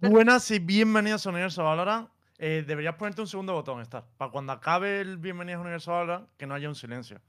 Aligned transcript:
Buenas 0.00 0.50
y 0.50 0.58
bienvenidos 0.58 1.26
a 1.26 1.30
Universo 1.30 1.64
Valorant. 1.64 2.08
Eh, 2.38 2.64
deberías 2.66 2.96
ponerte 2.96 3.20
un 3.20 3.28
segundo 3.28 3.52
botón, 3.54 3.80
Star, 3.82 4.04
para 4.16 4.30
cuando 4.30 4.52
acabe 4.52 5.00
el 5.00 5.18
bienvenidos 5.18 5.58
a 5.58 5.62
Universo 5.62 5.92
Valorant, 5.92 6.28
que 6.36 6.46
no 6.46 6.54
haya 6.54 6.68
un 6.68 6.74
silencio. 6.74 7.20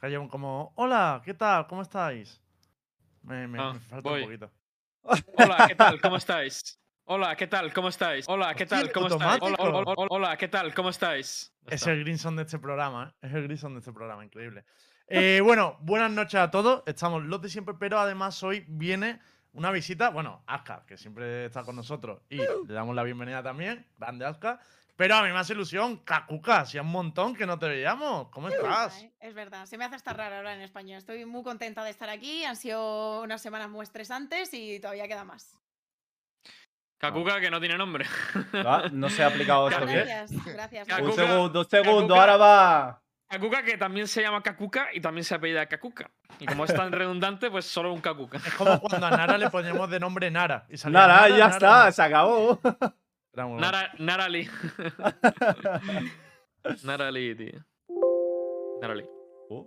Que 0.00 0.06
haya 0.06 0.18
un 0.20 0.28
como, 0.28 0.72
hola, 0.76 1.22
¿qué 1.24 1.34
tal? 1.34 1.66
¿Cómo 1.66 1.82
estáis? 1.82 2.40
Me, 3.22 3.46
me- 3.46 3.60
Ah, 3.60 3.72
me 3.74 3.80
falta 3.80 4.08
voy. 4.10 4.20
un 4.22 4.26
poquito. 4.26 4.50
Hola, 5.36 5.66
¿qué 5.68 5.74
tal? 5.74 6.00
¿Cómo 6.00 6.16
estáis? 6.16 6.78
Hola, 7.04 7.34
¿qué 7.36 7.46
tal? 7.46 7.72
¿Cómo 7.72 7.88
estáis? 7.88 8.24
Hola, 8.28 8.54
¿qué 8.54 8.66
tal? 8.66 8.92
¿Cómo 8.92 9.06
estáis? 9.08 9.40
Hola, 9.42 9.56
automático. 9.58 9.78
hola, 9.78 9.92
hola, 9.96 10.06
hola, 10.10 10.36
¿qué 10.36 10.48
tal? 10.48 10.74
¿Cómo 10.74 10.90
estáis? 10.90 11.52
Es 11.66 11.86
el 11.86 12.00
Grinson 12.00 12.36
de 12.36 12.42
este 12.42 12.58
programa, 12.58 13.14
¿eh? 13.22 13.26
Es 13.26 13.34
el 13.34 13.42
Grinson 13.44 13.72
de 13.74 13.80
este 13.80 13.92
programa, 13.92 14.24
increíble. 14.24 14.64
Eh, 15.12 15.40
bueno, 15.42 15.76
buenas 15.80 16.10
noches 16.10 16.40
a 16.40 16.50
todos. 16.50 16.82
Estamos 16.86 17.24
los 17.24 17.42
de 17.42 17.48
siempre, 17.48 17.74
pero 17.78 17.98
además 17.98 18.40
hoy 18.44 18.64
viene 18.68 19.20
una 19.52 19.70
visita. 19.72 20.10
Bueno, 20.10 20.42
Aska, 20.46 20.84
que 20.86 20.96
siempre 20.96 21.46
está 21.46 21.64
con 21.64 21.74
nosotros. 21.76 22.20
Y 22.28 22.36
le 22.36 22.72
damos 22.74 22.94
la 22.94 23.02
bienvenida 23.02 23.42
también. 23.42 23.86
Grande 23.98 24.24
Aska. 24.24 24.60
Pero 24.94 25.16
a 25.16 25.22
mí 25.22 25.30
me 25.32 25.38
hace 25.38 25.54
ilusión, 25.54 25.96
Kakuka, 26.04 26.60
hacía 26.60 26.82
un 26.82 26.88
montón 26.92 27.34
que 27.34 27.46
no 27.46 27.58
te 27.58 27.66
veíamos. 27.66 28.28
¿Cómo 28.28 28.48
Es 28.48 28.54
verdad, 28.54 28.86
estás? 28.88 29.02
¿eh? 29.02 29.12
Es 29.20 29.34
verdad, 29.34 29.64
se 29.64 29.78
me 29.78 29.84
hace 29.86 29.96
estar 29.96 30.14
raro 30.16 30.36
hablar 30.36 30.56
en 30.56 30.60
español. 30.62 30.98
Estoy 30.98 31.24
muy 31.24 31.42
contenta 31.42 31.82
de 31.82 31.90
estar 31.90 32.10
aquí. 32.10 32.44
Han 32.44 32.54
sido 32.56 33.22
unas 33.22 33.40
semanas 33.40 33.70
muy 33.70 33.82
estresantes 33.82 34.52
y 34.52 34.78
todavía 34.78 35.08
queda 35.08 35.24
más. 35.24 35.58
Kakuka 36.98 37.40
que 37.40 37.50
no 37.50 37.58
tiene 37.60 37.78
nombre. 37.78 38.04
Ah, 38.52 38.90
No 38.92 39.08
se 39.08 39.24
ha 39.24 39.28
aplicado 39.28 39.68
esto 39.70 39.86
bien. 39.86 40.04
Gracias, 40.06 40.44
gracias. 40.44 40.86
Kakuka- 40.88 41.02
Un 41.02 41.12
segundo, 41.14 41.60
un 41.60 41.68
segundo, 41.68 42.14
Kakuka. 42.14 42.20
ahora 42.20 42.36
va. 42.36 43.02
Kakuka 43.30 43.62
que 43.62 43.78
también 43.78 44.08
se 44.08 44.22
llama 44.22 44.42
Kakuka 44.42 44.88
y 44.92 45.00
también 45.00 45.22
se 45.24 45.36
apellida 45.36 45.66
Kakuka. 45.66 46.10
Y 46.40 46.46
como 46.46 46.64
es 46.64 46.74
tan 46.74 46.90
redundante, 47.00 47.48
pues 47.48 47.64
solo 47.64 47.92
un 47.92 48.00
Kakuka. 48.00 48.38
Es 48.38 48.54
como 48.54 48.80
cuando 48.80 49.06
a 49.06 49.10
Nara 49.10 49.38
le 49.38 49.48
ponemos 49.50 49.88
de 49.88 50.00
nombre 50.00 50.28
Nara. 50.32 50.66
Y 50.68 50.74
Nada, 50.90 51.06
Nara, 51.06 51.28
ya 51.28 51.36
Nara. 51.48 51.54
está, 51.54 51.92
se 51.92 52.02
acabó. 52.02 52.58
Era 53.32 53.46
muy 53.46 53.60
bueno. 53.60 53.60
Nara. 53.60 53.92
Narali, 56.82 57.34
tío. 57.36 57.64
Narali. 58.82 59.04
Uh, 59.48 59.64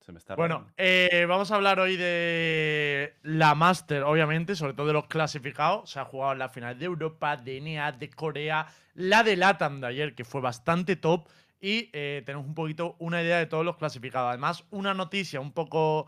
se 0.00 0.10
me 0.10 0.18
está 0.18 0.34
Bueno, 0.34 0.72
eh, 0.78 1.26
vamos 1.28 1.50
a 1.50 1.56
hablar 1.56 1.80
hoy 1.80 1.96
de 1.96 3.16
la 3.22 3.54
Master, 3.54 4.02
obviamente, 4.04 4.56
sobre 4.56 4.72
todo 4.72 4.86
de 4.86 4.94
los 4.94 5.08
clasificados. 5.08 5.90
Se 5.90 6.00
ha 6.00 6.06
jugado 6.06 6.32
en 6.32 6.38
la 6.38 6.48
final 6.48 6.78
de 6.78 6.86
Europa, 6.86 7.36
de 7.36 7.60
NEA, 7.60 7.92
de 7.92 8.08
Corea, 8.08 8.66
la 8.94 9.22
de 9.22 9.36
LATAM 9.36 9.82
de 9.82 9.88
ayer, 9.88 10.14
que 10.14 10.24
fue 10.24 10.40
bastante 10.40 10.96
top. 10.96 11.28
Y 11.60 11.90
eh, 11.92 12.22
tenemos 12.24 12.46
un 12.46 12.54
poquito 12.54 12.96
una 12.98 13.22
idea 13.22 13.38
de 13.38 13.46
todos 13.46 13.64
los 13.64 13.76
clasificados. 13.76 14.28
Además, 14.28 14.64
una 14.70 14.94
noticia 14.94 15.40
un 15.40 15.52
poco 15.52 16.06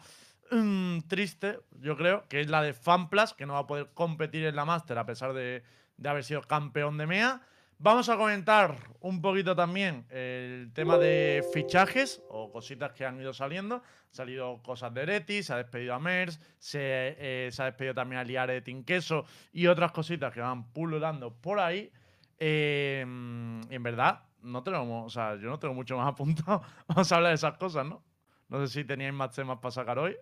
mm, 0.50 1.00
triste, 1.08 1.60
yo 1.80 1.96
creo, 1.96 2.26
que 2.28 2.40
es 2.40 2.48
la 2.48 2.62
de 2.62 2.72
FanPlus, 2.72 3.34
que 3.34 3.46
no 3.46 3.54
va 3.54 3.60
a 3.60 3.66
poder 3.66 3.90
competir 3.94 4.44
en 4.44 4.56
la 4.56 4.64
Master 4.64 4.98
a 4.98 5.06
pesar 5.06 5.32
de, 5.32 5.62
de 5.96 6.08
haber 6.08 6.24
sido 6.24 6.42
campeón 6.42 6.98
de 6.98 7.06
MEA. 7.06 7.42
Vamos 7.82 8.10
a 8.10 8.18
comentar 8.18 8.76
un 9.00 9.22
poquito 9.22 9.56
también 9.56 10.04
el 10.10 10.70
tema 10.74 10.98
de 10.98 11.42
fichajes 11.50 12.20
o 12.28 12.52
cositas 12.52 12.92
que 12.92 13.06
han 13.06 13.18
ido 13.18 13.32
saliendo. 13.32 13.76
Han 13.76 13.82
salido 14.14 14.62
cosas 14.62 14.92
de 14.92 15.00
Ereti, 15.00 15.42
se 15.42 15.54
ha 15.54 15.56
despedido 15.56 15.94
a 15.94 15.98
Mers, 15.98 16.38
se, 16.58 17.16
eh, 17.18 17.48
se 17.50 17.62
ha 17.62 17.64
despedido 17.64 17.94
también 17.94 18.20
a 18.20 18.24
Liare 18.24 18.52
de 18.52 18.60
Tinqueso 18.60 19.24
y 19.50 19.66
otras 19.66 19.92
cositas 19.92 20.30
que 20.30 20.40
van 20.40 20.70
pululando 20.74 21.32
por 21.32 21.58
ahí. 21.58 21.90
Eh, 22.38 23.00
en 23.00 23.82
verdad, 23.82 24.24
no 24.42 24.62
tenemos, 24.62 25.06
o 25.06 25.10
sea, 25.10 25.36
yo 25.36 25.48
no 25.48 25.58
tengo 25.58 25.74
mucho 25.74 25.96
más 25.96 26.08
apuntado. 26.12 26.62
Vamos 26.88 27.10
a 27.12 27.16
hablar 27.16 27.30
de 27.30 27.34
esas 27.36 27.56
cosas, 27.58 27.86
¿no? 27.86 28.02
No 28.48 28.66
sé 28.66 28.72
si 28.80 28.84
teníais 28.84 29.14
más 29.14 29.30
temas 29.34 29.58
para 29.58 29.70
sacar 29.72 29.98
hoy. 29.98 30.16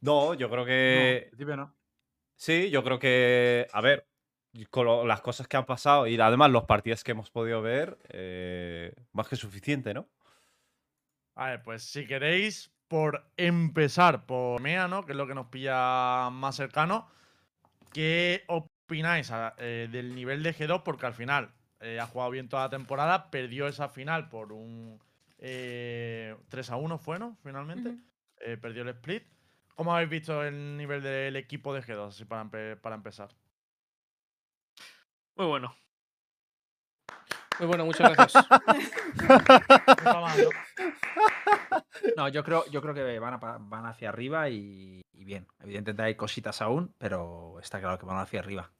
No, 0.00 0.34
yo 0.34 0.48
creo 0.50 0.60
No, 0.60 0.66
que. 0.66 1.16
en 1.24 1.28
principio 1.30 1.56
no. 1.56 1.74
Sí, 2.36 2.70
yo 2.70 2.82
creo 2.84 2.98
que. 2.98 3.66
A 3.72 3.80
ver, 3.80 4.06
con 4.70 4.84
lo- 4.86 5.06
las 5.06 5.20
cosas 5.20 5.48
que 5.48 5.56
han 5.56 5.64
pasado 5.66 6.06
y 6.06 6.20
además 6.20 6.50
los 6.50 6.64
partidos 6.64 7.02
que 7.02 7.12
hemos 7.12 7.30
podido 7.30 7.62
ver, 7.62 7.98
eh, 8.10 8.92
más 9.12 9.28
que 9.28 9.36
suficiente, 9.36 9.94
¿no? 9.94 10.08
A 11.36 11.46
ver, 11.50 11.62
pues 11.62 11.82
si 11.82 12.06
queréis, 12.06 12.70
por 12.88 13.30
empezar 13.36 14.26
por 14.26 14.60
MEA, 14.60 14.86
¿no? 14.88 15.04
Que 15.04 15.12
es 15.12 15.16
lo 15.18 15.26
que 15.26 15.34
nos 15.34 15.46
pilla 15.46 16.28
más 16.30 16.54
cercano. 16.56 17.08
¿Qué 17.92 18.44
opináis 18.48 19.30
a- 19.30 19.54
eh, 19.58 19.88
del 19.90 20.14
nivel 20.14 20.42
de 20.42 20.54
G2? 20.54 20.82
Porque 20.82 21.06
al 21.06 21.14
final 21.14 21.52
eh, 21.84 22.00
ha 22.00 22.06
jugado 22.06 22.30
bien 22.30 22.48
toda 22.48 22.64
la 22.64 22.70
temporada, 22.70 23.30
perdió 23.30 23.68
esa 23.68 23.88
final 23.88 24.28
por 24.28 24.52
un 24.52 25.00
eh, 25.38 26.36
3 26.48 26.70
a 26.70 26.76
1, 26.76 26.98
¿fue, 26.98 27.18
no? 27.18 27.36
Finalmente. 27.42 27.96
Eh, 28.40 28.56
perdió 28.56 28.82
el 28.82 28.88
split. 28.90 29.24
¿Cómo 29.74 29.94
habéis 29.94 30.10
visto 30.10 30.42
el 30.44 30.76
nivel 30.76 31.02
del 31.02 31.36
equipo 31.36 31.74
de 31.74 31.82
G2? 31.82 32.08
Así 32.08 32.24
para, 32.24 32.44
empe- 32.44 32.76
para 32.80 32.94
empezar. 32.96 33.28
Muy 35.36 35.46
bueno. 35.46 35.74
Muy 37.58 37.68
bueno, 37.68 37.84
muchas 37.84 38.12
gracias. 38.16 38.44
¿no? 42.16 42.28
Yo 42.28 42.44
creo, 42.44 42.64
yo 42.70 42.80
creo 42.82 42.94
que 42.94 43.18
van, 43.18 43.34
a 43.34 43.38
van 43.38 43.86
hacia 43.86 44.08
arriba 44.08 44.48
y, 44.48 45.02
y 45.12 45.24
bien. 45.24 45.46
Evidentemente 45.60 46.02
hay 46.02 46.14
cositas 46.16 46.60
aún, 46.62 46.94
pero 46.98 47.58
está 47.60 47.80
claro 47.80 47.98
que 47.98 48.06
van 48.06 48.18
hacia 48.18 48.40
arriba. 48.40 48.70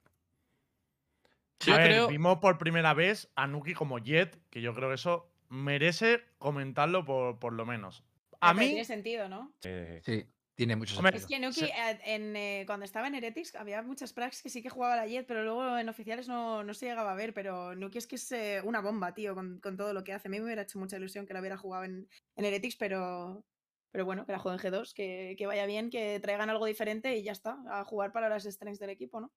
Yo 1.60 1.74
a 1.74 1.78
ver, 1.78 1.90
creo- 1.90 2.08
vimos 2.08 2.38
por 2.38 2.58
primera 2.58 2.94
vez 2.94 3.30
a 3.36 3.46
Nuki 3.46 3.74
como 3.74 3.98
Jet, 3.98 4.38
que 4.50 4.60
yo 4.60 4.74
creo 4.74 4.88
que 4.88 4.94
eso 4.96 5.30
merece 5.48 6.22
comentarlo 6.38 7.04
por, 7.04 7.38
por 7.38 7.52
lo 7.52 7.64
menos. 7.66 8.04
A 8.40 8.52
Pero 8.52 8.60
mí, 8.60 8.66
Tiene 8.68 8.84
sentido, 8.84 9.28
¿no? 9.28 9.52
Eh, 9.64 10.00
Sí, 10.04 10.26
tiene 10.54 10.76
mucho 10.76 10.96
Hombre, 10.96 11.18
sentido. 11.18 11.26
Es 11.26 11.26
que 11.26 11.64
Nuki, 11.64 11.72
eh, 11.72 11.98
en, 12.04 12.36
eh, 12.36 12.64
cuando 12.66 12.84
estaba 12.84 13.06
en 13.08 13.14
Heretics, 13.14 13.54
había 13.54 13.82
muchas 13.82 14.12
prax 14.12 14.42
que 14.42 14.50
sí 14.50 14.62
que 14.62 14.68
jugaba 14.70 14.96
la 14.96 15.06
Jet, 15.06 15.26
pero 15.26 15.42
luego 15.42 15.78
en 15.78 15.88
oficiales 15.88 16.28
no, 16.28 16.62
no 16.62 16.74
se 16.74 16.86
llegaba 16.86 17.12
a 17.12 17.16
ver. 17.16 17.32
Pero 17.34 17.74
Nuki 17.74 17.98
es 17.98 18.06
que 18.06 18.16
es 18.16 18.30
eh, 18.32 18.60
una 18.64 18.80
bomba, 18.80 19.14
tío, 19.14 19.34
con, 19.34 19.60
con 19.60 19.76
todo 19.76 19.92
lo 19.94 20.04
que 20.04 20.12
hace. 20.12 20.28
A 20.28 20.30
mí 20.30 20.38
me 20.38 20.44
hubiera 20.44 20.62
hecho 20.62 20.78
mucha 20.78 20.96
ilusión 20.96 21.26
que 21.26 21.34
la 21.34 21.40
hubiera 21.40 21.56
jugado 21.56 21.84
en, 21.84 22.08
en 22.36 22.44
Heretics, 22.44 22.76
pero, 22.76 23.44
pero 23.90 24.04
bueno, 24.04 24.26
que 24.26 24.32
la 24.32 24.38
juegue 24.38 24.56
en 24.56 24.72
G2, 24.72 24.92
que, 24.94 25.34
que 25.38 25.46
vaya 25.46 25.66
bien, 25.66 25.90
que 25.90 26.20
traigan 26.20 26.50
algo 26.50 26.66
diferente 26.66 27.16
y 27.16 27.22
ya 27.24 27.32
está, 27.32 27.56
a 27.68 27.84
jugar 27.84 28.12
para 28.12 28.28
las 28.28 28.44
strengths 28.44 28.78
del 28.80 28.90
equipo, 28.90 29.20
¿no? 29.20 29.32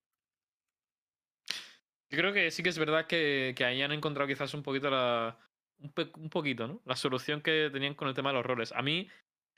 Yo 2.10 2.18
creo 2.18 2.32
que 2.32 2.50
sí 2.50 2.62
que 2.62 2.70
es 2.70 2.78
verdad 2.78 3.06
que, 3.06 3.54
que 3.56 3.64
ahí 3.64 3.82
han 3.82 3.92
encontrado 3.92 4.28
quizás 4.28 4.54
un 4.54 4.62
poquito 4.62 4.90
la. 4.90 5.38
Un, 5.80 5.92
pe- 5.92 6.10
un 6.16 6.30
poquito, 6.30 6.66
¿no? 6.66 6.80
La 6.84 6.96
solución 6.96 7.40
que 7.40 7.70
tenían 7.72 7.94
con 7.94 8.08
el 8.08 8.14
tema 8.14 8.30
de 8.30 8.36
los 8.36 8.46
roles. 8.46 8.72
A 8.72 8.82
mí 8.82 9.08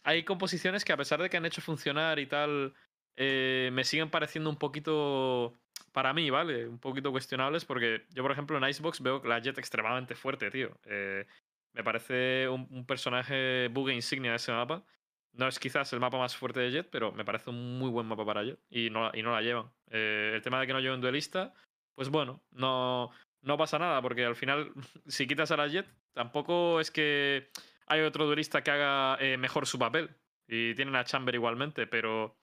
hay 0.04 0.24
composiciones 0.24 0.84
que 0.84 0.92
a 0.92 0.96
pesar 0.96 1.22
de 1.22 1.30
que 1.30 1.36
han 1.36 1.46
hecho 1.46 1.62
funcionar 1.62 2.18
y 2.18 2.26
tal, 2.26 2.74
eh, 3.16 3.70
me 3.72 3.84
siguen 3.84 4.10
pareciendo 4.10 4.50
un 4.50 4.56
poquito. 4.56 5.54
Para 5.92 6.12
mí, 6.12 6.30
¿vale? 6.30 6.68
Un 6.68 6.78
poquito 6.78 7.10
cuestionables 7.10 7.64
porque 7.64 8.06
yo, 8.14 8.22
por 8.22 8.30
ejemplo, 8.30 8.56
en 8.56 8.68
Icebox 8.68 9.00
veo 9.00 9.22
la 9.24 9.40
Jet 9.40 9.58
extremadamente 9.58 10.14
fuerte, 10.14 10.48
tío. 10.50 10.78
Eh, 10.84 11.26
me 11.72 11.82
parece 11.82 12.48
un, 12.48 12.86
personaje 12.86 13.68
bugue 13.68 13.92
insignia 13.94 14.30
de 14.30 14.36
ese 14.36 14.52
mapa. 14.52 14.84
No 15.32 15.48
es 15.48 15.58
quizás 15.58 15.92
el 15.92 15.98
mapa 16.00 16.18
más 16.18 16.36
fuerte 16.36 16.60
de 16.60 16.70
Jet, 16.70 16.88
pero 16.90 17.10
me 17.12 17.24
parece 17.24 17.50
un 17.50 17.78
muy 17.78 17.90
buen 17.90 18.06
mapa 18.06 18.24
para 18.24 18.44
Jet. 18.44 18.58
Y 18.70 18.90
no, 18.90 19.10
y 19.12 19.22
no 19.22 19.32
la 19.32 19.42
llevan. 19.42 19.70
Eh, 19.90 20.32
el 20.34 20.42
tema 20.42 20.60
de 20.60 20.68
que 20.68 20.72
no 20.74 20.80
lleven 20.80 21.00
duelista, 21.00 21.54
pues 22.00 22.08
bueno, 22.08 22.40
no, 22.52 23.10
no 23.42 23.58
pasa 23.58 23.78
nada, 23.78 24.00
porque 24.00 24.24
al 24.24 24.34
final, 24.34 24.72
si 25.06 25.26
quitas 25.26 25.50
a 25.50 25.58
la 25.58 25.68
Jet, 25.68 25.86
tampoco 26.14 26.80
es 26.80 26.90
que 26.90 27.50
hay 27.88 28.00
otro 28.00 28.24
duelista 28.24 28.62
que 28.62 28.70
haga 28.70 29.18
eh, 29.20 29.36
mejor 29.36 29.66
su 29.66 29.78
papel. 29.78 30.08
Y 30.48 30.74
tienen 30.74 30.96
a 30.96 31.04
Chamber 31.04 31.34
igualmente, 31.34 31.86
pero 31.86 32.38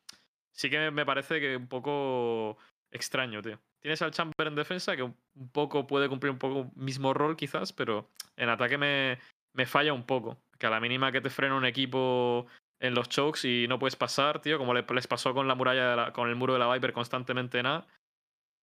sí 0.52 0.70
que 0.70 0.92
me 0.92 1.08
parece 1.08 1.40
que 1.40 1.58
un 1.58 1.68
poco 1.68 2.60
extraño, 2.92 3.42
tío. 3.42 3.60
Tienes 3.82 4.00
al 4.04 4.12
Chamber 4.12 4.46
en 4.46 4.54
defensa, 4.54 4.96
que 4.96 5.02
un 5.02 5.16
poco 5.52 5.88
puede 5.88 6.08
cumplir 6.08 6.30
un 6.32 6.38
poco 6.38 6.72
mismo 6.76 7.16
rol 7.16 7.36
quizás, 7.36 7.74
pero 7.74 8.12
en 8.36 8.50
ataque 8.50 8.78
me, 8.78 9.18
me 9.54 9.66
falla 9.66 9.92
un 9.92 10.04
poco. 10.06 10.38
Que 10.60 10.68
a 10.68 10.70
la 10.70 10.80
mínima 10.80 11.12
que 11.12 11.22
te 11.22 11.32
frena 11.32 11.56
un 11.56 11.66
equipo 11.66 12.46
en 12.80 12.94
los 12.94 13.10
chokes 13.10 13.44
y 13.48 13.68
no 13.68 13.80
puedes 13.80 13.96
pasar, 13.96 14.40
tío, 14.40 14.60
como 14.60 14.76
le- 14.76 14.86
les 14.94 15.08
pasó 15.08 15.34
con 15.34 15.48
la 15.48 15.56
muralla, 15.56 15.90
de 15.90 15.96
la- 15.96 16.14
con 16.14 16.30
el 16.30 16.36
muro 16.36 16.54
de 16.54 16.60
la 16.60 16.72
Viper 16.72 16.94
constantemente 16.94 17.64
nada, 17.64 17.88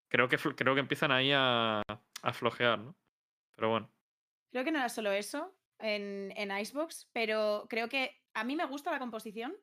creo 0.08 0.28
que, 0.28 0.36
creo 0.36 0.74
que 0.74 0.80
empiezan 0.80 1.12
ahí 1.12 1.32
a, 1.34 1.82
a 2.22 2.32
flojear, 2.32 2.78
¿no? 2.78 2.96
Pero 3.56 3.70
bueno. 3.70 3.90
Creo 4.50 4.64
que 4.64 4.72
no 4.72 4.78
era 4.78 4.88
solo 4.88 5.12
eso 5.12 5.56
en, 5.78 6.32
en 6.36 6.56
Icebox, 6.56 7.10
pero 7.12 7.66
creo 7.68 7.88
que 7.88 8.20
a 8.34 8.44
mí 8.44 8.56
me 8.56 8.66
gusta 8.66 8.90
la 8.90 8.98
composición 8.98 9.56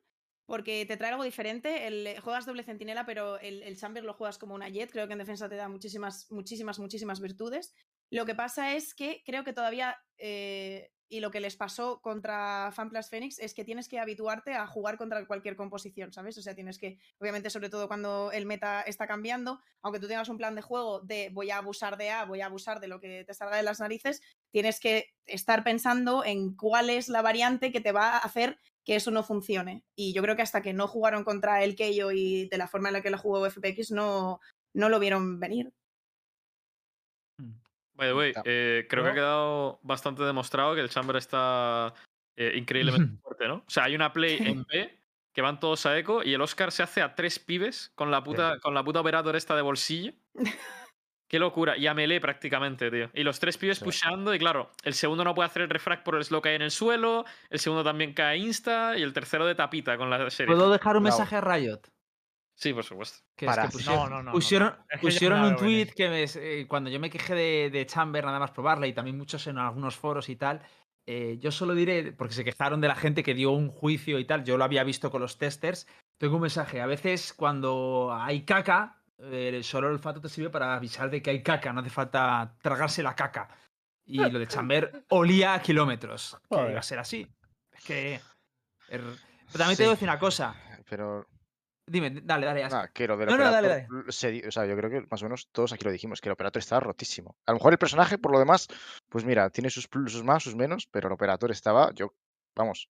porque 0.46 0.84
te 0.86 0.96
trae 0.96 1.12
algo 1.12 1.24
diferente. 1.24 1.86
El, 1.86 2.20
juegas 2.20 2.46
doble 2.46 2.62
centinela, 2.62 3.06
pero 3.06 3.38
el, 3.40 3.62
el 3.62 3.76
Chamber 3.76 4.04
lo 4.04 4.14
juegas 4.14 4.38
como 4.38 4.54
una 4.54 4.68
jet. 4.68 4.90
Creo 4.90 5.06
que 5.06 5.12
en 5.12 5.18
defensa 5.18 5.48
te 5.48 5.56
da 5.56 5.68
muchísimas, 5.68 6.30
muchísimas, 6.30 6.78
muchísimas 6.78 7.20
virtudes. 7.20 7.74
Lo 8.10 8.26
que 8.26 8.34
pasa 8.34 8.74
es 8.74 8.94
que 8.94 9.22
creo 9.24 9.44
que 9.44 9.54
todavía, 9.54 9.96
eh, 10.18 10.92
y 11.12 11.20
lo 11.20 11.30
que 11.30 11.40
les 11.40 11.56
pasó 11.56 12.00
contra 12.00 12.72
FanPlus 12.72 13.10
Phoenix, 13.10 13.38
es 13.38 13.52
que 13.52 13.66
tienes 13.66 13.86
que 13.86 13.98
habituarte 13.98 14.54
a 14.54 14.66
jugar 14.66 14.96
contra 14.96 15.26
cualquier 15.26 15.56
composición, 15.56 16.10
¿sabes? 16.10 16.38
O 16.38 16.42
sea, 16.42 16.54
tienes 16.54 16.78
que, 16.78 16.98
obviamente, 17.18 17.50
sobre 17.50 17.68
todo 17.68 17.86
cuando 17.86 18.32
el 18.32 18.46
meta 18.46 18.80
está 18.80 19.06
cambiando, 19.06 19.60
aunque 19.82 20.00
tú 20.00 20.08
tengas 20.08 20.30
un 20.30 20.38
plan 20.38 20.54
de 20.54 20.62
juego 20.62 21.00
de 21.00 21.28
voy 21.30 21.50
a 21.50 21.58
abusar 21.58 21.98
de 21.98 22.08
A, 22.08 22.24
voy 22.24 22.40
a 22.40 22.46
abusar 22.46 22.80
de 22.80 22.88
lo 22.88 22.98
que 22.98 23.24
te 23.26 23.34
salga 23.34 23.58
de 23.58 23.62
las 23.62 23.78
narices, 23.78 24.22
tienes 24.50 24.80
que 24.80 25.12
estar 25.26 25.62
pensando 25.64 26.24
en 26.24 26.56
cuál 26.56 26.88
es 26.88 27.10
la 27.10 27.20
variante 27.20 27.72
que 27.72 27.82
te 27.82 27.92
va 27.92 28.12
a 28.12 28.18
hacer 28.18 28.58
que 28.82 28.96
eso 28.96 29.10
no 29.10 29.22
funcione. 29.22 29.84
Y 29.94 30.14
yo 30.14 30.22
creo 30.22 30.34
que 30.34 30.40
hasta 30.40 30.62
que 30.62 30.72
no 30.72 30.88
jugaron 30.88 31.24
contra 31.24 31.62
el 31.62 31.76
Keio 31.76 32.10
y 32.10 32.48
de 32.48 32.56
la 32.56 32.68
forma 32.68 32.88
en 32.88 32.94
la 32.94 33.02
que 33.02 33.10
lo 33.10 33.18
jugó 33.18 33.44
FPX 33.50 33.90
no, 33.90 34.40
no 34.72 34.88
lo 34.88 34.98
vieron 34.98 35.38
venir. 35.40 35.74
By 37.94 38.08
the 38.08 38.14
way, 38.14 38.32
eh, 38.44 38.86
creo 38.88 39.04
que 39.04 39.10
ha 39.10 39.14
quedado 39.14 39.78
bastante 39.82 40.22
demostrado 40.22 40.74
que 40.74 40.80
el 40.80 40.88
Chamber 40.88 41.16
está 41.16 41.92
eh, 42.36 42.52
increíblemente 42.56 43.18
fuerte, 43.22 43.48
¿no? 43.48 43.56
O 43.56 43.70
sea, 43.70 43.84
hay 43.84 43.94
una 43.94 44.12
play 44.12 44.38
en 44.40 44.64
B 44.64 44.98
que 45.34 45.42
van 45.42 45.60
todos 45.60 45.86
a 45.86 45.96
eco 45.98 46.22
y 46.22 46.34
el 46.34 46.40
Oscar 46.42 46.72
se 46.72 46.82
hace 46.82 47.00
a 47.02 47.14
tres 47.14 47.38
pibes 47.38 47.92
con 47.94 48.10
la 48.10 48.22
puta, 48.22 48.58
con 48.60 48.74
la 48.74 48.82
puta 48.84 49.00
operator 49.00 49.34
esta 49.36 49.56
de 49.56 49.62
bolsillo. 49.62 50.12
Qué 51.28 51.38
locura. 51.38 51.78
Y 51.78 51.86
a 51.86 51.94
melee 51.94 52.20
prácticamente, 52.20 52.90
tío. 52.90 53.08
Y 53.14 53.22
los 53.22 53.40
tres 53.40 53.56
pibes 53.56 53.78
Sí. 53.78 53.84
pusheando. 53.86 54.34
Y 54.34 54.38
claro, 54.38 54.70
el 54.84 54.92
segundo 54.92 55.24
no 55.24 55.34
puede 55.34 55.46
hacer 55.46 55.62
el 55.62 55.70
refrag 55.70 56.04
por 56.04 56.16
el 56.16 56.24
slow 56.24 56.42
que 56.42 56.50
hay 56.50 56.56
en 56.56 56.62
el 56.62 56.70
suelo. 56.70 57.24
El 57.48 57.58
segundo 57.58 57.82
también 57.82 58.12
cae 58.12 58.36
insta. 58.36 58.98
Y 58.98 59.02
el 59.02 59.14
tercero 59.14 59.46
de 59.46 59.54
tapita 59.54 59.96
con 59.96 60.10
la 60.10 60.28
serie. 60.28 60.54
¿Puedo 60.54 60.70
dejar 60.70 60.98
un 60.98 61.04
Bravo. 61.04 61.16
mensaje 61.16 61.36
a 61.36 61.40
Riot? 61.40 61.80
Sí, 62.54 62.72
por 62.72 62.84
supuesto. 62.84 63.18
Que 63.36 63.46
Para. 63.46 63.64
es 63.64 63.70
que 63.70 63.72
pusieron, 63.78 64.10
No, 64.10 64.16
no, 64.16 64.22
no, 64.24 64.32
pusieron, 64.32 65.42
un 65.44 65.56
tweet 65.56 65.86
que 65.96 66.08
me- 66.08 66.24
eh, 66.24 66.66
cuando 66.68 66.90
yo 66.90 67.00
me 67.00 67.10
quejé 67.10 67.34
de, 67.34 67.70
de 67.70 67.86
Chamber 67.86 68.24
nada 68.24 68.38
más 68.38 68.50
probarla 68.52 68.86
y 68.86 68.92
también 68.92 69.16
muchos 69.18 69.46
en 69.46 69.58
algunos 69.58 69.96
foros 69.96 70.28
y 70.28 70.36
tal, 70.36 70.62
eh, 71.06 71.38
yo 71.40 71.50
solo 71.50 71.74
diré, 71.74 72.12
porque 72.12 72.34
se 72.34 72.44
quejaron 72.44 72.80
de 72.80 72.88
la 72.88 72.94
gente 72.94 73.22
que 73.24 73.34
dio 73.34 73.50
un 73.50 73.68
juicio 73.70 74.18
y 74.18 74.24
tal, 74.24 74.44
yo 74.44 74.56
lo 74.56 74.64
había 74.64 74.84
visto 74.84 75.10
con 75.10 75.20
los 75.22 75.38
testers, 75.38 75.88
tengo 76.18 76.36
un 76.36 76.42
mensaje, 76.42 76.80
a 76.80 76.86
veces 76.86 77.32
cuando 77.32 78.16
hay 78.16 78.44
caca, 78.44 79.02
eh, 79.18 79.60
solo 79.64 79.88
el 79.88 79.94
olfato 79.94 80.20
te 80.20 80.28
sirve 80.28 80.50
para 80.50 80.74
avisar 80.76 81.10
de 81.10 81.20
que 81.22 81.30
hay 81.30 81.42
caca, 81.42 81.72
no 81.72 81.80
hace 81.80 81.90
falta 81.90 82.54
tragarse 82.62 83.02
la 83.02 83.16
caca. 83.16 83.48
Y 84.04 84.18
lo 84.18 84.38
de 84.38 84.46
Chamber 84.46 85.04
olía 85.08 85.54
a 85.54 85.62
kilómetros, 85.62 86.36
que 86.50 86.70
iba 86.70 86.78
a 86.80 86.82
ser 86.82 86.98
así. 86.98 87.26
Es 87.72 87.84
que... 87.84 88.14
er- 88.88 89.00
Pero 89.46 89.58
también 89.58 89.76
te 89.76 89.84
voy 89.84 89.90
a 89.90 89.94
decir 89.94 90.08
una 90.08 90.18
cosa. 90.18 90.54
Pero 90.88 91.26
Dime, 91.92 92.10
dale, 92.24 92.46
dale. 92.46 92.62
Nada, 92.62 92.88
que 92.88 93.06
lo 93.06 93.18
del 93.18 93.28
No, 93.28 93.36
no, 93.36 93.50
dale, 93.50 93.86
se 94.08 94.30
di- 94.30 94.42
o 94.46 94.50
sea, 94.50 94.64
yo 94.64 94.74
creo 94.76 94.88
que 94.88 95.06
más 95.10 95.20
o 95.20 95.26
menos 95.26 95.48
todos 95.52 95.72
aquí 95.74 95.84
lo 95.84 95.92
dijimos, 95.92 96.22
que 96.22 96.28
el 96.30 96.32
Operator 96.32 96.60
estaba 96.60 96.80
rotísimo. 96.80 97.36
A 97.44 97.52
lo 97.52 97.58
mejor 97.58 97.72
el 97.72 97.78
personaje, 97.78 98.16
por 98.16 98.32
lo 98.32 98.38
demás, 98.38 98.66
pues 99.10 99.24
mira, 99.26 99.50
tiene 99.50 99.68
sus 99.68 99.88
plus, 99.88 100.12
sus 100.12 100.24
más, 100.24 100.42
sus 100.42 100.54
menos, 100.56 100.86
pero 100.90 101.08
el 101.08 101.12
Operator 101.12 101.50
estaba, 101.50 101.92
yo, 101.94 102.14
vamos, 102.56 102.88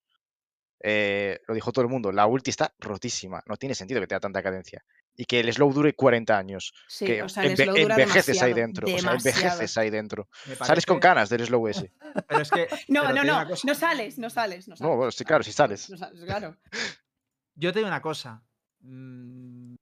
eh, 0.85 1.41
lo 1.49 1.55
dijo 1.55 1.73
todo 1.73 1.85
el 1.85 1.91
mundo, 1.91 2.13
la 2.13 2.27
ulti 2.27 2.51
está 2.51 2.73
rotísima, 2.79 3.43
no 3.47 3.57
tiene 3.57 3.75
sentido 3.75 4.01
que 4.01 4.07
tenga 4.07 4.21
tanta 4.21 4.41
cadencia. 4.43 4.85
Y 5.17 5.25
que 5.27 5.41
el 5.41 5.53
slow 5.53 5.73
dure 5.75 5.95
40 5.95 6.39
años. 6.39 6.73
Sí, 6.89 7.05
que 7.05 7.23
o 7.23 7.29
sea, 7.29 7.43
el 7.43 7.53
enve- 7.53 7.65
slow 7.65 7.77
dura 7.77 7.95
envejeces 7.97 8.41
ahí 8.41 8.55
demasiado, 8.55 8.55
dentro. 8.55 8.87
O 8.87 8.99
sea, 8.99 9.13
envejeces 9.13 9.79
ahí 9.79 9.91
dentro. 9.91 10.29
Sales 10.65 10.87
con 10.87 11.01
canas 11.01 11.29
del 11.29 11.45
slow 11.45 11.67
ese. 11.69 11.93
Pero 12.29 12.41
es 12.41 12.51
que. 12.51 12.67
No, 12.89 13.03
pero 13.03 13.15
no, 13.17 13.25
no, 13.25 13.49
no 13.65 13.75
sales, 13.75 14.19
no 14.19 14.31
sales, 14.31 14.69
no 14.69 14.77
sales. 14.77 14.81
No, 14.81 14.97
bueno, 14.97 15.11
sí, 15.13 15.25
claro, 15.25 15.43
si 15.45 15.53
sales. 15.53 15.91
No 15.91 15.99
sales, 15.99 16.25
claro. 16.25 16.57
Yo 17.57 17.73
te 17.73 17.81
digo 17.81 17.89
una 17.89 18.01
cosa. 18.01 18.43
Mm, 18.83 19.75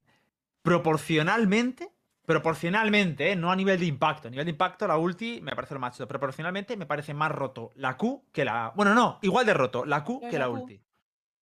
proporcionalmente. 0.61 1.89
Proporcionalmente, 2.23 3.31
¿eh? 3.31 3.35
no 3.35 3.51
a 3.51 3.55
nivel 3.55 3.79
de 3.79 3.87
impacto. 3.87 4.27
A 4.27 4.31
nivel 4.31 4.45
de 4.45 4.51
impacto, 4.51 4.87
la 4.87 4.95
ulti 4.97 5.41
me 5.41 5.55
parece 5.55 5.73
lo 5.73 5.79
más 5.79 5.95
chido. 5.97 6.07
Proporcionalmente 6.07 6.77
me 6.77 6.85
parece 6.85 7.13
más 7.15 7.31
roto 7.31 7.71
la 7.75 7.97
Q 7.97 8.25
que 8.31 8.45
la. 8.45 8.71
Bueno, 8.75 8.93
no, 8.93 9.17
igual 9.23 9.45
de 9.45 9.53
roto 9.55 9.85
la 9.85 10.03
Q 10.03 10.19
¿Qué 10.19 10.25
es 10.27 10.31
que 10.31 10.39
la 10.39 10.45
la 10.47 10.53
Q? 10.53 10.61
ulti. 10.61 10.81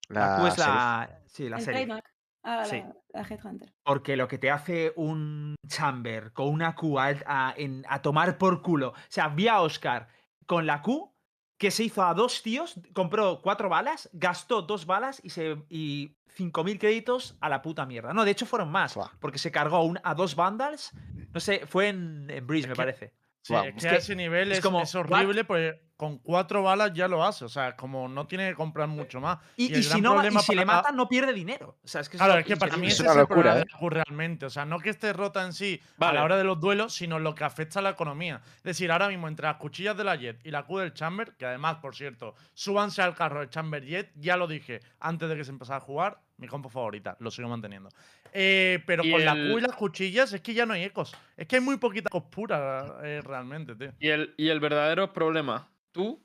La, 0.07 0.37
Q 0.39 0.47
es 0.47 0.57
la. 0.57 1.19
Sí, 1.25 1.49
la 1.49 1.57
el 1.57 1.63
serie. 1.63 1.81
trademark. 1.85 2.13
Ah, 2.43 2.63
Sí. 2.65 2.77
la, 3.13 3.21
la 3.21 3.27
Headhunter. 3.27 3.73
Porque 3.83 4.15
lo 4.15 4.27
que 4.29 4.37
te 4.37 4.49
hace 4.49 4.93
un 4.95 5.53
chamber 5.67 6.31
con 6.31 6.47
una 6.47 6.73
Q 6.73 6.97
a, 6.97 7.07
a- 7.25 7.53
en- 7.57 7.85
a 7.89 8.01
tomar 8.01 8.37
por 8.37 8.61
culo. 8.61 8.91
O 8.91 8.95
sea, 9.09 9.27
vi 9.27 9.49
a 9.49 9.59
Oscar 9.61 10.07
con 10.47 10.65
la 10.65 10.81
Q 10.81 11.13
que 11.59 11.69
se 11.69 11.83
hizo 11.83 12.01
a 12.03 12.13
dos 12.15 12.41
tíos, 12.41 12.75
compró 12.93 13.41
cuatro 13.43 13.69
balas, 13.69 14.09
gastó 14.13 14.63
dos 14.63 14.85
balas 14.87 15.19
y, 15.23 15.29
se, 15.29 15.57
y 15.69 16.15
5.000 16.37 16.79
créditos 16.79 17.35
a 17.41 17.49
la 17.49 17.61
puta 17.61 17.85
mierda. 17.85 18.13
No, 18.13 18.23
de 18.25 18.31
hecho 18.31 18.45
fueron 18.47 18.71
más, 18.71 18.97
porque 19.19 19.37
se 19.37 19.51
cargó 19.51 19.75
a, 19.75 19.83
un- 19.83 19.99
a 20.03 20.15
dos 20.15 20.35
vandals. 20.35 20.91
No 21.33 21.39
sé, 21.39 21.67
fue 21.67 21.89
en, 21.89 22.27
en 22.31 22.47
Breeze, 22.47 22.63
Es 22.65 22.69
me 22.69 22.73
que- 22.73 22.77
parece. 22.77 23.13
Sí, 23.49 23.67
es 23.67 23.73
que 23.73 23.87
es 23.87 23.93
a 23.93 23.95
ese 23.97 24.15
nivel 24.15 24.51
es 24.51 24.59
es, 24.59 24.63
como, 24.63 24.81
es 24.81 24.93
¿what? 24.93 25.11
horrible, 25.11 25.43
pues 25.43 25.75
con 25.97 26.17
cuatro 26.19 26.63
balas 26.63 26.93
ya 26.93 27.09
lo 27.09 27.25
hace. 27.25 27.43
O 27.43 27.49
sea, 27.49 27.75
como 27.75 28.07
no 28.07 28.25
tiene 28.25 28.47
que 28.47 28.55
comprar 28.55 28.87
mucho 28.87 29.19
más. 29.19 29.39
Y, 29.57 29.69
Y 29.69 29.73
el 29.73 29.79
y 29.79 29.83
si, 29.83 29.99
no, 29.99 30.25
y 30.25 30.39
si 30.39 30.55
le 30.55 30.63
matan, 30.63 30.95
no 30.95 31.09
pierde 31.09 31.33
dinero. 31.33 31.77
O 31.83 31.87
sea, 31.87 31.99
es 31.99 32.07
que 32.07 32.17
Claro, 32.17 32.37
es 32.37 32.45
que 32.45 32.55
para 32.55 32.77
mí 32.77 32.87
Es 32.87 33.01
una 33.01 33.13
locura, 33.15 33.65
Q 33.77 33.89
realmente. 33.89 34.45
O 34.45 34.49
sea, 34.49 34.63
no 34.63 34.79
que 34.79 34.91
esté 34.91 35.11
rota 35.11 35.43
en 35.43 35.51
sí 35.51 35.81
a 35.99 36.13
la 36.13 36.23
hora 36.23 36.37
de 36.37 36.45
los 36.45 36.59
duelos, 36.59 36.93
sino 36.93 37.19
lo 37.19 37.35
que 37.35 37.43
afecta 37.43 37.79
a 37.79 37.81
la 37.81 37.89
economía. 37.89 38.41
Es 38.57 38.63
decir, 38.63 38.91
ahora 38.93 39.09
mismo 39.09 39.27
entre 39.27 39.47
las 39.47 39.57
cuchillas 39.57 39.97
de 39.97 40.05
la 40.05 40.15
Jet 40.15 40.39
y 40.45 40.51
la 40.51 40.63
Q 40.63 40.77
del 40.77 40.93
Chamber, 40.93 41.35
que 41.35 41.45
además, 41.45 41.79
por 41.81 41.93
cierto, 41.93 42.33
súbanse 42.53 43.01
al 43.01 43.13
carro 43.13 43.41
del 43.41 43.49
Chamber 43.49 43.83
Jet, 43.83 44.11
ya 44.15 44.37
lo 44.37 44.47
dije 44.47 44.79
antes 45.01 45.27
de 45.27 45.35
que 45.35 45.43
se 45.43 45.51
empezara 45.51 45.79
a 45.79 45.81
jugar, 45.81 46.21
mi 46.37 46.47
compo 46.47 46.69
favorita, 46.69 47.17
lo 47.19 47.29
sigo 47.29 47.49
manteniendo. 47.49 47.89
Eh, 48.33 48.83
pero 48.85 49.03
Y 49.03 49.11
con 49.11 49.25
la 49.25 49.33
Q 49.33 49.57
y 49.57 49.61
las 49.61 49.75
cuchillas 49.75 50.33
es 50.33 50.41
que 50.41 50.53
ya 50.53 50.65
no 50.65 50.73
hay 50.73 50.83
ecos. 50.83 51.15
Es 51.37 51.47
que 51.47 51.57
hay 51.57 51.61
muy 51.61 51.77
poquita 51.77 52.07
ecos 52.09 52.23
pura 52.29 52.99
eh, 53.03 53.21
realmente, 53.23 53.75
tío. 53.75 53.93
Y 53.99 54.09
el, 54.09 54.33
y 54.37 54.49
el 54.49 54.59
verdadero 54.59 55.13
problema, 55.13 55.69
tú, 55.91 56.23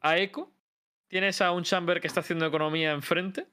a 0.00 0.18
Eco, 0.18 0.52
tienes 1.08 1.40
a 1.40 1.52
un 1.52 1.62
chamber 1.64 2.00
que 2.00 2.06
está 2.06 2.20
haciendo 2.20 2.46
economía 2.46 2.92
enfrente, 2.92 3.46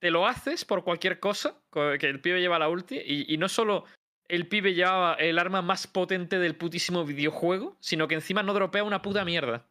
te 0.00 0.10
lo 0.10 0.26
haces 0.26 0.64
por 0.64 0.84
cualquier 0.84 1.18
cosa, 1.20 1.54
co- 1.70 1.98
que 1.98 2.06
el 2.08 2.20
pibe 2.20 2.40
lleva 2.40 2.58
la 2.58 2.68
ulti, 2.68 2.98
y, 3.04 3.32
y 3.32 3.36
no 3.36 3.48
solo 3.48 3.84
el 4.28 4.46
pibe 4.46 4.74
llevaba 4.74 5.14
el 5.14 5.38
arma 5.38 5.62
más 5.62 5.86
potente 5.86 6.38
del 6.38 6.54
putísimo 6.54 7.04
videojuego, 7.04 7.76
sino 7.80 8.06
que 8.08 8.14
encima 8.14 8.42
no 8.42 8.54
dropea 8.54 8.84
una 8.84 9.02
puta 9.02 9.24
mierda. 9.24 9.66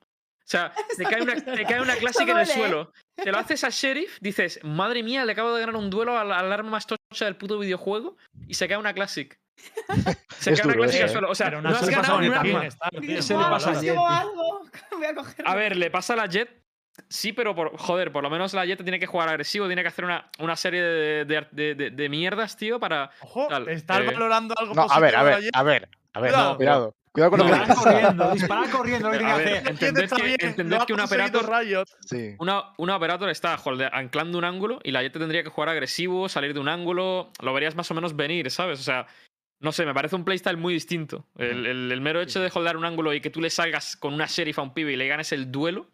O 0.47 0.49
sea, 0.49 0.71
te 0.95 1.03
cae 1.03 1.21
una, 1.21 1.35
te 1.35 1.65
cae 1.65 1.81
una 1.81 1.95
clásica 1.97 2.31
en 2.31 2.37
el 2.37 2.43
¿eh? 2.49 2.53
suelo. 2.53 2.93
Te 3.15 3.31
lo 3.33 3.37
haces 3.37 3.65
a 3.65 3.69
Sheriff, 3.69 4.17
dices, 4.21 4.61
madre 4.63 5.03
mía, 5.03 5.25
le 5.25 5.33
acabo 5.33 5.53
de 5.53 5.59
ganar 5.59 5.75
un 5.75 5.89
duelo 5.89 6.17
al, 6.17 6.31
al 6.31 6.53
arma 6.53 6.69
más 6.71 6.87
tocha 6.87 7.25
del 7.25 7.35
puto 7.35 7.59
videojuego, 7.59 8.15
y 8.47 8.53
se 8.53 8.65
cae 8.67 8.77
una 8.77 8.93
classic. 8.93 9.37
Se 10.39 10.51
Es 10.53 10.61
cae 10.61 10.67
una 10.67 10.75
classic 10.77 11.01
eso, 11.01 11.03
al 11.03 11.09
¿eh? 11.09 11.11
suelo. 11.11 11.29
O 11.31 11.35
sea, 11.35 11.47
Pero 11.47 11.61
no 11.61 11.69
has 11.69 11.85
se 11.85 11.91
ganado 11.91 12.21
ni 12.21 12.27
a 12.33 12.39
arma. 12.39 12.65
Eso 13.01 13.37
le 13.37 13.45
pasa 13.49 13.71
a 13.71 13.81
Jet, 13.81 13.97
a. 13.97 14.23
A 15.45 15.55
ver, 15.55 15.75
le 15.75 15.89
pasa 15.91 16.13
a 16.13 16.15
la 16.15 16.27
Jet. 16.27 16.63
Sí, 17.09 17.31
pero 17.33 17.53
por, 17.55 17.77
joder, 17.77 18.11
por 18.11 18.23
lo 18.23 18.29
menos 18.29 18.53
la 18.53 18.65
Jet 18.65 18.81
tiene 18.81 18.99
que 18.99 19.05
jugar 19.05 19.29
agresivo, 19.29 19.67
tiene 19.67 19.81
que 19.83 19.87
hacer 19.89 20.05
una, 20.05 20.29
una 20.39 20.55
serie 20.55 20.81
de, 20.81 21.25
de- 21.25 21.47
de- 21.51 21.75
de- 21.75 21.89
de 21.91 22.09
mierdas, 22.09 22.55
tío, 22.57 22.79
para. 22.79 23.11
Ojo, 23.21 23.47
Tal, 23.49 23.67
estás 23.69 23.99
eh, 24.01 24.05
valorando 24.05 24.55
algo 24.57 24.73
No, 24.73 24.87
a 24.89 24.99
ver, 24.99 25.15
a 25.15 25.23
ver, 25.23 25.41
Jet. 25.41 25.51
a 25.53 25.63
ver, 25.63 25.89
a 26.17 26.21
ver, 26.21 26.31
Cuidado. 26.31 26.57
cuidado. 26.57 26.95
Cuidado 27.11 27.31
con 27.31 27.39
lo 27.39 27.45
No, 27.47 27.51
que 27.51 27.57
Disparar 27.59 27.77
dices. 27.77 27.93
corriendo, 27.93 28.31
disparar 28.33 28.69
corriendo, 28.69 29.11
lo 29.11 29.17
que 29.17 29.25
A 29.25 29.37
ver, 29.37 29.67
entended 29.69 30.09
que- 30.09 30.21
bien, 30.23 30.37
entended 30.39 30.75
lo 30.77 30.83
ha 30.83 30.85
que 30.85 30.93
un 30.93 30.99
operator- 30.99 31.49
Riot. 31.49 31.85
Sí. 32.05 32.35
Una, 32.39 32.73
una 32.77 32.95
operator 32.95 33.29
está 33.29 33.57
holde- 33.57 33.89
anclando 33.91 34.37
un 34.37 34.43
ángulo 34.43 34.79
y 34.83 34.91
la 34.91 35.01
Jet 35.01 35.13
tendría 35.13 35.41
que 35.41 35.49
jugar 35.49 35.69
agresivo, 35.69 36.29
salir 36.29 36.53
de 36.53 36.59
un 36.59 36.69
ángulo. 36.69 37.31
Lo 37.41 37.53
verías 37.53 37.75
más 37.75 37.89
o 37.89 37.95
menos 37.95 38.15
venir, 38.15 38.51
¿sabes? 38.51 38.79
O 38.79 38.83
sea, 38.83 39.07
no 39.59 39.71
sé, 39.71 39.83
me 39.87 39.95
parece 39.95 40.15
un 40.15 40.25
playstyle 40.25 40.57
muy 40.57 40.75
distinto. 40.75 41.25
El, 41.37 41.65
el- 41.65 41.91
el 41.91 42.01
mero 42.01 42.21
hecho 42.21 42.39
de 42.39 42.51
holdear 42.53 42.77
un 42.77 42.85
ángulo 42.85 43.11
y 43.13 43.19
que 43.21 43.31
tú 43.31 43.41
le 43.41 43.49
salgas 43.49 43.95
con 43.97 44.13
una 44.13 44.27
sheriff 44.27 44.59
a 44.59 44.61
un 44.61 44.75
pibe 44.75 44.93
y 44.93 44.95
le 44.95 45.07
ganes 45.07 45.31
el 45.31 45.51
duelo 45.51 45.89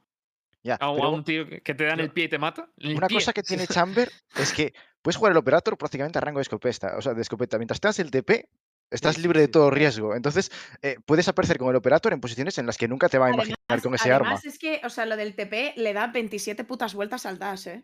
Ya, 0.61 0.75
a, 0.75 0.89
un- 0.89 1.01
a 1.01 1.07
un 1.07 1.23
tío 1.23 1.45
que 1.47 1.73
te 1.73 1.85
da 1.85 1.93
en 1.93 2.01
el 2.01 2.09
pie 2.11 2.25
y 2.25 2.27
te 2.27 2.37
mata. 2.37 2.67
una 2.83 3.07
pie. 3.07 3.17
cosa 3.19 3.31
que 3.31 3.43
tiene 3.43 3.65
Chamber 3.67 4.11
es 4.35 4.51
que 4.51 4.73
puedes 5.01 5.15
jugar 5.15 5.31
el 5.31 5.37
Operator 5.37 5.77
prácticamente 5.77 6.17
a 6.17 6.21
rango 6.21 6.39
de 6.39 6.43
escopeta. 6.43 6.97
O 6.97 7.01
sea, 7.01 7.13
de 7.13 7.21
escopeta. 7.21 7.57
Mientras 7.57 7.79
tengas 7.79 7.99
el 7.99 8.11
TP, 8.11 8.49
estás 8.93 9.17
libre 9.17 9.39
de 9.41 9.47
todo 9.47 9.69
riesgo. 9.69 10.15
Entonces, 10.15 10.51
eh, 10.81 10.97
puedes 11.05 11.27
aparecer 11.27 11.57
con 11.57 11.69
el 11.69 11.75
Operator 11.75 12.13
en 12.13 12.21
posiciones 12.21 12.57
en 12.57 12.65
las 12.65 12.77
que 12.77 12.87
nunca 12.87 13.09
te 13.09 13.17
va 13.17 13.27
a 13.27 13.29
imaginar 13.31 13.57
Además, 13.67 13.83
con 13.83 13.95
ese 13.95 14.11
arma. 14.11 14.27
además 14.27 14.45
es 14.45 14.59
que, 14.59 14.81
o 14.83 14.89
sea, 14.89 15.05
lo 15.05 15.15
del 15.17 15.35
TP 15.35 15.73
le 15.75 15.93
da 15.93 16.07
27 16.07 16.63
putas 16.63 16.93
vueltas 16.93 17.25
al 17.25 17.39
dash, 17.39 17.67
¿eh? 17.67 17.83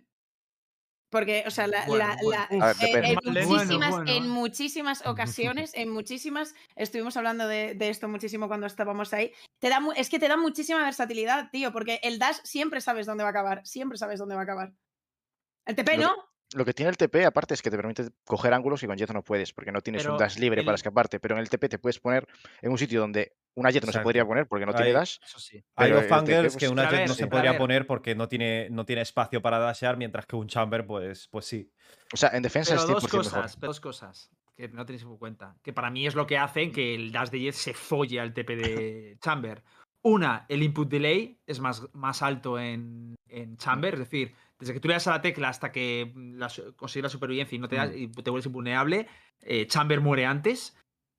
Porque, 1.11 1.43
o 1.47 1.49
sea, 1.49 1.65
la, 1.65 1.85
Bueno, 1.87 2.05
la- 2.07 2.17
bueno. 2.21 2.45
la- 2.51 2.65
A 2.69 2.73
ver, 2.73 2.75
eh, 2.81 2.85
depende. 2.85 3.09
en, 3.41 3.47
muchísimas, 3.49 3.89
bueno. 3.89 4.11
en 4.11 4.29
muchísimas 4.29 5.07
ocasiones, 5.07 5.71
en 5.73 5.89
muchísimas, 5.89 6.53
estuvimos 6.75 7.17
hablando 7.17 7.47
de, 7.47 7.73
de 7.73 7.89
esto 7.89 8.07
muchísimo 8.07 8.47
cuando 8.47 8.67
estábamos 8.67 9.11
ahí, 9.13 9.31
te 9.59 9.69
da, 9.69 9.79
mu- 9.79 9.91
es 9.95 10.07
que 10.07 10.19
te 10.19 10.27
da 10.27 10.37
muchísima 10.37 10.83
versatilidad, 10.83 11.49
tío, 11.51 11.71
porque 11.73 11.99
el 12.03 12.19
dash 12.19 12.37
siempre 12.43 12.79
sabes 12.79 13.07
dónde 13.07 13.23
va 13.23 13.29
a 13.29 13.31
acabar, 13.31 13.65
siempre 13.65 13.97
sabes 13.97 14.19
dónde 14.19 14.35
va 14.35 14.41
a 14.41 14.43
acabar. 14.43 14.71
El 15.65 15.75
TP 15.75 15.97
no, 15.97 16.15
Lo 16.55 16.65
que 16.65 16.73
tiene 16.73 16.89
el 16.89 16.97
TP, 16.97 17.25
aparte, 17.25 17.53
es 17.53 17.61
que 17.61 17.69
te 17.69 17.77
permite 17.77 18.09
coger 18.25 18.53
ángulos 18.53 18.81
que 18.81 18.87
con 18.87 18.97
Jet 18.97 19.11
no 19.11 19.23
puedes, 19.23 19.53
porque 19.53 19.71
no 19.71 19.81
tienes 19.81 20.01
Pero 20.01 20.13
un 20.13 20.19
dash 20.19 20.37
libre 20.37 20.63
para 20.63 20.75
escaparte. 20.75 21.19
Pero 21.19 21.35
en 21.35 21.41
el 21.41 21.49
TP 21.49 21.69
te 21.69 21.77
puedes 21.77 21.99
poner 21.99 22.27
en 22.61 22.71
un 22.71 22.77
sitio 22.77 22.99
donde 22.99 23.35
una 23.55 23.69
Jet 23.69 23.85
no 23.85 23.91
se 23.91 23.99
podría 23.99 24.25
poner 24.25 24.47
porque 24.47 24.65
no 24.65 24.73
tiene 24.73 24.91
dash. 24.91 25.17
Eso 25.23 25.39
sí. 25.39 25.63
Hay 25.75 25.91
TP, 25.91 26.07
fangirls 26.07 26.53
que 26.55 26.67
pues, 26.67 26.71
una 26.71 26.89
Jet 26.89 27.07
no 27.07 27.13
se 27.13 27.27
podría 27.27 27.57
poner 27.57 27.85
porque 27.85 28.15
no 28.15 28.27
tiene, 28.27 28.69
no 28.71 28.85
tiene 28.85 29.03
espacio 29.03 29.41
para 29.41 29.59
dashear, 29.59 29.97
mientras 29.97 30.25
que 30.25 30.35
un 30.35 30.47
chamber, 30.47 30.87
pues, 30.87 31.27
pues 31.27 31.45
sí. 31.45 31.71
O 32.13 32.17
sea, 32.17 32.29
en 32.33 32.41
defensa 32.41 32.71
Pero 32.71 32.81
es 32.81 32.87
dos 32.87 33.03
100% 33.03 33.09
cosas, 33.09 33.33
mejor. 33.33 33.59
pero 33.59 33.69
dos 33.69 33.79
cosas 33.79 34.31
que 34.55 34.67
no 34.69 34.85
tenéis 34.85 35.03
en 35.03 35.17
cuenta. 35.17 35.55
Que 35.61 35.71
para 35.71 35.89
mí 35.91 36.07
es 36.07 36.15
lo 36.15 36.25
que 36.25 36.37
hace 36.37 36.71
que 36.71 36.95
el 36.95 37.11
dash 37.11 37.29
de 37.29 37.41
Jet 37.41 37.53
se 37.53 37.73
folle 37.73 38.19
al 38.19 38.33
TP 38.33 38.55
de 38.55 39.17
Chamber. 39.21 39.63
Una, 40.01 40.45
el 40.49 40.63
input 40.63 40.89
delay 40.89 41.39
es 41.45 41.59
más, 41.59 41.87
más 41.93 42.21
alto 42.21 42.57
en, 42.57 43.15
en 43.27 43.57
Chamber, 43.57 43.93
es 43.95 43.99
decir, 43.99 44.33
desde 44.59 44.73
que 44.73 44.79
tú 44.79 44.87
le 44.87 44.93
das 44.95 45.07
a 45.07 45.11
la 45.11 45.21
tecla 45.21 45.49
hasta 45.49 45.71
que 45.71 46.11
mm, 46.13 46.35
la 46.37 46.51
consigues 46.75 47.03
la 47.03 47.09
supervivencia 47.09 47.55
y 47.55 47.59
no 47.59 47.67
te, 47.67 47.77
das- 47.77 47.95
y 47.95 48.07
te 48.09 48.29
vuelves 48.29 48.45
invulnerable, 48.45 49.07
eh, 49.41 49.65
Chamber 49.67 50.01
muere 50.01 50.25
antes, 50.25 50.75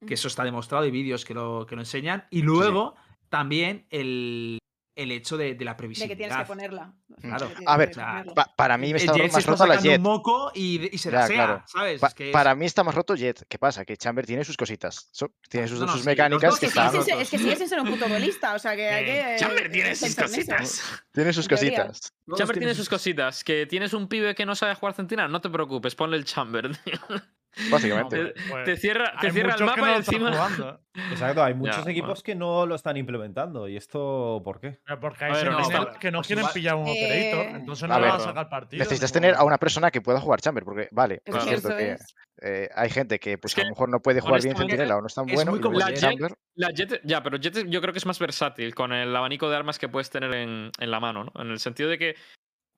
que 0.06 0.14
eso 0.14 0.28
está 0.28 0.44
demostrado, 0.44 0.85
hay 0.85 0.90
vídeos 0.90 1.25
que 1.25 1.35
lo, 1.35 1.66
que 1.66 1.75
lo 1.75 1.82
enseñan. 1.82 2.26
Y 2.30 2.42
luego 2.42 2.94
también 3.28 3.87
el, 3.90 4.59
el 4.97 5.12
hecho 5.12 5.37
de, 5.37 5.54
de 5.54 5.64
la 5.64 5.73
de 5.73 5.76
previsibilidad. 5.78 6.12
que 6.12 6.16
tienes 6.16 6.37
que 6.37 6.44
ponerla. 6.44 6.92
Claro. 7.20 7.47
Tiene 7.49 7.64
A 7.66 7.76
ver. 7.76 7.92
Pa- 8.35 8.52
para 8.56 8.76
mí 8.76 8.92
me 8.92 8.99
está 8.99 9.12
Jet 9.14 9.32
más 9.32 9.47
rota 9.47 9.66
la 9.66 9.76
Jet. 9.76 9.97
un 9.99 10.02
moco 10.02 10.50
y, 10.54 10.94
y 10.94 10.99
se 10.99 11.11
la 11.11 11.20
Ya, 11.23 11.26
sea, 11.26 11.37
claro. 11.37 11.62
¿sabes? 11.66 12.00
Pa- 12.00 12.09
Es 12.09 12.14
que 12.14 12.26
es- 12.28 12.32
Para 12.32 12.54
mí 12.54 12.66
está 12.66 12.85
más 12.85 12.94
roto 12.94 13.14
Jet. 13.14 13.44
¿Qué 13.49 13.59
pasa? 13.59 13.85
Que 13.85 13.97
Chamber 13.97 14.26
tiene 14.26 14.44
sus 14.44 14.56
cositas. 14.56 15.09
So- 15.12 15.32
tiene 15.49 15.68
sus, 15.68 15.78
No, 15.80 15.87
no, 15.87 15.92
sus 15.92 16.00
sí, 16.02 16.06
los 16.06 16.12
mecánicas 16.12 16.59
que 16.59 16.66
Es 16.66 16.73
que, 16.73 16.78
están 16.80 17.04
ser- 17.04 17.20
es 17.20 17.30
que 17.30 17.38
sigue 17.38 17.56
sin 17.56 17.68
ser 17.68 17.80
un 17.80 17.88
puto 17.90 18.09
duelista, 18.09 18.54
o 18.54 18.59
sea 18.59 18.75
que 18.76 18.88
hay 18.88 19.04
Eh, 19.09 19.25
que. 19.35 19.37
Chamber 19.44 19.70
tiene 19.70 19.94
sus 19.97 20.14
cositas. 20.14 20.82
Tiene 21.12 21.32
sus 21.32 21.49
cositas. 21.49 22.12
Chamber 22.37 22.59
tiene 22.59 22.75
sus 22.75 22.88
cositas. 22.88 23.44
Que 23.44 23.66
tienes 23.66 23.92
un 23.94 24.09
pibe 24.09 24.35
que 24.35 24.44
no 24.47 24.54
sabe 24.54 24.75
jugar 24.75 24.94
centinela, 24.94 25.28
no 25.28 25.40
te 25.40 25.49
preocupes, 25.50 25.94
ponle 25.94 26.16
el 26.16 26.25
Chamber. 26.25 26.70
Básicamente. 27.71 28.16
No, 28.16 28.30
pues- 28.33 28.45
pues 28.50 28.64
te 28.64 28.76
cierra, 28.76 29.12
te 29.21 29.26
hay 29.26 29.33
cierra 29.33 29.54
el 29.57 29.64
mapa 29.64 29.80
no 29.80 29.97
encima. 29.97 30.30
jugando, 30.33 30.71
¿eh? 30.71 30.78
Exacto, 31.12 31.42
hay 31.42 31.54
muchos 31.54 31.85
Ya, 31.85 31.90
equipos 31.90 32.09
bueno. 32.09 32.23
que 32.25 32.35
no 32.35 32.66
lo 32.66 32.75
están 32.75 32.97
implementando. 32.97 33.69
¿Y 33.69 33.76
esto 33.76 34.40
por 34.45 34.61
qué? 34.61 34.78
Pero 34.85 35.00
Porque 35.00 35.25
hay 35.25 35.30
A 35.33 35.35
ver, 35.35 35.49
honesta- 35.50 35.99
que 35.99 36.11
no 36.11 36.19
pues 36.19 36.26
quieren 36.28 36.42
igual- 36.42 36.54
pillar 36.54 36.75
un 36.76 36.87
Eh, 36.88 36.92
operator, 37.33 37.57
entonces 37.61 37.83
a 37.85 37.87
no 37.88 37.95
le 37.95 38.00
ver, 38.02 38.11
van 38.12 38.21
a 38.21 38.25
sacar 38.25 38.49
partido. 38.49 38.78
Necesitas 38.80 39.12
tener 39.12 39.35
a 39.35 39.45
una 39.45 39.59
persona 39.59 39.90
que 39.90 40.00
pueda 40.00 40.21
jugar 40.21 40.40
Chamber, 40.40 40.64
porque 40.64 40.88
vale, 40.92 41.16
Es 41.16 41.21
es 41.26 41.30
Claro. 41.35 41.45
que 41.45 41.49
cierto 41.61 41.76
que 41.76 41.97
eh, 42.42 42.69
hay 42.75 42.88
gente 42.90 43.19
que 43.19 43.37
pues 43.37 43.54
que, 43.54 43.61
a 43.61 43.64
lo 43.64 43.71
mejor 43.71 43.88
no 43.90 44.00
puede 44.00 44.21
jugar 44.21 44.40
bien 44.42 44.57
Centinela 44.57 44.97
o 44.97 45.00
no 45.02 45.07
es 45.09 45.14
tan 45.14 45.28
es 45.28 45.35
bueno. 45.35 45.50
muy 45.52 45.61
La 45.78 45.88
el 45.88 45.95
Jet- 45.95 46.00
Chamber, 46.00 46.35
La 46.54 46.71
Jet, 46.71 47.00
ya, 47.04 47.23
pero 47.23 47.37
Jet 47.37 47.66
yo 47.69 47.80
creo 47.83 47.92
que 47.92 47.99
es 47.99 48.07
más 48.07 48.19
versátil 48.19 48.75
con 48.75 48.92
el 48.92 49.14
abanico 49.14 49.50
de 49.50 49.57
armas 49.57 49.78
que 49.78 49.88
puedes 49.90 50.09
tener 50.11 50.33
en, 50.35 50.71
en 50.78 50.90
la 50.90 51.00
mano, 51.00 51.25
¿no? 51.25 51.42
En 51.42 51.50
el 51.50 51.59
sentido 51.59 51.90
de 51.90 51.99
que 51.99 52.14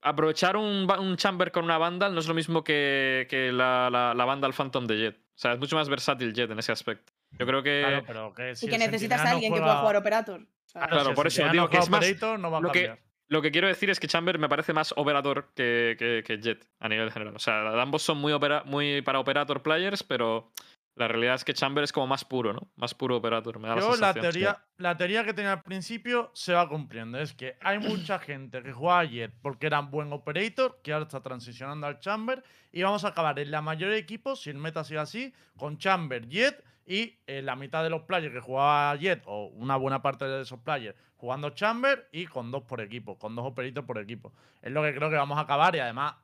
aprovechar 0.03 0.57
un, 0.57 0.87
un 0.99 1.17
Chamber 1.17 1.51
con 1.51 1.65
una 1.65 1.79
Vandal 1.79 2.13
no 2.13 2.21
es 2.21 2.27
lo 2.29 2.35
mismo 2.35 2.63
que, 2.63 3.27
que 3.31 3.53
la, 3.53 3.89
la, 3.91 4.13
la 4.15 4.25
Vandal 4.25 4.53
Phantom 4.53 4.87
de 4.87 4.97
Jet. 4.99 5.17
O 5.17 5.39
sea, 5.43 5.55
es 5.55 5.59
mucho 5.59 5.77
más 5.77 5.89
versátil 5.89 6.35
Jet 6.35 6.51
en 6.51 6.59
ese 6.59 6.73
aspecto. 6.73 7.13
Yo 7.39 7.47
creo 7.47 7.63
que. 7.63 7.83
Claro, 7.87 8.05
pero 8.07 8.35
que 8.35 8.55
si 8.55 8.67
Y 8.67 8.69
que 8.69 8.79
necesitas 8.79 9.21
a 9.21 9.25
no 9.25 9.31
alguien 9.31 9.55
que 9.55 9.61
pueda 9.61 9.77
jugar 9.81 9.97
Operator. 9.97 10.47
Claro, 10.73 11.05
si 11.11 11.13
por 11.15 11.27
eso 11.27 11.43
digo 11.49 11.65
no 11.65 11.71
que 11.71 11.79
es 11.79 11.89
más 11.91 12.01
operator, 12.01 12.39
no 12.39 12.51
va 12.51 12.59
a 12.59 12.61
lo 12.61 12.73
que-. 12.73 12.97
Lo 13.29 13.41
que 13.41 13.51
quiero 13.51 13.67
decir 13.67 13.89
es 13.89 13.99
que 13.99 14.09
Chamber 14.09 14.39
me 14.39 14.49
parece 14.49 14.75
más 14.75 14.93
Operator 14.95 15.53
que, 15.55 15.97
que, 15.99 16.23
que 16.27 16.39
Jet 16.39 16.67
a 16.81 16.89
nivel 16.89 17.11
general. 17.11 17.35
O 17.35 17.39
sea, 17.39 17.81
ambos 17.81 18.03
son 18.03 18.19
muy, 18.19 18.33
opera- 18.33 18.63
muy 18.67 19.01
para 19.01 19.21
Operator 19.21 19.63
players, 19.63 20.03
pero 20.03 20.51
la 20.95 21.09
realidad 21.09 21.37
es 21.37 21.45
que 21.45 21.55
Chamber 21.55 21.83
es 21.85 21.93
como 21.93 22.07
más 22.07 22.25
puro, 22.25 22.53
¿no? 22.53 22.69
Más 22.77 22.95
puro 22.95 23.17
Operator. 23.17 23.59
Me 23.59 23.69
da 23.69 23.79
Yo 23.79 23.97
la 23.97 24.13
teoría, 24.13 24.63
la 24.77 24.97
teoría 24.97 25.25
que 25.25 25.33
tenía 25.33 25.53
al 25.53 25.63
principio 25.63 26.31
se 26.35 26.53
va 26.53 26.69
cumpliendo. 26.69 27.19
Es 27.19 27.33
que 27.33 27.57
hay 27.61 27.79
mucha 27.79 28.19
gente 28.19 28.63
que 28.63 28.73
juega 28.73 29.01
a 29.01 29.05
Jet 29.05 29.33
porque 29.41 29.67
era 29.67 29.81
un 29.81 29.91
buen 29.91 30.13
operator, 30.13 30.81
que 30.83 30.93
ahora 30.93 31.05
está 31.05 31.23
transicionando 31.23 31.87
al 31.87 31.99
Chamber. 31.99 32.43
Y 32.73 32.83
vamos 32.83 33.05
a 33.05 33.09
acabar 33.09 33.39
en 33.39 33.51
la 33.51 33.63
mayoría 33.63 33.95
de 33.95 34.01
equipos, 34.01 34.43
si 34.43 34.51
el 34.51 34.59
meta 34.59 34.85
sigue 34.85 35.01
así, 35.01 35.33
con 35.57 35.79
Chamber, 35.79 36.29
Jet 36.29 36.63
y 36.85 37.19
eh, 37.27 37.41
la 37.43 37.57
mitad 37.57 37.83
de 37.83 37.91
los 37.91 38.03
players 38.03 38.35
que 38.35 38.41
jugaba 38.41 38.95
Jet, 38.97 39.23
o 39.27 39.47
una 39.47 39.77
buena 39.77 40.03
parte 40.03 40.27
de 40.27 40.43
esos 40.43 40.61
players, 40.61 40.97
jugando 41.17 41.51
Chamber 41.51 42.09
y 42.13 42.27
con 42.27 42.51
dos 42.51 42.65
por 42.65 42.81
equipo, 42.81 43.19
con 43.19 43.35
dos 43.35 43.47
operators 43.47 43.87
por 43.87 43.99
equipo. 43.99 44.33
Es 44.61 44.73
lo 44.73 44.83
que 44.83 44.95
creo 44.95 45.09
que 45.09 45.17
vamos 45.17 45.39
a 45.39 45.43
acabar 45.43 45.75
y 45.75 45.79
además 45.79 46.15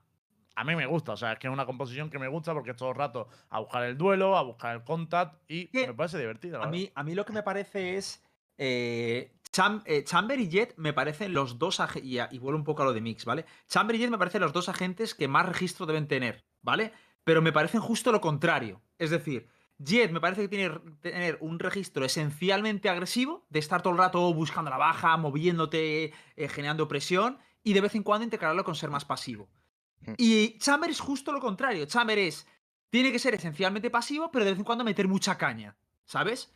a 0.61 0.65
mí 0.65 0.75
me 0.75 0.87
gusta, 0.87 1.13
o 1.13 1.17
sea, 1.17 1.33
es 1.33 1.39
que 1.39 1.47
es 1.47 1.53
una 1.53 1.67
composición 1.67 2.11
que 2.11 2.19
me 2.19 2.29
gusta 2.29 2.53
porque 2.53 2.73
es 2.73 2.77
todo 2.77 2.91
el 2.91 2.97
rato 2.97 3.29
a 3.51 3.61
buscar 3.61 3.85
el 3.85 3.97
duelo, 3.97 4.37
a 4.37 4.43
buscar 4.43 4.75
el 4.77 4.83
contact 4.85 5.49
y 5.51 5.69
me 5.73 5.95
parece 5.95 6.19
divertida. 6.19 6.59
la 6.59 6.65
A 6.65 6.69
mí, 6.69 6.91
a 6.95 7.03
mí 7.05 7.15
lo 7.15 7.25
que 7.25 7.33
me 7.33 7.43
parece 7.43 7.97
es. 7.97 8.23
eh, 8.59 9.33
Cham- 9.51 9.83
eh, 9.87 10.05
Chamber 10.05 10.39
y 10.39 10.49
Jet 10.49 10.75
me 10.77 10.93
parecen 10.93 11.33
los 11.33 11.59
dos 11.59 11.81
y, 12.03 12.19
y 12.19 12.39
vuelvo 12.39 12.59
un 12.59 12.65
poco 12.65 12.83
a 12.83 12.85
lo 12.85 12.93
de 12.93 13.01
Mix, 13.01 13.25
¿vale? 13.25 13.47
Chamber 13.67 13.97
y 13.97 14.01
Jet 14.01 14.11
me 14.11 14.19
parecen 14.19 14.43
los 14.43 14.53
dos 14.53 14.69
agentes 14.69 15.15
que 15.15 15.27
más 15.27 15.47
registro 15.47 15.87
deben 15.87 16.07
tener, 16.07 16.45
¿vale? 16.61 16.93
Pero 17.25 17.41
me 17.41 17.53
parecen 17.53 17.81
justo 17.81 18.13
lo 18.13 18.21
contrario. 18.21 18.83
Es 18.99 19.09
decir, 19.11 19.49
Jet 19.79 20.11
me 20.11 20.21
parece 20.21 20.43
que 20.43 20.49
tiene 20.49 20.71
tener 21.01 21.39
un 21.41 21.59
registro 21.61 22.05
esencialmente 22.05 22.89
agresivo, 22.91 23.47
de 23.49 23.61
estar 23.61 23.81
todo 23.81 23.93
el 23.95 23.99
rato 23.99 24.35
buscando 24.35 24.71
la 24.71 24.77
baja, 24.77 25.17
moviéndote, 25.17 26.13
eh, 26.37 26.49
generando 26.49 26.89
presión, 26.89 27.39
y 27.63 27.73
de 27.73 27.81
vez 27.81 27.95
en 27.95 28.03
cuando 28.03 28.25
integrarlo 28.25 28.65
con 28.65 28.75
ser 28.75 28.91
más 28.91 29.05
pasivo. 29.05 29.49
Hmm. 30.01 30.15
Y 30.19 30.59
Chamber 30.59 30.91
es 30.91 31.01
justo 31.01 31.33
lo 31.33 31.41
contrario. 31.41 31.87
Chamber 31.87 32.19
es. 32.19 32.47
Tiene 32.91 33.13
que 33.13 33.19
ser 33.19 33.35
esencialmente 33.35 33.91
pasivo, 33.91 34.31
pero 34.31 34.45
de 34.45 34.53
vez 34.53 34.59
en 34.59 34.65
cuando 34.65 34.83
meter 34.85 35.07
mucha 35.09 35.37
caña. 35.37 35.77
¿Sabes? 36.07 36.53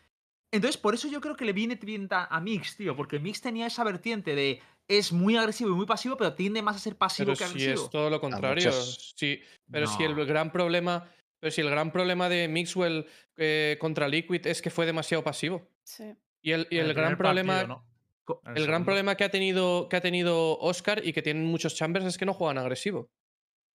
Entonces, 0.51 0.77
por 0.81 0.95
eso 0.95 1.09
yo 1.09 1.21
creo 1.21 1.37
que 1.37 1.45
le 1.45 1.53
viene 1.53 1.77
bien 1.77 2.09
a, 2.11 2.25
a 2.25 2.41
Mix, 2.41 2.77
tío. 2.77 2.95
Porque 2.97 3.19
Mix 3.19 3.41
tenía 3.41 3.67
esa 3.67 3.85
vertiente 3.85 4.35
de. 4.35 4.61
Es 4.89 5.13
muy 5.13 5.37
agresivo 5.37 5.71
y 5.71 5.75
muy 5.75 5.87
pasivo, 5.87 6.17
pero 6.17 6.35
tiende 6.35 6.61
más 6.61 6.77
a 6.77 6.79
ser 6.81 6.97
pasivo 6.97 7.27
Pero 7.27 7.39
que 7.39 7.45
si 7.45 7.51
agresivo. 7.51 7.85
es 7.85 7.91
todo 7.91 8.11
lo 8.11 8.21
contrario. 8.21 8.73
Sí, 8.73 9.41
pero 9.71 9.87
si 9.87 10.03
el 10.03 10.17
No. 10.17 10.27
gran 10.27 10.51
problema. 10.53 11.09
Pero 11.39 11.51
si 11.51 11.61
el 11.61 11.71
gran 11.71 11.91
problema 11.93 12.29
de 12.29 12.47
Mixwell 12.49 13.07
eh, 13.37 13.77
contra 13.81 14.07
Liquid 14.09 14.47
es 14.47 14.61
que 14.63 14.71
fue 14.71 14.87
demasiado 14.87 15.23
pasivo. 15.25 15.69
sí. 15.85 16.15
Y 16.45 16.51
el, 16.51 16.67
y 16.71 16.79
el 16.79 16.93
gran 16.93 17.17
problema. 17.17 17.55
partido, 17.55 17.85
¿no? 18.27 18.41
En 18.51 18.57
El 18.57 18.67
gran 18.67 18.85
problema 18.85 19.17
que 19.17 19.23
ha 19.25 19.31
tenido 19.31 19.89
que 19.89 19.95
ha 19.97 20.01
tenido 20.01 20.59
Oscar 20.59 21.01
y 21.05 21.13
que 21.13 21.23
tienen 21.23 21.45
muchos 21.45 21.77
chambers 21.77 22.05
es 22.05 22.19
que 22.19 22.27
no 22.27 22.35
juegan 22.35 22.59
agresivo. 22.59 23.09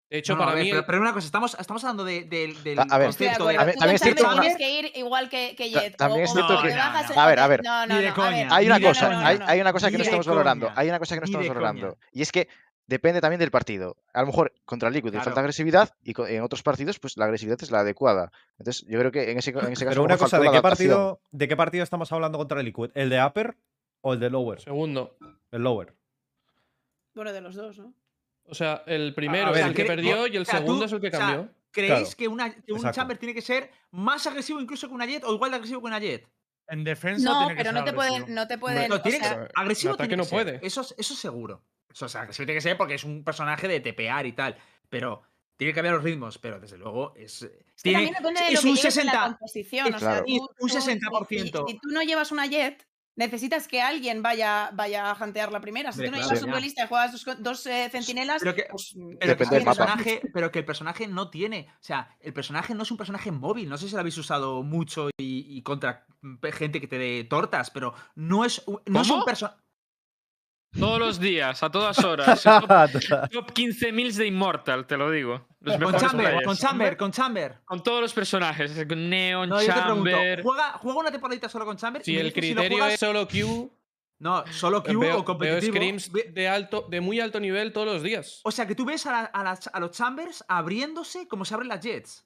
De 0.10 0.20
hecho, 0.20 0.34
No, 0.36 0.40
para 0.40 0.54
ver, 0.54 0.64
mí. 0.64 0.70
pero, 0.70 0.80
el- 0.80 0.86
pero 0.86 1.02
una 1.02 1.12
cosa, 1.12 1.26
estamos, 1.26 1.58
estamos 1.60 1.84
hablando 1.84 2.06
de, 2.06 2.24
de- 2.24 2.56
del 2.64 2.80
A- 2.80 2.84
a 2.90 2.98
ver. 2.98 3.08
De 3.10 3.14
concepto 3.14 3.48
de. 3.48 3.58
acuerdo. 3.58 3.74
También 3.80 3.96
es 3.96 4.02
cierto 4.02 4.24
una- 4.24 4.40
tienes 4.42 4.58
que 4.58 4.80
ir 4.80 4.92
igual 4.96 5.30
que, 5.30 5.54
que 5.58 5.70
Jet. 5.70 5.98
también 5.98 6.24
es 6.24 6.32
cierto 6.32 6.62
que- 6.62 6.72
A 6.74 7.26
ver, 7.28 7.40
a 7.40 7.48
ver. 7.48 7.62
No, 7.64 7.86
no, 7.88 7.98
de. 7.98 8.08
Hay 8.50 8.66
una 8.68 8.80
de 8.80 8.86
cosa, 8.88 9.10
no, 9.10 9.20
no, 9.22 9.28
hay, 9.48 9.60
una 9.62 9.74
cosa 9.74 9.88
que 9.92 9.94
no 9.94 9.98
de 10.00 10.04
estamos 10.06 10.26
coña. 10.26 10.36
valorando. 10.38 10.72
Hay 10.76 10.88
una 10.88 11.00
cosa 11.00 11.16
que 11.16 11.20
no 11.22 11.26
estamos 11.26 11.44
de 11.46 11.50
valorando. 11.50 11.98
Y 12.14 12.22
es 12.22 12.32
que 12.32 12.48
depende 12.86 13.20
también 13.20 13.40
del 13.42 13.52
partido. 13.52 13.98
A 14.14 14.22
lo 14.22 14.28
mejor 14.28 14.54
contra 14.64 14.90
Liquid 14.90 15.10
le 15.12 15.18
falta 15.18 15.32
Claro. 15.32 15.42
agresividad 15.42 15.90
y 16.04 16.14
en 16.34 16.42
otros 16.42 16.64
partidos, 16.64 17.00
pues 17.00 17.18
la 17.18 17.26
agresividad 17.26 17.62
es 17.62 17.70
la 17.70 17.82
adecuada. 17.82 18.32
Entonces, 18.60 18.86
yo 18.88 18.98
creo 19.00 19.12
que 19.12 19.30
en 19.32 19.38
ese, 19.40 19.50
en 19.50 19.58
ese 19.74 19.84
caso. 19.84 19.90
Pero 19.96 20.04
una 20.04 20.18
cosa, 20.18 20.40
¿de 20.40 20.50
qué, 20.50 20.62
partido, 20.62 21.20
¿de 21.32 21.48
qué 21.50 21.58
partido 21.58 21.84
estamos 21.84 22.10
hablando 22.14 22.38
contra 22.38 22.62
el 22.62 22.66
Liquid? 22.66 22.92
¿El 22.94 23.10
de 23.10 23.22
Upper 23.22 23.58
o 24.00 24.14
el 24.14 24.22
de 24.22 24.30
Lower? 24.30 24.62
Segundo. 24.62 25.18
El 25.52 25.64
Lower. 25.64 25.94
Bueno, 27.14 27.34
de 27.34 27.42
los 27.42 27.56
dos, 27.56 27.78
¿no? 27.78 27.94
O 28.48 28.56
sea, 28.56 28.84
el 28.88 29.13
primero 29.13 29.51
ver, 29.51 29.62
es 29.62 29.68
el 29.68 29.74
que 29.75 29.86
perdió 29.86 30.25
y 30.27 30.36
el 30.38 30.42
o 30.42 30.46
sea, 30.46 30.56
tú- 30.60 30.66
segundo 30.66 30.86
es 30.86 30.92
el 30.94 31.01
que 31.01 31.08
o 31.08 31.12
sea, 31.12 31.20
cambió. 31.20 31.50
¿Creéis 31.72 31.92
Claro, 32.16 32.18
que, 32.18 32.27
una, 32.27 32.54
que 32.56 32.72
un 32.72 32.77
exacto. 32.80 32.96
Chamber 32.96 33.18
tiene 33.18 33.34
que 33.34 33.42
ser 33.42 33.70
más 33.92 34.25
agresivo 34.25 34.60
incluso 34.62 34.88
que 34.88 34.94
una 34.94 35.06
Jet 35.06 35.24
o 35.25 35.34
igual 35.34 35.51
de 35.51 35.58
agresivo 35.58 35.82
que 35.82 35.88
una 35.88 36.00
Jet? 36.00 36.27
En 36.70 36.84
defensa 36.84 37.24
No, 37.30 37.39
tiene 37.39 37.54
que 37.54 37.58
pero 37.63 37.70
ser 37.72 37.80
no 37.80 37.86
te 37.86 37.94
pueden, 37.94 38.34
no 38.36 38.48
te 38.48 38.58
pueden. 38.58 38.89
No, 38.89 39.01
tiene 39.01 39.20
que 39.20 39.25
sea, 39.25 39.48
agresivo. 39.56 39.96
no 39.98 40.24
ser. 40.24 40.30
puede. 40.32 40.60
Eso, 40.66 40.82
es- 40.82 40.96
eso 40.98 41.13
seguro. 41.16 41.63
Eso, 41.92 42.06
o 42.06 42.10
sea, 42.10 42.22
agresivo 42.22 42.46
tiene 42.46 42.58
que 42.58 42.62
ser 42.62 42.77
porque 42.77 42.96
es 42.96 43.04
un 43.04 43.24
personaje 43.24 43.68
de 43.68 43.80
tepear 43.80 44.25
y 44.25 44.32
tal. 44.34 44.58
Pero 44.89 45.22
tiene 45.58 45.72
que 45.72 45.75
cambiar 45.75 45.96
los 45.96 46.04
ritmos. 46.04 46.38
Pero 46.39 46.60
desde 46.60 46.77
luego 46.77 47.13
es. 47.16 47.42
Es 47.44 47.50
que 47.84 47.89
tiene- 47.92 48.12
es 48.50 48.63
un 48.63 48.75
lleves 48.75 48.98
en 48.98 49.06
la 49.08 49.12
60. 49.12 49.25
composición. 49.38 49.88
es 49.88 49.96
O 49.96 50.00
sea, 50.00 50.10
claro. 50.10 50.25
tú- 50.25 50.50
Un 50.60 50.70
tú- 50.70 50.75
60%. 50.75 51.66
Si, 51.68 51.74
si 51.74 51.80
tú 51.80 51.89
no 51.89 52.01
llevas 52.01 52.32
una 52.32 52.48
jet, 52.48 52.87
necesitas 53.18 53.68
que 53.68 53.82
alguien 53.82 54.22
vaya, 54.22 54.70
vaya 54.74 55.12
a 55.12 55.16
jantear 55.16 55.52
la 55.52 55.60
primera. 55.60 55.92
Si 55.92 56.06
tú 56.06 56.12
no 56.12 56.18
llevas 56.18 56.42
un 56.44 56.52
duelista 56.52 56.86
y 56.86 56.88
juegas 56.88 57.26
dos, 57.40 57.66
eh, 57.66 57.90
centinelas, 57.92 58.42
Pero 58.42 58.56
que- 58.56 58.68
pues, 58.72 58.94
Pero 58.96 59.18
que, 59.20 59.28
Depende 59.28 59.56
el 59.58 59.60
del 59.60 59.66
mapa. 59.66 59.86
personaje, 59.86 60.22
pero 60.34 60.52
que 60.52 60.60
el 60.60 60.66
personaje 60.66 61.08
no 61.08 61.30
tiene. 61.30 61.68
O 61.74 61.84
sea, 61.84 62.16
el 62.22 62.32
personaje 62.34 62.74
no 62.76 62.84
es 62.84 62.92
un 62.92 62.98
personaje 62.98 63.32
móvil. 63.32 63.68
No 63.68 63.78
sé 63.78 63.88
si 63.88 63.94
lo 63.94 64.00
habéis 64.00 64.18
usado 64.18 64.64
mucho 64.64 65.10
y, 65.18 65.46
y 65.50 65.62
contra 65.64 66.06
gente 66.54 66.80
que 66.80 66.88
te 66.88 66.98
dé 66.98 67.24
tortas, 67.26 67.72
pero 67.72 67.94
no 68.16 68.46
es, 68.46 68.62
un- 68.68 68.82
no 68.86 69.02
es 69.02 69.10
un 69.10 69.26
personaje. 69.26 69.58
Todos 70.78 71.00
los 71.00 71.20
días, 71.20 71.64
a 71.64 71.70
todas 71.72 71.98
horas. 72.04 72.44
top, 72.44 72.68
top 73.32 73.52
15.000 73.54 74.14
de 74.14 74.28
Immortal, 74.28 74.86
te 74.86 74.96
lo 74.98 75.10
digo. 75.10 75.48
Los 75.62 75.78
Con 75.78 75.96
Chamber, 75.96 76.26
players. 76.28 76.46
con 76.46 76.56
Chamber, 76.58 76.98
con 76.98 77.12
Chamber. 77.12 77.58
Con 77.66 77.84
todos 77.84 78.02
los 78.02 78.14
personajes. 78.14 78.86
con 78.88 79.10
Neon, 79.10 79.50
No, 79.50 79.62
yo 79.62 79.74
te 79.74 79.82
pregunto, 79.82 80.10
Chamber. 80.12 80.44
¿juega, 80.44 80.72
¿juega 80.74 81.00
una 81.00 81.12
temporadita 81.12 81.50
solo 81.50 81.66
con 81.66 81.78
Chamber? 81.78 82.02
Y 82.04 82.06
Si 82.06 82.18
el 82.18 82.32
criterio 82.32 82.78
juegas- 82.78 82.94
es 82.94 83.00
solo 83.00 83.28
Q, 83.28 83.72
No, 84.20 84.44
solo 84.52 84.84
Q 84.84 84.88
veo, 84.90 84.98
o 84.98 85.02
veo 85.02 85.26
competitivo. 85.26 85.74
scrims 85.76 86.12
Ve- 86.12 86.32
de, 86.32 86.48
alto, 86.48 86.86
de 86.90 87.02
muy 87.02 87.20
alto 87.20 87.40
nivel 87.40 87.74
todos 87.74 87.88
los 87.88 88.04
días. 88.04 88.42
O 88.44 88.52
sea, 88.52 88.68
que 88.68 88.76
tú 88.76 88.86
ves 88.86 89.06
a, 89.08 89.12
la- 89.12 89.26
a 89.26 89.44
las- 89.44 89.68
a 89.74 89.80
los 89.80 89.92
Chambers 89.92 90.44
abriéndose 90.48 91.28
como 91.28 91.44
se 91.46 91.54
abren 91.56 91.70
las 91.70 91.82
Jets. 91.82 92.24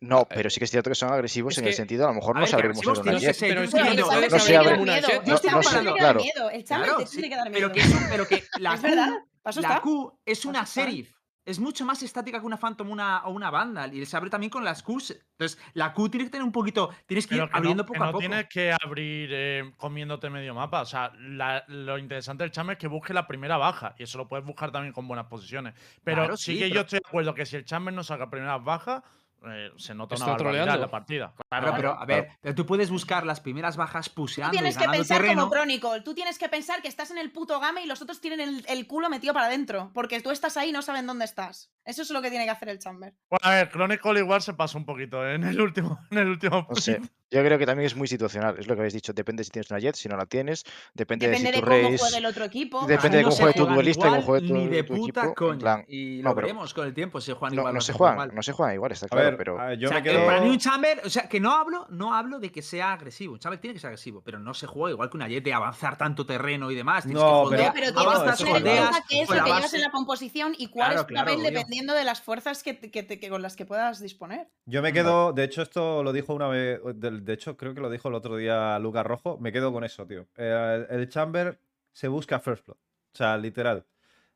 No, 0.00 0.20
Eh, 0.22 0.26
pero 0.30 0.50
sí 0.50 0.58
que 0.58 0.64
es 0.64 0.70
cierto 0.70 0.90
que 0.90 0.94
son 0.94 1.12
agresivos 1.12 1.52
es 1.54 1.58
en 1.58 1.66
el 1.66 1.74
sentido, 1.74 2.04
a 2.04 2.08
lo 2.08 2.14
mejor 2.14 2.36
a 2.36 2.40
no 2.40 2.46
ver, 2.46 2.50
ser 2.50 2.66
una 3.00 3.18
jet. 3.18 3.36
Pero 3.40 3.62
es 3.62 3.70
que 3.72 3.84
no 3.84 4.28
no 4.30 4.38
se 4.38 4.56
abre. 4.56 4.78
una 4.78 5.00
jet. 5.00 5.24
Dar 5.24 5.94
claro. 5.96 6.20
miedo. 6.20 6.50
El 6.50 6.64
Chamber 6.64 6.88
Claro, 6.88 7.04
te 7.04 7.10
tiene 7.10 7.28
que 7.28 7.36
dar 7.36 7.50
miedo. 7.50 7.70
Pero 7.70 7.72
que, 7.72 7.80
es- 7.80 8.06
pero 8.10 8.26
que 8.28 8.44
la 8.58 8.74
Es 8.74 8.80
Q, 8.80 8.86
la 8.88 9.22
está. 9.44 9.80
Q 9.80 10.20
es 10.24 10.44
una 10.44 10.60
Paso 10.60 10.80
está. 10.80 10.90
Serif. 10.90 11.18
Es 11.44 11.58
mucho 11.58 11.86
más 11.86 12.02
estática 12.02 12.38
que 12.40 12.44
una 12.44 12.58
Phantom 12.58 12.90
una, 12.90 13.24
o 13.24 13.30
una 13.30 13.50
Vandal. 13.50 13.94
Y 13.94 14.04
se 14.04 14.14
abre 14.18 14.28
también 14.28 14.50
con 14.50 14.64
las 14.64 14.82
Qs. 14.82 15.12
Entonces, 15.38 15.58
la 15.72 15.94
Q 15.94 16.10
tiene 16.10 16.24
que 16.26 16.30
tener 16.30 16.44
un 16.44 16.52
poquito. 16.52 16.90
Tienes 17.06 17.26
que 17.26 17.36
ir 17.36 17.40
que 17.48 17.48
abriendo 17.56 17.84
no, 17.84 17.86
poco 17.86 17.94
que 17.98 18.02
a 18.02 18.06
no 18.06 18.12
poco. 18.12 18.18
tienes 18.20 18.46
que 18.50 18.70
abrir 18.84 19.30
eh, 19.32 19.72
comiéndote 19.78 20.28
medio 20.28 20.52
mapa. 20.54 20.82
O 20.82 20.84
sea, 20.86 21.10
la- 21.18 21.64
lo 21.68 21.96
interesante 21.96 22.44
del 22.44 22.50
Chamber 22.50 22.74
es 22.76 22.78
que 22.80 22.86
busque 22.86 23.14
la 23.14 23.26
primera 23.26 23.56
baja. 23.56 23.94
Y 23.98 24.02
eso 24.02 24.18
lo 24.18 24.28
puedes 24.28 24.44
buscar 24.44 24.70
también 24.70 24.92
con 24.92 25.08
buenas 25.08 25.24
posiciones. 25.24 25.72
Pero 26.04 26.18
Claro, 26.18 26.36
sí, 26.36 26.52
sí, 26.52 26.58
que 26.58 26.64
pero- 26.66 26.74
yo 26.74 26.80
estoy 26.82 26.98
de 26.98 27.08
acuerdo 27.08 27.34
que 27.34 27.46
si 27.46 27.56
el 27.56 27.64
Chamber 27.64 27.94
no 27.94 28.04
saca 28.04 28.28
primeras 28.28 28.62
bajas, 28.62 29.02
eh, 29.46 29.70
se 29.76 29.94
nota 29.94 30.14
Está 30.14 30.26
una 30.26 30.32
barbaridad 30.34 30.62
en 30.62 30.66
troleando. 30.68 30.86
la 30.86 30.90
partida. 30.90 31.34
Claro, 31.48 31.72
pero 31.76 31.92
a 32.00 32.04
ver, 32.04 32.28
pero 32.40 32.54
tú 32.54 32.66
puedes 32.66 32.90
buscar 32.90 33.24
las 33.24 33.40
primeras 33.40 33.76
bajas 33.76 34.08
Tú 34.08 34.14
puseando 34.14 34.52
tienes 34.52 34.76
y 34.76 34.78
que 34.78 34.88
pensar 34.88 35.18
terreno. 35.22 35.42
como 35.42 35.52
Chronicle. 35.54 36.00
Tú 36.04 36.14
tienes 36.14 36.38
que 36.38 36.48
pensar 36.48 36.82
que 36.82 36.88
estás 36.88 37.10
en 37.10 37.18
el 37.18 37.30
puto 37.30 37.58
game 37.60 37.82
y 37.82 37.86
los 37.86 38.02
otros 38.02 38.20
tienen 38.20 38.40
el, 38.40 38.64
el 38.68 38.86
culo 38.86 39.08
metido 39.10 39.32
para 39.34 39.46
adentro. 39.46 39.90
Porque 39.94 40.20
tú 40.20 40.30
estás 40.30 40.56
ahí 40.56 40.70
y 40.70 40.72
no 40.72 40.82
saben 40.82 41.06
dónde 41.06 41.24
estás. 41.24 41.70
Eso 41.84 42.02
es 42.02 42.10
lo 42.10 42.20
que 42.20 42.30
tiene 42.30 42.44
que 42.44 42.50
hacer 42.50 42.68
el 42.68 42.78
Chamber. 42.78 43.14
Bueno, 43.30 43.40
a 43.42 43.50
ver, 43.54 43.70
Chronicle 43.70 44.18
igual 44.20 44.42
se 44.42 44.52
pasó 44.54 44.76
un 44.76 44.84
poquito 44.84 45.26
¿eh? 45.26 45.34
en 45.36 45.44
el 45.44 45.60
último, 45.60 45.98
en 46.10 46.18
el 46.18 46.28
último 46.28 46.66
No 46.68 46.76
sé. 46.76 47.00
Yo 47.30 47.44
creo 47.44 47.58
que 47.58 47.66
también 47.66 47.86
es 47.86 47.94
muy 47.94 48.08
situacional. 48.08 48.56
Es 48.58 48.66
lo 48.66 48.74
que 48.74 48.80
habéis 48.80 48.94
dicho. 48.94 49.12
Depende 49.12 49.44
si 49.44 49.50
tienes 49.50 49.70
una 49.70 49.78
Jet, 49.80 49.94
si 49.96 50.08
no 50.08 50.16
la 50.16 50.24
tienes. 50.24 50.64
Depende, 50.94 51.26
Depende 51.28 51.50
de 51.50 51.52
de 51.52 51.58
si 51.58 51.62
tu 51.62 51.68
cómo 51.68 51.98
juegue 51.98 52.16
el 52.18 52.26
otro 52.26 52.44
equipo. 52.44 52.86
Depende 52.86 53.18
de 53.18 53.22
no 53.22 53.28
cómo 53.28 53.40
juegue 53.42 53.54
tu 53.58 53.66
duelista 53.66 54.00
y 54.06 54.10
cómo 54.10 54.20
igual 54.22 54.26
juegue 54.40 54.48
tu- 54.48 54.54
Ni 54.54 54.68
de 54.68 54.82
tu 54.82 54.94
puta 54.96 55.20
equipo, 55.20 55.34
coña. 55.34 55.58
plan, 55.58 55.84
y 55.88 56.20
no, 56.22 56.30
lo 56.30 56.34
pero- 56.34 56.46
veremos 56.46 56.72
con 56.74 56.86
el 56.86 56.94
tiempo 56.94 57.20
si 57.20 57.32
juegan 57.32 57.54
No, 57.54 57.62
igual 57.62 57.74
no 57.74 57.80
se 57.82 57.92
juegan 57.92 58.14
igual. 58.14 58.34
no 58.34 58.42
se 58.42 58.52
juegan 58.52 58.74
igual, 58.74 58.92
está 58.92 59.08
claro, 59.08 59.27
ver, 59.30 59.36
pero 59.38 59.60
a- 59.60 59.74
yo 59.74 59.88
O 59.88 59.92
sea, 59.92 60.00
me 60.00 60.08
eh, 60.08 60.12
quedo. 60.12 60.26
para 60.26 60.40
mí 60.40 60.48
un 60.50 60.58
Chamber, 60.58 61.00
o 61.04 61.10
sea, 61.10 61.28
que 61.28 61.40
no 61.40 61.52
hablo, 61.52 61.86
no 61.90 62.14
hablo 62.14 62.38
de 62.40 62.50
que 62.52 62.62
sea 62.62 62.92
agresivo. 62.92 63.34
Un 63.34 63.38
Chamber 63.38 63.60
tiene 63.60 63.74
que 63.74 63.80
ser 63.80 63.88
agresivo, 63.88 64.22
pero 64.22 64.38
no 64.38 64.54
se 64.54 64.66
juega 64.66 64.92
igual 64.92 65.10
que 65.10 65.16
una 65.16 65.28
Jet 65.28 65.44
de 65.44 65.52
avanzar 65.54 65.96
tanto 65.96 66.24
terreno 66.26 66.70
y 66.70 66.74
demás. 66.74 67.04
Tienes 67.04 67.22
No, 67.22 67.48
que 67.48 67.56
pero- 67.56 67.62
No, 67.62 67.68
holdear, 67.68 67.72
pero 67.74 67.86
Ah, 67.88 67.92
tienes 67.92 68.38
que 68.38 68.44
tener 68.44 68.66
en 68.66 68.78
cuenta 68.88 69.04
que 69.08 69.26
con 69.26 69.36
la 69.36 69.44
te 69.44 69.48
llevas 69.50 69.74
en 69.74 69.80
la 69.80 69.90
composición 69.90 70.54
y 70.58 70.68
cuál 70.68 70.88
Claro, 70.88 71.00
es 71.00 71.06
tu 71.06 71.12
claro, 71.14 71.26
papel 71.32 71.42
dependiendo 71.42 71.94
de 71.94 72.04
las 72.04 72.20
fuerzas 72.22 72.62
que, 72.62 72.78
que 72.78 73.06
que 73.06 73.28
con 73.28 73.42
las 73.42 73.56
que 73.56 73.64
puedas 73.66 74.00
disponer. 74.00 74.48
Yo 74.66 74.82
me 74.82 74.92
quedo, 74.92 75.32
de 75.32 75.44
hecho, 75.44 75.62
esto 75.62 76.02
lo 76.02 76.12
dijo 76.12 76.34
una 76.34 76.48
vez, 76.48 76.80
de, 76.94 77.10
de 77.20 77.32
hecho, 77.32 77.56
creo 77.56 77.74
que 77.74 77.80
lo 77.80 77.90
dijo 77.90 78.08
el 78.08 78.14
otro 78.14 78.36
día 78.36 78.78
Lucas 78.78 79.04
Rojo. 79.06 79.38
Me 79.38 79.52
quedo 79.52 79.72
con 79.72 79.84
eso, 79.84 80.06
tío. 80.06 80.26
Eh, 80.36 80.86
el, 80.90 81.00
el 81.00 81.08
Chamber 81.08 81.58
se 81.92 82.08
busca 82.08 82.38
First 82.38 82.66
Blood. 82.66 82.76
O 82.76 83.16
sea, 83.16 83.36
literal. 83.36 83.84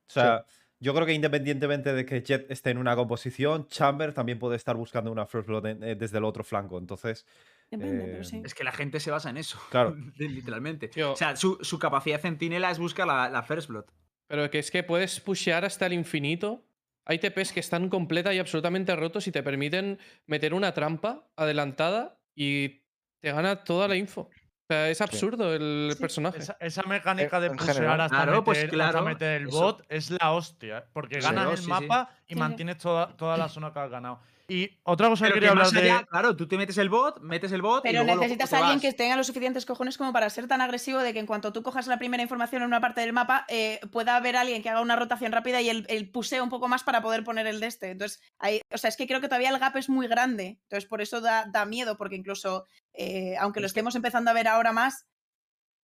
O 0.09 0.13
sea, 0.13 0.45
yo 0.83 0.93
creo 0.95 1.07
que 1.07 1.13
independientemente 1.15 1.93
de 1.95 2.05
que 2.05 2.23
Jet 2.23 2.51
esté 2.51 2.71
en 2.71 2.79
una 2.79 2.97
composición, 2.97 3.67
Chamber 3.69 4.13
también 4.13 4.39
puede 4.39 4.57
estar 4.57 4.77
buscando 4.77 5.11
una 5.13 5.27
First 5.27 5.47
Blood 5.49 5.67
en- 5.67 5.83
eh, 5.85 5.95
desde 5.95 6.19
el 6.19 6.25
otro 6.25 6.43
flanco. 6.45 6.79
Entonces, 6.79 7.25
Depende, 7.71 8.05
Eh, 8.05 8.09
pero 8.13 8.25
sí. 8.25 8.43
Es 8.45 8.53
que 8.55 8.65
la 8.65 8.73
gente 8.73 9.01
se 9.01 9.11
basa 9.11 9.31
en 9.31 9.39
eso. 9.39 9.59
Claro. 9.71 9.97
Literalmente. 10.19 10.91
O 11.05 11.17
sea, 11.17 11.37
su, 11.37 11.57
su 11.63 11.79
capacidad 11.79 12.21
centinela 12.21 12.71
es 12.71 12.79
buscar 12.79 13.07
la, 13.07 13.31
la 13.31 13.43
First 13.43 13.69
Blood. 13.69 13.85
Pero 14.27 14.51
que 14.51 14.59
es 14.59 14.71
que 14.71 14.83
puedes 14.83 15.21
pushear 15.21 15.65
hasta 15.65 15.87
el 15.87 15.93
infinito. 15.95 16.65
Hay 17.07 17.19
TPs 17.19 17.53
que 17.53 17.61
están 17.61 17.89
completa 17.89 18.35
y 18.35 18.39
absolutamente 18.39 18.95
rotos 18.95 19.27
y 19.27 19.33
te 19.33 19.43
permiten 19.43 19.99
meter 20.27 20.53
una 20.53 20.75
trampa 20.75 21.29
adelantada 21.37 22.19
y 22.35 22.83
te 23.21 23.33
gana 23.33 23.65
toda 23.65 23.89
la 23.89 23.97
info. 23.97 24.29
Sea, 24.73 24.89
es 24.89 25.01
absurdo 25.03 25.53
el 25.55 25.91
Sí, 25.95 26.01
personaje. 26.01 26.39
Esa, 26.39 26.57
esa 26.61 26.83
mecánica 26.85 27.39
de 27.41 27.51
general. 27.59 28.01
hasta, 28.01 28.17
Claro, 28.17 28.33
meter, 28.43 28.45
pues 28.71 28.81
hasta 28.81 29.03
meter 29.03 29.43
el 29.43 29.49
eso. 29.49 29.61
bot 29.61 29.85
es 29.89 30.11
la 30.11 30.31
hostia, 30.33 30.79
¿eh? 30.79 30.85
porque 30.95 31.21
ganas 31.21 31.51
el 31.51 31.57
sí, 31.59 31.65
sí. 31.65 31.71
mapa 31.71 32.09
y 32.27 32.33
Sí. 32.35 32.41
mantienes 32.41 32.79
toda, 32.79 33.09
toda 33.17 33.37
la 33.37 33.49
zona 33.51 33.71
que 33.73 33.79
has 33.81 33.91
ganado. 33.91 34.21
Y 34.53 34.81
otra 34.83 35.09
cosa 35.09 35.25
Pero 35.25 35.35
que 35.35 35.41
que 35.41 35.41
quería 35.41 35.51
hablar 35.51 35.73
más 35.73 35.75
allá, 35.75 35.99
de. 36.01 36.07
claro, 36.07 36.37
tú 36.37 36.47
te 36.49 36.57
metes 36.59 36.77
el 36.79 36.89
bot, 36.91 37.21
metes 37.21 37.53
el 37.53 37.63
bot. 37.63 37.89
y 37.91 37.91
Pero 37.91 38.05
luego 38.05 38.21
necesitas 38.21 38.53
a 38.53 38.59
alguien 38.59 38.77
vas. 38.77 38.83
que 38.83 38.93
tenga 38.93 39.17
los 39.17 39.27
suficientes 39.29 39.65
cojones 39.67 39.97
como 39.97 40.13
para 40.13 40.29
ser 40.31 40.47
tan 40.49 40.61
agresivo 40.61 40.99
de 41.01 41.13
que 41.15 41.21
en 41.21 41.27
cuanto 41.27 41.53
tú 41.53 41.63
cojas 41.63 41.87
la 41.87 41.99
primera 41.99 42.23
información 42.23 42.63
en 42.63 42.69
una 42.69 42.81
parte 42.81 43.01
del 43.01 43.13
mapa, 43.13 43.47
eh, 43.49 43.81
pueda 43.93 44.17
haber 44.17 44.37
alguien 44.37 44.63
que 44.63 44.69
haga 44.69 44.81
una 44.83 44.97
rotación 44.97 45.33
rápida 45.33 45.61
y 45.63 45.71
el, 45.71 45.87
el 45.89 46.11
pusee 46.11 46.41
un 46.43 46.51
poco 46.51 46.69
más 46.69 46.85
para 46.85 47.01
poder 47.03 47.25
poner 47.25 47.47
el 47.47 47.61
de 47.61 47.67
este. 47.69 47.91
Entonces, 47.91 48.21
ahí, 48.39 48.61
o 48.71 48.79
sea, 48.79 48.89
es 48.89 48.97
que 48.97 49.07
creo 49.07 49.21
que 49.21 49.29
todavía 49.29 49.51
el 49.51 49.59
gap 49.59 49.77
es 49.77 49.89
muy 49.89 50.07
grande. 50.09 50.59
Entonces, 50.65 50.89
por 50.89 51.01
eso 51.01 51.21
da, 51.21 51.47
da 51.51 51.65
miedo, 51.65 51.97
porque 51.97 52.17
incluso, 52.17 52.67
eh, 52.93 53.37
aunque 53.39 53.61
lo 53.61 53.67
estemos 53.67 53.95
empezando 53.95 54.31
a 54.31 54.35
ver 54.35 54.49
ahora 54.49 54.73
más, 54.73 55.07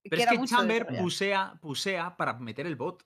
Pero 0.03 0.17
queda 0.21 0.31
es 0.31 0.33
que 0.33 0.39
mucho 0.39 0.57
Chamber 0.57 0.87
pusea, 0.99 1.59
pusea 1.61 2.17
para 2.17 2.35
meter 2.35 2.67
el 2.67 2.77
bot. 2.77 3.03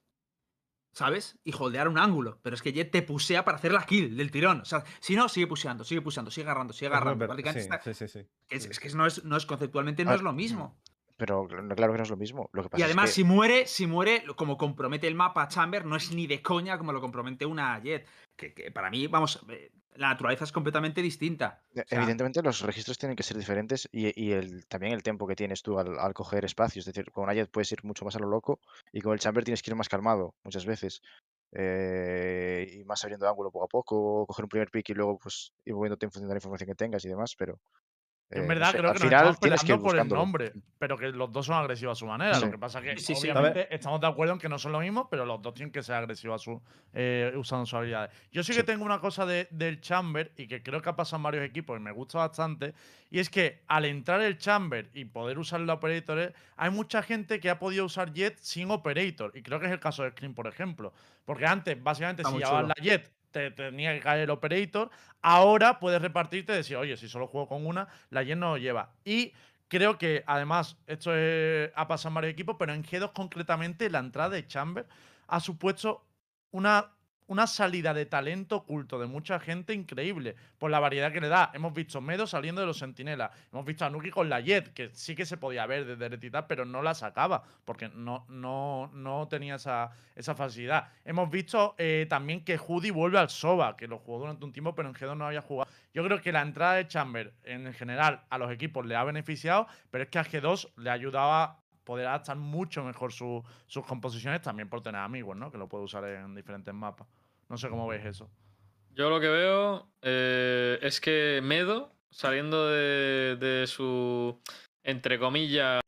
¿Sabes? 0.92 1.38
Y 1.42 1.52
holdear 1.58 1.88
un 1.88 1.98
ángulo. 1.98 2.38
Pero 2.42 2.54
es 2.54 2.60
que 2.62 2.72
Jet 2.72 2.90
te 2.90 3.02
pusea 3.02 3.44
para 3.44 3.56
hacer 3.56 3.72
la 3.72 3.84
kill 3.84 4.14
del 4.16 4.30
tirón. 4.30 4.60
O 4.60 4.64
sea, 4.66 4.84
si 5.00 5.16
no, 5.16 5.28
sigue 5.28 5.46
puseando, 5.46 5.84
sigue 5.84 6.02
puseando, 6.02 6.30
sigue 6.30 6.44
agarrando, 6.44 6.72
sigue 6.74 6.88
agarrando. 6.88 7.26
sí, 7.52 7.58
está- 7.60 7.82
sí, 7.82 7.94
sí, 7.94 8.08
sí. 8.08 8.26
Es, 8.50 8.66
es 8.66 8.78
que 8.78 8.90
no 8.90 9.06
es, 9.06 9.24
no 9.24 9.36
es 9.36 9.46
conceptualmente 9.46 10.04
no 10.04 10.10
Ah, 10.10 10.14
es 10.16 10.22
lo 10.22 10.32
mismo. 10.34 10.78
Pero 11.16 11.48
cl- 11.48 11.74
claro 11.76 11.92
que 11.92 11.98
no 11.98 12.02
es 12.04 12.10
lo 12.10 12.16
mismo. 12.16 12.50
Lo 12.52 12.62
que 12.62 12.68
pasa 12.68 12.80
Y 12.80 12.84
además, 12.84 13.08
es 13.10 13.14
si 13.14 13.24
muere, 13.24 13.66
si 13.66 13.86
muere, 13.86 14.24
como 14.36 14.58
compromete 14.58 15.06
el 15.08 15.14
mapa 15.14 15.48
Chamber, 15.48 15.84
no 15.86 15.96
es 15.96 16.12
ni 16.12 16.26
de 16.26 16.42
coña 16.42 16.76
como 16.76 16.92
lo 16.92 17.00
compromete 17.00 17.46
una 17.46 17.78
Jet. 17.82 18.06
Que, 18.36 18.52
que 18.52 18.70
para 18.70 18.90
mí, 18.90 19.06
vamos, 19.06 19.40
eh, 19.48 19.70
la 19.94 20.08
naturaleza 20.08 20.44
es 20.44 20.52
completamente 20.52 21.02
distinta. 21.02 21.64
O 21.70 21.74
sea, 21.74 21.86
evidentemente, 21.88 22.42
los 22.42 22.60
registros 22.60 22.98
tienen 22.98 23.16
que 23.16 23.22
ser 23.22 23.38
diferentes 23.38 23.88
y, 23.90 24.12
y 24.22 24.32
el, 24.32 24.66
también 24.66 24.92
el 24.92 25.02
tiempo 25.02 25.26
que 25.26 25.34
tienes 25.36 25.62
tú 25.62 25.78
al, 25.78 25.98
al 25.98 26.12
coger 26.12 26.44
espacio. 26.44 26.80
Es 26.80 26.84
decir, 26.86 27.10
con 27.10 27.30
Jet 27.32 27.50
puedes 27.50 27.72
ir 27.72 27.82
mucho 27.82 28.04
más 28.04 28.14
a 28.16 28.18
lo 28.18 28.28
loco 28.28 28.60
y 28.92 29.00
con 29.00 29.12
el 29.14 29.18
Chamber 29.20 29.42
tienes 29.44 29.62
que 29.62 29.70
ir 29.70 29.76
más 29.76 29.88
calmado 29.88 30.34
muchas 30.44 30.66
veces. 30.66 31.00
eh, 31.52 32.66
y 32.80 32.84
más 32.84 33.04
abriendo 33.04 33.28
ángulo 33.28 33.50
poco 33.52 33.64
a 33.66 33.68
poco, 33.68 34.26
coger 34.26 34.44
un 34.46 34.48
primer 34.50 34.70
pick 34.70 34.90
y 34.90 34.94
luego 34.94 35.18
pues 35.18 35.52
ir 35.64 35.74
moviéndote 35.74 36.06
en 36.06 36.12
función 36.12 36.28
de 36.28 36.34
la 36.34 36.38
información 36.38 36.68
que 36.68 36.74
tengas 36.76 37.04
y 37.04 37.08
demás, 37.08 37.34
pero. 37.38 37.60
En 38.34 38.44
eh, 38.44 38.46
verdad, 38.46 38.72
creo 38.72 38.90
al 38.90 38.96
que 38.96 39.04
nos 39.04 39.08
final 39.10 39.24
estamos 39.26 39.36
que 39.38 39.46
ir 39.46 39.60
peleando 39.60 39.82
por 39.84 39.96
el 39.98 40.08
nombre, 40.08 40.52
pero 40.78 40.96
que 40.96 41.08
los 41.10 41.30
dos 41.30 41.44
son 41.46 41.56
agresivos 41.56 41.98
a 41.98 42.00
su 42.00 42.06
manera. 42.06 42.34
Sí. 42.36 42.44
Lo 42.46 42.50
que 42.50 42.58
pasa 42.58 42.78
es 42.78 42.84
que, 42.84 42.96
Sí, 42.98 43.14
sí, 43.14 43.20
sí. 43.22 43.30
obviamente, 43.30 43.74
estamos 43.74 44.00
de 44.00 44.06
acuerdo 44.06 44.32
en 44.32 44.38
que 44.38 44.48
no 44.48 44.58
son 44.58 44.72
lo 44.72 44.80
mismo, 44.80 45.08
pero 45.10 45.26
los 45.26 45.42
dos 45.42 45.52
tienen 45.52 45.70
que 45.70 45.82
ser 45.82 45.96
agresivos 45.96 46.40
a 46.40 46.44
su, 46.44 46.62
eh, 46.94 47.32
usando 47.36 47.66
sus 47.66 47.74
habilidades. 47.74 48.10
Yo 48.32 48.42
sí 48.42 48.54
que 48.54 48.62
tengo 48.62 48.84
una 48.84 48.98
cosa 49.00 49.26
de- 49.26 49.48
del 49.50 49.80
Chamber 49.82 50.32
y 50.36 50.46
que 50.46 50.62
creo 50.62 50.80
que 50.80 50.88
ha 50.88 50.96
pasado 50.96 51.18
en 51.18 51.22
varios 51.24 51.44
equipos 51.44 51.78
y 51.78 51.82
me 51.82 51.92
gusta 51.92 52.18
bastante, 52.18 52.72
y 53.10 53.18
es 53.18 53.28
que 53.28 53.62
al 53.68 53.84
entrar 53.84 54.22
el 54.22 54.38
Chamber 54.38 54.88
y 54.94 55.04
poder 55.04 55.38
usar 55.38 55.60
el 55.60 55.68
Operator, 55.68 56.32
hay 56.56 56.70
mucha 56.70 57.02
gente 57.02 57.38
que 57.40 57.50
ha 57.50 57.58
podido 57.58 57.84
usar 57.84 58.12
Jet 58.14 58.38
sin 58.38 58.70
Operator, 58.70 59.32
y 59.34 59.42
creo 59.42 59.60
que 59.60 59.66
es 59.66 59.72
el 59.72 59.80
caso 59.80 60.04
de 60.04 60.10
Scream, 60.12 60.34
por 60.34 60.46
ejemplo. 60.46 60.92
Porque 61.26 61.44
antes, 61.46 61.80
básicamente, 61.82 62.22
Está 62.22 62.32
si 62.32 62.38
llevabas 62.38 62.62
chulo. 62.62 62.74
la 62.76 62.82
Jet, 62.82 63.12
te 63.32 63.50
tenía 63.50 63.92
que 63.94 64.00
caer 64.00 64.20
el 64.22 64.30
Operator. 64.30 64.90
Ahora 65.22 65.80
puedes 65.80 66.00
repartirte 66.00 66.52
y 66.52 66.56
decir, 66.56 66.76
oye, 66.76 66.96
si 66.96 67.08
solo 67.08 67.26
juego 67.26 67.48
con 67.48 67.66
una, 67.66 67.88
la 68.10 68.22
Jet 68.22 68.36
no 68.38 68.50
lo 68.50 68.58
lleva. 68.58 68.90
Y 69.04 69.32
creo 69.68 69.98
que, 69.98 70.22
además, 70.26 70.76
esto 70.86 71.14
es- 71.16 71.70
ha 71.74 71.88
pasado 71.88 72.10
en 72.10 72.14
varios 72.14 72.32
equipos, 72.32 72.56
pero 72.58 72.72
en 72.74 72.84
G2 72.84 73.10
concretamente, 73.12 73.90
la 73.90 73.98
entrada 74.00 74.30
de 74.30 74.46
Chamber 74.46 74.86
ha 75.26 75.40
supuesto 75.40 76.04
una, 76.50 76.92
una 77.26 77.46
salida 77.46 77.94
de 77.94 78.06
talento 78.06 78.56
oculto 78.56 78.98
de 78.98 79.06
mucha 79.06 79.40
gente 79.40 79.74
increíble 79.74 80.36
por 80.58 80.70
la 80.70 80.80
variedad 80.80 81.12
que 81.12 81.20
le 81.20 81.28
da. 81.28 81.50
Hemos 81.54 81.72
visto 81.72 82.00
Medo 82.00 82.26
saliendo 82.26 82.60
de 82.60 82.66
los 82.66 82.78
Sentinelas, 82.78 83.30
hemos 83.52 83.64
visto 83.64 83.84
a 83.84 83.90
Nuki 83.90 84.10
con 84.10 84.28
la 84.28 84.40
Jet, 84.40 84.72
que 84.72 84.90
sí 84.92 85.14
que 85.14 85.26
se 85.26 85.36
podía 85.36 85.66
ver 85.66 85.86
desde 85.86 86.08
Retita, 86.08 86.46
pero 86.46 86.64
no 86.64 86.82
la 86.82 86.94
sacaba 86.94 87.42
porque 87.64 87.88
no, 87.88 88.26
no, 88.28 88.90
no 88.92 89.28
tenía 89.28 89.56
esa, 89.56 89.90
esa 90.16 90.34
facilidad. 90.34 90.88
Hemos 91.04 91.30
visto 91.30 91.74
eh, 91.78 92.06
también 92.08 92.44
que 92.44 92.58
Judy 92.58 92.90
vuelve 92.90 93.18
al 93.18 93.30
Soba, 93.30 93.76
que 93.76 93.88
lo 93.88 93.98
jugó 93.98 94.20
durante 94.20 94.44
un 94.44 94.52
tiempo, 94.52 94.74
pero 94.74 94.88
en 94.88 94.94
G2 94.94 95.16
no 95.16 95.26
había 95.26 95.42
jugado. 95.42 95.70
Yo 95.94 96.04
creo 96.04 96.20
que 96.20 96.32
la 96.32 96.42
entrada 96.42 96.74
de 96.74 96.88
Chamber 96.88 97.32
en 97.44 97.72
general 97.74 98.22
a 98.30 98.38
los 98.38 98.50
equipos 98.50 98.84
le 98.86 98.96
ha 98.96 99.04
beneficiado, 99.04 99.66
pero 99.90 100.04
es 100.04 100.10
que 100.10 100.18
a 100.18 100.24
G2 100.24 100.70
le 100.76 100.90
ayudaba 100.90 101.61
poder 101.84 102.06
adaptar 102.06 102.36
mucho 102.36 102.84
mejor 102.84 103.12
su- 103.12 103.42
sus 103.66 103.84
composiciones 103.86 104.40
también 104.42 104.68
por 104.68 104.82
tener 104.82 105.00
amigos, 105.00 105.36
¿no? 105.36 105.50
Que 105.50 105.58
lo 105.58 105.68
puede 105.68 105.84
usar 105.84 106.04
en 106.04 106.34
diferentes 106.34 106.72
mapas. 106.74 107.06
No 107.48 107.56
sé 107.56 107.68
cómo 107.68 107.86
veis 107.88 108.04
eso. 108.04 108.30
Yo 108.94 109.08
lo 109.10 109.20
que 109.20 109.28
veo 109.28 109.88
eh, 110.02 110.78
es 110.82 111.00
que 111.00 111.40
Medo, 111.42 111.92
saliendo 112.10 112.68
de, 112.68 113.36
de 113.36 113.66
su, 113.66 114.38
entre 114.82 115.18
comillas, 115.18 115.80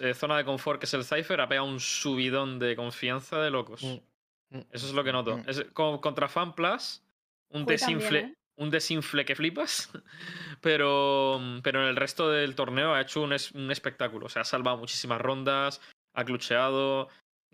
eh, 0.00 0.14
zona 0.14 0.38
de 0.38 0.44
confort 0.44 0.80
que 0.80 0.86
es 0.86 0.94
el 0.94 1.04
Cypher, 1.04 1.40
ha 1.40 1.48
pegado 1.48 1.66
un 1.68 1.80
subidón 1.80 2.58
de 2.58 2.74
confianza 2.76 3.40
de 3.40 3.50
locos. 3.50 3.82
Mm. 3.82 4.56
Mm. 4.58 4.62
Eso 4.72 4.86
es 4.86 4.92
lo 4.94 5.04
que 5.04 5.12
noto. 5.12 5.36
Mm. 5.38 5.42
Es, 5.48 5.64
co- 5.72 6.00
contra 6.00 6.28
FanPlus, 6.28 7.02
un 7.50 7.64
Fue 7.64 7.76
también, 7.76 7.98
desinfle, 7.98 8.18
¿eh? 8.20 8.34
Un 8.58 8.70
desinfle 8.70 9.24
que 9.24 9.34
flipas, 9.36 9.90
pero, 10.60 11.40
pero 11.62 11.82
en 11.82 11.88
el 11.88 11.96
resto 11.96 12.30
del 12.30 12.54
torneo 12.54 12.94
ha 12.94 13.00
hecho 13.02 13.22
un, 13.22 13.32
es- 13.32 13.52
un 13.52 13.70
espectáculo. 13.70 14.26
O 14.26 14.28
sea, 14.28 14.42
ha 14.42 14.46
salvado 14.46 14.78
muchísimas 14.78 15.20
rondas, 15.20 15.80
ha 16.14 16.24
clucheado. 16.24 17.08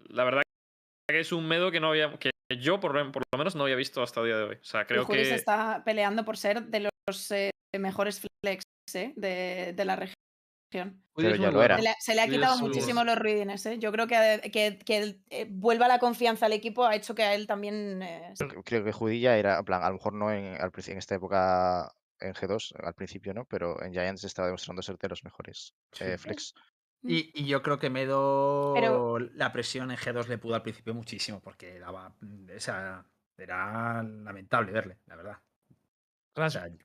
La 0.09 0.25
verdad 0.25 0.43
que 1.09 1.21
es 1.21 1.33
un 1.33 1.47
medo 1.49 1.71
que 1.71 1.81
no 1.81 1.89
había, 1.89 2.17
que 2.19 2.31
yo 2.61 2.81
por, 2.81 2.95
lo- 2.95 3.13
por 3.13 3.23
lo 3.33 3.39
menos 3.39 3.55
no 3.57 3.65
había 3.65 3.77
visto 3.77 4.03
hasta 4.03 4.21
el 4.21 4.27
día 4.27 4.37
de 4.37 4.45
hoy. 4.45 4.55
O 4.57 4.65
sea, 4.65 4.87
creo 4.87 5.07
que 5.07 5.35
está 5.35 5.83
peleando 5.85 6.25
por 6.25 6.37
ser 6.37 6.63
de 6.65 6.89
los 7.09 7.31
eh, 7.31 7.51
mejores 7.79 8.21
flex 8.45 8.63
eh, 8.95 9.13
de, 9.17 9.73
de 9.75 9.85
la 9.85 9.97
región. 9.97 10.15
Judy 10.81 10.95
Pero 11.15 11.35
es 11.35 11.41
ya 11.41 11.47
muy 11.49 11.55
lo 11.55 11.63
era. 11.63 11.77
Se 11.77 11.83
le, 11.83 11.95
se 11.99 12.15
le 12.15 12.21
ha 12.23 12.27
quitado 12.29 12.59
muchísimo 12.59 13.05
los 13.05 13.19
ruidines. 13.19 13.67
¿eh? 13.67 13.79
Yo 13.79 13.93
creo 13.93 14.07
que, 14.07 14.51
que, 14.85 15.21
eh, 15.31 15.47
vuelva 15.51 15.89
la 15.89 15.99
confianza 15.99 16.47
al 16.47 16.53
equipo 16.53 16.85
ha 16.87 16.95
hecho 16.95 17.15
que 17.15 17.23
a 17.23 17.35
él 17.35 17.47
también. 17.47 18.03
eh, 18.03 18.33
Creo- 18.65 18.85
que 18.85 18.93
Judilla 18.93 19.37
era, 19.37 19.59
en 19.59 19.65
plan, 19.65 19.83
a 19.83 19.89
lo 19.89 19.95
mejor 19.97 20.15
no 20.15 20.33
en, 20.33 20.57
esta 20.99 21.15
época 21.15 21.93
en 22.21 22.35
G2, 22.35 22.75
al 22.83 22.95
principio, 22.95 23.35
¿no? 23.35 23.45
Pero 23.45 23.83
en 23.83 23.93
Giants 23.93 24.25
estaba 24.25 24.47
demostrando 24.49 24.81
ser 24.83 24.97
de 24.97 25.09
los 25.09 25.25
mejores 25.25 25.75
eh, 26.01 26.17
flex. 26.17 26.55
Y, 27.05 27.31
y 27.35 27.47
yo 27.47 27.63
creo 27.63 27.79
que 27.79 27.91
Medo 27.91 28.73
Pero- 28.75 29.19
la 29.19 29.53
presión 29.53 29.91
en 29.91 29.97
G2 29.97 30.29
le 30.29 30.39
pudo 30.39 30.55
al 30.55 30.63
principio 30.63 30.95
muchísimo 30.95 31.41
porque 31.41 31.79
daba 31.81 32.15
mm, 32.21 32.51
esa 32.51 33.05
era 33.37 34.03
lamentable 34.03 34.71
verle, 34.73 34.99
la 35.07 35.17
verdad. 35.17 35.37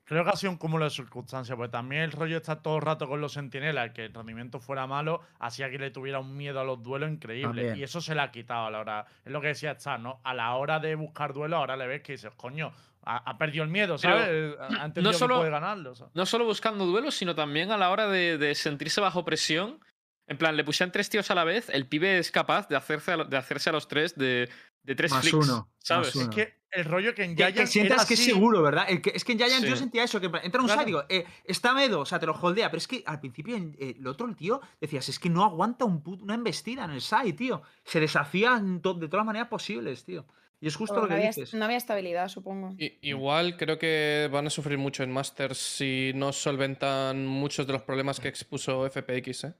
Creo 0.04 0.24
que 0.24 0.30
ha 0.30 0.36
sido 0.36 0.52
un 0.52 0.58
cúmulo 0.58 0.84
de 0.84 0.90
circunstancias, 0.90 1.56
porque 1.56 1.70
también 1.72 2.02
el 2.02 2.12
rollo 2.12 2.36
está 2.36 2.60
todo 2.60 2.76
el 2.76 2.82
rato 2.82 3.08
con 3.08 3.20
los 3.20 3.32
sentinelas, 3.32 3.92
que 3.92 4.04
el 4.06 4.12
rendimiento 4.14 4.60
fuera 4.60 4.86
malo, 4.86 5.22
hacía 5.38 5.70
que 5.70 5.78
le 5.78 5.90
tuviera 5.90 6.18
un 6.18 6.36
miedo 6.36 6.60
a 6.60 6.64
los 6.64 6.82
duelos 6.82 7.10
increíble. 7.10 7.62
También. 7.62 7.78
Y 7.78 7.82
eso 7.82 8.00
se 8.00 8.14
le 8.14 8.20
ha 8.20 8.30
quitado 8.30 8.66
a 8.66 8.70
la 8.70 8.80
hora. 8.80 9.06
Es 9.24 9.32
lo 9.32 9.40
que 9.40 9.48
decía 9.48 9.76
Chad, 9.76 10.00
¿no? 10.00 10.20
A 10.24 10.34
la 10.34 10.54
hora 10.56 10.80
de 10.80 10.94
buscar 10.94 11.32
duelos, 11.32 11.58
ahora 11.58 11.76
le 11.76 11.86
ves 11.86 12.02
que 12.02 12.12
dices, 12.12 12.30
coño, 12.36 12.72
ha, 13.04 13.16
ha 13.30 13.38
perdido 13.38 13.64
el 13.64 13.70
miedo, 13.70 13.96
Pero 14.02 14.18
¿sabes? 14.18 14.54
Ha 14.80 14.84
entendido 14.84 15.12
solo- 15.14 15.36
que 15.36 15.40
puede 15.40 15.50
ganarlo. 15.50 15.94
¿sabes? 15.94 16.14
No 16.14 16.26
solo 16.26 16.44
buscando 16.44 16.84
duelos, 16.84 17.14
sino 17.14 17.34
también 17.34 17.70
a 17.70 17.78
la 17.78 17.88
hora 17.90 18.06
de, 18.08 18.36
de 18.36 18.54
sentirse 18.54 19.00
bajo 19.00 19.24
presión. 19.24 19.80
En 20.28 20.36
plan, 20.38 20.56
le 20.56 20.62
pusieron 20.64 20.92
tres 20.92 21.08
tíos 21.08 21.30
a 21.30 21.34
la 21.34 21.44
vez, 21.44 21.68
el 21.70 21.86
pibe 21.86 22.18
es 22.18 22.30
capaz 22.30 22.68
de 22.68 22.76
hacerse 22.76 23.12
a, 23.12 23.16
de 23.24 23.36
hacerse 23.36 23.70
a 23.70 23.72
los 23.72 23.88
tres 23.88 24.14
de, 24.16 24.48
de 24.82 24.94
tres 24.94 25.10
Más 25.10 25.22
flicks, 25.22 25.46
uno, 25.46 25.56
más 25.56 25.66
¿sabes? 25.78 26.14
uno. 26.14 26.24
Es 26.24 26.30
que 26.36 26.58
el 26.70 26.84
rollo 26.84 27.14
que 27.14 27.24
en 27.24 27.34
Que, 27.34 27.44
Giants 27.44 27.60
que 27.60 27.66
sientas 27.66 28.04
que 28.06 28.12
es 28.14 28.24
seguro, 28.24 28.62
¿verdad? 28.62 28.84
El 28.90 29.00
que- 29.00 29.12
es 29.14 29.24
que 29.24 29.32
en 29.32 29.38
Giants 29.38 29.66
yo 29.66 29.74
sentía 29.74 30.04
eso, 30.04 30.20
que 30.20 30.26
entra 30.26 30.60
un 30.60 30.66
Claro. 30.66 30.82
side 30.82 30.82
y 30.82 30.84
digo, 30.86 31.04
eh, 31.08 31.24
está 31.44 31.72
Medo, 31.72 32.00
o 32.00 32.04
sea, 32.04 32.18
te 32.18 32.26
lo 32.26 32.32
holdea, 32.34 32.70
pero 32.70 32.76
es 32.78 32.86
que 32.86 33.02
al 33.06 33.20
principio 33.20 33.56
en- 33.56 33.74
eh, 33.80 33.96
el 33.98 34.06
otro, 34.06 34.26
el 34.28 34.36
tío, 34.36 34.60
decías, 34.78 35.08
es 35.08 35.18
que 35.18 35.30
no 35.30 35.44
aguanta 35.44 35.86
un 35.86 36.02
put- 36.02 36.20
una 36.20 36.34
embestida 36.34 36.84
en 36.84 36.90
el 36.90 37.00
side, 37.00 37.32
tío. 37.32 37.62
Se 37.84 37.98
deshacía 37.98 38.62
to- 38.82 38.92
de 38.94 39.06
todas 39.08 39.20
las 39.20 39.26
maneras 39.26 39.48
posibles, 39.48 40.04
tío. 40.04 40.26
Y 40.60 40.66
es 40.66 40.76
justo 40.76 40.94
O 40.94 40.96
lo 40.96 41.02
no, 41.04 41.08
que 41.08 41.14
había, 41.14 41.28
dices. 41.28 41.54
no 41.54 41.64
había 41.64 41.76
estabilidad, 41.78 42.28
supongo. 42.28 42.74
Igual 43.00 43.56
creo 43.56 43.78
que 43.78 44.28
van 44.30 44.48
a 44.48 44.50
sufrir 44.50 44.76
mucho 44.76 45.02
en 45.04 45.10
Masters 45.12 45.56
si 45.56 46.12
no 46.14 46.32
solventan 46.32 47.26
muchos 47.26 47.66
de 47.66 47.72
los 47.72 47.82
problemas 47.82 48.20
que 48.20 48.28
expuso 48.28 48.84
FPX. 48.84 49.44
¿eh? 49.44 49.54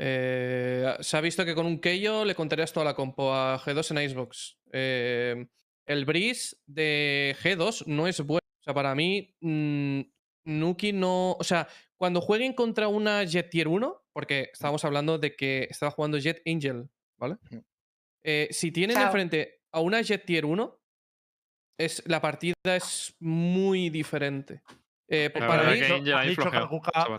Eh, 0.00 0.96
se 1.00 1.16
ha 1.16 1.20
visto 1.20 1.44
que 1.44 1.56
con 1.56 1.66
un 1.66 1.80
Keio 1.80 2.24
le 2.24 2.36
contarías 2.36 2.72
toda 2.72 2.84
la 2.84 2.94
compo 2.94 3.34
a 3.34 3.58
G2 3.58 3.90
en 3.90 4.04
Icebox. 4.04 4.56
Eh, 4.72 5.46
el 5.86 6.04
Breeze 6.04 6.56
de 6.66 7.36
G2 7.42 7.86
no 7.86 8.06
es 8.06 8.20
bueno. 8.20 8.46
O 8.60 8.64
sea, 8.64 8.74
para 8.74 8.94
mí, 8.94 9.34
mm, 9.40 10.00
Nuki 10.44 10.92
no. 10.92 11.32
O 11.32 11.44
sea, 11.44 11.66
cuando 11.96 12.20
jueguen 12.20 12.52
contra 12.52 12.86
una 12.86 13.24
Jet 13.24 13.50
Tier 13.50 13.66
1, 13.66 14.04
porque 14.12 14.50
estábamos 14.52 14.84
hablando 14.84 15.18
de 15.18 15.34
que 15.34 15.66
estaba 15.68 15.90
jugando 15.90 16.18
Jet 16.18 16.42
Angel, 16.46 16.88
¿vale? 17.16 17.36
Eh, 18.22 18.48
si 18.52 18.70
tienen 18.70 18.96
Chao. 18.96 19.06
enfrente 19.06 19.62
a 19.72 19.80
una 19.80 20.00
Jet 20.00 20.24
Tier 20.24 20.44
1, 20.44 20.80
es, 21.78 22.02
la 22.06 22.20
partida 22.20 22.54
es 22.64 23.14
muy 23.18 23.90
diferente. 23.90 24.62
Eh, 25.08 25.30
La 25.40 25.46
para 25.46 25.62
mí, 25.62 25.78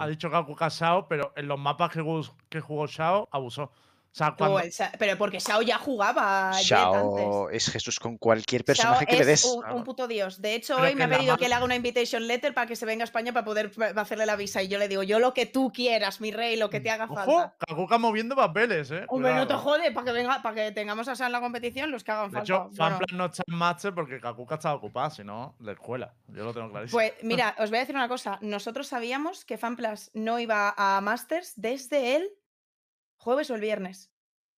ha 0.04 0.08
dicho 0.08 0.28
Akuka 0.36 0.68
Shao, 0.70 1.08
pero 1.08 1.34
en 1.36 1.48
los 1.48 1.60
mapas 1.60 1.92
que, 1.92 2.02
jugó- 2.02 2.36
que 2.48 2.62
jugó 2.62 2.86
Shao, 2.88 3.28
abusó. 3.32 3.72
O 4.12 4.16
sea, 4.20 4.36
cuando, 4.36 4.60
el 4.60 4.72
Sa- 4.72 4.92
pero 4.98 5.18
porque 5.18 5.40
Shao 5.40 5.62
ya 5.62 5.78
jugaba 5.78 6.52
Jet 6.54 6.72
antes. 6.78 7.22
Shao 7.22 7.50
es 7.52 7.70
Jesús 7.70 8.00
con 8.00 8.18
cualquier 8.18 8.62
Shao 8.64 8.66
personaje 8.66 9.06
que 9.06 9.16
le 9.16 9.22
es 9.22 9.28
des. 9.28 9.46
Un, 9.46 9.58
un 9.58 9.62
Claro. 9.62 9.84
puto 9.84 10.08
dios. 10.08 10.42
De 10.42 10.56
hecho, 10.56 10.76
Pero 10.76 10.88
hoy 10.88 10.96
me 10.96 11.04
ha 11.04 11.10
pedido 11.10 11.38
que 11.38 11.48
le 11.48 11.54
haga 11.56 11.64
una 11.64 11.76
invitation 11.76 12.26
letter 12.28 12.54
para 12.54 12.66
que 12.68 12.76
se 12.76 12.86
venga 12.86 13.04
a 13.04 13.06
España 13.06 13.32
para 13.34 13.46
poder 13.46 13.72
hacerle 13.96 14.26
la 14.26 14.36
visa. 14.36 14.64
Y 14.64 14.68
yo 14.68 14.80
le 14.80 14.88
digo, 14.88 15.04
yo 15.04 15.20
lo 15.20 15.34
que 15.34 15.46
tú 15.46 15.72
quieras, 15.72 16.22
mi 16.22 16.32
rey, 16.32 16.56
lo 16.58 16.70
que 16.70 16.80
te 16.80 16.90
haga 16.90 17.06
Ojo, 17.06 17.16
falta. 17.16 17.56
Kakuka 17.68 17.98
moviendo 18.00 18.36
papeles, 18.36 18.90
eh. 18.92 19.06
Hombre, 19.10 19.34
no 19.36 19.42
te 19.48 19.54
Cuidado. 19.54 19.62
jode, 19.64 19.92
para 19.92 20.06
que 20.06 20.12
venga, 20.12 20.42
para 20.42 20.56
que 20.56 20.72
tengamos 20.72 21.08
a 21.08 21.14
Shao 21.14 21.28
en 21.28 21.32
la 21.32 21.42
competición, 21.42 21.92
los 21.92 22.04
que 22.04 22.12
hagan 22.12 22.32
De 22.32 22.38
falta. 22.38 22.44
hecho, 22.44 22.60
Bueno, 22.76 22.98
Fanplan 22.98 23.18
no 23.18 23.26
está 23.26 23.44
en 23.48 23.56
Master 23.56 23.94
porque 23.94 24.20
Kakuka 24.20 24.56
estaba 24.56 24.76
ocupada, 24.76 25.12
si 25.12 25.24
no, 25.24 25.56
de 25.60 25.74
escuela. 25.74 26.14
Yo 26.30 26.44
lo 26.44 26.54
tengo 26.54 26.70
clarísimo. 26.72 26.98
pues 27.00 27.14
mira, 27.22 27.56
os 27.60 27.70
voy 27.70 27.78
a 27.78 27.82
decir 27.82 27.96
una 27.96 28.08
cosa. 28.08 28.40
Nosotros 28.42 28.88
sabíamos 28.88 29.46
que 29.46 29.58
FanPlus 29.58 30.10
no 30.16 30.40
iba 30.40 30.74
a 30.76 31.00
Masters 31.02 31.54
desde 31.56 32.16
el 32.16 32.30
jueves 33.20 33.52
o 33.52 33.56
el 33.56 33.62
viernes. 33.62 34.12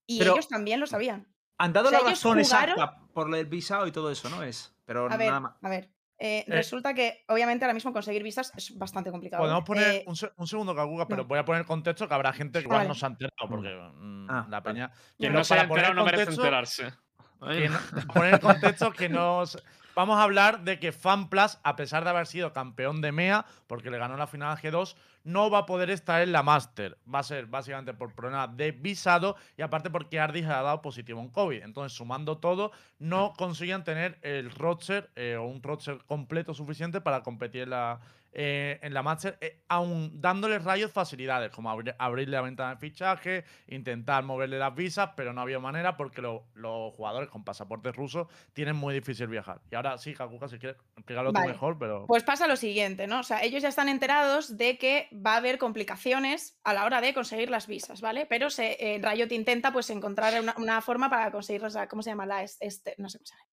Y 0.07 0.19
Pero- 0.19 0.33
ellos 0.33 0.47
también 0.47 0.79
lo 0.79 0.87
sabían. 0.87 1.27
Han 1.57 1.73
dado 1.73 1.87
O 1.87 1.89
sea, 1.89 1.99
la 2.01 2.09
razón 2.11 2.41
jugaron- 2.43 2.69
exacta 2.79 2.99
por 3.13 3.35
el 3.35 3.45
visado 3.45 3.85
y 3.87 3.91
todo 3.91 4.09
eso, 4.09 4.29
¿no? 4.29 4.41
Es. 4.43 4.73
Pero 4.85 5.05
A 5.11 5.17
ver, 5.17 5.27
nada 5.27 5.39
más. 5.41 5.53
a 5.61 5.69
ver. 5.69 5.91
eh, 6.23 6.43
resulta 6.47 6.93
que, 6.93 7.23
obviamente, 7.29 7.65
ahora 7.65 7.73
mismo 7.73 7.91
conseguir 7.93 8.21
visas 8.23 8.51
es 8.55 8.77
bastante 8.77 9.09
complicado. 9.09 9.41
Podemos 9.41 9.63
poner 9.63 9.87
Eh, 9.87 10.03
un, 10.05 10.15
se- 10.15 10.31
un 10.37 10.45
segundo 10.47 10.75
Kakuka, 10.75 11.07
pero 11.07 11.23
no. 11.23 11.27
voy 11.27 11.39
a 11.39 11.45
poner 11.45 11.65
contexto 11.65 12.07
que 12.07 12.13
habrá 12.13 12.31
gente 12.31 12.59
que 12.59 12.65
igual 12.65 12.77
Vale. 12.79 12.89
no 12.89 12.93
se 12.95 13.05
ha 13.05 13.09
enterado 13.09 13.49
porque 13.49 13.69
mm, 13.95 14.27
Ah, 14.29 14.45
la 14.49 14.61
peña. 14.61 14.89
Quien 15.17 15.31
Pero 15.31 15.33
no 15.33 15.43
se 15.43 15.55
poner 15.55 15.65
enterado 15.65 15.93
no 15.95 16.05
merece 16.05 16.31
enterarse. 16.31 16.93
que 17.41 17.69
no- 17.69 17.79
poner 18.13 18.39
contexto 18.39 18.91
que 18.93 19.09
nos. 19.09 19.57
Vamos 19.93 20.17
a 20.17 20.23
hablar 20.23 20.63
de 20.63 20.79
que 20.79 20.91
FanPlus, 20.91 21.59
a 21.63 21.75
pesar 21.75 22.03
de 22.03 22.09
haber 22.11 22.25
sido 22.25 22.53
campeón 22.53 23.01
de 23.01 23.11
MEA, 23.11 23.45
porque 23.67 23.91
le 23.91 23.97
ganó 23.97 24.15
la 24.15 24.27
final 24.27 24.51
a 24.51 24.57
G2, 24.57 24.95
no 25.23 25.49
va 25.49 25.59
a 25.59 25.65
poder 25.65 25.89
estar 25.89 26.21
en 26.21 26.31
la 26.31 26.43
Master. 26.43 26.97
Va 27.13 27.19
a 27.19 27.23
ser 27.23 27.45
básicamente 27.47 27.93
por 27.93 28.13
problemas 28.13 28.55
de 28.55 28.71
visado 28.71 29.35
y 29.57 29.61
aparte 29.61 29.89
porque 29.89 30.19
Ardis 30.19 30.45
ha 30.45 30.61
dado 30.61 30.81
positivo 30.81 31.19
en 31.19 31.29
COVID. 31.29 31.61
Entonces, 31.63 31.95
sumando 31.97 32.37
todo, 32.37 32.71
no 32.99 33.33
consiguen 33.37 33.83
tener 33.83 34.17
el 34.21 34.49
roster 34.51 35.11
eh, 35.15 35.35
o 35.35 35.43
un 35.43 35.61
roster 35.61 35.99
completo 36.05 36.53
suficiente 36.53 37.01
para 37.01 37.21
competir 37.21 37.63
en 37.63 37.71
la, 37.71 37.99
eh, 38.33 38.79
en 38.81 38.93
la 38.93 39.03
Master, 39.03 39.37
eh, 39.41 39.63
aún 39.67 40.21
dándole 40.21 40.57
rayos 40.59 40.91
facilidades, 40.91 41.51
como 41.51 41.69
abri- 41.69 41.95
abrirle 41.99 42.37
la 42.37 42.41
ventana 42.41 42.75
de 42.75 42.79
fichaje, 42.79 43.43
intentar 43.67 44.23
moverle 44.23 44.57
las 44.57 44.73
visas, 44.73 45.09
pero 45.17 45.33
no 45.33 45.41
había 45.41 45.59
manera 45.59 45.97
porque 45.97 46.21
lo- 46.21 46.47
los 46.53 46.93
jugadores 46.93 47.29
con 47.29 47.43
pasaportes 47.43 47.95
rusos 47.95 48.27
tienen 48.53 48.75
muy 48.75 48.93
difícil 48.93 49.27
viajar. 49.27 49.61
Y 49.69 49.75
ahora 49.75 49.97
sí, 49.97 50.13
Kakuka, 50.13 50.47
si 50.47 50.59
quieres 50.59 50.77
explicarlo 50.95 51.33
tú 51.33 51.39
mejor, 51.47 51.77
pero. 51.77 52.05
Pues 52.07 52.23
pasa 52.23 52.47
lo 52.47 52.55
siguiente, 52.55 53.05
¿no? 53.07 53.19
O 53.19 53.23
sea, 53.23 53.43
ellos 53.43 53.61
ya 53.61 53.69
están 53.69 53.89
enterados 53.89 54.57
de 54.57 54.77
que 54.77 55.09
va 55.13 55.33
a 55.33 55.37
haber 55.37 55.57
complicaciones 55.57 56.57
a 56.63 56.73
la 56.73 56.85
hora 56.85 57.01
de 57.01 57.13
conseguir 57.13 57.49
las 57.49 57.67
visas, 57.67 57.99
¿vale? 58.01 58.25
Pero 58.25 58.49
se, 58.49 58.77
eh, 58.79 59.01
Riot 59.03 59.31
intenta 59.33 59.73
pues 59.73 59.89
encontrar 59.89 60.39
una, 60.41 60.55
una 60.57 60.81
forma 60.81 61.09
para 61.09 61.31
conseguir, 61.31 61.61
¿cómo 61.89 62.01
se 62.01 62.09
llama? 62.11 62.25
La 62.25 62.43
es- 62.43 62.57
este, 62.61 62.95
no 62.97 63.09
sé 63.09 63.17
cómo 63.17 63.25
se 63.25 63.33
llama. 63.33 63.45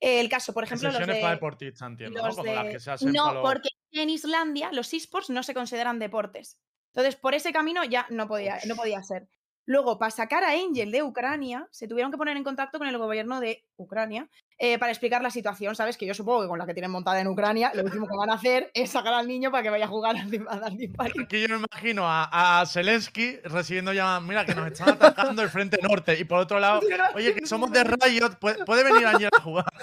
El 0.00 0.28
caso, 0.28 0.52
por 0.52 0.64
ejemplo, 0.64 0.88
los 0.88 0.98
para 0.98 1.12
de, 1.14 1.30
deportistas, 1.30 1.88
entiendo, 1.88 2.20
¿no? 2.20 2.26
los 2.26 2.36
Como 2.36 2.52
las 2.52 2.66
que 2.66 2.80
se 2.80 2.90
hacen 2.90 3.12
para 3.12 3.24
No, 3.24 3.34
los- 3.34 3.42
porque 3.42 3.68
en 3.92 4.10
Islandia 4.10 4.70
los 4.72 4.92
esports 4.92 5.30
no 5.30 5.42
se 5.42 5.54
consideran 5.54 5.98
deportes. 5.98 6.60
Entonces, 6.94 7.16
por 7.16 7.34
ese 7.34 7.52
camino 7.52 7.82
ya 7.84 8.06
no 8.10 8.28
podía, 8.28 8.58
no 8.66 8.76
podía 8.76 9.02
ser. 9.02 9.28
Luego, 9.66 9.98
para 9.98 10.10
sacar 10.10 10.44
a 10.44 10.52
Angel 10.52 10.90
de 10.92 11.02
Ucrania, 11.02 11.66
se 11.72 11.88
tuvieron 11.88 12.12
que 12.12 12.16
poner 12.16 12.36
en 12.36 12.44
contacto 12.44 12.78
con 12.78 12.86
el 12.86 12.96
gobierno 12.98 13.40
de 13.40 13.64
Ucrania 13.76 14.28
eh, 14.58 14.78
para 14.78 14.92
explicar 14.92 15.22
la 15.22 15.30
situación, 15.30 15.74
¿sabes? 15.74 15.96
Que 15.96 16.06
yo 16.06 16.14
supongo 16.14 16.42
que 16.42 16.48
con 16.48 16.58
la 16.58 16.66
que 16.66 16.72
tienen 16.72 16.90
montada 16.90 17.20
en 17.20 17.26
Ucrania, 17.26 17.72
lo 17.74 17.82
último 17.82 18.06
que 18.06 18.16
van 18.16 18.30
a 18.30 18.34
hacer 18.34 18.70
es 18.74 18.90
sacar 18.90 19.12
al 19.12 19.26
niño 19.26 19.50
para 19.50 19.64
que 19.64 19.70
vaya 19.70 19.84
a 19.84 19.88
jugar 19.88 20.16
al 20.16 20.30
Dim 20.30 20.94
Party. 20.94 21.24
Aquí 21.24 21.40
yo 21.42 21.48
me 21.58 21.66
imagino 21.70 22.06
a, 22.06 22.60
a 22.60 22.66
Zelensky 22.66 23.36
recibiendo 23.44 23.92
llamadas, 23.92 24.22
mira 24.22 24.46
que 24.46 24.54
nos 24.54 24.70
están 24.70 24.90
atacando 24.90 25.42
el 25.42 25.50
frente 25.50 25.78
norte 25.82 26.18
y 26.18 26.24
por 26.24 26.38
otro 26.38 26.60
lado, 26.60 26.80
oye 27.14 27.34
que 27.34 27.46
somos 27.46 27.70
de 27.72 27.84
Riot, 27.84 28.38
puede, 28.40 28.64
puede 28.64 28.84
venir 28.84 29.06
Ángel 29.06 29.30
a 29.36 29.42
jugar. 29.42 29.66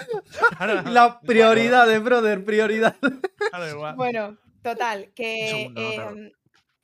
Claro, 0.56 0.82
La 0.90 1.20
prioridad 1.20 1.86
de 1.86 1.98
brother, 1.98 2.44
prioridad. 2.44 2.96
claro, 3.50 3.68
igual. 3.68 3.96
Bueno, 3.96 4.36
total, 4.62 5.12
que 5.14 5.48
segundo, 5.48 5.80
no, 5.80 5.94
claro. 5.94 6.16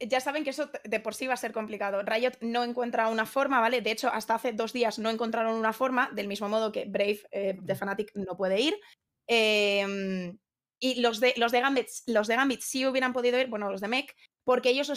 Ya 0.01 0.21
saben 0.21 0.45
que 0.45 0.51
eso 0.51 0.71
de 0.85 1.01
por 1.01 1.15
sí 1.15 1.27
va 1.27 1.35
a 1.35 1.39
ser 1.39 1.53
complicado. 1.53 2.03
Riot 2.03 2.39
no 2.41 2.65
encuentra 2.65 3.09
una 3.09 3.27
forma, 3.27 3.61
¿vale? 3.61 3.83
De 3.83 3.91
hecho, 3.91 4.09
hasta 4.09 4.35
hace 4.35 4.53
dos 4.53 4.73
días 4.73 4.99
no 4.99 5.11
encontraron 5.11 5.55
una 5.55 5.73
forma, 5.73 6.11
del 6.13 6.29
mismo 6.29 6.49
modo 6.49 6.73
que 6.73 6.87
Brave 6.87 7.21
eh, 7.31 7.57
de 7.61 7.75
Fnatic 7.75 8.13
no 8.15 8.37
puede 8.37 8.61
ir. 8.61 8.81
Em, 9.27 10.39
y 10.81 11.01
los 11.01 11.21
de, 11.21 11.35
los, 11.37 11.53
de 11.53 11.61
Gambit, 11.61 11.89
los 12.07 12.27
de 12.27 12.37
Gambit 12.37 12.61
sí 12.63 12.87
hubieran 12.87 13.13
podido 13.13 13.39
ir, 13.39 13.49
bueno, 13.49 13.71
los 13.71 13.83
de 13.83 13.89
MEC, 13.89 14.17
porque 14.45 14.71
ellos 14.71 14.91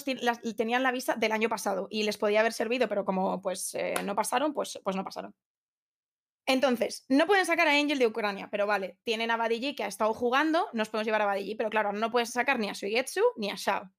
tenían 0.56 0.84
la 0.84 0.92
visa 0.92 1.16
del 1.16 1.34
año 1.34 1.50
pasado 1.50 1.88
y 1.89 2.04
les 2.04 2.18
podía 2.18 2.39
haber 2.39 2.54
servido, 2.54 2.88
pero 2.88 3.04
como 3.04 3.42
pues 3.42 3.76
eh, 3.76 3.96
no 4.04 4.16
pasaron, 4.16 4.54
pues, 4.54 4.80
pues 4.84 4.96
no 4.96 5.04
pasaron. 5.04 5.36
Entonces, 6.46 7.06
no 7.10 7.28
pueden 7.28 7.46
sacar 7.46 7.68
a 7.68 7.78
Angel 7.78 8.00
de 8.00 8.08
Ucrania, 8.08 8.50
pero 8.52 8.68
vale, 8.68 8.98
tienen 9.04 9.32
a 9.32 9.38
Badiji 9.38 9.76
que 9.76 9.84
ha 9.84 9.88
estado 9.88 10.13
jugando, 10.13 10.68
nos 10.74 10.89
podemos 10.89 11.06
llevar 11.06 11.22
a 11.22 11.26
Badiji, 11.26 11.56
pero 11.56 11.70
claro, 11.70 11.94
no 11.94 12.12
puedes 12.12 12.32
sacar 12.32 12.60
ni 12.60 12.70
a 12.70 12.76
Suigetsu 12.76 13.22
ni 13.38 13.50
a 13.50 13.56
Shao. 13.56 13.89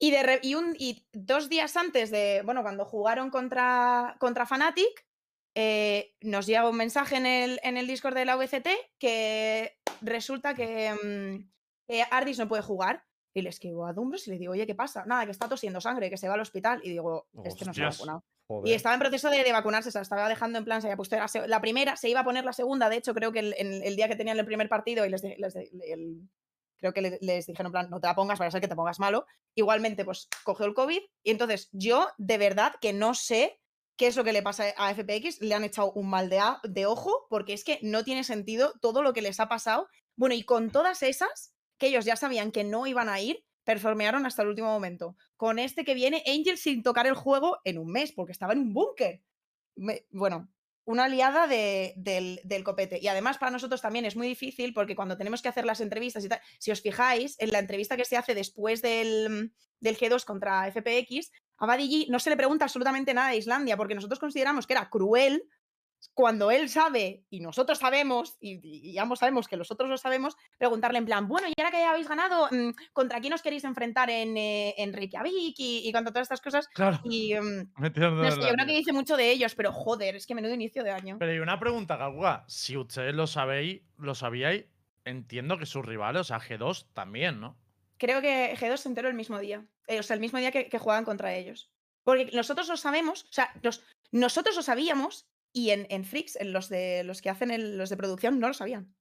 Y, 0.00 0.10
de 0.12 0.22
re- 0.22 0.40
y, 0.42 0.54
un, 0.54 0.76
y 0.78 1.04
dos 1.12 1.48
días 1.48 1.76
antes 1.76 2.10
de, 2.10 2.42
bueno, 2.44 2.62
cuando 2.62 2.84
jugaron 2.84 3.30
contra, 3.30 4.16
contra 4.20 4.46
Fnatic, 4.46 5.06
eh, 5.56 6.14
nos 6.20 6.46
llega 6.46 6.68
un 6.68 6.76
mensaje 6.76 7.16
en 7.16 7.26
el, 7.26 7.60
en 7.64 7.76
el 7.76 7.86
Discord 7.88 8.14
de 8.14 8.24
la 8.24 8.36
VCT 8.36 8.68
que 8.98 9.76
resulta 10.02 10.54
que, 10.54 10.92
mm, 10.94 11.50
que 11.88 12.04
Ardis 12.10 12.38
no 12.38 12.48
puede 12.48 12.62
jugar. 12.62 13.04
Y 13.34 13.42
le 13.42 13.50
escribo 13.50 13.86
a 13.86 13.92
Dumbros 13.92 14.26
y 14.26 14.30
le 14.30 14.38
digo, 14.38 14.52
oye, 14.52 14.66
¿qué 14.66 14.74
pasa? 14.74 15.04
Nada, 15.04 15.24
que 15.24 15.30
está 15.32 15.48
tosiendo 15.48 15.80
sangre, 15.80 16.10
que 16.10 16.16
se 16.16 16.28
va 16.28 16.34
al 16.34 16.40
hospital. 16.40 16.80
Y 16.82 16.90
digo, 16.90 17.28
este 17.44 17.64
no 17.66 17.74
se 17.74 17.80
ha 17.82 17.84
vacunado. 17.98 18.24
Y 18.70 18.72
estaba 18.74 18.94
en 18.94 19.00
proceso 19.00 19.30
de, 19.30 19.44
de 19.44 19.52
vacunarse, 19.52 19.90
se 19.92 19.98
la 19.98 20.02
estaba 20.02 20.28
dejando 20.28 20.58
en 20.58 20.64
plan, 20.64 20.80
se 20.80 20.88
había 20.88 20.96
puesto 20.96 21.16
la, 21.46 21.60
primera, 21.60 21.96
se 21.96 22.08
iba 22.08 22.20
a 22.20 22.24
poner 22.24 22.44
la 22.44 22.52
segunda, 22.54 22.88
de 22.88 22.96
hecho 22.96 23.14
creo 23.14 23.30
que 23.30 23.40
el, 23.40 23.54
el 23.58 23.94
día 23.96 24.08
que 24.08 24.16
tenían 24.16 24.38
el 24.38 24.46
primer 24.46 24.68
partido 24.68 25.04
y 25.04 25.10
les, 25.10 25.22
el- 25.22 26.28
creo 26.78 26.92
que 26.92 27.02
le- 27.02 27.18
les 27.20 27.46
dijeron 27.46 27.66
en 27.68 27.72
plan, 27.72 27.90
no 27.90 28.00
te 28.00 28.06
la 28.06 28.14
pongas, 28.14 28.38
para 28.38 28.50
ser 28.50 28.60
que 28.60 28.68
te 28.68 28.76
pongas 28.76 28.98
malo, 29.00 29.26
igualmente 29.54 30.04
pues 30.04 30.28
cogió 30.44 30.66
el 30.66 30.74
COVID 30.74 31.00
y 31.22 31.30
entonces 31.30 31.68
yo 31.72 32.08
de 32.18 32.38
verdad 32.38 32.74
que 32.80 32.92
no 32.92 33.14
sé 33.14 33.60
qué 33.96 34.06
es 34.06 34.16
lo 34.16 34.24
que 34.24 34.32
le 34.32 34.42
pasa 34.42 34.64
a 34.76 34.90
FPX, 34.92 35.40
le 35.40 35.54
han 35.54 35.64
echado 35.64 35.92
un 35.92 36.08
mal 36.08 36.28
de, 36.30 36.38
a- 36.38 36.60
de 36.62 36.86
ojo 36.86 37.26
porque 37.28 37.52
es 37.52 37.64
que 37.64 37.78
no 37.82 38.04
tiene 38.04 38.22
sentido 38.24 38.72
todo 38.80 39.02
lo 39.02 39.12
que 39.12 39.22
les 39.22 39.40
ha 39.40 39.48
pasado. 39.48 39.88
Bueno, 40.16 40.34
y 40.36 40.44
con 40.44 40.70
todas 40.70 41.02
esas, 41.02 41.52
que 41.78 41.88
ellos 41.88 42.04
ya 42.04 42.14
sabían 42.16 42.52
que 42.52 42.62
no 42.64 42.86
iban 42.86 43.08
a 43.08 43.20
ir, 43.20 43.44
performearon 43.64 44.24
hasta 44.24 44.42
el 44.42 44.48
último 44.48 44.68
momento. 44.68 45.16
Con 45.36 45.58
este 45.58 45.84
que 45.84 45.94
viene, 45.94 46.22
Angel 46.26 46.58
sin 46.58 46.82
tocar 46.82 47.06
el 47.08 47.14
juego 47.14 47.58
en 47.64 47.78
un 47.78 47.90
mes, 47.90 48.12
porque 48.12 48.32
estaba 48.32 48.52
en 48.52 48.60
un 48.60 48.72
búnker. 48.72 49.22
Bueno, 50.10 50.48
una 50.88 51.04
aliada 51.04 51.46
de- 51.46 51.92
del, 51.96 52.64
copete. 52.64 52.98
Y 53.00 53.08
además 53.08 53.36
para 53.36 53.50
nosotros 53.52 53.82
también 53.82 54.06
es 54.06 54.16
muy 54.16 54.26
difícil 54.26 54.72
porque 54.72 54.96
cuando 54.96 55.18
tenemos 55.18 55.42
que 55.42 55.48
hacer 55.50 55.66
las 55.66 55.82
entrevistas 55.82 56.24
y 56.24 56.30
tal, 56.30 56.40
si 56.58 56.70
os 56.70 56.80
fijáis, 56.80 57.36
en 57.40 57.52
la 57.52 57.58
entrevista 57.58 57.98
que 57.98 58.06
se 58.06 58.16
hace 58.16 58.34
después 58.34 58.80
del, 58.80 59.52
del 59.80 59.98
G2 59.98 60.24
contra 60.24 60.66
FPX, 60.72 61.30
a 61.58 61.66
G 61.66 62.06
no 62.08 62.18
se 62.18 62.30
le 62.30 62.38
pregunta 62.38 62.64
absolutamente 62.64 63.12
nada 63.12 63.30
de 63.30 63.36
Islandia 63.36 63.76
porque 63.76 63.94
nosotros 63.94 64.18
consideramos 64.18 64.66
que 64.66 64.72
era 64.72 64.88
cruel 64.88 65.44
cuando 66.14 66.50
él 66.50 66.68
sabe 66.68 67.24
y 67.30 67.40
nosotros 67.40 67.78
sabemos, 67.78 68.36
y, 68.40 68.96
ambos 68.98 69.18
sabemos 69.20 69.48
que 69.48 69.56
los 69.56 69.70
otros 69.70 69.88
lo 69.88 69.98
sabemos, 69.98 70.36
preguntarle 70.58 70.98
en 70.98 71.04
plan, 71.06 71.28
bueno, 71.28 71.48
y 71.48 71.52
ahora 71.60 71.70
que 71.70 71.78
ya 71.78 71.90
habéis 71.90 72.08
ganado, 72.08 72.48
mm, 72.50 72.70
¿contra 72.92 73.20
quién 73.20 73.32
os 73.32 73.42
queréis 73.42 73.64
enfrentar 73.64 74.10
en, 74.10 74.36
eh, 74.36 74.74
en 74.78 74.92
Reykjavik 74.92 75.54
y, 75.58 75.88
y 75.88 75.92
contra 75.92 76.12
todas 76.12 76.26
estas 76.26 76.40
cosas? 76.40 76.68
Claro. 76.68 77.00
Y 77.04 77.34
metiendo 77.76 78.22
no 78.22 78.30
sé, 78.30 78.40
yo 78.40 78.48
creo 78.52 78.66
que 78.66 78.76
dice 78.76 78.92
mucho 78.92 79.16
de 79.16 79.30
ellos, 79.30 79.54
pero 79.54 79.72
joder, 79.72 80.16
es 80.16 80.26
que 80.26 80.34
menudo 80.34 80.54
inicio 80.54 80.84
de 80.84 80.90
año. 80.90 81.16
Pero 81.18 81.32
hay 81.32 81.38
una 81.38 81.58
pregunta, 81.58 81.96
Gaguga. 81.96 82.44
Si 82.48 82.76
ustedes 82.76 83.14
lo 83.14 83.26
sabéis, 83.26 83.82
lo 83.96 84.14
sabíais, 84.14 84.66
entiendo 85.04 85.58
que 85.58 85.66
sus 85.66 85.84
rivales, 85.84 86.20
o 86.20 86.24
sea, 86.24 86.40
G2 86.40 86.86
también, 86.92 87.40
¿no? 87.40 87.56
Creo 87.96 88.20
que 88.20 88.56
G2 88.56 88.76
se 88.76 88.88
enteró 88.88 89.08
el 89.08 89.14
mismo 89.14 89.38
día, 89.38 89.66
eh, 89.88 89.98
o 89.98 90.02
sea, 90.02 90.14
el 90.14 90.20
mismo 90.20 90.38
día 90.38 90.52
que, 90.52 90.68
que 90.68 90.78
juegan 90.78 91.04
contra 91.04 91.34
ellos. 91.34 91.70
Porque 92.04 92.30
nosotros 92.32 92.68
lo 92.68 92.76
sabemos, 92.76 93.24
o 93.24 93.32
sea, 93.32 93.52
los- 93.62 93.82
nosotros 94.12 94.56
lo 94.56 94.62
sabíamos 94.62 95.26
y 95.52 95.70
en, 95.70 95.86
en 95.90 96.04
Freaks, 96.04 96.36
en 96.36 96.52
los 96.52 96.68
de 96.68 97.04
los 97.04 97.22
que 97.22 97.30
hacen 97.30 97.50
el- 97.50 97.76
los 97.78 97.90
de 97.90 97.96
producción, 97.96 98.38
no 98.40 98.48
lo 98.48 98.54
sabían. 98.54 98.94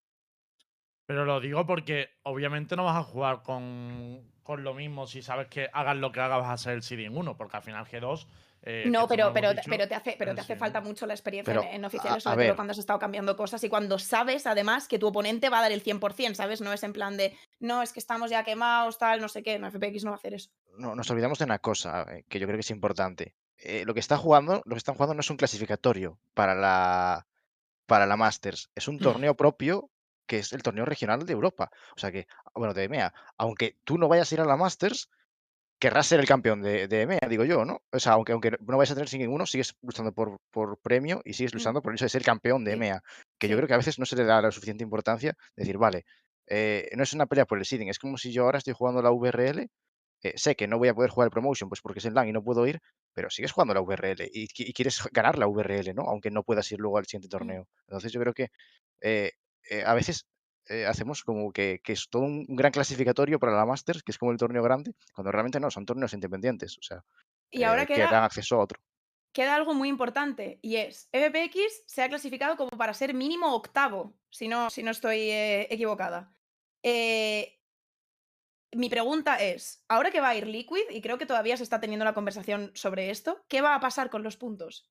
Pero 1.06 1.26
lo 1.26 1.40
digo 1.40 1.66
porque 1.66 2.10
obviamente 2.24 2.76
no 2.76 2.84
vas 2.84 2.98
a 2.98 3.04
jugar 3.04 3.42
con, 3.44 4.30
con 4.44 4.64
lo 4.64 4.74
mismo 4.74 5.08
si 5.08 5.22
sabes 5.22 5.48
que 5.48 5.70
hagas 5.72 5.96
lo 5.96 6.12
que 6.12 6.20
hagas 6.20 6.42
vas 6.42 6.52
a 6.52 6.58
ser 6.64 6.74
el 6.74 6.84
seeding 6.84 7.16
1, 7.16 7.38
porque 7.38 7.58
al 7.58 7.64
final 7.64 7.86
G2. 7.86 8.28
eh, 8.64 8.92
No, 8.92 9.08
pero, 9.08 9.32
pero, 9.34 9.54
dicho, 9.54 9.70
pero 9.70 9.88
te 9.88 9.96
hace, 9.96 10.16
pero 10.20 10.36
te 10.36 10.42
hace 10.42 10.56
falta 10.58 10.82
mucho 10.82 11.06
la 11.06 11.14
experiencia 11.14 11.52
Pero, 11.52 11.62
en, 11.62 11.76
en 11.76 11.86
oficiales, 11.86 12.26
a 12.28 12.30
sobre 12.32 12.44
todo 12.44 12.48
ver. 12.50 12.56
cuando 12.58 12.72
has 12.72 12.78
estado 12.78 13.00
cambiando 13.00 13.38
cosas 13.38 13.64
y 13.64 13.70
cuando 13.70 13.98
sabes 14.00 14.46
además 14.46 14.88
que 14.90 15.00
tu 15.00 15.08
oponente 15.08 15.50
va 15.50 15.60
a 15.60 15.62
dar 15.62 15.72
el 15.72 15.82
100%, 15.82 16.36
¿sabes? 16.36 16.60
No 16.62 16.74
es 16.74 16.84
en 16.84 16.94
plan 16.94 17.16
de, 17.18 17.38
no, 17.60 17.82
es 17.82 17.94
que 17.94 18.00
estamos 18.02 18.30
ya 18.30 18.44
quemados, 18.44 18.98
tal, 18.98 19.22
no 19.22 19.30
sé 19.30 19.44
qué, 19.44 19.58
no, 19.60 19.68
FPX 19.68 20.04
no 20.04 20.12
va 20.12 20.16
a 20.16 20.20
hacer 20.20 20.34
eso. 20.34 20.50
no, 20.78 20.96
nos 20.96 21.10
olvidamos 21.10 21.40
de 21.40 21.46
una 21.46 21.60
cosa 21.60 22.04
eh, 22.10 22.24
que 22.30 22.40
yo 22.40 22.48
creo 22.48 22.58
que 22.58 22.62
es 22.62 22.72
importante. 22.72 23.36
Eh, 23.60 23.84
lo 23.86 23.94
que 23.94 24.00
está 24.00 24.18
jugando, 24.18 24.62
lo 24.66 24.76
que 24.76 24.78
están 24.78 24.96
jugando 24.96 25.16
no 25.16 25.22
es 25.22 25.30
un 25.30 25.38
clasificatorio 25.38 26.20
para 26.34 26.56
la 26.56 27.28
para 27.88 28.06
la 28.06 28.18
Masters, 28.18 28.70
es 28.76 28.88
un 28.88 29.00
torneo 29.00 29.36
propio 29.36 29.90
que 30.28 30.40
es 30.40 30.52
el 30.54 30.62
torneo 30.62 30.86
regional 30.86 31.26
de 31.26 31.34
Europa. 31.34 31.72
O 31.96 32.00
sea 32.00 32.12
que, 32.12 32.28
bueno, 32.54 32.74
de 32.74 32.84
EMEA, 32.84 33.14
aunque 33.38 33.78
tú 33.86 33.98
no 33.98 34.10
vayas 34.10 34.32
a 34.32 34.36
ir 34.36 34.42
a 34.42 34.46
la 34.46 34.58
Masters, 34.58 35.10
querrás 35.80 36.08
ser 36.08 36.20
el 36.20 36.28
campeón 36.28 36.62
de, 36.62 36.88
de 36.88 37.02
EMEA, 37.04 37.22
digo 37.30 37.46
yo, 37.46 37.66
¿no? 37.66 37.82
O 37.92 38.00
sea, 38.00 38.14
aunque, 38.14 38.34
aunque 38.34 38.52
no 38.52 38.78
vayas 38.78 38.92
a 38.92 38.96
tener 38.96 39.10
sin 39.10 39.22
ninguno, 39.22 39.46
sigues 39.46 39.76
luchando 39.82 40.12
por, 40.12 40.40
por 40.52 40.80
premio 40.80 41.22
y 41.24 41.34
sigues 41.34 41.54
Mm. 41.54 41.58
luchando 41.58 41.82
por 41.82 41.92
el 41.94 41.96
hecho 41.98 42.06
de 42.06 42.10
ser 42.10 42.24
campeón 42.24 42.64
de 42.66 42.74
EMEA. 42.74 43.04
Que 43.38 43.48
yo 43.48 43.56
creo 43.56 43.68
que 43.68 43.74
a 43.76 43.78
veces 43.78 44.00
no 44.00 44.06
se 44.06 44.16
le 44.18 44.26
da 44.26 44.42
la 44.42 44.52
suficiente 44.52 44.84
importancia. 44.84 45.34
Decir, 45.56 45.78
vale, 45.78 46.06
eh, 46.48 46.90
no 46.96 47.04
es 47.04 47.14
una 47.14 47.26
pelea 47.28 47.46
por 47.46 47.58
el 47.58 47.66
seeding, 47.66 47.90
es 47.90 48.00
como 48.00 48.18
si 48.18 48.32
yo 48.32 48.44
ahora 48.46 48.58
estoy 48.58 48.74
jugando 48.74 49.02
la 49.02 49.12
VRL 49.12 49.68
eh, 50.24 50.34
sé 50.36 50.56
que 50.56 50.68
no 50.68 50.78
voy 50.80 50.88
a 50.90 50.96
poder 50.96 51.12
jugar 51.12 51.28
el 51.28 51.32
promotion, 51.32 51.70
pues 51.70 51.82
porque 51.82 52.00
es 52.00 52.06
en 52.06 52.16
LAN 52.16 52.28
y 52.28 52.34
no 52.34 52.44
puedo 52.44 52.66
ir, 52.68 52.82
pero 53.18 53.32
sigues 53.32 53.52
jugando 53.52 53.74
la 53.74 53.82
VRL 53.82 54.30
y, 54.32 54.48
qui- 54.48 54.68
y 54.70 54.74
quieres 54.74 55.02
ganar 55.12 55.40
la 55.40 55.48
VRL, 55.48 55.94
¿no? 55.96 56.04
Aunque 56.04 56.30
no 56.30 56.44
puedas 56.44 56.72
ir 56.72 56.80
luego 56.80 57.00
al 57.00 57.06
siguiente 57.08 57.30
torneo. 57.30 57.68
Entonces 57.88 58.12
yo 58.12 58.20
creo 58.22 58.34
que 58.36 58.50
eh, 59.02 59.32
eh, 59.72 59.84
a 59.86 59.96
veces 59.96 60.28
eh, 60.68 60.86
hacemos 60.86 61.24
como 61.24 61.52
que, 61.52 61.80
que 61.84 61.94
es 61.94 62.10
todo 62.10 62.22
un 62.24 62.46
gran 62.48 62.72
clasificatorio 62.72 63.40
para 63.40 63.54
la 63.58 63.66
Masters, 63.66 64.04
que 64.04 64.12
es 64.12 64.20
como 64.20 64.32
el 64.32 64.38
torneo 64.38 64.62
grande, 64.62 64.94
cuando 65.16 65.32
realmente 65.32 65.60
no, 65.60 65.72
son 65.72 65.86
torneos 65.88 66.14
independientes, 66.14 66.78
o 66.78 66.82
sea, 66.84 67.04
Y 67.52 67.64
ahora 67.64 67.86
eh, 67.86 67.90
que 67.94 68.08
queda, 68.08 68.08
dan 68.08 68.24
acceso 68.24 68.56
a 68.58 68.64
otro. 68.64 68.82
queda 69.34 69.56
algo 69.56 69.74
muy 69.74 69.90
importante 69.90 70.60
y 70.62 70.78
es, 70.78 71.10
FPX 71.12 71.84
se 71.86 72.02
ha 72.04 72.10
clasificado 72.10 72.58
como 72.58 72.72
para 72.72 72.94
ser 72.94 73.14
mínimo 73.14 73.54
octavo, 73.56 74.20
si 74.30 74.48
no, 74.48 74.70
si 74.70 74.84
no 74.84 74.92
estoy 74.92 75.30
equivocada. 75.32 76.34
Eh, 76.84 77.57
mi 78.76 78.90
pregunta 78.90 79.36
es, 79.38 79.84
ahora 79.88 80.12
que 80.12 80.22
va 80.22 80.30
a 80.30 80.36
ir 80.36 80.48
Liquid, 80.48 80.90
y 80.90 81.02
creo 81.02 81.18
que 81.18 81.26
todavía 81.26 81.58
se 81.58 81.64
está 81.64 81.80
teniendo 81.80 82.06
la 82.06 82.14
conversación 82.14 82.72
sobre 82.76 83.10
esto, 83.10 83.46
¿qué 83.48 83.62
va 83.62 83.76
a 83.76 83.80
pasar 83.80 84.10
con 84.10 84.24
los 84.24 84.38
puntos? 84.38 84.90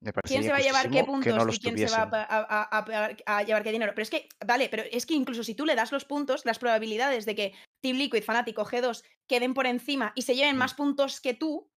Me 0.00 0.10
¿Quién 0.24 0.42
se 0.42 0.50
va 0.50 0.56
a 0.58 0.60
llevar 0.60 0.90
qué 0.90 1.04
puntos 1.04 1.46
no 1.46 1.52
y 1.52 1.58
quién 1.60 1.78
se 1.78 1.88
va 1.88 2.08
a, 2.10 3.42
llevar 3.44 3.62
qué 3.62 3.70
dinero? 3.70 3.92
Pero 3.94 4.02
es 4.02 4.10
que, 4.10 4.28
vale, 4.44 4.68
pero 4.68 4.82
es 4.90 5.06
que 5.06 5.14
incluso 5.14 5.44
si 5.44 5.54
tú 5.54 5.64
le 5.64 5.76
das 5.76 5.92
los 5.92 6.04
puntos, 6.04 6.44
las 6.44 6.58
probabilidades 6.58 7.24
de 7.24 7.36
que 7.36 7.54
Team 7.80 7.98
Liquid, 7.98 8.24
Fanático, 8.24 8.64
G2 8.64 9.04
queden 9.28 9.54
por 9.54 9.66
encima 9.66 10.12
y 10.16 10.22
se 10.22 10.34
lleven 10.34 10.56
Mm. 10.56 10.58
más 10.58 10.74
puntos 10.74 11.20
que 11.20 11.34
tú, 11.34 11.70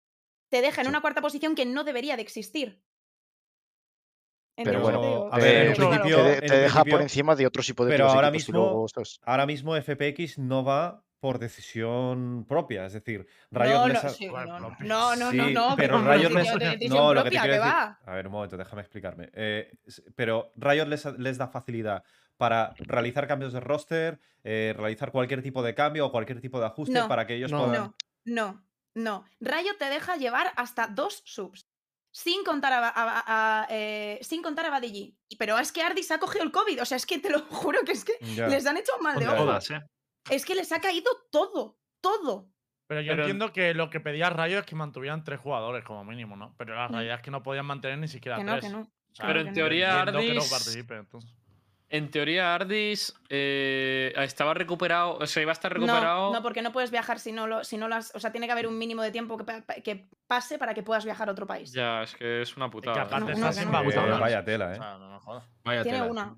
te 0.51 0.62
deja 0.62 0.81
en 0.81 0.88
Sí. 0.88 0.89
una 0.89 1.01
cuarta 1.01 1.21
posición 1.21 1.55
que 1.55 1.65
no 1.65 1.84
debería 1.84 2.15
de 2.15 2.23
existir. 2.23 2.85
Pero 4.56 4.80
¿Entiendes 4.80 5.00
bueno, 5.02 5.30
a 5.34 5.38
ver, 5.38 5.68
en 5.68 5.74
Claro. 5.74 5.89
principio, 5.89 6.18
te, 6.18 6.24
de- 6.24 6.34
en 6.36 6.39
te 6.48 6.58
deja 6.60 6.86
por 6.86 7.02
encima 7.02 7.36
de 7.36 7.46
otros 7.48 7.68
hipotéticos 7.70 7.98
Pero 7.98 8.10
ahora 8.10 8.32
luego 8.32 8.86
mismo, 8.86 8.88
ahora 9.24 9.46
mismo 9.46 9.76
FPX 9.76 10.38
no 10.39 10.63
va 10.63 11.04
por 11.20 11.39
decisión 11.39 12.46
propia. 12.48 12.86
Es 12.86 12.94
decir, 12.94 13.28
Riot 13.52 13.74
No, 13.74 13.88
no, 13.89 14.00
ha- 14.00 14.10
sí, 14.10 14.30
Bueno, 14.30 14.46
no, 14.48 14.60
no, 14.60 14.68
propio. 14.68 14.88
no, 14.88 15.15
no, 15.15 15.32
Sí, 15.32 15.38
no, 15.38 15.50
no, 15.70 15.76
pero 15.76 15.98
Riot 16.02 16.30
les- 16.30 16.80
de 16.80 16.88
No, 16.88 17.13
lo 17.13 17.24
que 17.24 17.32
te 17.32 17.36
propia, 17.36 17.41
quiero 17.41 17.44
¿qué 17.44 17.60
decir. 17.60 17.74
va? 17.74 18.00
A 18.06 18.13
ver, 18.15 18.28
un 18.28 18.32
momento, 18.34 18.58
déjame 18.58 18.82
explicarme. 18.82 19.30
Eh, 19.34 19.72
pero 20.15 20.52
Riot 20.56 20.86
les, 20.88 21.06
les 21.18 21.38
da 21.38 21.48
facilidad 21.50 22.04
para 22.38 22.74
realizar 22.80 23.28
cambios 23.28 23.52
de 23.54 23.60
roster, 23.60 24.20
eh, 24.44 24.74
realizar 24.78 25.12
cualquier 25.12 25.41
tipo 25.41 25.63
de 25.63 25.74
cambio 25.76 26.06
o 26.06 26.12
cualquier 26.12 26.39
tipo 26.39 26.60
de 26.60 26.68
ajuste 26.68 26.94
No, 26.94 27.08
para 27.10 27.26
que 27.28 27.36
ellos 27.36 27.52
no. 27.52 27.65
puedan. 27.65 27.74
No, 27.74 27.96
no, 28.24 28.63
no. 28.94 29.26
Riot 29.41 29.78
te 29.80 29.86
deja 29.86 30.15
llevar 30.18 30.52
hasta 30.56 30.88
dos 30.88 31.24
subs. 31.26 31.64
Sin 32.17 32.45
contar 32.45 32.71
a, 32.71 32.88
a- 32.88 33.23
a- 33.28 33.67
eh, 33.69 34.19
sin 34.21 34.41
contar 34.41 34.65
a 34.65 34.69
Badigi. 34.69 35.17
Pero 35.38 35.60
es 35.60 35.73
que 35.73 35.82
Ardis 35.82 36.10
ha 36.12 36.17
cogido 36.17 36.45
el 36.45 36.51
COVID. 36.54 36.82
O 36.82 36.86
sea, 36.86 36.95
es 36.95 37.06
que 37.06 37.19
te 37.19 37.30
lo 37.30 37.39
juro 37.49 37.80
que 37.86 37.91
es 37.91 38.06
que 38.06 38.13
Ya. 38.21 38.47
les 38.47 38.65
han 38.65 38.78
hecho 38.78 38.93
un 38.97 39.04
mal 39.04 39.19
de 39.19 39.28
ojo. 39.28 39.36
Todas, 39.36 39.69
¿eh? 39.71 39.82
Es 40.30 40.45
que 40.45 40.56
les 40.56 40.71
ha 40.71 40.80
caído 40.80 41.12
todo. 41.30 41.78
Todo. 41.99 42.47
Pero 42.88 43.01
yo 43.01 43.12
Pero- 43.12 43.23
entiendo 43.23 43.51
que 43.51 43.73
lo 43.73 43.89
que 43.89 43.99
pedía 43.99 44.30
Rayo 44.30 44.60
es 44.60 44.65
que 44.65 44.75
mantuvieran 44.75 45.25
tres 45.25 45.41
jugadores 45.41 45.84
como 45.84 46.06
mínimo, 46.06 46.38
¿no? 46.38 46.56
Pero 46.58 46.73
la 46.73 46.88
Mm. 46.88 46.91
realidad 46.93 47.15
es 47.17 47.21
que 47.21 47.32
no 47.32 47.43
podían 47.43 47.65
mantener 47.65 47.97
ni 47.97 48.08
siquiera 48.08 48.38
Que 48.38 48.43
no, 48.45 48.51
tres. 48.54 48.63
que 48.65 48.69
no. 48.71 48.82
O 48.84 49.15
sea, 49.15 49.28
Pero 49.28 49.41
en 49.41 49.54
teoría 49.54 50.06
que 50.06 50.12
no 50.13 50.19
Ardis- 50.19 50.30
entonces. 50.32 51.36
En 51.88 52.10
teoría, 52.10 52.56
Ardis 52.56 53.13
eh, 53.30 54.12
estaba 54.17 54.54
recuperado, 54.56 55.17
o 55.19 55.28
sea, 55.28 55.43
iba 55.43 55.52
a 55.52 55.54
estar 55.54 55.71
recuperado. 55.71 56.30
No, 56.32 56.34
no, 56.34 56.41
porque 56.41 56.62
no 56.63 56.71
puedes 56.71 56.89
viajar 56.89 57.19
si 57.19 57.32
no 57.32 57.45
lo, 57.45 57.63
si 57.63 57.78
no 57.78 57.88
las. 57.88 58.13
O 58.15 58.19
sea, 58.19 58.32
tiene 58.32 58.48
que 58.48 58.54
haber 58.54 58.65
un 58.67 58.78
mínimo 58.78 59.04
de 59.04 59.12
tiempo 59.12 59.38
que, 59.38 59.43
pa- 59.43 59.62
pa- 59.62 59.76
que 59.76 60.10
pase 60.28 60.58
para 60.58 60.74
que 60.74 60.82
puedas 60.82 61.06
viajar 61.06 61.30
a 61.30 61.32
otro 61.34 61.45
país. 61.45 61.71
Ya, 61.71 62.02
es 62.04 62.15
que 62.15 62.41
es 62.41 62.58
una 62.58 62.65
que 62.67 62.71
putada. 62.71 63.04
aparte 63.04 63.26
No, 63.26 63.32
está 63.34 63.45
no, 63.48 63.54
sin 63.54 63.60
que 63.62 63.65
no. 63.67 63.71
vacunas. 63.71 64.17
Eh, 64.17 64.19
vaya 64.19 64.43
tela, 64.43 64.65
O 64.67 64.71
¿eh? 64.71 64.76
sea, 64.76 64.98
no 64.98 65.13
me 65.13 65.19
jodas. 65.19 65.43
Vaya 65.63 65.84
Tiene 65.84 65.98
tela. 66.00 66.12
una. 66.12 66.36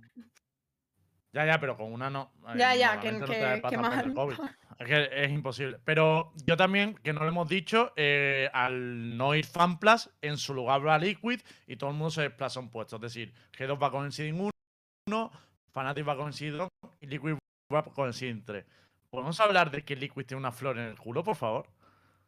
Ya, 1.34 1.46
ya, 1.46 1.60
pero 1.60 1.78
con 1.78 1.92
una 1.94 2.10
no. 2.10 2.34
Eh, 2.50 2.54
Ya, 2.58 2.76
ya, 2.76 3.00
que- 3.00 3.20
que- 3.20 3.62
que 3.70 3.78
mal. 3.78 4.14
Es 4.80 4.86
que 4.88 5.10
es 5.12 5.32
imposible. 5.32 5.80
Pero 5.86 6.34
yo 6.46 6.56
también, 6.58 6.96
que 6.96 7.12
no 7.14 7.22
lo 7.22 7.28
hemos 7.30 7.48
dicho, 7.50 7.94
eh, 7.96 8.50
al 8.54 9.18
no 9.18 9.34
ir 9.34 9.46
FanPlus, 9.46 10.10
en 10.22 10.38
su 10.38 10.54
lugar 10.54 10.86
va 10.86 10.98
Liquid 11.00 11.42
y 11.66 11.78
todo 11.78 11.90
el 11.92 11.96
mundo 11.96 12.12
se 12.12 12.22
desplaza 12.24 12.60
un 12.60 12.70
puesto. 12.70 12.98
Es 12.98 13.02
decir, 13.02 13.34
G2 13.58 13.82
va 13.82 13.92
con 13.92 14.06
el 14.06 14.12
Seeding 14.12 14.40
1, 14.40 14.52
Fnatic 15.74 16.08
va 16.08 16.18
con 16.18 16.28
el 16.28 16.34
Seeding 16.34 16.58
2 16.58 16.70
y 17.02 17.08
Liquid 17.08 17.36
va 17.74 17.84
con 17.84 18.12
3. 18.12 18.66
¿Podemos 19.10 19.40
hablar 19.40 19.72
de 19.72 19.84
que 19.84 19.96
Liquid 19.96 20.26
tiene 20.26 20.40
una 20.40 20.52
flor 20.52 20.78
en 20.78 20.86
el 20.86 20.98
culo, 20.98 21.24
por 21.24 21.36
favor? 21.36 21.68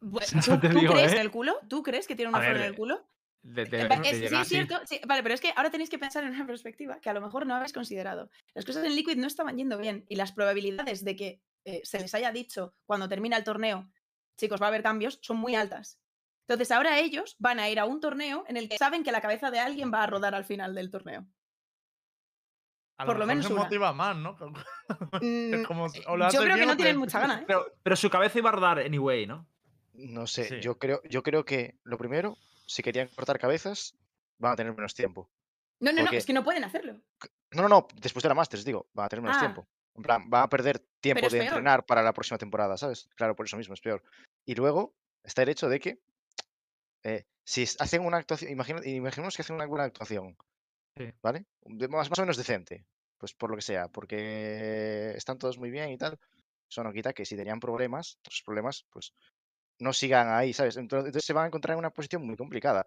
¿Tú, 0.00 0.58
te 0.58 0.70
tú 0.70 0.78
digo, 0.80 0.94
crees 0.94 1.12
¿eh? 1.12 1.16
en 1.16 1.20
el 1.20 1.30
culo? 1.30 1.58
¿Tú 1.68 1.82
crees 1.82 2.06
que 2.06 2.16
tiene 2.16 2.30
una 2.30 2.38
A 2.38 2.42
flor 2.42 2.54
ver, 2.54 2.62
en 2.62 2.68
el 2.68 2.74
culo? 2.76 3.06
De, 3.42 3.62
Eh, 3.62 3.66
de- 3.66 3.88
va- 3.88 3.96
de 3.96 4.10
es- 4.10 4.30
sí, 4.30 4.36
es 4.36 4.48
cierto. 4.48 4.80
sí, 4.86 5.00
vale, 5.06 5.22
pero 5.22 5.34
es 5.34 5.40
que 5.40 5.52
ahora 5.56 5.70
tenéis 5.70 5.90
que 5.90 5.98
pensar 5.98 6.24
en 6.24 6.30
una 6.34 6.46
perspectiva 6.46 6.98
que 7.00 7.10
a 7.10 7.14
lo 7.14 7.20
mejor 7.20 7.46
no 7.46 7.54
habéis 7.54 7.72
considerado. 7.72 8.30
Las 8.54 8.64
cosas 8.64 8.84
en 8.84 8.94
Liquid 8.94 9.16
no 9.18 9.26
estaban 9.26 9.56
yendo 9.58 9.76
bien 9.78 10.04
y 10.08 10.16
las 10.16 10.32
probabilidades 10.32 11.04
de 11.04 11.16
que 11.16 11.40
eh, 11.64 11.80
se 11.84 11.98
les 12.00 12.14
haya 12.14 12.32
dicho 12.32 12.74
cuando 12.86 13.08
termina 13.08 13.36
el 13.36 13.44
torneo, 13.44 13.90
chicos, 14.38 14.60
va 14.60 14.66
a 14.66 14.68
haber 14.68 14.82
cambios, 14.82 15.18
son 15.22 15.36
muy 15.36 15.54
altas. 15.54 16.00
Entonces 16.48 16.70
ahora 16.70 16.98
ellos 16.98 17.36
van 17.38 17.60
a 17.60 17.68
ir 17.68 17.78
a 17.78 17.84
un 17.84 18.00
torneo 18.00 18.44
en 18.48 18.56
el 18.56 18.68
que 18.68 18.78
saben 18.78 19.04
que 19.04 19.12
la 19.12 19.20
cabeza 19.20 19.50
de 19.50 19.60
alguien 19.60 19.92
va 19.92 20.02
a 20.02 20.06
rodar 20.06 20.34
al 20.34 20.44
final 20.44 20.74
del 20.74 20.90
torneo. 20.90 21.26
A 23.00 23.06
Por 23.06 23.18
lo 23.18 23.26
menos 23.26 23.46
se 23.46 23.52
una. 23.52 23.62
motiva 23.62 23.92
más, 23.94 24.16
¿no? 24.16 24.36
Mm, 25.22 25.54
Es 25.54 25.66
como 25.66 25.86
o 26.06 26.16
lo 26.16 26.30
yo 26.30 26.42
creo 26.42 26.56
que 26.56 26.66
no 26.66 26.76
tienen 26.76 26.98
mucha 26.98 27.18
gana. 27.20 27.40
¿eh? 27.40 27.44
Pero, 27.46 27.64
pero 27.82 27.96
su 27.96 28.10
cabeza 28.10 28.38
iba 28.38 28.50
a 28.50 28.52
rodar 28.52 28.78
anyway, 28.80 29.26
¿no? 29.26 29.46
No 29.94 30.26
sé, 30.26 30.44
Sí. 30.44 30.60
yo 30.60 30.78
creo, 30.78 31.00
yo 31.08 31.22
creo 31.22 31.44
que 31.44 31.76
lo 31.84 31.96
primero, 31.96 32.36
si 32.66 32.82
querían 32.82 33.08
cortar 33.08 33.38
cabezas, 33.38 33.94
van 34.38 34.52
a 34.52 34.56
tener 34.56 34.74
menos 34.74 34.94
tiempo. 34.94 35.30
No, 35.80 35.92
no, 35.92 35.96
no, 35.98 36.02
porque- 36.04 36.18
es 36.18 36.26
que 36.26 36.32
no 36.34 36.44
pueden 36.44 36.64
hacerlo. 36.64 37.00
No, 37.52 37.62
no, 37.62 37.68
no, 37.68 37.88
después 37.94 38.22
de 38.22 38.28
la 38.28 38.34
Masters, 38.34 38.64
digo, 38.64 38.86
van 38.92 39.06
a 39.06 39.08
tener 39.08 39.22
menos 39.22 39.36
Ah. 39.38 39.40
tiempo. 39.40 39.66
En 39.96 40.02
plan, 40.02 40.28
van 40.28 40.42
a 40.44 40.48
perder 40.48 40.78
tiempo 41.00 41.22
de 41.26 41.30
peor. 41.30 41.44
entrenar 41.44 41.84
para 41.86 42.02
la 42.02 42.12
próxima 42.12 42.36
temporada, 42.38 42.76
¿sabes? 42.76 43.08
Claro, 43.16 43.34
por 43.34 43.46
eso 43.46 43.56
mismo 43.56 43.74
es 43.74 43.80
peor. 43.80 44.02
Y 44.44 44.54
luego 44.54 44.94
está 45.24 45.42
el 45.42 45.48
hecho 45.48 45.68
de 45.68 45.80
que 45.80 45.98
eh, 47.02 47.24
si 47.44 47.62
hacen 47.78 48.04
una 48.04 48.18
actuación, 48.18 48.50
imagina- 48.52 48.86
imaginemos 48.86 49.34
que 49.34 49.42
hacen 49.42 49.56
una 49.56 49.66
buena 49.66 49.84
actuación, 49.84 50.36
Sí. 50.96 51.10
¿vale? 51.22 51.44
De- 51.62 51.88
más, 51.88 52.10
más 52.10 52.18
o 52.18 52.22
menos 52.22 52.36
decente, 52.36 52.84
pues 53.18 53.32
por 53.34 53.50
lo 53.50 53.56
que 53.56 53.62
sea, 53.62 53.88
porque 53.88 55.12
están 55.16 55.38
todos 55.38 55.58
muy 55.58 55.70
bien 55.70 55.90
y 55.90 55.98
tal. 55.98 56.18
Eso 56.68 56.84
no 56.84 56.92
quita 56.92 57.12
que 57.12 57.24
si 57.24 57.36
tenían 57.36 57.58
problemas, 57.60 58.16
otros 58.20 58.42
problemas, 58.44 58.84
pues 58.90 59.12
no 59.80 59.92
sigan 59.92 60.28
ahí, 60.32 60.52
¿sabes? 60.52 60.76
Entonces, 60.76 61.06
entonces 61.06 61.24
se 61.26 61.32
van 61.32 61.44
a 61.44 61.46
encontrar 61.48 61.74
en 61.74 61.78
una 61.80 61.90
posición 61.90 62.24
muy 62.26 62.36
complicada. 62.36 62.84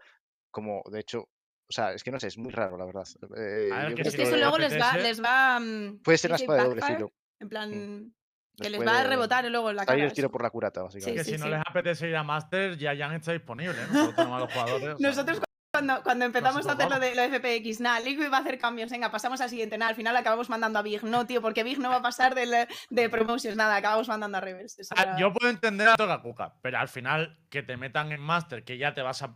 Como 0.51 0.83
de 0.91 0.99
hecho 0.99 1.21
O 1.21 1.71
sea, 1.71 1.93
es 1.93 2.03
que 2.03 2.11
no 2.11 2.19
sé, 2.19 2.27
es 2.27 2.37
muy 2.37 2.51
raro, 2.51 2.77
la 2.77 2.85
verdad. 2.85 3.07
Eh, 3.37 3.69
A 3.73 3.85
ver, 3.85 3.95
que 3.95 4.01
Es 4.03 4.15
que 4.15 4.23
eso 4.23 4.37
luego 4.37 4.57
les 4.57 4.79
va, 4.79 4.97
les 4.97 5.21
va. 5.23 5.59
mm, 5.59 6.01
Puede 6.03 6.17
ser 6.17 6.29
una 6.31 6.35
dice 6.35 6.43
espada 6.45 6.63
de 6.63 6.69
doble 6.69 6.81
filo. 6.85 7.11
En 7.39 7.49
plan. 7.49 8.13
Que 8.55 8.69
Les 8.69 8.79
les 8.79 8.87
va 8.87 8.99
a 8.99 9.03
rebotar 9.05 9.43
luego 9.49 9.71
en 9.71 9.77
la 9.77 9.83
Salir 9.83 10.01
cara. 10.01 10.07
el 10.09 10.13
tiro 10.13 10.29
por 10.29 10.43
la 10.43 10.51
culata, 10.51 10.83
básicamente. 10.83 11.19
que 11.21 11.23
sí, 11.25 11.31
si 11.31 11.37
no 11.39 11.45
sí. 11.45 11.51
les 11.51 11.61
apetece 11.67 12.07
ir 12.09 12.15
a 12.15 12.23
Master, 12.23 12.77
ya 12.77 12.93
ya 12.93 13.13
está 13.15 13.31
disponible, 13.31 13.73
¿no? 13.87 13.93
Nosotros 13.93 14.15
tenemos 14.15 14.37
a 14.37 14.39
los 14.45 14.53
jugadores. 14.53 14.93
o 14.93 14.97
sea, 14.99 15.09
Nosotros 15.09 15.39
cuando, 15.73 16.03
cuando 16.03 16.25
empezamos 16.25 16.67
a 16.67 16.73
hacer 16.73 16.87
lo 16.87 16.99
de, 16.99 17.15
lo 17.15 17.21
de 17.23 17.39
FPX, 17.39 17.79
nada, 17.79 17.99
Liquid 17.99 18.31
va 18.31 18.37
a 18.37 18.41
hacer 18.41 18.59
cambios, 18.59 18.91
venga, 18.91 19.09
pasamos 19.09 19.41
al 19.41 19.49
siguiente, 19.49 19.75
nada, 19.75 19.89
al 19.89 19.95
final 19.95 20.15
acabamos 20.15 20.47
mandando 20.47 20.77
a 20.77 20.83
Big, 20.83 21.03
no, 21.03 21.25
tío, 21.25 21.41
porque 21.41 21.63
Big 21.63 21.79
no 21.79 21.89
va 21.89 21.95
a 21.95 22.01
pasar 22.03 22.35
de 22.35 23.09
promotions, 23.09 23.55
nada, 23.57 23.75
acabamos 23.75 24.07
mandando 24.07 24.37
a 24.37 24.41
Rebels. 24.41 24.77
eso 24.77 24.93
Ah, 24.95 25.01
era- 25.01 25.17
Yo 25.17 25.33
puedo 25.33 25.49
entender 25.49 25.89
a 25.89 25.95
Tokakuka, 25.95 26.53
pero 26.61 26.77
al 26.77 26.87
final 26.89 27.39
que 27.49 27.63
te 27.63 27.75
metan 27.75 28.11
en 28.11 28.21
Master, 28.21 28.63
que 28.63 28.77
ya 28.77 28.93
te 28.93 29.01
vas 29.01 29.23
a. 29.23 29.35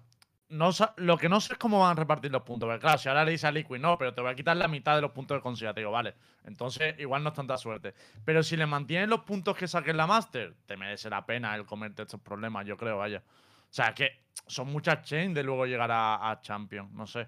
No, 0.49 0.69
lo 0.97 1.17
que 1.17 1.27
no 1.27 1.41
sé 1.41 1.53
es 1.53 1.59
cómo 1.59 1.79
van 1.81 1.91
a 1.91 1.99
repartir 1.99 2.31
los 2.31 2.43
puntos. 2.43 2.67
Porque 2.67 2.79
claro, 2.81 2.97
si 2.99 3.09
ahora 3.09 3.25
le 3.25 3.31
dices 3.31 3.43
a 3.45 3.51
Liquid, 3.51 3.79
no, 3.79 3.97
pero 3.97 4.13
te 4.13 4.21
voy 4.21 4.31
a 4.31 4.35
quitar 4.35 4.55
la 4.55 4.67
mitad 4.69 4.95
de 4.95 5.01
los 5.01 5.11
puntos 5.11 5.35
de 5.37 5.41
consiga. 5.41 5.73
Te 5.73 5.81
digo, 5.81 5.91
vale. 5.91 6.13
Entonces, 6.45 6.95
igual 6.99 7.21
no 7.23 7.29
es 7.29 7.35
tanta 7.35 7.57
suerte. 7.57 7.93
Pero 8.23 8.41
si 8.43 8.55
le 8.55 8.65
mantienen 8.65 9.09
los 9.09 9.21
puntos 9.21 9.57
que 9.57 9.67
saques 9.67 9.89
en 9.89 9.97
la 9.97 10.07
Master, 10.07 10.53
te 10.65 10.77
merece 10.77 11.09
la 11.09 11.25
pena 11.25 11.53
el 11.55 11.65
comerte 11.65 12.03
estos 12.03 12.21
problemas, 12.21 12.65
yo 12.65 12.77
creo, 12.77 12.97
vaya. 12.97 13.23
O 13.69 13.73
sea, 13.77 13.93
que 13.93 14.23
son 14.47 14.71
muchas 14.71 15.03
chains 15.03 15.35
de 15.35 15.43
luego 15.43 15.65
llegar 15.65 15.91
a, 15.91 16.29
a 16.31 16.41
Champion, 16.41 16.89
no 16.95 17.05
sé. 17.05 17.27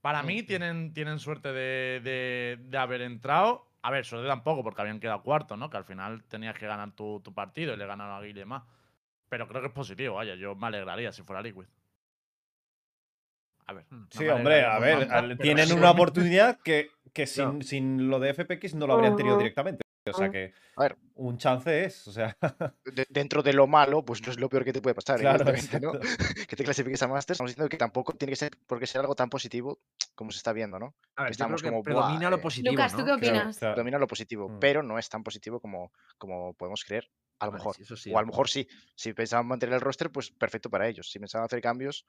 Para 0.00 0.22
mí 0.22 0.42
tienen, 0.42 0.92
tienen 0.92 1.18
suerte 1.18 1.52
de, 1.52 2.00
de- 2.02 2.58
de 2.60 2.78
haber 2.78 3.02
entrado. 3.02 3.66
A 3.82 3.90
ver, 3.90 4.04
suerte 4.04 4.26
tampoco, 4.28 4.62
porque 4.62 4.80
habían 4.82 5.00
quedado 5.00 5.22
cuartos, 5.22 5.58
¿no? 5.58 5.70
Que 5.70 5.76
al 5.76 5.84
final 5.84 6.24
tenías 6.24 6.56
que 6.58 6.66
ganar 6.66 6.92
tu, 6.92 7.20
tu 7.20 7.32
partido 7.32 7.74
y 7.74 7.76
le 7.76 7.86
ganaron 7.86 8.16
a 8.16 8.20
Guille 8.20 8.44
más. 8.44 8.62
Pero 9.28 9.46
creo 9.46 9.60
que 9.60 9.68
es 9.68 9.72
positivo, 9.72 10.16
vaya. 10.16 10.34
Yo 10.34 10.54
me 10.54 10.66
alegraría 10.68 11.12
si 11.12 11.22
fuera 11.22 11.42
Liquid. 11.42 11.66
A 13.66 13.72
ver. 13.74 13.84
no 13.90 14.06
Sí, 14.10 14.26
hombre, 14.28 14.64
a 14.64 14.78
ver, 14.78 15.36
tienen 15.38 15.72
una 15.72 15.90
oportunidad 15.90 16.58
que, 16.62 16.90
que 17.12 17.26
sin, 17.26 17.62
sin 17.62 18.08
lo 18.08 18.18
de 18.18 18.30
FPX 18.30 18.74
no 18.74 18.86
lo 18.86 18.94
habrían 18.94 19.16
tenido 19.16 19.36
directamente. 19.36 19.82
O 20.10 20.18
sea 20.18 20.30
que 20.30 20.52
A 20.76 20.82
ver. 20.82 20.96
un 21.14 21.38
chance 21.38 21.84
es, 21.84 22.06
o 22.08 22.12
sea, 22.12 22.36
De- 22.84 23.06
dentro 23.10 23.42
de 23.42 23.52
lo 23.52 23.66
malo, 23.66 24.04
pues 24.04 24.24
no 24.24 24.32
es 24.32 24.38
lo 24.38 24.48
peor 24.48 24.64
que 24.64 24.72
te 24.72 24.80
puede 24.80 24.94
pasar, 24.94 25.18
Claro, 25.20 25.44
que 26.48 26.56
te 26.56 26.64
clasifiques 26.64 27.02
a 27.02 27.08
Masters. 27.08 27.36
Estamos 27.36 27.50
diciendo 27.50 27.68
que 27.68 27.76
tampoco 27.76 28.12
tiene 28.14 28.32
que 28.32 28.36
ser 28.36 28.52
porque 28.66 28.86
ser 28.86 29.00
algo 29.00 29.14
tan 29.14 29.28
positivo 29.30 29.80
como 30.14 30.30
se 30.30 30.38
está 30.38 30.52
viendo, 30.52 30.78
¿no? 30.78 30.94
A 31.16 31.24
ver, 31.24 31.32
Estamos 31.32 31.62
que 31.62 31.68
como, 31.70 31.82
predomina 31.82 32.18
"Buah, 32.20 32.30
lo 32.30 32.36
eh". 32.36 32.40
positivo. 32.40 32.72
Lucas, 32.72 32.96
¿tú 32.96 33.04
qué 33.04 33.12
opinas? 33.12 33.42
Creo- 33.42 33.58
claro. 33.58 33.76
Domina 33.76 33.98
lo 33.98 34.06
positivo, 34.06 34.48
Mm. 34.48 34.58
pero 34.58 34.82
no 34.82 34.98
es 34.98 35.08
tan 35.08 35.22
positivo 35.22 35.60
como, 35.60 35.92
como 36.18 36.54
podemos 36.54 36.84
creer. 36.84 37.08
A 37.40 37.46
lo 37.46 37.52
Vale, 37.52 37.60
mejor. 37.60 37.76
sí, 37.76 37.82
eso 37.82 37.96
sí, 37.96 38.12
o 38.12 38.18
a 38.18 38.20
lo 38.20 38.26
¿no? 38.26 38.32
mejor 38.32 38.48
sí. 38.48 38.66
Si 38.96 39.12
pensaban 39.12 39.46
mantener 39.46 39.76
el 39.76 39.80
roster, 39.80 40.10
pues 40.10 40.30
perfecto 40.32 40.68
para 40.70 40.88
ellos. 40.88 41.08
Si 41.10 41.18
pensaban 41.20 41.44
hacer 41.44 41.60
cambios, 41.60 42.04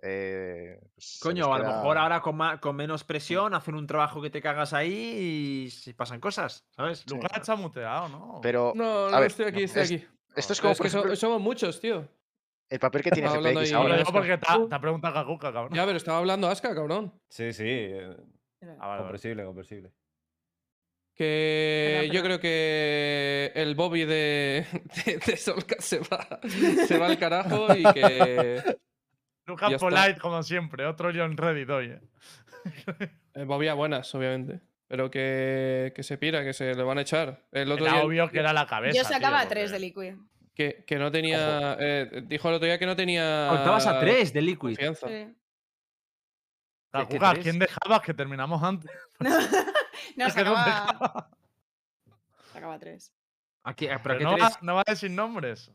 eh, 0.00 0.78
pues 0.94 1.18
Coño, 1.22 1.52
a 1.52 1.58
lo 1.58 1.64
mejor 1.66 1.98
ahora 1.98 2.20
con, 2.20 2.36
ma- 2.36 2.58
con 2.60 2.76
menos 2.76 3.04
presión 3.04 3.54
hacen 3.54 3.74
un 3.74 3.86
trabajo 3.86 4.22
que 4.22 4.30
te 4.30 4.40
cagas 4.40 4.72
ahí 4.72 5.64
y 5.66 5.70
si 5.70 5.92
pasan 5.92 6.20
cosas, 6.20 6.64
¿sabes? 6.74 7.04
Lucas 7.10 7.30
está 7.36 7.56
muteado, 7.56 8.08
¿no? 8.08 8.40
Pero 8.42 8.72
No, 8.74 9.06
a 9.06 9.10
no 9.10 9.16
ver, 9.20 9.26
estoy 9.30 9.46
aquí, 9.46 9.58
no, 9.58 9.64
estoy 9.64 9.82
es- 9.82 9.92
aquí. 9.92 10.06
esto 10.36 10.52
es 10.54 10.60
como, 10.60 10.72
es 10.72 10.80
que 10.80 10.88
so- 10.90 11.16
somos 11.16 11.40
muchos, 11.40 11.80
tío. 11.80 12.08
el 12.70 12.78
papel 12.78 13.02
que 13.02 13.10
tiene 13.10 13.28
ahí- 13.28 13.72
ahora. 13.72 13.88
Lo 13.90 13.96
digo 13.98 14.12
porque 14.12 14.38
te, 14.38 14.46
ha 14.74 14.80
preguntado 14.80 15.12
Kakuka, 15.14 15.52
cabrón. 15.52 15.74
Ya, 15.74 15.84
pero 15.84 15.96
estaba 15.96 16.18
hablando 16.18 16.48
Aska, 16.48 16.74
cabrón. 16.74 17.12
sí, 17.28 17.52
sí, 17.52 17.64
eh, 17.66 18.16
Ah, 18.62 18.66
vale, 18.66 18.76
vale. 18.78 18.98
comprensible, 19.00 19.44
comprensible. 19.44 19.92
Que 21.24 22.08
yo 22.12 22.22
creo 22.22 22.40
que 22.40 23.52
el 23.54 23.74
Bobby 23.74 24.06
de, 24.06 24.64
de, 25.04 25.18
de 25.18 25.36
Solka 25.36 25.76
se 25.78 25.98
va, 25.98 26.40
se 26.86 26.96
va 26.98 27.08
al 27.08 27.18
carajo 27.18 27.66
y 27.76 27.82
que 27.92 28.56
está. 29.46 29.78
Polite, 29.78 30.18
como 30.18 30.42
siempre. 30.42 30.86
Otro 30.86 31.10
John 31.14 31.36
Reddit 31.36 31.68
hoy, 31.68 31.86
eh. 31.90 32.00
el 33.34 33.44
Bobby 33.44 33.68
a 33.68 33.74
buenas, 33.74 34.14
obviamente. 34.14 34.60
Pero 34.88 35.10
que, 35.10 35.92
que 35.94 36.02
se 36.02 36.16
pira, 36.16 36.42
que 36.42 36.54
se 36.54 36.74
le 36.74 36.82
van 36.82 36.96
a 36.96 37.02
echar. 37.02 37.44
El 37.52 37.70
otro 37.70 37.84
Era 37.84 37.96
día 37.96 38.04
obvio 38.04 38.30
que 38.30 38.38
era 38.38 38.54
la 38.54 38.66
cabeza. 38.66 38.96
Yo 38.96 39.04
sacaba 39.04 39.40
tío, 39.40 39.46
a 39.46 39.50
3 39.50 39.62
porque- 39.64 39.72
de 39.74 39.78
Liquid. 39.86 40.14
que, 40.54 40.84
que 40.86 40.96
no 40.96 41.10
tenía. 41.12 41.76
eh, 41.78 42.22
dijo 42.26 42.48
el 42.48 42.54
otro 42.54 42.64
día 42.66 42.78
que 42.78 42.86
no 42.86 42.96
tenía. 42.96 43.52
Estabas 43.56 43.86
a 43.86 44.00
3 44.00 44.32
de 44.32 44.40
Liquid. 44.40 44.56
confianza. 44.76 45.06
Sí. 45.06 45.12
¿Qué- 45.14 45.26
qué 46.92 47.18
Kakuka, 47.18 47.28
¿a 47.30 47.32
tres? 47.34 47.42
quién 47.44 47.58
dejabas 47.58 48.00
que 48.00 48.14
terminamos 48.14 48.62
antes? 48.62 48.90
No, 50.16 50.26
Es 50.26 50.34
que 50.34 50.44
no 50.44 50.54
sacaba. 50.56 51.30
Sacaba 52.52 52.78
3. 52.80 53.12
Aquí, 53.64 53.88
ah, 53.88 54.00
Pero 54.02 54.02
pero 54.02 54.18
¿qué 54.18 54.24
no, 54.24 54.34
tres? 54.36 54.44
va, 54.44 54.58
no 54.62 54.74
va 54.76 54.80
a 54.86 54.90
decir 54.90 55.10
nombres. 55.10 55.70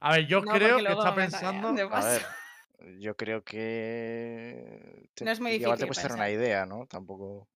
A 0.00 0.12
ver, 0.12 0.26
yo 0.26 0.40
No, 0.42 0.52
creo 0.52 0.78
que 0.78 0.92
está 0.92 1.14
pensando. 1.14 1.72
de 1.72 1.82
A 1.82 2.04
ver, 2.04 2.26
yo 3.00 3.16
creo 3.16 3.42
que. 3.44 5.08
No 5.20 5.30
es 5.30 5.40
muy 5.40 5.52
igual 5.52 5.78
te 5.78 5.84
difícil 5.84 5.88
puedes 5.88 5.98
hacer 5.98 6.12
una 6.12 6.30
idea, 6.30 6.66
¿no? 6.66 6.86
Tampoco. 6.86 7.48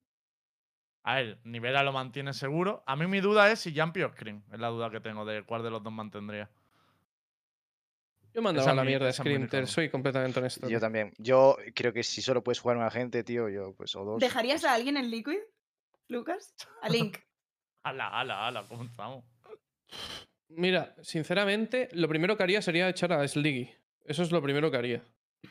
A 1.05 1.17
ver, 1.17 1.39
Nivera 1.45 1.83
lo 1.83 1.93
mantiene 1.93 2.33
seguro. 2.33 2.83
A 2.87 2.97
mí 2.97 3.07
mi 3.07 3.21
duda 3.21 3.51
es 3.51 3.61
si 3.61 3.77
Jumpy 3.79 4.03
o 4.03 4.09
Scream. 4.13 4.43
Es 4.53 4.59
la 4.61 4.69
duda 4.69 4.91
que 4.91 5.01
tengo 5.01 5.25
de 5.25 5.43
cuál 5.45 5.63
de 5.63 5.71
los 5.71 5.83
dos 5.83 5.93
mantendría. 5.93 6.49
Yo 8.35 8.41
mandaba 8.41 8.65
Esa 8.65 8.73
a 8.73 8.75
la 8.75 8.85
mierda 8.85 9.09
a 9.09 9.13
Scream, 9.13 9.49
soy 9.67 9.91
completamente 9.91 10.39
honesto. 10.39 10.69
Yo 10.69 10.81
también. 10.81 11.13
Yo 11.19 11.57
creo 11.75 11.93
que 11.93 12.03
si 12.03 12.23
solo 12.23 12.43
puedes 12.43 12.61
jugar 12.61 12.79
un 12.79 12.85
agente, 12.85 13.23
tío, 13.25 13.49
yo, 13.49 13.75
pues, 13.75 13.95
o 13.95 14.05
dos. 14.05 14.21
¿Dejarías 14.21 14.65
a 14.65 14.75
alguien 14.75 14.97
en 14.97 15.11
Liquid, 15.11 15.39
Lucas? 16.09 16.55
A 16.81 16.89
Link. 16.89 17.19
Ala, 17.85 18.09
ala, 18.09 18.47
ala, 18.47 18.65
¿cómo 18.69 18.85
estamos? 18.85 19.25
Mira, 20.49 20.95
sinceramente, 21.03 21.89
lo 21.93 22.09
primero 22.09 22.37
que 22.37 22.45
haría 22.45 22.63
sería 22.63 22.89
echar 22.89 23.13
a 23.13 23.27
Sliggy. 23.27 23.71
Eso 24.05 24.23
es 24.23 24.31
lo 24.31 24.41
primero 24.41 24.71
que 24.71 24.77
haría. 24.77 25.03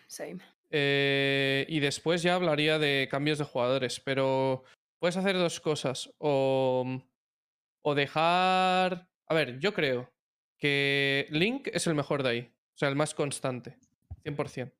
Same. 0.08 0.38
Eh, 0.70 1.66
y 1.68 1.82
después 1.82 2.24
ya 2.24 2.36
hablaría 2.36 2.80
de 2.80 3.10
cambios 3.12 3.38
de 3.38 3.44
jugadores, 3.44 4.00
pero 4.00 4.64
puedes 5.00 5.18
hacer 5.18 5.38
dos 5.38 5.60
cosas. 5.60 6.14
O, 6.20 7.02
o 7.82 7.96
dejar... 7.96 9.10
A 9.28 9.34
ver, 9.34 9.60
yo 9.60 9.74
creo 9.74 10.10
que 10.58 11.28
Link 11.32 11.68
es 11.74 11.88
el 11.88 11.96
mejor 11.96 12.24
de 12.24 12.30
ahí. 12.30 12.52
O 12.74 12.78
sea, 12.78 12.90
el 12.90 12.96
más 12.96 13.14
constante. 13.14 13.78
100%. 14.24 14.72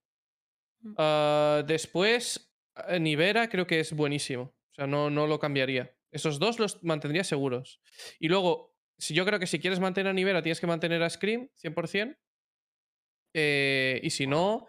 Mm. 0.82 0.94
Ah, 0.98 1.64
después, 1.68 2.54
eh, 2.88 3.00
Nivera 3.00 3.50
creo 3.50 3.68
que 3.68 3.80
es 3.80 3.94
buenísimo. 3.94 4.44
O 4.44 4.74
sea, 4.74 4.88
no, 4.88 5.10
no 5.10 5.28
lo 5.28 5.40
cambiaría. 5.40 5.96
Esos 6.12 6.40
dos 6.40 6.60
los 6.60 6.84
mantendría 6.84 7.24
seguros. 7.24 7.82
Y 8.20 8.28
luego, 8.28 8.76
si 8.98 9.14
yo 9.14 9.26
creo 9.26 9.40
que 9.40 9.48
si 9.48 9.60
quieres 9.60 9.80
mantener 9.80 10.10
a 10.10 10.14
Nivera, 10.14 10.42
tienes 10.42 10.60
que 10.60 10.68
mantener 10.68 11.02
a 11.04 11.10
Scream 11.10 11.50
100%. 11.62 12.18
Eh, 13.34 14.00
y 14.04 14.10
si 14.10 14.28
no, 14.28 14.68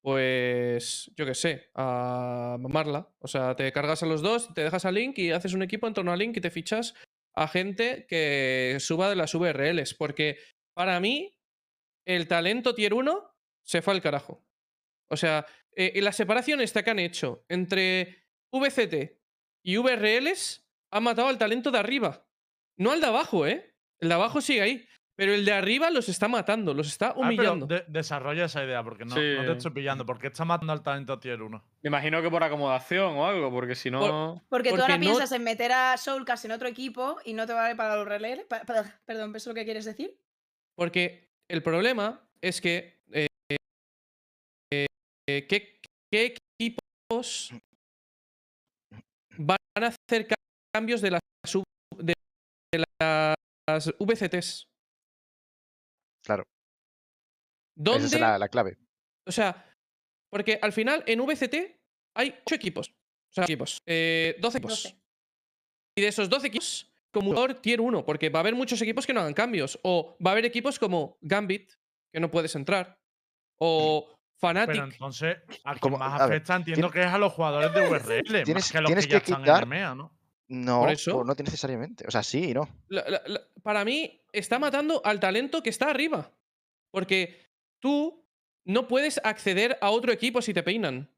pues 0.00 1.10
yo 1.16 1.26
qué 1.26 1.34
sé, 1.34 1.70
a 1.74 2.56
mamarla. 2.58 3.10
O 3.18 3.28
sea, 3.28 3.54
te 3.56 3.70
cargas 3.72 4.02
a 4.02 4.06
los 4.06 4.22
dos, 4.22 4.52
te 4.54 4.62
dejas 4.62 4.84
a 4.84 4.92
Link 4.92 5.18
y 5.18 5.30
haces 5.30 5.52
un 5.52 5.62
equipo 5.62 5.86
en 5.86 5.94
torno 5.94 6.12
a 6.12 6.16
Link 6.16 6.36
y 6.36 6.40
te 6.40 6.50
fichas 6.50 6.94
a 7.34 7.48
gente 7.48 8.06
que 8.08 8.76
suba 8.80 9.10
de 9.10 9.16
las 9.16 9.34
VRLs. 9.34 9.94
Porque 9.94 10.38
para 10.74 10.98
mí, 11.00 11.37
el 12.08 12.26
talento 12.26 12.74
tier 12.74 12.94
1 12.94 13.34
se 13.62 13.82
fue 13.82 13.92
al 13.94 14.00
carajo. 14.00 14.42
O 15.10 15.16
sea, 15.16 15.46
eh, 15.76 16.00
la 16.02 16.12
separación 16.12 16.60
esta 16.60 16.82
que 16.82 16.90
han 16.90 16.98
hecho 16.98 17.44
entre 17.48 18.24
VCT 18.50 19.18
y 19.62 19.76
VRLs 19.76 20.66
ha 20.90 21.00
matado 21.00 21.28
al 21.28 21.38
talento 21.38 21.70
de 21.70 21.78
arriba. 21.78 22.26
No 22.78 22.92
al 22.92 23.00
de 23.00 23.06
abajo, 23.06 23.46
¿eh? 23.46 23.74
El 24.00 24.08
de 24.08 24.14
abajo 24.14 24.40
sigue 24.40 24.62
ahí. 24.62 24.88
Pero 25.16 25.34
el 25.34 25.44
de 25.44 25.52
arriba 25.52 25.90
los 25.90 26.08
está 26.08 26.28
matando, 26.28 26.72
los 26.72 26.86
está 26.86 27.08
Ah, 27.08 27.14
pero 27.16 27.26
humillando. 27.26 27.66
de- 27.66 27.84
desarrolla 27.88 28.44
esa 28.44 28.62
idea, 28.64 28.84
porque 28.84 29.04
no, 29.04 29.16
no 29.16 29.44
te 29.44 29.52
estoy 29.52 29.72
pillando. 29.72 30.06
¿Por 30.06 30.16
qué 30.20 30.28
está 30.28 30.44
matando 30.44 30.72
al 30.72 30.82
talento 30.84 31.18
tier 31.18 31.42
1? 31.42 31.62
Me 31.82 31.88
imagino 31.88 32.22
que 32.22 32.30
por 32.30 32.44
acomodación 32.44 33.16
o 33.16 33.26
algo, 33.26 33.50
porque 33.50 33.74
si 33.74 33.90
no. 33.90 34.40
Porque, 34.48 34.70
tú 34.70 34.80
ahora 34.80 34.94
no- 34.96 35.00
piensas 35.00 35.32
en 35.32 35.42
meter 35.42 35.72
a 35.72 35.96
Soulcast 35.96 36.44
en 36.44 36.52
otro 36.52 36.68
equipo 36.68 37.16
y 37.24 37.32
no 37.34 37.46
te 37.48 37.52
vale 37.52 37.74
para 37.74 37.96
los. 37.96 38.44
Pa- 38.48 38.60
pa- 38.62 39.00
perdón, 39.04 39.30
¿eso 39.34 39.36
es 39.38 39.46
lo 39.48 39.54
que 39.54 39.64
quieres 39.64 39.84
decir? 39.86 40.16
Porque 40.76 41.27
el 41.50 41.62
problema 41.62 42.28
es 42.40 42.60
que. 42.60 43.00
eh, 43.12 43.26
eh, 44.72 45.46
¿qué, 45.46 45.80
qué 46.12 46.36
equipos 46.60 47.50
van 49.36 49.56
a 49.76 49.86
hacer 49.88 50.26
ca- 50.26 50.34
cambios 50.74 51.00
de 51.00 51.10
las, 51.12 51.20
de, 51.96 52.14
de 52.74 52.84
las 53.68 53.92
VCTs? 53.98 54.66
Claro. 56.24 56.44
¿Dónde? 57.76 58.06
Esa 58.06 58.16
es 58.16 58.20
la, 58.20 58.38
la 58.38 58.48
clave. 58.48 58.76
O 59.26 59.32
sea, 59.32 59.64
porque 60.30 60.58
al 60.60 60.72
final 60.72 61.04
en 61.06 61.20
VCT 61.20 61.54
hay 62.16 62.34
8 62.46 62.54
equipos. 62.54 62.88
O 62.88 63.34
sea, 63.34 63.44
equipos. 63.44 63.78
eh, 63.86 64.36
12 64.40 64.58
equipos. 64.58 64.82
12. 64.84 64.98
Y 65.98 66.02
de 66.02 66.08
esos 66.08 66.28
12 66.28 66.46
equipos, 66.48 66.90
como 67.18 67.30
jugador 67.30 67.54
tier 67.54 67.80
1, 67.80 68.04
porque 68.04 68.28
va 68.30 68.38
a 68.38 68.42
haber 68.42 68.54
muchos 68.54 68.80
equipos 68.82 69.06
que 69.06 69.12
no 69.12 69.20
hagan 69.20 69.34
cambios. 69.34 69.78
O 69.82 70.16
va 70.24 70.30
a 70.30 70.32
haber 70.32 70.44
equipos 70.44 70.78
como 70.78 71.18
Gambit, 71.20 71.72
que 72.12 72.20
no 72.20 72.30
puedes 72.30 72.54
entrar. 72.54 72.98
O 73.58 74.08
Fnatic. 74.40 74.74
Pero 74.76 74.84
entonces, 74.84 75.36
a 75.64 75.72
quien 75.72 75.78
Como- 75.80 75.98
más 75.98 76.20
a 76.20 76.26
ver, 76.26 76.36
afecta 76.36 76.56
entiendo 76.56 76.90
que 76.90 77.00
es 77.00 77.06
a 77.06 77.18
los 77.18 77.32
jugadores 77.32 77.72
de 77.74 77.80
VRL, 77.88 78.44
tienes- 78.44 78.54
más 78.64 78.72
que 78.72 78.78
a 78.78 78.80
los 78.82 78.88
tienes 78.88 79.06
que 79.06 79.12
ya 79.12 79.18
que 79.20 79.24
están 79.32 79.42
quitar- 79.42 79.56
en 79.58 79.62
EMEA, 79.64 79.94
¿no? 79.94 80.14
No, 80.50 80.80
Por 80.80 80.90
eso- 80.90 81.16
o 81.18 81.24
no 81.24 81.34
necesariamente. 81.34 82.04
O 82.06 82.10
sea, 82.10 82.22
sí 82.22 82.50
y 82.50 82.54
no. 82.54 82.68
La- 82.88 83.04
la- 83.08 83.22
la- 83.26 83.40
para 83.62 83.84
mí, 83.84 84.22
está 84.32 84.58
matando 84.58 85.02
al 85.04 85.20
talento 85.20 85.62
que 85.62 85.68
está 85.70 85.90
arriba. 85.90 86.30
Porque 86.90 87.38
tú 87.80 88.24
no 88.64 88.88
puedes 88.88 89.20
acceder 89.24 89.76
a 89.82 89.90
otro 89.90 90.10
equipo 90.12 90.40
si 90.40 90.54
te 90.54 90.62
peinan. 90.62 91.10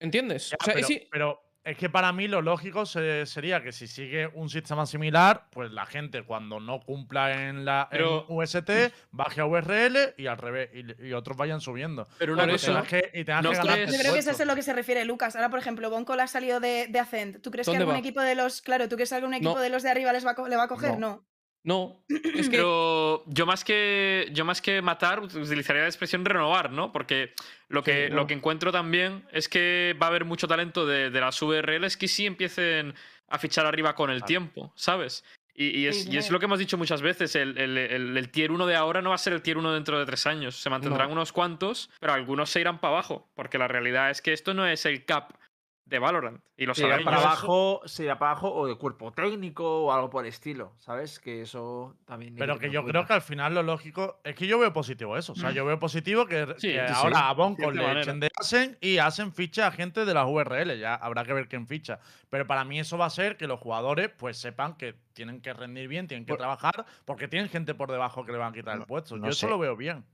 ¿Entiendes? 0.00 0.50
Ya, 0.50 0.56
o 0.60 0.64
sea, 0.64 0.74
pero, 0.74 0.86
sí, 0.86 1.06
pero 1.10 1.42
es 1.64 1.76
que 1.76 1.88
para 1.88 2.12
mí 2.12 2.26
lo 2.28 2.42
lógico 2.42 2.84
se- 2.86 3.24
sería 3.26 3.62
que 3.62 3.70
si 3.72 3.86
sigue 3.86 4.26
un 4.34 4.48
sistema 4.50 4.84
similar, 4.86 5.46
pues 5.50 5.70
la 5.70 5.86
gente 5.86 6.24
cuando 6.24 6.58
no 6.58 6.80
cumpla 6.80 7.48
en 7.48 7.64
la 7.64 7.88
en 7.92 8.04
UST 8.28 8.70
baje 9.10 9.40
a 9.40 9.46
URL 9.46 10.14
y 10.18 10.26
al 10.26 10.38
revés, 10.38 10.70
y, 10.74 11.06
y 11.08 11.12
otros 11.12 11.36
vayan 11.36 11.60
subiendo. 11.60 12.08
Pero 12.18 12.32
una 12.32 12.46
tengas 12.46 12.88
que, 12.88 13.10
y 13.14 13.24
tengas 13.24 13.44
¿no 13.44 13.50
que 13.50 13.56
Yo 13.56 13.98
creo 13.98 14.12
que 14.12 14.18
eso 14.18 14.30
es 14.32 14.44
lo 14.46 14.54
que 14.56 14.62
se 14.62 14.72
refiere 14.72 15.04
Lucas. 15.04 15.36
Ahora, 15.36 15.50
por 15.50 15.58
ejemplo, 15.60 15.88
Boncol 15.90 16.18
ha 16.20 16.26
salido 16.26 16.58
de, 16.58 16.86
de 16.88 16.98
Ascent. 16.98 17.40
¿Tú 17.42 17.50
crees 17.50 17.66
que 17.66 17.70
¿Dónde 17.72 17.82
algún 17.82 17.94
va? 17.94 17.98
equipo 18.00 18.20
de 18.20 18.34
los. 18.34 18.60
Claro, 18.62 18.88
¿tú 18.88 18.96
crees 18.96 19.10
que 19.10 19.14
algún 19.16 19.34
equipo 19.34 19.54
No. 19.54 19.60
de 19.60 19.68
los 19.70 19.82
de 19.82 19.90
arriba 19.90 20.12
les 20.12 20.26
va 20.26 20.32
a 20.36 20.48
le 20.48 20.56
va 20.56 20.64
a 20.64 20.68
coger? 20.68 20.98
No. 20.98 21.24
No. 21.64 22.04
no. 22.08 22.18
Es 22.36 22.48
que. 22.48 22.56
Pero 22.56 23.22
yo 23.26 23.46
más 23.46 23.62
que 23.62 24.28
yo 24.32 24.44
más 24.44 24.60
que 24.60 24.82
matar 24.82 25.20
utilizaría 25.20 25.82
la 25.82 25.88
expresión 25.88 26.24
renovar, 26.24 26.72
¿no? 26.72 26.90
Porque 26.92 27.34
lo 27.72 27.82
que, 27.82 28.08
Sí, 28.08 28.14
lo 28.14 28.26
que 28.26 28.34
encuentro 28.34 28.70
también 28.70 29.24
es 29.32 29.48
que 29.48 29.96
va 30.00 30.06
a 30.06 30.10
haber 30.10 30.24
mucho 30.24 30.46
talento 30.46 30.86
de, 30.86 31.10
de 31.10 31.20
las 31.20 31.40
VRLs 31.40 31.96
que 31.96 32.06
sí 32.08 32.26
empiecen 32.26 32.94
a 33.28 33.38
fichar 33.38 33.66
arriba 33.66 33.94
con 33.94 34.10
el 34.10 34.18
Claro. 34.18 34.26
tiempo, 34.26 34.72
¿sabes? 34.76 35.24
Y, 35.54 35.80
y 35.80 35.86
es, 35.86 36.04
Sí, 36.04 36.10
y 36.12 36.16
es 36.16 36.30
lo 36.30 36.38
que 36.38 36.46
hemos 36.46 36.58
dicho 36.58 36.78
muchas 36.78 37.02
veces, 37.02 37.34
el, 37.36 37.58
el- 37.58 37.76
el- 37.76 38.16
el 38.16 38.28
tier 38.30 38.52
1 38.52 38.66
de 38.66 38.74
ahora 38.76 39.02
no 39.02 39.10
va 39.10 39.16
a 39.16 39.18
ser 39.18 39.32
el 39.34 39.42
tier 39.42 39.58
1 39.58 39.72
dentro 39.72 39.98
de 39.98 40.06
tres 40.06 40.26
años. 40.26 40.56
Se 40.56 40.70
mantendrán 40.70 41.08
No. 41.08 41.12
unos 41.14 41.32
cuantos, 41.32 41.90
pero 42.00 42.12
algunos 42.14 42.48
se 42.50 42.60
irán 42.60 42.78
para 42.78 42.92
abajo, 42.94 43.30
porque 43.34 43.58
la 43.58 43.68
realidad 43.68 44.10
es 44.10 44.22
que 44.22 44.32
esto 44.32 44.54
no 44.54 44.66
es 44.66 44.86
el 44.86 45.04
cap 45.04 45.32
de 45.84 45.98
Valorant. 45.98 46.40
Y 46.56 46.64
lo 46.64 46.74
Se 46.74 46.82
irá 46.82 46.92
sabemos. 46.94 47.12
para 47.12 47.26
abajo, 47.26 47.80
se 47.86 48.04
irá 48.04 48.18
para 48.18 48.30
abajo 48.32 48.54
o 48.54 48.66
de 48.66 48.76
cuerpo 48.76 49.12
técnico 49.12 49.84
o 49.84 49.92
algo 49.92 50.08
por 50.10 50.24
el 50.24 50.28
estilo, 50.28 50.72
¿sabes? 50.78 51.18
Que 51.18 51.42
eso 51.42 51.96
también. 52.06 52.36
Pero 52.36 52.58
que 52.58 52.70
yo 52.70 52.84
creo 52.84 53.04
que 53.04 53.12
al 53.12 53.20
final 53.20 53.54
lo 53.54 53.62
lógico 53.62 54.20
es 54.24 54.34
que 54.34 54.46
yo 54.46 54.58
veo 54.58 54.72
positivo 54.72 55.16
eso. 55.18 55.32
O 55.32 55.36
sea, 55.36 55.50
yo 55.50 55.64
veo 55.64 55.78
positivo 55.78 56.24
que, 56.26 56.46
Sí, 56.58 56.68
que 56.72 56.86
sí, 56.86 56.86
sí. 56.86 56.92
ahora 56.94 57.28
a 57.28 57.34
Bonco 57.34 57.62
cierta 57.72 57.94
le 57.94 58.00
echen 58.00 58.20
de 58.20 58.30
Asen 58.40 58.78
y 58.80 58.98
Asen 58.98 59.32
ficha 59.32 59.66
a 59.66 59.70
gente 59.72 60.04
de 60.04 60.14
las 60.14 60.26
URL. 60.26 60.78
Ya 60.78 60.94
habrá 60.94 61.24
que 61.24 61.32
ver 61.32 61.48
quién 61.48 61.66
ficha. 61.66 61.98
Pero 62.30 62.46
para 62.46 62.64
mí 62.64 62.78
eso 62.78 62.96
va 62.96 63.06
a 63.06 63.10
ser 63.10 63.36
que 63.36 63.46
los 63.46 63.58
jugadores 63.60 64.08
pues 64.16 64.38
sepan 64.38 64.76
que 64.76 64.94
tienen 65.14 65.40
que 65.42 65.52
rendir 65.52 65.88
bien, 65.88 66.06
tienen 66.08 66.24
que 66.24 66.30
Por- 66.32 66.38
trabajar, 66.38 66.86
porque 67.04 67.28
tienen 67.28 67.50
gente 67.50 67.74
por 67.74 67.90
debajo 67.90 68.24
que 68.24 68.32
le 68.32 68.38
van 68.38 68.52
a 68.52 68.54
quitar 68.54 68.76
el 68.78 68.86
puesto. 68.86 69.16
no 69.16 69.24
yo 69.24 69.30
eso 69.30 69.40
sé. 69.40 69.48
lo 69.48 69.58
veo 69.58 69.76
bien. 69.76 70.04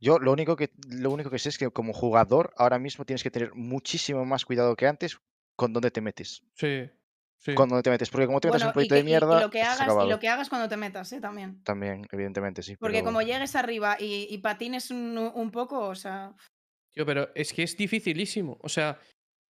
Yo 0.00 0.18
lo 0.18 0.32
único 0.32 0.54
que 0.56 0.70
lo 0.88 1.10
único 1.10 1.30
que 1.30 1.38
sé 1.38 1.48
es 1.48 1.58
que 1.58 1.70
como 1.70 1.92
jugador 1.92 2.52
ahora 2.56 2.78
mismo 2.78 3.04
tienes 3.04 3.22
que 3.22 3.30
tener 3.30 3.54
muchísimo 3.54 4.24
más 4.24 4.44
cuidado 4.44 4.76
que 4.76 4.86
antes 4.86 5.18
con 5.56 5.72
dónde 5.72 5.90
te 5.90 6.00
metes. 6.00 6.42
Sí. 6.54 6.88
sí. 7.38 7.54
Con 7.54 7.68
dónde 7.68 7.82
te 7.82 7.90
metes. 7.90 8.08
Porque 8.10 8.26
como 8.26 8.40
te 8.40 8.46
metes 8.48 8.62
en 8.62 8.66
Bueno, 8.66 8.78
un 8.78 8.84
y, 8.84 8.88
proyecto 8.88 8.94
que- 8.94 8.94
de 8.94 9.00
y- 9.00 9.02
y 9.02 9.12
mierda, 9.12 9.40
lo 9.40 9.50
que 9.50 9.62
hagas, 9.62 10.04
y 10.04 10.08
lo 10.08 10.18
que 10.20 10.28
hagas 10.28 10.48
cuando 10.48 10.68
te 10.68 10.76
metas, 10.76 11.12
¿eh? 11.12 11.20
También. 11.20 11.62
También, 11.64 12.06
evidentemente, 12.12 12.62
sí. 12.62 12.76
Porque 12.76 12.98
pero- 12.98 13.06
como 13.06 13.22
llegues 13.22 13.56
arriba 13.56 13.96
y, 13.98 14.28
y 14.30 14.38
patines 14.38 14.90
un, 14.92 15.18
un 15.18 15.50
poco, 15.50 15.80
o 15.88 15.94
sea. 15.96 16.34
Tío, 16.92 17.04
pero 17.04 17.28
es 17.34 17.52
que 17.52 17.64
es 17.64 17.76
dificilísimo. 17.76 18.56
O 18.62 18.68
sea, 18.68 18.98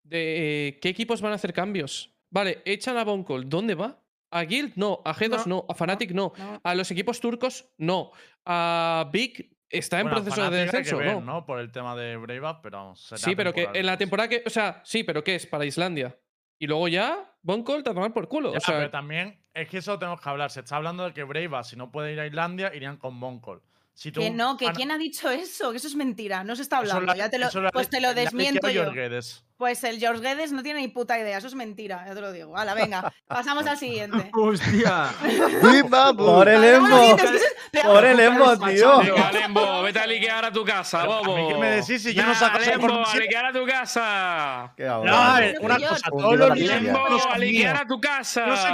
de, 0.02 0.68
eh, 0.68 0.78
¿qué 0.80 0.88
equipos 0.88 1.20
van 1.20 1.32
a 1.32 1.34
hacer 1.34 1.52
cambios? 1.52 2.14
Vale, 2.30 2.62
echan 2.64 2.96
a 2.96 3.04
Boncol. 3.04 3.48
¿Dónde 3.48 3.74
va? 3.74 4.02
¿A 4.30 4.42
Guild? 4.44 4.72
No. 4.76 5.00
¿A 5.04 5.14
G2? 5.14 5.46
No. 5.46 5.64
¿A 5.68 5.74
Fnatic? 5.74 6.12
No. 6.12 6.32
no. 6.36 6.60
¿A 6.62 6.74
los 6.74 6.90
equipos 6.90 7.20
turcos? 7.20 7.70
No. 7.78 8.12
¿A 8.44 9.08
Big? 9.12 9.56
¿Está 9.70 10.00
en 10.00 10.08
Bueno, 10.08 10.22
proceso 10.24 10.50
de 10.50 10.60
descenso? 10.60 10.96
ver, 10.98 11.14
no. 11.14 11.20
¿no? 11.20 11.46
Por 11.46 11.58
el 11.60 11.70
tema 11.70 11.94
de 11.94 12.16
Up, 12.42 12.60
pero 12.62 12.94
será 12.96 13.18
Sí, 13.18 13.36
pero 13.36 13.52
que 13.52 13.68
en 13.72 13.86
la 13.86 13.96
temporada 13.98 14.28
que. 14.28 14.42
O 14.46 14.50
sea, 14.50 14.80
sí, 14.84 15.04
pero 15.04 15.22
¿qué 15.22 15.34
es? 15.34 15.46
Para 15.46 15.64
Islandia. 15.66 16.16
Y 16.58 16.66
luego 16.66 16.88
ya, 16.88 17.34
Boncol 17.42 17.82
te 17.84 17.90
a 17.90 17.94
tomar 17.94 18.12
por 18.12 18.28
culo. 18.28 18.52
Ya, 18.52 18.58
o 18.58 18.60
sea, 18.60 18.76
pero 18.78 18.90
también 18.90 19.40
es 19.54 19.68
que 19.68 19.78
eso 19.78 19.92
lo 19.92 19.98
tenemos 19.98 20.20
que 20.20 20.28
hablar. 20.28 20.50
Se 20.50 20.60
está 20.60 20.76
hablando 20.76 21.04
de 21.04 21.12
que 21.12 21.22
Up, 21.24 21.62
si 21.64 21.76
no 21.76 21.90
puede 21.92 22.12
ir 22.12 22.20
a 22.20 22.26
Islandia, 22.26 22.74
irían 22.74 22.96
con 22.96 23.20
Boncol. 23.20 23.62
Si 23.94 24.10
tú 24.12 24.20
Que 24.20 24.30
no, 24.30 24.56
que 24.56 24.66
Ana- 24.66 24.74
quién 24.74 24.90
ha 24.90 24.98
dicho 24.98 25.28
eso, 25.30 25.70
que 25.72 25.76
eso 25.76 25.88
es 25.88 25.94
mentira, 25.96 26.44
no 26.44 26.56
se 26.56 26.62
está 26.62 26.78
hablando. 26.78 27.14
ya 27.14 27.28
te 27.30 27.38
lo, 27.38 27.48
pues 27.72 27.90
te 27.90 28.00
lo 28.00 28.14
desmiento 28.14 28.68
yo. 28.70 28.90
Pues 29.58 29.82
el 29.82 29.98
George 29.98 30.22
Guedes 30.22 30.52
no 30.52 30.62
tiene 30.62 30.80
ni 30.80 30.86
puta 30.86 31.18
idea, 31.18 31.36
eso 31.36 31.48
es 31.48 31.54
mentira, 31.56 32.04
ya 32.06 32.14
te 32.14 32.20
lo 32.20 32.30
digo. 32.30 32.56
Hala, 32.56 32.74
venga, 32.74 33.12
pasamos 33.26 33.66
al 33.66 33.76
siguiente. 33.76 34.30
¡Hostia! 34.32 35.08
¡Viva, 35.60 36.14
Por 36.14 36.48
el 36.48 36.62
Embo. 36.62 37.16
Por 37.82 38.04
el 38.04 38.20
Embo, 38.20 38.56
tío. 38.56 39.02
Lembo, 39.32 39.82
vete 39.82 39.98
a 39.98 40.06
liquear 40.06 40.44
a 40.44 40.52
tu 40.52 40.64
casa, 40.64 41.02
¿a 41.02 41.06
bobo. 41.06 41.36
mí 41.36 41.48
qué 41.48 41.54
me 41.58 41.70
decís 41.72 42.00
si 42.00 42.14
yo 42.14 42.24
no 42.24 42.36
saco 42.36 42.58
esa 42.58 42.70
Lembo, 42.70 43.04
a 43.04 43.16
liquear 43.16 43.46
a 43.46 43.52
tu 43.52 43.66
casa. 43.66 44.72
Qué 44.76 44.84
No, 44.84 45.12
a 45.12 45.40
una 45.60 45.76
cosa, 45.76 46.08
Un 46.12 46.22
todos 46.22 46.38
los 46.38 47.22
son 47.22 47.32
a 47.32 47.38
liquear 47.38 47.76
a 47.78 47.84
tu 47.84 48.00
casa. 48.00 48.46
No 48.46 48.56
fui 48.56 48.70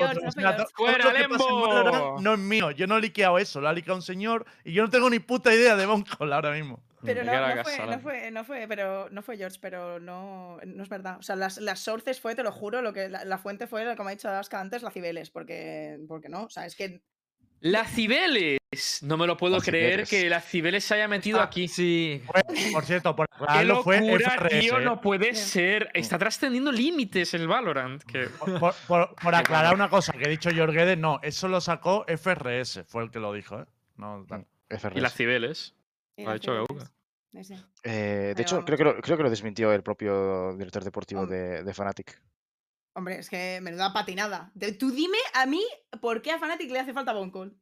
yo, 0.00 0.08
vosotros. 0.08 0.34
no 0.34 0.66
Fuera, 0.74 1.12
Lembo. 1.12 2.16
Es 2.18 2.38
mío. 2.38 2.70
Yo 2.70 2.86
no 2.86 2.96
he 2.96 3.02
liqueado 3.02 3.38
eso, 3.38 3.60
lo 3.60 3.68
ha 3.68 3.72
liqueado 3.74 3.96
un 3.96 4.02
señor 4.02 4.46
y 4.64 4.72
yo 4.72 4.82
no 4.82 4.88
tengo 4.88 5.10
ni 5.10 5.18
puta 5.18 5.52
idea 5.54 5.76
de 5.76 5.84
Boncol 5.84 6.32
ahora 6.32 6.52
mismo. 6.52 6.80
Pero 7.04 7.24
Me 7.24 7.32
no, 7.32 7.54
no 7.56 7.64
fue, 7.64 7.86
no 7.86 7.98
fue, 8.00 8.30
no 8.30 8.44
fue, 8.44 8.66
pero 8.68 9.08
no 9.10 9.22
fue 9.22 9.36
George, 9.36 9.58
pero 9.60 9.98
no, 10.00 10.58
no 10.64 10.82
es 10.82 10.88
verdad. 10.88 11.16
O 11.18 11.22
sea, 11.22 11.36
las, 11.36 11.58
las 11.58 11.80
sources 11.80 12.20
fue, 12.20 12.34
te 12.34 12.42
lo 12.42 12.52
juro, 12.52 12.80
lo 12.82 12.92
que 12.92 13.08
la, 13.08 13.24
la 13.24 13.38
fuente 13.38 13.66
fue, 13.66 13.96
como 13.96 14.08
ha 14.08 14.12
dicho 14.12 14.28
Aska 14.28 14.60
antes, 14.60 14.82
la 14.82 14.90
Cibeles, 14.90 15.30
porque, 15.30 15.98
porque 16.08 16.28
no. 16.28 16.44
O 16.44 16.50
sea, 16.50 16.66
es 16.66 16.76
que 16.76 17.02
La 17.60 17.84
Cibeles. 17.84 18.58
No 19.02 19.16
me 19.18 19.26
lo 19.26 19.36
puedo 19.36 19.58
La 19.58 19.62
creer 19.62 20.06
Cibeles. 20.06 20.10
que 20.10 20.30
la 20.30 20.40
Cibeles 20.40 20.84
se 20.84 20.94
haya 20.94 21.06
metido 21.06 21.40
Ah, 21.40 21.44
aquí. 21.44 21.68
Sí. 21.68 22.22
Fue, 22.24 22.42
por 22.72 22.84
cierto, 22.86 23.14
por 23.14 23.28
¡Qué 23.28 23.44
fue 23.82 24.00
locura, 24.00 24.30
FRS. 24.30 24.60
tío! 24.60 24.78
¿eh? 24.78 24.84
No 24.84 25.00
puede 25.00 25.34
ser. 25.34 25.90
Está 25.94 26.18
trascendiendo 26.18 26.72
límites 26.72 27.34
el 27.34 27.46
Valorant. 27.46 28.02
Que... 28.04 28.28
Por, 28.28 28.74
por- 28.86 29.34
aclarar 29.34 29.74
una 29.74 29.88
cosa 29.90 30.12
que 30.12 30.24
he 30.24 30.28
dicho 30.28 30.50
George 30.50 30.76
Guedes, 30.78 30.98
no, 30.98 31.20
eso 31.22 31.48
lo 31.48 31.60
sacó 31.60 32.04
FRS, 32.08 32.84
fue 32.86 33.04
el 33.04 33.10
que 33.10 33.18
lo 33.20 33.32
dijo, 33.32 33.60
¿eh? 33.60 33.66
No, 33.96 34.24
tal. 34.26 34.46
FRS. 34.70 34.96
Y 34.96 35.00
la 35.00 35.10
Cibeles. 35.10 35.74
Lo 36.16 36.30
ha. 36.30 36.34
Eh, 36.34 36.40
Pero 37.82 38.34
de 38.34 38.42
hecho, 38.42 38.54
vamos. 38.56 38.66
creo 38.66 38.78
que, 38.78 38.84
lo, 38.84 39.00
creo 39.00 39.16
que 39.16 39.22
lo 39.22 39.30
desmintió 39.30 39.72
el 39.72 39.82
propio 39.82 40.54
director 40.56 40.84
deportivo 40.84 41.26
de, 41.26 41.62
de 41.64 41.74
Fnatic. 41.74 42.22
Hombre, 42.94 43.18
es 43.20 43.30
que 43.30 43.58
menuda 43.62 43.92
patinada. 43.92 44.50
De- 44.54 44.72
Tú 44.72 44.90
dime 44.90 45.16
a 45.32 45.46
mí 45.46 45.64
por 46.00 46.20
qué 46.20 46.32
a 46.32 46.38
Fnatic 46.38 46.70
le 46.70 46.80
hace 46.80 46.92
falta 46.92 47.14
Boncol. 47.14 47.56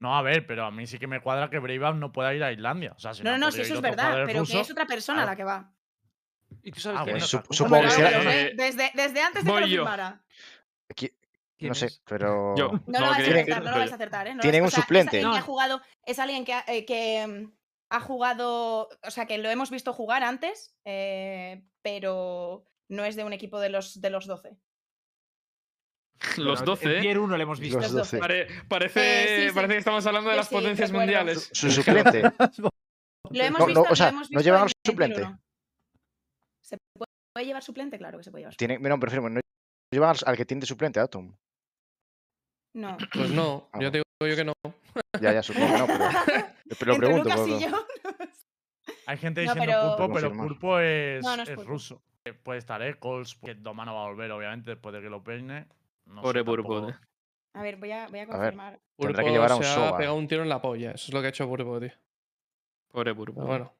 No, 0.00 0.16
a 0.16 0.22
ver, 0.22 0.46
pero 0.46 0.64
a 0.66 0.70
mí 0.72 0.86
sí 0.86 0.98
que 0.98 1.06
me 1.06 1.20
cuadra 1.22 1.48
que 1.48 1.60
Brave 1.60 1.88
Up 1.90 1.94
no 1.96 2.10
pueda 2.12 2.34
ir 2.34 2.42
a 2.42 2.52
Islandia. 2.52 2.92
O 2.96 2.98
sea, 2.98 3.14
si 3.14 3.22
No, 3.22 3.30
no, 3.32 3.38
no, 3.38 3.52
si 3.52 3.60
eso 3.60 3.74
es 3.74 3.80
verdad, 3.80 4.24
pero 4.26 4.44
que 4.44 4.60
es 4.60 4.70
otra 4.70 4.86
persona 4.86 5.18
claro. 5.22 5.30
la 5.30 5.36
que 5.36 5.44
va. 5.44 5.72
¿Y 6.62 6.72
tú 6.72 6.80
sabes 6.80 6.98
Ah, 7.00 7.04
bueno, 7.04 7.20
supongo 7.20 7.82
que 7.82 7.90
será- 7.90 8.34
Eh, 8.34 8.52
desde, 8.56 8.90
desde 8.94 9.20
antes 9.22 9.44
de 9.44 9.52
que 9.52 9.60
lo 9.60 9.66
firmara. 9.66 10.22
No 11.68 11.74
sé, 11.74 11.88
pero. 12.04 12.54
Yo. 12.56 12.68
lo 12.72 12.82
No, 12.86 13.06
a 13.06 13.16
acertar, 13.16 13.62
lo 13.64 13.70
vais 13.72 13.92
a 13.92 13.94
acertar, 13.94 14.26
¿eh? 14.26 14.30
No 14.30 14.36
lo 14.36 14.42
Tienen 14.42 14.60
vais- 14.60 14.64
un 14.64 14.68
o 14.68 14.70
sea, 14.70 14.82
suplente. 14.82 15.18
Es 15.18 15.24
alguien 15.24 15.32
que 15.32 15.38
ha 15.38 15.42
jugado, 15.42 15.80
es 16.04 16.18
alguien 16.18 16.44
que, 16.44 16.52
ha- 16.54 16.64
eh, 16.68 16.84
que 16.84 17.26
mm, 17.26 17.52
ha 17.90 18.00
jugado, 18.00 18.88
o 19.02 19.10
sea, 19.10 19.26
que 19.26 19.38
lo 19.38 19.48
hemos 19.50 19.70
visto 19.70 19.92
jugar 19.92 20.22
antes, 20.24 20.74
eh, 20.84 21.62
pero 21.82 22.64
no 22.90 23.04
es 23.04 23.16
de 23.16 23.24
un 23.24 23.32
equipo 23.32 23.60
de 23.60 23.68
los, 23.70 24.00
de 24.00 24.10
los 24.10 24.26
12. 24.26 24.56
Los 26.38 26.60
Pero 26.60 26.70
12, 26.72 26.84
En 26.86 26.90
¿eh? 26.96 27.00
tier 27.02 27.18
1 27.18 27.36
le 27.36 27.42
hemos 27.42 27.60
visto. 27.60 27.78
Los 27.80 27.92
12. 27.92 28.18
Pare- 28.18 28.46
parece, 28.68 29.00
Eh, 29.00 29.42
sí, 29.42 29.48
sí. 29.48 29.54
parece 29.54 29.74
que 29.74 29.78
estamos 29.80 30.06
hablando 30.06 30.30
de 30.30 30.34
Sí, 30.34 30.38
las 30.38 30.48
sí, 30.48 30.54
potencias 30.54 30.92
mundiales. 30.92 31.50
Su 31.52 31.70
suplente. 31.70 32.22
Lo 33.30 33.42
hemos 33.42 33.58
No, 33.60 33.66
no, 33.66 33.80
visto, 33.80 33.92
o 33.92 33.96
sea, 33.96 34.06
lo 34.06 34.12
hemos 34.18 34.30
¿no 34.30 34.38
visto 34.38 34.42
llevan 34.44 34.68
suplente? 34.86 35.26
¿Se 36.62 36.76
puede, 36.96 37.46
llevar 37.46 37.62
suplente? 37.62 37.98
Claro 37.98 38.18
que 38.18 38.24
se 38.24 38.30
puede 38.30 38.42
llevar. 38.42 38.56
Tiene, 38.56 38.78
no, 38.78 39.00
prefiero, 39.00 39.28
no 39.28 39.40
llevan 39.92 40.10
al, 40.10 40.16
al 40.26 40.36
que 40.36 40.44
tiene 40.44 40.60
de 40.60 40.66
suplente, 40.66 41.00
Atom. 41.00 41.34
No. 42.74 42.96
Pues 43.12 43.30
no, 43.30 43.68
Ah, 43.72 43.78
yo 43.80 43.90
te 43.90 43.98
digo 43.98 44.04
yo 44.30 44.36
que 44.36 44.44
no. 44.44 44.52
Ya, 45.20 45.32
ya, 45.32 45.42
supongo 45.42 45.72
que 45.72 45.78
no, 45.78 45.86
pero, 45.86 46.04
pero 46.78 46.92
lo 46.92 46.98
pregunto. 46.98 47.24
Lucas 47.28 47.40
por- 47.40 47.48
y 47.48 47.60
yo. 47.60 47.68
Hay 49.06 49.16
gente 49.18 49.44
No, 49.44 49.54
diciendo 49.54 49.72
pero- 49.80 49.96
pulpo, 49.96 50.14
pero 50.14 50.32
pulpo 50.32 50.78
es, 50.80 51.22
No, 51.24 51.36
no 51.36 51.42
es 51.42 51.48
es 51.48 51.54
pulpo. 51.56 51.70
ruso. 51.70 52.02
Eh, 52.24 52.32
Puede 52.32 52.58
estar 52.58 52.80
Eccles, 52.82 53.34
que 53.44 53.54
Doma 53.54 53.84
no 53.84 53.94
va 53.94 54.04
a 54.04 54.08
volver, 54.08 54.30
obviamente, 54.32 54.70
después 54.70 54.94
de 54.94 55.02
que 55.02 55.10
lo 55.10 55.22
peine. 55.22 55.66
No 56.06 56.22
Pobre 56.22 56.40
sé, 56.40 56.44
tampoco- 56.44 56.88
eh. 56.88 56.94
A 57.56 57.62
ver, 57.62 57.76
voy 57.76 57.92
a, 57.92 58.08
voy 58.08 58.18
a 58.18 58.24
ver. 58.24 58.28
confirmar. 58.28 58.80
Tendrá 58.96 59.22
que 59.22 59.22
Purpo 59.22 59.28
llevar 59.30 59.52
a 59.52 59.56
un 59.56 59.62
se 59.62 59.68
ha 59.68 59.74
Soba. 59.74 59.96
pegado 59.96 60.16
un 60.16 60.26
tiro 60.26 60.42
en 60.42 60.48
la 60.48 60.60
polla. 60.60 60.90
Eso 60.92 61.06
es 61.08 61.14
lo 61.14 61.20
que 61.20 61.26
ha 61.26 61.30
hecho 61.30 61.46
Purpo, 61.48 61.78
tío. 61.78 61.92
Pobre 62.90 63.14
Purpo. 63.14 63.34
Pero 63.34 63.46
bueno, 63.46 63.72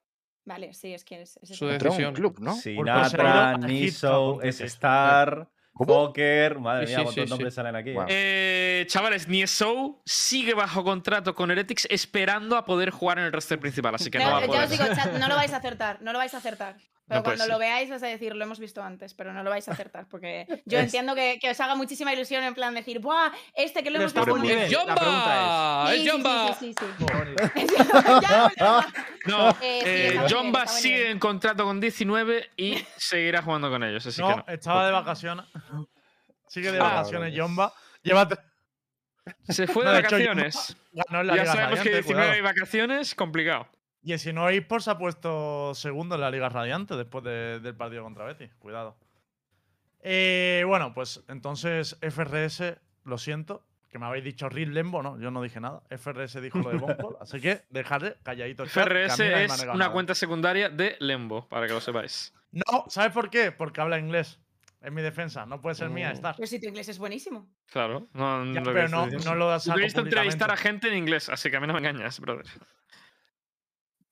Vale, 0.46 0.74
sí, 0.74 0.92
es 0.92 1.04
que 1.04 1.22
es, 1.22 1.38
es 1.42 1.56
Su 1.56 1.64
a 1.64 1.68
un 1.72 1.78
decisión. 1.78 2.14
club, 2.14 2.38
¿no? 2.38 2.50
Pulpo 2.50 2.60
Sinatra, 2.62 3.50
a 3.52 3.58
Niso, 3.58 4.38
Hit 4.42 4.60
Star, 4.60 5.48
¿Cómo? 5.74 5.86
Poker. 6.06 6.58
Madre 6.60 6.86
Sí, 6.86 6.90
mía, 6.92 6.98
sí, 6.98 7.04
cuántos 7.04 7.24
sí, 7.24 7.30
nombres 7.30 7.52
sí. 7.52 7.56
salen 7.56 7.74
aquí. 7.76 7.92
Guau. 7.92 8.06
Eh, 8.08 8.84
chavales, 8.88 9.26
Niesou 9.28 10.00
sigue 10.06 10.54
bajo 10.54 10.84
contrato 10.84 11.34
con 11.34 11.50
Heretics 11.50 11.86
esperando 11.90 12.56
a 12.56 12.64
poder 12.64 12.90
jugar 12.90 13.18
en 13.18 13.24
el 13.24 13.32
roster 13.32 13.58
principal, 13.58 13.94
así 13.96 14.08
que 14.10 14.18
no 14.18 14.24
Ya- 14.24 14.30
va 14.30 14.38
a 14.38 14.40
ya 14.42 14.46
poder. 14.46 14.64
os 14.64 14.70
digo, 14.70 14.84
chat, 14.94 15.12
no 15.18 15.28
lo 15.28 15.34
vais 15.36 15.52
a 15.52 15.56
acertar, 15.62 16.00
no 16.00 16.12
lo 16.12 16.18
vais 16.18 16.32
a 16.32 16.38
acertar. 16.38 16.76
Pero 17.06 17.18
No 17.20 17.22
puede 17.24 17.36
cuando 17.36 17.52
lo 17.54 17.58
veáis 17.58 17.90
vais 17.90 18.02
a 18.02 18.06
decir, 18.06 18.34
lo 18.34 18.42
hemos 18.44 18.58
visto 18.58 18.82
antes, 18.82 19.12
pero 19.12 19.34
no 19.34 19.42
lo 19.42 19.50
vais 19.50 19.68
a 19.68 19.72
acertar. 19.72 20.06
Porque 20.08 20.46
yo 20.64 20.78
Es- 20.78 20.84
entiendo 20.86 21.14
que, 21.14 21.38
que 21.38 21.50
os 21.50 21.60
haga 21.60 21.74
muchísima 21.74 22.12
ilusión 22.14 22.42
en 22.44 22.54
plan 22.54 22.72
decir, 22.74 22.98
¡buah! 23.00 23.30
Este 23.54 23.82
que 23.82 23.90
lo 23.90 23.98
hemos 23.98 24.14
visto 24.14 24.34
antes". 24.34 24.74
¡Jomba! 24.74 25.94
¡Es 25.94 26.10
Jomba! 26.10 26.54
Sí, 26.54 26.74
sí, 26.78 26.86
sí. 26.98 27.04
es. 27.56 27.72
ya. 28.22 28.50
No, 29.26 29.50
Eh, 29.62 30.14
eh, 30.14 30.20
Jomba 30.30 30.66
sigue 30.66 31.10
en 31.10 31.18
contrato 31.18 31.64
con 31.64 31.80
19 31.80 32.50
y 32.56 32.76
seguirá 32.96 33.42
jugando 33.42 33.70
con 33.70 33.82
ellos, 33.82 34.04
así 34.06 34.20
No, 34.20 34.28
que 34.28 34.36
no. 34.36 34.44
estaba 34.48 34.86
de 34.86 34.92
vacaciones. 34.92 35.46
Sigue 36.48 36.70
de 36.72 36.78
Ah, 36.78 36.82
vacaciones, 36.84 37.34
Jomba. 37.38 37.72
Llévate. 38.02 38.36
Se 39.48 39.66
fue 39.66 39.82
de 39.84 39.88
No, 39.90 39.92
de 39.94 40.00
hecho, 40.00 40.10
vacaciones. 40.16 40.76
Ganó 40.92 41.20
en 41.22 41.26
la 41.28 41.36
Ya 41.36 41.46
sabemos 41.46 41.80
que 41.80 41.88
Radiante, 41.90 42.02
19 42.02 42.38
y 42.38 42.40
vacaciones, 42.42 43.14
complicado. 43.14 43.66
Y 44.04 44.16
si 44.18 44.32
no, 44.34 44.48
eSports 44.50 44.88
ha 44.88 44.98
puesto 44.98 45.74
segundo 45.74 46.14
en 46.16 46.20
la 46.20 46.30
Liga 46.30 46.48
Radiante 46.50 46.94
después 46.94 47.24
de- 47.24 47.58
del 47.60 47.74
partido 47.74 48.02
contra 48.04 48.24
Betis. 48.26 48.54
Cuidado. 48.58 48.96
Eh, 50.02 50.62
bueno, 50.66 50.92
pues 50.92 51.24
entonces 51.28 51.96
FRS, 52.02 52.78
lo 53.04 53.16
siento, 53.16 53.64
que 53.88 53.98
me 53.98 54.04
habéis 54.06 54.24
dicho 54.24 54.48
Real 54.50 54.74
Lembo, 54.74 55.02
no, 55.02 55.18
yo 55.18 55.30
no 55.30 55.40
dije 55.40 55.60
nada. 55.60 55.82
FRS 55.88 56.40
dijo 56.42 56.58
lo 56.58 56.70
de 56.70 56.76
Bombol, 56.76 57.16
así 57.20 57.40
que 57.40 57.62
dejadle 57.70 58.16
calladito. 58.22 58.64
el 58.64 58.70
chat, 58.70 58.88
que 58.88 59.04
a 59.04 59.08
FRS 59.08 59.44
es 59.44 59.62
una 59.64 59.74
nada. 59.74 59.92
cuenta 59.92 60.14
secundaria 60.14 60.68
de 60.68 60.96
Lembo, 61.00 61.48
para 61.48 61.66
que 61.66 61.72
lo 61.72 61.80
sepáis. 61.80 62.34
No, 62.52 62.84
¿sabes 62.88 63.12
por 63.12 63.30
qué? 63.30 63.52
Porque 63.52 63.80
habla 63.80 63.98
inglés. 63.98 64.38
Es 64.82 64.92
mi 64.92 65.00
defensa, 65.00 65.46
no 65.46 65.62
puede 65.62 65.76
ser 65.76 65.88
mía, 65.88 66.10
Oh. 66.10 66.14
Star. 66.14 66.34
Pero 66.36 66.46
si 66.46 66.60
tu 66.60 66.68
inglés 66.68 66.86
es 66.90 66.98
buenísimo. 66.98 67.48
Claro, 67.72 68.08
no, 68.12 68.44
Ya, 68.52 68.62
pero 68.62 68.86
no, 68.88 69.06
no 69.06 69.34
lo 69.34 69.54
he 69.54 69.82
visto 69.82 70.02
entrevistar 70.02 70.50
a 70.50 70.56
gente 70.58 70.88
en 70.88 70.98
inglés, 70.98 71.30
así 71.30 71.50
que 71.50 71.56
a 71.56 71.60
mí 71.60 71.66
no 71.66 71.72
me 71.72 71.78
engañas, 71.78 72.20
brother. 72.20 72.44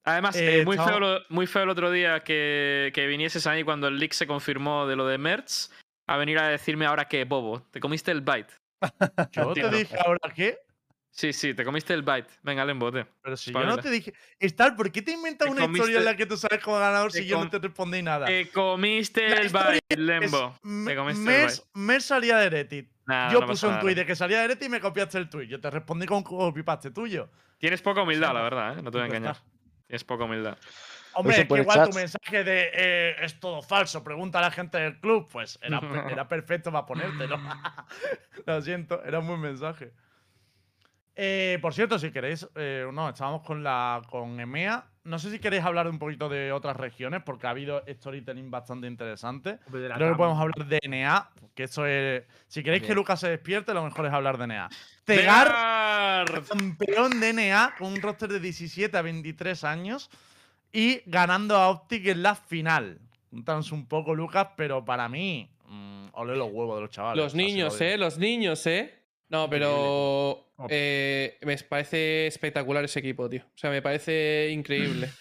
Además, 0.05 0.37
Eh, 0.37 0.61
eh, 0.61 0.65
muy, 0.65 0.77
feo 0.77 0.99
lo- 0.99 1.21
muy 1.29 1.47
feo 1.47 1.63
el 1.63 1.69
otro 1.71 1.91
día 1.91 2.21
que, 2.25 2.91
que 2.95 3.07
vinieses 3.07 3.47
ahí 3.47 3.63
cuando 3.63 3.89
el 3.89 3.99
leak 3.99 4.13
se 4.13 4.27
confirmó 4.27 4.87
de 4.87 4.97
lo 4.97 5.07
de 5.07 5.19
Merz 5.19 5.71
a 6.09 6.17
venir 6.17 6.39
a 6.39 6.49
decirme 6.49 6.87
ahora 6.87 7.07
que, 7.07 7.25
Bobo, 7.25 7.63
te 7.71 7.79
comiste 7.81 8.11
el 8.11 8.21
bite. 8.21 8.53
Yo 9.33 9.53
te 9.53 9.69
dije 9.71 9.97
ahora 10.05 10.33
qué, 10.35 10.59
Sí, 11.15 11.35
sí, 11.35 11.53
te 11.53 11.63
comiste 11.63 11.93
el 11.93 12.01
bite. 12.03 12.27
Venga, 12.43 12.65
Lembo, 12.65 12.91
tío. 12.91 13.07
pero 13.21 13.37
si 13.37 13.53
yo 13.53 13.63
no 13.65 13.77
te 13.77 13.91
dije. 13.91 14.15
Star, 14.41 14.75
¿por 14.75 14.91
qué 14.91 15.03
te 15.03 15.13
inventas 15.13 15.45
Te 15.47 15.53
una 15.53 15.61
historia 15.67 15.83
en 15.99 16.01
comiste- 16.01 16.05
la 16.11 16.17
que 16.17 16.25
tú 16.25 16.39
sabes 16.39 16.65
como 16.65 16.79
ganador 16.79 17.13
te 17.13 17.19
si 17.19 17.27
yo 17.27 17.39
no 17.45 17.51
te 17.51 17.59
respondí 17.59 18.01
nada? 18.01 18.25
Te 18.25 18.49
comiste 18.49 19.29
La 19.29 19.37
el 19.37 19.49
bite, 19.51 19.97
Lembo. 19.99 20.57
Me- 20.63 20.91
Te 20.91 20.97
comiste 20.97 21.43
el 21.45 21.49
bite. 21.51 21.63
mes 21.75 22.03
salía 22.07 22.39
de 22.39 22.49
Reddit. 22.49 22.89
Nah, 23.05 23.31
yo 23.31 23.41
no 23.41 23.47
puse 23.47 23.67
un 23.67 23.79
tuit 23.79 23.95
de 23.95 24.07
que 24.07 24.17
salía 24.17 24.41
de 24.41 24.49
Reddit 24.49 24.63
y 24.63 24.69
me 24.71 24.81
copiaste 24.81 25.19
el 25.19 25.29
tuit. 25.29 25.51
Yo 25.51 25.61
te 25.61 25.69
respondí 25.71 26.07
con 26.07 26.23
copypaste 26.23 26.91
tuyo. 26.93 27.29
Tienes 27.59 27.83
poca 27.83 28.01
humildad, 28.01 28.29
Sí, 28.29 28.35
la 28.35 28.43
verdad, 28.43 28.79
¿eh? 28.79 28.83
No 28.83 28.91
te 28.91 28.97
voy 28.97 29.03
a 29.03 29.07
engañar. 29.09 29.37
Tienes 29.93 30.05
poca 30.05 30.25
humildad. 30.25 30.57
Hombre, 31.13 31.37
es 31.37 31.47
que 31.47 31.53
el 31.53 31.61
igual 31.61 31.91
tu 31.91 31.97
mensaje 31.97 32.45
de 32.45 32.71
eh, 32.73 33.17
es 33.21 33.39
todo 33.39 33.61
falso, 33.61 34.03
pregunta 34.03 34.39
a 34.39 34.41
la 34.41 34.51
gente 34.51 34.79
del 34.79 34.99
club, 34.99 35.29
pues 35.31 35.59
era, 35.61 35.81
era 36.11 36.27
perfecto 36.27 36.73
para 36.73 36.87
ponértelo. 36.87 37.39
Lo 38.47 38.63
siento, 38.63 39.05
era 39.05 39.19
un 39.19 39.27
buen 39.27 39.41
mensaje. 39.41 39.93
Eh, 41.15 41.59
por 41.61 41.75
cierto, 41.75 41.99
si 41.99 42.11
queréis, 42.11 42.49
eh, 42.55 42.89
no, 42.91 43.11
estábamos 43.11 43.43
con 43.43 43.63
la 43.63 44.01
con 44.09 44.41
EMEA. 44.41 44.83
No 45.05 45.19
sé 45.19 45.31
si 45.31 45.41
queréis 45.41 45.65
hablar 45.65 45.89
un 45.89 45.99
poquito 45.99 46.29
de 46.29 46.53
otras 46.53 46.77
regiones, 46.77 47.23
porque 47.25 47.47
ha 47.49 47.51
habido 47.51 47.83
storytelling 47.89 48.51
bastante 48.51 48.87
interesante. 48.87 49.59
Creo 49.71 49.89
que 49.89 49.99
cama. 49.99 50.17
podemos 50.17 50.41
hablar 50.41 50.67
de 50.69 50.79
NA, 50.89 51.29
que 51.55 51.65
eso 51.65 51.87
es. 51.87 52.23
Si 52.47 52.63
queréis 52.63 52.85
que. 52.85 52.95
Lucas 52.95 53.19
se 53.19 53.29
despierte, 53.29 53.75
lo 53.75 53.85
mejor 53.85 54.07
es 54.07 54.13
hablar 54.13 54.39
de 54.39 54.47
NA. 54.47 54.69
Tegar, 55.05 55.47
Tegar. 56.27 56.45
campeón 56.45 57.19
de 57.19 57.33
NA, 57.33 57.75
con 57.77 57.93
un 57.93 58.01
roster 58.01 58.29
de 58.29 58.39
17 58.39 58.97
a 58.97 59.03
23 59.03 59.65
años 59.65 60.09
y 60.73 61.03
ganando 61.07 61.57
a 61.57 61.69
Optic 61.69 62.07
en 62.07 62.23
la 62.23 62.35
final. 62.37 63.01
Cuéntanos 63.31 63.73
un 63.73 63.87
poco, 63.87 64.15
Lucas, 64.15 64.49
pero 64.57 64.85
para 64.85 65.09
mí, 65.09 65.51
mm, 65.67 66.09
ole 66.13 66.37
los 66.37 66.51
huevos 66.53 66.77
de 66.77 66.83
los 66.83 66.91
chavales. 66.91 67.23
Los 67.23 67.35
niños. 67.35 67.81
¿eh? 67.81 67.99
Los 67.99 68.19
niños, 68.19 68.67
¿eh? 68.67 69.03
No, 69.29 69.49
pero 69.49 70.52
eh, 70.69 71.39
me 71.43 71.57
parece 71.59 72.27
espectacular 72.27 72.85
ese 72.85 73.01
equipo, 73.01 73.29
tío. 73.29 73.43
O 73.45 73.59
sea, 73.59 73.71
me 73.71 73.83
parece 73.83 74.51
increíble. 74.51 75.09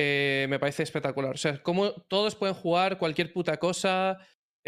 Eh, 0.00 0.46
me 0.48 0.60
parece 0.60 0.84
espectacular. 0.84 1.34
O 1.34 1.38
sea, 1.38 1.60
como 1.60 1.90
todos 1.90 2.36
pueden 2.36 2.54
jugar 2.54 2.98
cualquier 2.98 3.32
puta 3.32 3.56
cosa, 3.56 4.18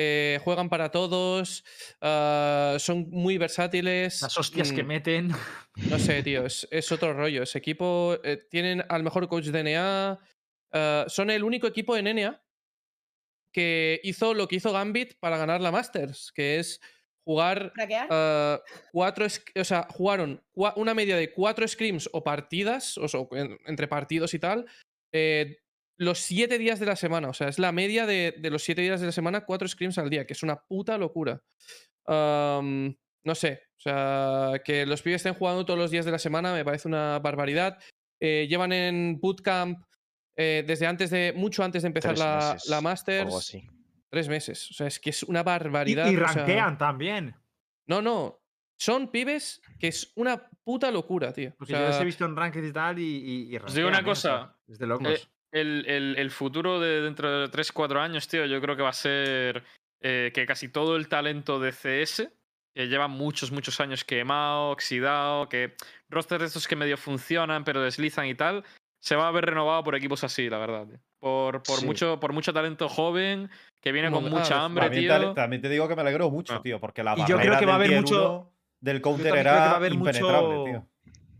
eh, 0.02 0.40
juegan 0.42 0.70
para 0.70 0.90
todos, 0.90 1.62
ah, 2.00 2.76
son 2.78 3.10
muy 3.10 3.36
versátiles. 3.36 4.22
Las 4.22 4.38
hostias 4.38 4.72
que 4.72 4.82
mm, 4.82 4.86
meten. 4.86 5.30
No 5.88 5.98
sé, 5.98 6.22
tío, 6.22 6.46
es, 6.46 6.66
es 6.70 6.90
otro 6.90 7.12
rollo. 7.12 7.42
Ese 7.42 7.58
equipo 7.58 8.16
eh, 8.24 8.38
tienen 8.50 8.82
al 8.88 9.02
mejor 9.02 9.28
coach 9.28 9.46
de 9.46 9.62
NA. 9.62 10.18
ah, 10.72 11.04
son 11.06 11.28
el 11.28 11.44
único 11.44 11.66
equipo 11.66 11.96
en 11.98 12.16
NA 12.16 12.42
que 13.52 14.00
hizo 14.02 14.32
lo 14.32 14.48
que 14.48 14.56
hizo 14.56 14.72
Gambit 14.72 15.18
para 15.20 15.36
ganar 15.36 15.60
la 15.60 15.70
Masters, 15.70 16.32
que 16.32 16.60
es 16.60 16.80
jugar 17.30 17.72
ah, 18.10 18.60
cuatro, 18.92 19.26
o 19.26 19.64
sea, 19.64 19.86
jugaron 19.90 20.42
cua- 20.52 20.72
una 20.76 20.94
media 20.94 21.16
de 21.16 21.32
cuatro 21.32 21.66
scrims 21.68 22.08
o 22.12 22.24
partidas, 22.24 22.98
o 22.98 23.06
sea, 23.06 23.20
en- 23.32 23.56
entre 23.66 23.86
partidos 23.86 24.34
y 24.34 24.38
tal, 24.40 24.66
eh, 25.12 25.58
los 25.96 26.18
siete 26.18 26.58
días 26.58 26.80
de 26.80 26.86
la 26.86 26.96
semana. 26.96 27.28
O 27.28 27.34
sea, 27.34 27.48
es 27.48 27.58
la 27.58 27.72
media 27.72 28.06
de, 28.06 28.34
de 28.38 28.50
los 28.50 28.62
siete 28.64 28.80
días 28.82 29.00
de 29.00 29.06
la 29.06 29.12
semana, 29.12 29.44
cuatro 29.44 29.68
scrims 29.68 29.98
al 29.98 30.10
día, 30.10 30.26
que 30.26 30.32
es 30.32 30.42
una 30.42 30.56
puta 30.56 30.98
locura. 30.98 31.40
No 32.08 33.34
sé, 33.34 33.62
o 33.76 33.80
sea, 33.80 34.52
que 34.64 34.86
los 34.86 35.02
pibes 35.02 35.16
estén 35.20 35.34
jugando 35.34 35.64
todos 35.64 35.78
los 35.78 35.90
días 35.90 36.04
de 36.06 36.10
la 36.10 36.18
semana 36.18 36.54
me 36.54 36.64
parece 36.64 36.88
una 36.88 37.18
barbaridad. 37.18 37.78
Eh, 38.20 38.46
llevan 38.48 38.72
en 38.72 39.20
bootcamp 39.20 39.78
eh, 40.36 40.64
desde 40.66 40.86
antes 40.86 41.10
de, 41.10 41.32
mucho 41.36 41.62
antes 41.62 41.82
de 41.82 41.88
empezar 41.88 42.12
Tres 42.14 42.20
la, 42.24 42.52
meses, 42.54 42.68
la 42.70 42.80
Masters. 42.80 43.24
Algo 43.26 43.38
así. 43.38 43.62
Tres 44.10 44.28
meses. 44.28 44.70
O 44.70 44.74
sea, 44.74 44.86
es 44.88 44.98
que 44.98 45.10
es 45.10 45.22
una 45.22 45.40
Y, 45.40 45.44
barbaridad. 45.44 46.10
y 46.10 46.16
o 46.16 46.18
sea, 46.18 46.26
rankean 46.44 46.78
también. 46.78 47.34
no, 47.86 48.02
no. 48.02 48.36
Son 48.78 49.08
pibes 49.10 49.60
que 49.78 49.88
es 49.88 50.10
una 50.16 50.48
puta 50.64 50.90
locura, 50.90 51.34
tío. 51.34 51.50
O 51.50 51.54
Porque 51.58 51.74
yo 51.74 51.80
les 51.80 51.90
sea, 51.92 52.00
he 52.00 52.04
visto 52.06 52.24
en 52.24 52.34
ranked 52.34 52.64
y 52.64 52.72
tal 52.72 52.98
y, 52.98 53.02
y, 53.50 53.54
y 53.54 53.56
Os 53.58 53.74
digo 53.74 53.88
una 53.88 53.98
¿eh? 53.98 54.02
O 54.02 54.04
cosa, 54.06 54.56
Es 54.66 54.78
de 54.78 54.86
locos. 54.86 55.30
El, 55.52 55.84
el- 55.86 56.16
el 56.16 56.30
futuro 56.30 56.80
de 56.80 57.02
dentro 57.02 57.28
de 57.46 57.50
3-4 57.50 57.98
años, 58.00 58.26
tío, 58.26 58.46
yo 58.46 58.58
creo 58.62 58.76
que 58.76 58.82
va 58.82 58.88
a 58.88 58.94
ser 58.94 59.64
eh, 60.00 60.30
que 60.32 60.46
casi 60.46 60.68
todo 60.70 60.96
el 60.96 61.08
talento 61.08 61.60
de 61.60 61.72
CS, 61.72 62.32
que 62.74 62.86
lleva 62.88 63.06
muchos, 63.06 63.52
muchos 63.52 63.78
años 63.80 64.02
quemado, 64.04 64.70
oxidado, 64.70 65.48
que 65.50 65.74
rosters 66.08 66.40
de 66.40 66.46
estos 66.46 66.66
que 66.66 66.76
medio 66.76 66.96
funcionan 66.96 67.64
pero 67.64 67.82
deslizan 67.82 68.26
y 68.28 68.34
tal, 68.34 68.64
se 69.02 69.14
va 69.14 69.28
a 69.28 69.32
ver 69.32 69.44
renovado 69.44 69.84
por 69.84 69.94
equipos 69.94 70.24
así, 70.24 70.48
la 70.48 70.56
verdad. 70.58 70.86
tío. 70.86 71.00
Por, 71.18 71.62
por, 71.64 71.80
Sí. 71.80 71.84
mucho, 71.84 72.18
por 72.18 72.32
mucho 72.32 72.54
talento 72.54 72.88
joven, 72.88 73.50
que 73.80 73.92
viene 73.92 74.10
con 74.10 74.28
mucha 74.28 74.62
hambre, 74.64 74.84
También 74.84 75.04
tío. 75.04 75.28
te, 75.30 75.34
también 75.34 75.62
te 75.62 75.68
digo 75.68 75.88
que 75.88 75.94
me 75.96 76.02
alegro 76.02 76.30
mucho, 76.30 76.54
Ah. 76.54 76.62
tío, 76.62 76.78
porque 76.80 77.02
la 77.02 77.14
Y 77.16 77.24
yo 77.26 77.38
creo 77.38 77.58
que 77.58 77.66
va 77.66 77.76
a 77.76 77.78
del 77.78 77.88
haber 77.88 78.00
mucho- 78.02 78.40
1 78.40 78.52
del 78.80 79.00
counter 79.02 79.26
también 79.26 79.42
creo 79.44 79.54
que 79.54 79.58
va 79.58 79.64
a 79.64 79.68
era 79.68 79.76
haber 79.76 79.92
impenetrable, 79.92 80.54
mucho- 80.56 80.64
tío. 80.70 80.86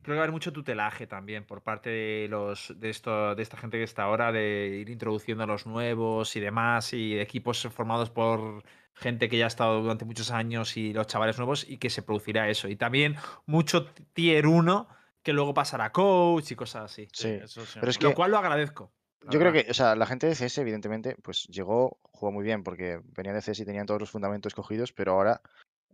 Creo 0.02 0.14
que 0.14 0.16
va 0.16 0.16
a 0.16 0.22
haber 0.24 0.32
mucho 0.32 0.52
tutelaje 0.52 1.06
también 1.06 1.44
por 1.44 1.62
parte 1.62 1.90
de 1.90 2.26
los 2.30 2.72
de 2.80 2.88
esto 2.88 3.34
de 3.34 3.42
esta 3.42 3.58
gente 3.58 3.76
que 3.76 3.84
está 3.84 4.04
ahora 4.04 4.32
de 4.32 4.78
ir 4.80 4.88
introduciendo 4.88 5.44
a 5.44 5.46
los 5.46 5.66
nuevos 5.66 6.34
y 6.36 6.40
demás 6.40 6.92
y 6.94 7.14
de 7.16 7.22
equipos 7.22 7.68
formados 7.70 8.08
por 8.10 8.62
gente 8.94 9.28
que 9.28 9.36
ya 9.36 9.44
ha 9.44 9.48
estado 9.48 9.82
durante 9.82 10.06
muchos 10.06 10.30
años 10.30 10.76
y 10.78 10.94
los 10.94 11.06
chavales 11.06 11.36
nuevos 11.38 11.66
y 11.68 11.76
que 11.76 11.90
se 11.90 12.02
producirá 12.02 12.48
eso 12.48 12.66
y 12.68 12.76
también 12.76 13.16
mucho 13.44 13.86
tier 14.14 14.46
1 14.46 14.88
que 15.22 15.34
luego 15.34 15.52
pasará 15.52 15.84
a 15.86 15.92
coach 15.92 16.50
y 16.52 16.56
cosas 16.56 16.84
así. 16.90 17.06
Sí. 17.12 17.28
eso 17.42 17.64
sí. 17.66 17.78
Pero 17.78 17.90
es 17.90 18.02
Lo 18.02 18.08
que 18.08 18.14
cual 18.14 18.30
lo 18.30 18.38
agradezco. 18.38 18.90
Yo 19.28 19.38
creo 19.38 19.52
que, 19.52 19.66
o 19.70 19.74
sea, 19.74 19.94
la 19.96 20.06
gente 20.06 20.26
de 20.26 20.34
CS, 20.34 20.60
evidentemente, 20.60 21.16
pues 21.22 21.44
llegó, 21.48 21.98
jugó 22.02 22.32
muy 22.32 22.44
bien 22.44 22.62
porque 22.62 23.00
venían 23.16 23.34
de 23.34 23.42
CS 23.42 23.62
y 23.62 23.66
tenían 23.66 23.86
todos 23.86 24.00
los 24.00 24.10
fundamentos 24.10 24.54
cogidos, 24.54 24.92
pero 24.92 25.12
ahora 25.12 25.40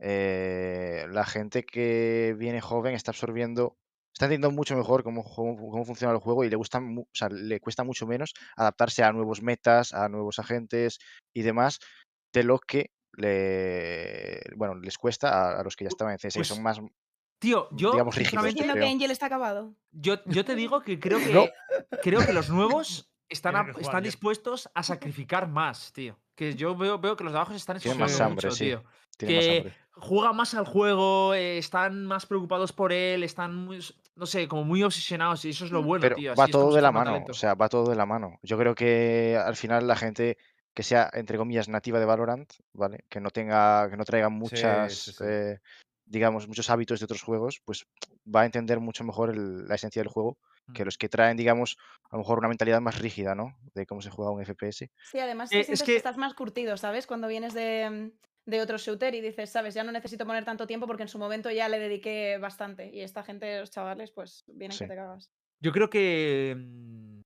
eh, 0.00 1.06
la 1.10 1.24
gente 1.24 1.64
que 1.64 2.34
viene 2.38 2.60
joven 2.60 2.94
está 2.94 3.10
absorbiendo, 3.10 3.76
está 4.12 4.26
entendiendo 4.26 4.50
mucho 4.50 4.76
mejor 4.76 5.02
cómo, 5.02 5.24
cómo, 5.24 5.84
funciona 5.84 6.12
el 6.12 6.20
juego 6.20 6.44
y 6.44 6.50
le 6.50 6.56
gusta, 6.56 6.80
mu- 6.80 7.02
o 7.02 7.08
sea, 7.14 7.28
le 7.28 7.60
cuesta 7.60 7.82
mucho 7.84 8.06
menos 8.06 8.32
adaptarse 8.56 9.02
a 9.02 9.12
nuevos 9.12 9.42
metas, 9.42 9.92
a 9.92 10.08
nuevos 10.08 10.38
agentes 10.38 10.98
y 11.34 11.42
demás, 11.42 11.80
de 12.32 12.44
lo 12.44 12.58
que 12.58 12.90
le, 13.16 14.40
bueno, 14.56 14.74
les 14.76 14.98
cuesta 14.98 15.30
a, 15.30 15.60
a 15.60 15.62
los 15.64 15.74
que 15.76 15.84
ya 15.84 15.88
estaban 15.88 16.12
en 16.12 16.18
CS, 16.18 16.34
que 16.34 16.38
Pues, 16.40 16.48
son 16.48 16.62
más, 16.62 16.80
Tío, 17.38 17.68
yo 17.72 17.90
digamos, 17.92 18.14
rígidos, 18.14 18.30
sinceramente, 18.44 18.58
Diciendo 18.60 18.74
que 18.74 18.80
creo. 18.80 18.92
Angel 18.92 19.10
está 19.10 19.26
acabado. 19.26 19.74
yo, 19.92 20.24
yo 20.26 20.44
te 20.44 20.54
digo 20.54 20.80
que 20.82 20.98
creo 20.98 21.18
que 21.24 21.32
No. 21.32 21.46
creo 22.02 22.24
que 22.24 22.32
los 22.32 22.48
nuevos 22.50 23.10
están, 23.28 23.56
a- 23.56 23.72
están 23.80 24.02
dispuestos 24.02 24.68
a 24.74 24.82
sacrificar 24.82 25.48
más, 25.48 25.92
tío. 25.92 26.18
Que 26.34 26.54
yo 26.56 26.76
veo, 26.76 26.98
veo 26.98 27.16
que 27.16 27.24
los 27.24 27.32
de 27.32 27.38
abajo 27.38 27.52
se 27.52 27.58
están 27.58 27.78
Tienen 27.78 27.98
más 28.00 28.10
esforzando 28.12 28.32
hambre, 28.32 28.46
mucho, 28.48 28.56
sí. 28.56 28.64
tío. 28.66 28.84
tienen 29.16 29.36
más 29.36 29.44
que 29.46 29.56
hambre. 29.58 29.74
juegan 29.92 30.36
más 30.36 30.54
al 30.54 30.66
juego, 30.66 31.34
eh, 31.34 31.58
están 31.58 32.04
más 32.06 32.26
preocupados 32.26 32.72
por 32.72 32.92
él, 32.92 33.22
están 33.22 33.54
muy, 33.54 33.80
no 34.14 34.26
sé, 34.26 34.46
como 34.48 34.64
muy 34.64 34.82
obsesionados 34.82 35.44
y 35.44 35.50
eso 35.50 35.64
es 35.64 35.70
lo 35.70 35.82
bueno, 35.82 36.02
Pero 36.02 36.16
tío. 36.16 36.34
va 36.34 36.46
todo 36.48 36.74
de 36.74 36.82
la 36.82 36.92
mano, 36.92 37.12
talento. 37.12 37.32
o 37.32 37.34
sea, 37.34 37.54
va 37.54 37.68
todo 37.68 37.88
de 37.88 37.96
la 37.96 38.06
mano. 38.06 38.38
Yo 38.42 38.58
creo 38.58 38.74
que 38.74 39.40
al 39.42 39.56
final 39.56 39.86
la 39.86 39.96
gente 39.96 40.36
que 40.74 40.82
sea, 40.82 41.08
entre 41.14 41.38
comillas, 41.38 41.68
nativa 41.70 41.98
de 41.98 42.04
Valorant, 42.04 42.52
¿vale? 42.74 43.04
Que 43.08 43.18
no 43.20 43.30
tenga, 43.30 43.88
que 43.88 43.96
no 43.96 44.04
traiga 44.04 44.28
muchas, 44.28 44.92
sí, 44.94 45.12
sí. 45.12 45.24
eh, 45.26 45.58
digamos, 46.04 46.46
muchos 46.46 46.68
hábitos 46.68 47.00
de 47.00 47.04
otros 47.04 47.22
juegos, 47.22 47.62
pues 47.64 47.86
va 48.32 48.42
a 48.42 48.44
entender 48.44 48.78
mucho 48.78 49.02
mejor 49.02 49.30
el- 49.30 49.66
la 49.66 49.74
esencia 49.76 50.00
del 50.02 50.10
juego 50.10 50.36
que 50.74 50.84
los 50.84 50.98
que 50.98 51.08
traen, 51.08 51.36
digamos, 51.36 51.76
a 52.10 52.16
lo 52.16 52.18
mejor 52.18 52.38
una 52.38 52.48
mentalidad 52.48 52.80
más 52.80 52.98
rígida, 52.98 53.34
¿no? 53.34 53.56
De 53.74 53.86
cómo 53.86 54.02
se 54.02 54.10
juega 54.10 54.30
un 54.30 54.40
FPS. 54.44 54.90
Sí, 55.10 55.18
además 55.18 55.52
Eh, 55.52 55.66
es 55.68 55.80
que... 55.82 55.92
que- 55.92 55.96
estás 55.96 56.16
más 56.16 56.34
curtido, 56.34 56.76
¿sabes? 56.76 57.06
Cuando 57.06 57.28
vienes 57.28 57.54
de, 57.54 58.12
mm, 58.46 58.50
de 58.50 58.60
otro 58.60 58.78
shooter 58.78 59.14
y 59.14 59.20
dices, 59.20 59.50
sabes, 59.50 59.74
ya 59.74 59.84
no 59.84 59.92
necesito 59.92 60.26
poner 60.26 60.44
tanto 60.44 60.66
tiempo 60.66 60.86
porque 60.86 61.02
en 61.02 61.08
su 61.08 61.18
momento 61.18 61.50
ya 61.50 61.68
le 61.68 61.78
dediqué 61.78 62.38
bastante. 62.38 62.90
Y 62.92 63.00
esta 63.00 63.22
gente, 63.22 63.58
los 63.60 63.70
chavales, 63.70 64.10
pues 64.12 64.44
vienen 64.46 64.76
Sí. 64.76 64.84
que 64.84 64.88
te 64.90 64.96
cagas. 64.96 65.30
Yo 65.60 65.72
creo 65.72 65.88
que 65.90 66.54
mm, 66.56 67.20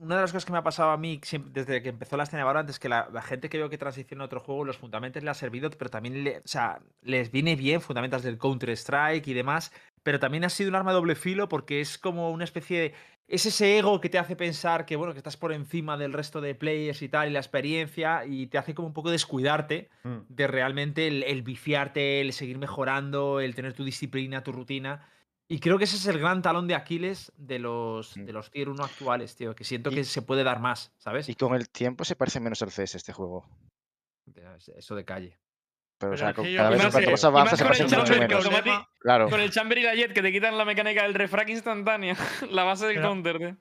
una 0.00 0.16
de 0.16 0.22
las 0.22 0.32
cosas 0.32 0.44
que 0.46 0.52
me 0.52 0.58
ha 0.58 0.62
pasado 0.62 0.90
a 0.90 0.96
mí 0.96 1.20
desde 1.52 1.82
que 1.82 1.90
empezó 1.90 2.16
la 2.16 2.24
escena 2.24 2.38
de 2.38 2.44
Valorant 2.44 2.70
es 2.70 2.78
que 2.78 2.88
la, 2.88 3.08
la 3.12 3.22
gente 3.22 3.48
que 3.48 3.58
veo 3.58 3.68
que 3.70 3.78
transiciona 3.78 4.24
a 4.24 4.26
otro 4.26 4.40
juego, 4.40 4.64
los 4.64 4.78
fundamentos 4.78 5.22
le 5.22 5.30
ha 5.30 5.34
servido, 5.34 5.70
pero 5.70 5.90
también 5.90 6.24
le- 6.24 6.38
o 6.38 6.42
sea, 6.48 6.80
les 7.02 7.30
viene 7.30 7.54
bien 7.54 7.80
fundamentos 7.80 8.22
del 8.22 8.38
Counter-Strike 8.38 9.28
y 9.28 9.34
demás, 9.34 9.72
pero 10.02 10.18
también 10.18 10.44
ha 10.44 10.48
sido 10.48 10.70
un 10.70 10.76
arma 10.76 10.90
de 10.90 10.96
doble 10.96 11.14
filo 11.14 11.48
porque 11.48 11.80
es 11.80 11.98
como 11.98 12.30
una 12.30 12.44
especie 12.44 12.80
de... 12.80 12.94
Es 13.28 13.46
ese 13.46 13.78
ego 13.78 14.00
que 14.00 14.08
te 14.08 14.18
hace 14.18 14.34
pensar 14.34 14.86
que, 14.86 14.96
bueno, 14.96 15.12
que 15.12 15.18
estás 15.20 15.36
por 15.36 15.52
encima 15.52 15.96
del 15.96 16.12
resto 16.12 16.40
de 16.40 16.56
players 16.56 17.00
y 17.02 17.08
tal, 17.08 17.28
y 17.28 17.32
la 17.32 17.38
experiencia, 17.38 18.24
y 18.26 18.48
te 18.48 18.58
hace 18.58 18.74
como 18.74 18.88
un 18.88 18.94
poco 18.94 19.10
descuidarte 19.10 19.88
Mm. 20.02 20.20
de 20.28 20.46
realmente 20.48 21.06
el, 21.06 21.22
el 21.22 21.42
viciarte, 21.42 22.20
el 22.22 22.32
seguir 22.32 22.58
mejorando, 22.58 23.38
el 23.38 23.54
tener 23.54 23.74
tu 23.74 23.84
disciplina, 23.84 24.42
tu 24.42 24.50
rutina. 24.50 25.06
Y 25.52 25.58
creo 25.58 25.78
que 25.78 25.84
ese 25.84 25.96
es 25.96 26.06
el 26.06 26.20
gran 26.20 26.42
talón 26.42 26.68
de 26.68 26.76
Aquiles 26.76 27.32
de 27.36 27.58
los, 27.58 28.16
Mm. 28.16 28.24
de 28.24 28.32
los 28.32 28.50
tier 28.52 28.68
1 28.68 28.84
actuales, 28.84 29.34
tío. 29.34 29.54
Que 29.56 29.64
siento 29.64 29.90
Y- 29.90 29.96
que 29.96 30.04
se 30.04 30.22
puede 30.22 30.44
dar 30.44 30.60
más, 30.60 30.92
¿sabes? 30.96 31.28
Y 31.28 31.34
con 31.34 31.54
el 31.56 31.68
tiempo 31.68 32.04
se 32.04 32.14
parece 32.14 32.38
menos 32.38 32.62
al 32.62 32.70
CS 32.70 32.96
este 32.96 33.12
juego. 33.12 33.48
Eso 34.76 34.94
de 34.94 35.04
calle. 35.04 35.38
Pero, 35.98 36.12
o 36.12 36.16
sea, 36.16 36.32
con- 36.32 36.44
cada 36.54 36.70
vez 36.70 36.82
más, 36.82 36.92
cuanto 36.92 37.26
avanza 37.26 37.56
se 37.56 37.64
parece 37.64 37.82
mucho 37.84 38.12
menos. 38.18 38.46
automático- 38.46 38.88
Claro. 39.00 39.28
Con 39.28 39.40
el 39.40 39.50
Chamber 39.50 39.76
y 39.78 39.82
la 39.82 39.94
Jet 39.94 40.12
que 40.14 40.22
te 40.22 40.32
quitan 40.32 40.56
la 40.56 40.64
mecánica 40.64 41.02
del 41.02 41.14
refrag 41.14 41.50
instantánea. 41.50 42.14
la 42.50 42.64
base 42.64 42.86
del 42.86 42.96
Pero- 42.96 43.08
counter, 43.08 43.38
tío. 43.38 43.56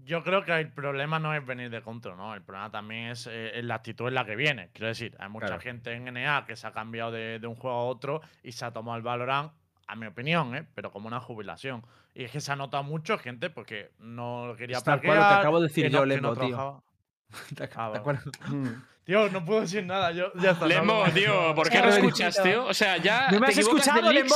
Yo 0.00 0.22
creo 0.22 0.44
que 0.44 0.52
el 0.52 0.72
problema 0.72 1.18
no 1.18 1.34
es 1.34 1.44
venir 1.46 1.70
de 1.70 1.82
control, 1.82 2.16
¿no? 2.16 2.34
El 2.34 2.42
problema 2.42 2.70
también 2.70 3.10
es 3.10 3.28
eh, 3.30 3.60
la 3.62 3.76
actitud 3.76 4.06
en 4.08 4.14
la 4.14 4.24
que 4.24 4.36
viene. 4.36 4.70
Quiero 4.72 4.88
decir, 4.88 5.16
hay 5.18 5.28
mucha 5.28 5.46
Claro. 5.46 5.60
gente 5.62 5.92
en 5.92 6.04
NA 6.12 6.44
que 6.46 6.54
se 6.56 6.66
ha 6.66 6.72
cambiado 6.72 7.10
de, 7.10 7.38
de 7.38 7.46
un 7.46 7.54
juego 7.56 7.76
a 7.76 7.84
otro 7.84 8.20
y 8.42 8.52
se 8.52 8.64
ha 8.64 8.72
tomado 8.72 8.96
el 8.96 9.02
Valorant, 9.02 9.52
a 9.88 9.96
mi 9.96 10.06
opinión, 10.06 10.54
¿eh? 10.54 10.66
Pero 10.74 10.90
como 10.92 11.08
una 11.08 11.18
jubilación. 11.20 11.84
Y 12.14 12.24
es 12.24 12.30
que 12.30 12.40
se 12.40 12.52
ha 12.52 12.56
notado 12.56 12.82
mucho 12.84 13.18
gente 13.18 13.50
porque 13.50 13.90
no 13.98 14.54
quería 14.56 14.80
tal 14.80 15.00
cual 15.00 15.16
plaquear, 15.16 15.40
acabo 15.40 15.60
de 15.60 15.68
decir 15.68 15.84
que 15.86 15.90
yo, 15.90 15.98
no- 15.98 16.02
que 16.04 16.08
Lembo, 16.08 16.34
no 16.34 16.40
tío. 16.40 16.84
¿Te 17.56 17.64
Ah, 17.74 17.90
te 17.92 17.98
acuerdas? 17.98 18.24
Mm. 18.48 18.68
Tío, 19.04 19.30
no 19.30 19.44
puedo 19.44 19.62
decir 19.62 19.84
nada. 19.84 20.12
Yo 20.12 20.30
ya 20.34 20.50
está. 20.52 20.64
no 20.66 20.68
Lembo, 20.68 20.92
hablo 20.92 21.04
más. 21.06 21.14
tío, 21.14 21.54
¿por 21.54 21.68
qué 21.70 21.80
no 21.80 21.88
escuchas, 21.88 22.42
tío? 22.42 22.66
O 22.66 22.74
sea, 22.74 22.96
ya. 22.98 23.30
¿No 23.30 23.40
me 23.40 23.46
te 23.46 23.52
has 23.52 23.58
escuchado, 23.58 24.12
Lembo? 24.12 24.34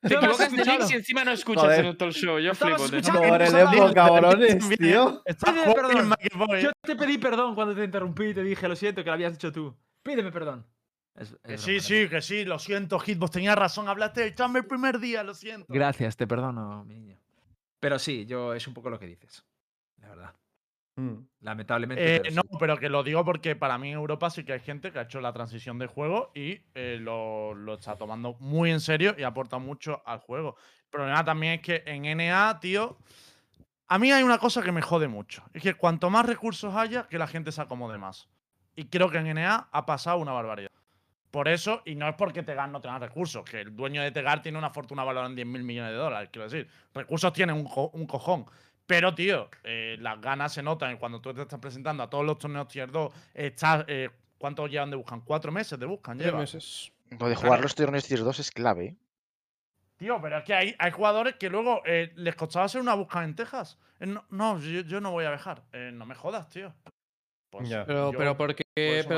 Te 0.00 0.14
¿No 0.14 0.16
equivocas 0.20 0.50
de 0.52 0.64
leaks 0.64 0.90
y 0.90 0.94
encima 0.94 1.24
no 1.24 1.30
escuchas 1.32 1.64
Joder. 1.64 1.80
en 1.80 1.86
el 1.86 1.96
talk 1.96 2.12
show. 2.12 2.38
Yo 2.38 2.54
flipo, 2.54 2.84
escuchando- 2.84 3.22
el 3.36 3.54
Evo, 3.54 3.70
digo- 3.70 3.92
cabrones, 3.94 4.68
tío. 4.68 5.22
Pídeme 5.24 5.74
perdón. 5.74 6.14
el 6.52 6.62
Yo 6.62 6.70
te 6.82 6.96
pedí 6.96 7.18
perdón 7.18 7.54
cuando 7.54 7.74
te 7.74 7.84
interrumpí 7.84 8.24
y 8.26 8.34
te 8.34 8.42
dije, 8.42 8.66
lo 8.68 8.76
siento, 8.76 9.02
que 9.02 9.08
lo 9.10 9.14
habías 9.14 9.32
dicho 9.32 9.50
tú. 9.52 9.74
Pídeme 10.02 10.30
perdón. 10.32 10.66
Es- 11.14 11.36
Que 11.44 11.58
sí, 11.58 11.80
sí, 11.80 12.08
que 12.08 12.20
sí, 12.20 12.44
lo 12.44 12.58
siento, 12.58 12.98
Hitbox, 12.98 13.30
tenía 13.32 13.54
razón, 13.54 13.88
hablaste 13.88 14.22
del 14.22 14.34
Chamber 14.34 14.62
el 14.62 14.68
primer 14.68 14.98
día, 14.98 15.22
lo 15.22 15.34
siento. 15.34 15.66
Gracias, 15.72 16.16
te 16.16 16.26
perdono, 16.26 16.84
mi 16.84 16.94
niño. 16.94 17.18
Pero 17.78 17.98
sí, 17.98 18.26
yo 18.26 18.54
es 18.54 18.66
un 18.66 18.74
poco 18.74 18.90
lo 18.90 18.98
que 18.98 19.06
dices. 19.06 19.44
La 19.98 20.08
verdad. 20.08 20.34
Mm. 20.96 21.14
Lamentablemente. 21.40 22.16
Eh, 22.16 22.20
pero 22.22 22.34
no, 22.36 22.42
sí. 22.42 22.56
pero 22.58 22.76
que 22.78 22.88
lo 22.88 23.02
digo 23.02 23.24
porque 23.24 23.56
para 23.56 23.78
mí 23.78 23.88
en 23.88 23.94
Europa 23.94 24.30
sí 24.30 24.44
que 24.44 24.52
hay 24.54 24.60
gente 24.60 24.92
que 24.92 24.98
ha 25.00 25.02
hecho 25.02 25.20
la 25.20 25.32
transición 25.32 25.78
de 25.78 25.86
juego 25.86 26.30
y 26.34 26.60
eh, 26.74 26.98
lo, 27.00 27.54
lo 27.54 27.74
está 27.74 27.96
tomando 27.96 28.34
muy 28.40 28.70
en 28.70 28.80
serio 28.80 29.14
y 29.18 29.22
aporta 29.24 29.58
mucho 29.58 30.02
al 30.06 30.20
juego. 30.20 30.56
El 30.84 30.90
problema 30.90 31.24
también 31.24 31.54
es 31.54 31.60
que 31.62 31.82
en 31.86 32.04
NA, 32.16 32.58
tío, 32.60 32.96
a 33.88 33.98
mí 33.98 34.12
hay 34.12 34.22
una 34.22 34.38
cosa 34.38 34.62
que 34.62 34.72
me 34.72 34.82
jode 34.82 35.08
mucho. 35.08 35.42
Es 35.52 35.62
que 35.62 35.74
cuanto 35.74 36.10
más 36.10 36.26
recursos 36.26 36.74
haya, 36.74 37.08
que 37.08 37.18
la 37.18 37.26
gente 37.26 37.50
se 37.52 37.60
acomode 37.60 37.98
más. 37.98 38.28
Y 38.76 38.86
creo 38.86 39.10
que 39.10 39.18
en 39.18 39.26
NA 39.34 39.68
ha 39.70 39.86
pasado 39.86 40.18
una 40.18 40.32
barbaridad. 40.32 40.70
Por 41.34 41.48
eso, 41.48 41.82
y 41.84 41.96
no 41.96 42.08
es 42.08 42.14
porque 42.14 42.44
Tegar 42.44 42.68
no 42.68 42.80
tenga 42.80 42.96
recursos, 43.00 43.42
que 43.44 43.62
el 43.62 43.74
dueño 43.74 44.00
de 44.02 44.12
Tegar 44.12 44.40
tiene 44.40 44.56
una 44.56 44.70
fortuna 44.70 45.02
valorada 45.02 45.28
en 45.28 45.34
10 45.34 45.48
mil 45.48 45.64
millones 45.64 45.90
de 45.90 45.96
dólares, 45.96 46.28
quiero 46.30 46.48
decir. 46.48 46.70
Recursos 46.94 47.32
tiene 47.32 47.52
un, 47.52 47.64
co- 47.64 47.90
un 47.92 48.06
cojón. 48.06 48.46
Pero, 48.86 49.12
tío, 49.16 49.48
eh, 49.64 49.96
las 49.98 50.20
ganas 50.20 50.52
se 50.52 50.62
notan 50.62 50.92
y 50.94 50.96
cuando 50.96 51.20
tú 51.20 51.34
te 51.34 51.42
estás 51.42 51.58
presentando 51.58 52.04
a 52.04 52.08
todos 52.08 52.24
los 52.24 52.38
torneos 52.38 52.68
Tier 52.68 52.88
2, 52.88 53.12
estás, 53.34 53.84
eh, 53.88 54.10
¿cuántos 54.38 54.70
llevan 54.70 54.90
de 54.90 54.96
buscan? 54.96 55.22
¿Cuatro 55.22 55.50
meses 55.50 55.76
de 55.76 55.86
buscan? 55.86 56.16
Tres 56.16 56.28
Lleva. 56.28 56.38
meses. 56.38 56.92
Lo 57.18 57.28
de 57.28 57.34
jugar 57.34 57.60
los 57.60 57.74
torneos 57.74 58.06
Tier 58.06 58.20
2 58.20 58.38
es 58.38 58.52
clave. 58.52 58.84
¿eh? 58.84 58.96
Tío, 59.96 60.20
pero 60.22 60.38
es 60.38 60.44
que 60.44 60.54
hay, 60.54 60.76
hay 60.78 60.92
jugadores 60.92 61.34
que 61.34 61.50
luego 61.50 61.82
eh, 61.84 62.12
les 62.14 62.36
costaba 62.36 62.66
hacer 62.66 62.80
una 62.80 62.94
busca 62.94 63.24
en 63.24 63.34
Texas. 63.34 63.76
Eh, 63.98 64.06
no, 64.06 64.24
no, 64.30 64.60
yo, 64.60 64.82
yo 64.82 65.00
no 65.00 65.10
voy 65.10 65.24
a 65.24 65.32
dejar. 65.32 65.64
Eh, 65.72 65.90
no 65.92 66.06
me 66.06 66.14
jodas, 66.14 66.48
tío. 66.48 66.72
Pues. 67.58 67.68
Pero, 67.86 68.12
yo- 68.12 68.18
pero 68.18 68.36
porque. 68.36 68.62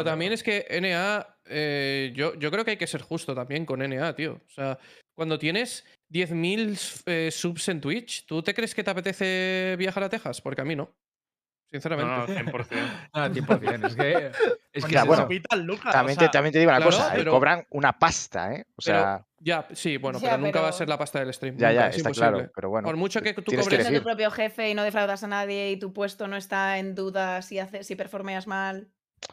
también 0.05 0.33
es 0.33 0.43
que 0.43 0.67
NA. 0.71 1.27
eh, 1.47 2.13
yo, 2.15 2.35
yo 2.35 2.51
creo 2.51 2.65
que 2.65 2.73
hay 2.73 2.77
que 2.77 2.87
ser 2.87 3.03
justo 3.03 3.35
también 3.35 3.65
con 3.65 3.81
NA, 3.81 4.15
tío. 4.15 4.41
O 4.47 4.51
sea, 4.51 4.79
cuando 5.17 5.39
tienes 5.39 5.85
10.000 6.13 7.03
eh, 7.07 7.31
subs 7.31 7.69
en 7.69 7.81
Twitch, 7.81 8.27
¿tú 8.27 8.43
te 8.43 8.53
crees 8.55 8.75
que 8.75 8.85
te 8.85 8.91
apetece 8.91 9.77
viajar 9.79 10.03
a 10.03 10.09
Texas? 10.09 10.41
Porque 10.41 10.61
a 10.61 10.65
mí 10.65 10.77
no. 10.77 10.91
No, 11.73 11.81
Sinceramente. 11.81 12.43
no, 12.45 12.51
100%. 12.53 13.09
Ah, 13.13 13.29
100%. 13.29 13.87
Es 13.87 13.97
que. 13.97 14.31
Es 14.73 14.85
que 14.85 14.95
es 14.97 15.05
bueno, 15.07 15.29
Lucas, 15.57 15.93
También, 15.93 16.17
o 16.17 16.21
sea, 16.21 16.29
te, 16.31 16.33
también 16.33 16.53
te 16.53 16.59
digo 16.61 16.71
una 16.71 16.79
claro, 16.79 16.91
cosa, 16.93 17.19
¿eh? 17.19 17.25
cobran 17.25 17.67
una 17.71 17.99
pasta, 17.99 18.55
¿eh? 18.55 18.65
O 18.77 18.83
Pero- 18.85 18.99
sea, 18.99 19.27
Ya, 19.41 19.67
sí, 19.73 19.97
bueno, 19.97 20.19
Ya, 20.21 20.31
pero 20.31 20.43
nunca 20.43 20.61
va 20.61 20.69
a 20.69 20.73
ser 20.73 20.89
la 20.89 20.97
pasta 20.97 21.19
del 21.21 21.33
stream. 21.35 21.57
ya, 21.57 21.69
nunca, 21.69 21.81
ya, 21.83 21.89
es 21.89 21.97
está 21.97 22.09
imposible. 22.11 22.31
claro. 22.39 22.53
Pero 22.55 22.71
bueno, 22.71 22.87
Por 22.87 22.97
mucho 22.97 23.21
que 23.21 23.35
tú 23.35 23.43
que 23.43 23.57
cobres. 23.57 23.67
Siendo 23.67 23.85
decir. 23.85 23.99
tu 23.99 24.05
propio 24.05 24.31
jefe 24.31 24.71
y 24.71 24.75
no 24.75 24.83
defraudas 24.85 25.23
a 25.25 25.27
nadie 25.29 25.71
y 25.73 25.79
tu 25.79 25.93
puesto 25.93 26.29
no 26.29 26.37
está 26.37 26.79
en 26.79 26.95
duda 26.95 27.43
si, 27.43 27.59
haces, 27.59 27.87
si 27.87 27.97
performeas 27.97 28.47
mal. 28.47 28.89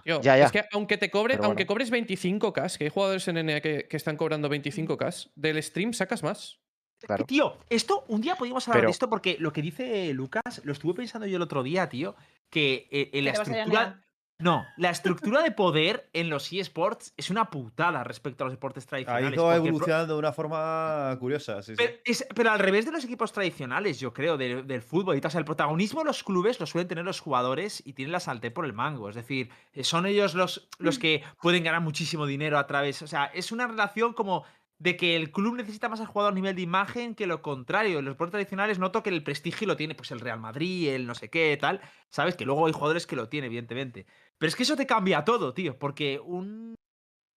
Ya, 0.06 0.20
ya. 0.22 0.38
Es 0.46 0.52
que 0.52 0.66
aunque 0.72 0.98
te 0.98 1.12
cobre, 1.12 1.38
aunque 1.42 1.66
cobres 1.66 1.92
25k, 1.92 2.78
que 2.78 2.86
hay 2.86 2.90
jugadores 2.90 3.28
en 3.28 3.46
NA 3.46 3.60
que, 3.62 3.88
que 3.88 3.98
están 3.98 4.18
cobrando 4.18 4.50
25k, 4.50 5.32
del 5.36 5.62
stream 5.62 5.94
sacas 5.94 6.24
más. 6.24 6.60
Claro. 7.06 7.26
Tío, 7.26 7.58
esto, 7.70 8.04
un 8.08 8.22
día 8.22 8.36
podríamos 8.36 8.68
hablar 8.68 8.82
Pero- 8.82 8.88
de 8.88 8.92
esto 8.92 9.10
porque 9.10 9.38
lo 9.40 9.52
que 9.54 9.62
dice 9.62 10.14
Lucas, 10.14 10.62
lo 10.64 10.72
estuve 10.74 10.94
pensando 10.96 11.28
yo 11.28 11.38
el 11.38 11.42
otro 11.44 11.64
día, 11.64 11.90
tío, 11.90 12.16
que 12.50 12.88
eh, 12.92 13.10
en 13.14 13.26
la 13.26 13.32
estructura. 13.32 14.00
No, 14.40 14.66
la 14.78 14.90
estructura 15.38 15.42
de 15.44 15.52
poder 15.52 16.10
en 16.12 16.30
los 16.30 16.52
eSports 16.52 17.14
es 17.16 17.30
una 17.30 17.50
putada 17.52 18.04
respecto 18.04 18.44
a 18.44 18.48
los 18.48 18.54
deportes 18.54 18.84
Ha 18.86 18.88
tradicionales. 18.90 19.34
ido 19.34 19.44
porque 19.44 19.60
pro- 19.60 19.68
evolucionando 19.68 20.14
de 20.16 20.20
una 20.20 20.34
forma 20.34 21.16
curiosa, 21.20 21.62
sí, 21.62 21.72
sí. 21.72 21.76
Pero, 21.78 21.94
es- 22.04 22.28
pero 22.36 22.52
al 22.52 22.60
revés 22.60 22.86
de 22.86 22.92
los 22.92 23.06
equipos 23.06 23.32
tradicionales, 23.32 24.00
yo 24.00 24.12
creo, 24.12 24.36
de- 24.36 24.64
del 24.64 24.82
fútbol 24.82 25.16
y 25.16 25.22
tal. 25.22 25.30
O 25.30 25.32
sea, 25.32 25.40
el 25.40 25.46
protagonismo 25.46 26.00
de 26.02 26.06
los 26.08 26.24
clubes 26.24 26.60
lo 26.60 26.66
suelen 26.66 26.88
tener 26.88 27.06
los 27.06 27.20
jugadores 27.22 27.82
y 27.86 27.94
tienen 27.94 28.12
la 28.12 28.20
salté 28.20 28.50
por 28.52 28.66
el 28.66 28.74
mango. 28.74 29.08
Es 29.08 29.16
decir, 29.16 29.50
eh, 29.72 29.84
son 29.84 30.08
ellos 30.08 30.34
los, 30.34 30.68
los 30.80 30.98
que 31.00 31.24
pueden 31.42 31.64
ganar 31.64 31.82
muchísimo 31.82 32.26
dinero 32.26 32.58
a 32.58 32.66
través. 32.68 33.02
O 33.04 33.08
sea, 33.08 33.26
es 33.26 33.52
una 33.52 33.68
relación 33.68 34.14
como 34.14 34.44
de 34.84 34.98
que 34.98 35.16
el 35.16 35.32
club 35.32 35.56
necesita 35.56 35.88
más 35.88 36.02
al 36.02 36.08
jugador 36.08 36.34
a 36.34 36.36
nivel 36.36 36.58
de 36.58 36.62
imagen 36.62 37.16
que 37.16 37.26
lo 37.26 37.42
contrario. 37.42 38.00
En 38.00 38.06
los 38.06 38.16
deportes 38.16 38.34
tradicionales 38.34 38.80
noto 38.80 39.02
que 39.02 39.12
el 39.12 39.24
prestigio 39.24 39.66
lo 39.66 39.78
tiene 39.78 39.96
pues 39.96 40.12
el 40.12 40.20
Real 40.20 40.42
Madrid, 40.42 40.90
el 40.90 41.08
no 41.08 41.16
sé 41.16 41.30
qué, 41.30 41.58
tal. 41.60 41.80
Sabes 42.10 42.36
que 42.36 42.44
luego 42.44 42.68
hay 42.68 42.74
jugadores 42.74 43.08
que 43.08 43.16
lo 43.16 43.30
tienen, 43.30 43.48
evidentemente. 43.48 44.06
Pero 44.38 44.50
es 44.50 44.58
que 44.58 44.64
eso 44.64 44.76
te 44.76 44.86
cambia 44.86 45.24
todo, 45.24 45.54
tío. 45.54 45.80
Porque 45.80 46.20
un, 46.20 46.76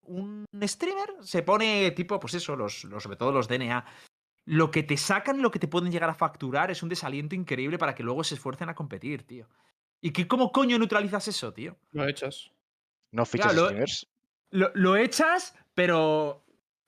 un 0.02 0.46
streamer 0.64 1.18
se 1.22 1.44
pone 1.44 1.92
tipo, 1.92 2.20
pues 2.20 2.34
eso, 2.34 2.56
los, 2.56 2.84
los, 2.86 3.04
sobre 3.04 3.16
todo 3.16 3.32
los 3.32 3.48
DNA. 3.48 3.86
Lo 4.46 4.72
que 4.72 4.82
te 4.82 4.98
sacan, 4.98 5.44
lo 5.44 5.52
que 5.52 5.60
te 5.60 5.68
pueden 5.68 5.92
llegar 5.92 6.10
a 6.10 6.16
facturar 6.16 6.72
es 6.72 6.82
un 6.82 6.90
desaliento 6.90 7.36
increíble 7.36 7.78
para 7.78 7.94
que 7.94 8.02
luego 8.02 8.24
se 8.24 8.34
esfuercen 8.34 8.70
a 8.70 8.76
competir, 8.76 9.22
tío. 9.22 9.48
¿Y 10.02 10.14
qué, 10.14 10.28
cómo 10.28 10.52
coño 10.52 10.80
neutralizas 10.80 11.28
eso, 11.28 11.54
tío? 11.54 11.78
Lo 11.92 12.08
echas. 12.08 12.50
No 13.12 13.24
fichas 13.24 13.54
Claro. 13.54 13.70
Lo, 14.50 14.72
lo 14.74 14.96
echas, 14.96 15.54
pero. 15.76 16.45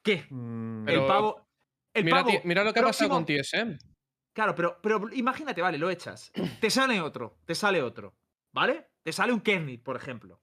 ¿Qué? 0.07 0.25
Mm, 0.29 0.85
Pero- 0.85 1.01
el 1.01 1.07
pavo. 1.07 1.47
El 1.93 2.03
Mira, 2.05 2.17
pavo 2.23 2.39
mira 2.43 2.63
lo 2.63 2.73
que 2.73 2.79
ha 2.79 2.83
pasado 2.83 3.09
con 3.09 3.25
TSM. 3.25 3.77
Claro, 4.35 4.53
pero, 4.55 4.79
pero 4.81 5.01
imagínate, 5.13 5.61
vale, 5.61 5.77
lo 5.77 5.89
echas. 5.89 6.31
Te 6.61 6.69
sale 6.69 7.01
otro, 7.01 7.39
te 7.45 7.55
sale 7.55 7.81
otro, 7.81 8.15
¿vale? 8.53 8.87
Te 9.03 9.11
sale 9.11 9.33
un 9.33 9.41
Kennedy, 9.41 9.77
por 9.77 9.95
ejemplo. 9.95 10.39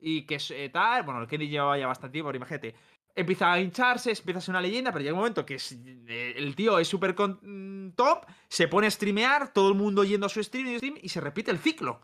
Y 0.00 0.24
que 0.26 0.36
es 0.36 0.50
eh, 0.50 0.70
tal, 0.72 1.02
bueno, 1.02 1.20
el 1.20 1.26
Kennedy 1.28 1.50
llevaba 1.50 1.76
ya 1.78 1.86
bastante 1.86 2.12
tiempo, 2.14 2.28
pero 2.28 2.38
imagínate. 2.38 2.74
Empieza 3.14 3.52
a 3.52 3.60
hincharse, 3.60 4.10
empieza 4.12 4.38
a 4.38 4.40
ser 4.40 4.52
una 4.52 4.60
leyenda, 4.60 4.92
pero 4.92 5.02
llega 5.02 5.12
un 5.14 5.18
momento 5.20 5.44
que 5.44 5.56
es- 5.56 5.72
eh, 5.72 6.34
el 6.36 6.54
tío 6.54 6.78
es 6.78 6.88
súper 6.88 7.14
mm, 7.18 7.90
top, 7.96 8.24
se 8.48 8.68
pone 8.68 8.86
a 8.86 8.90
streamear, 8.90 9.52
todo 9.52 9.68
el 9.68 9.74
mundo 9.74 10.04
yendo 10.04 10.26
a 10.26 10.28
su 10.30 10.42
stream, 10.42 10.68
y 10.68 10.76
stream 10.76 10.94
y 11.02 11.08
se 11.08 11.20
repite 11.20 11.50
el 11.50 11.58
ciclo. 11.58 12.00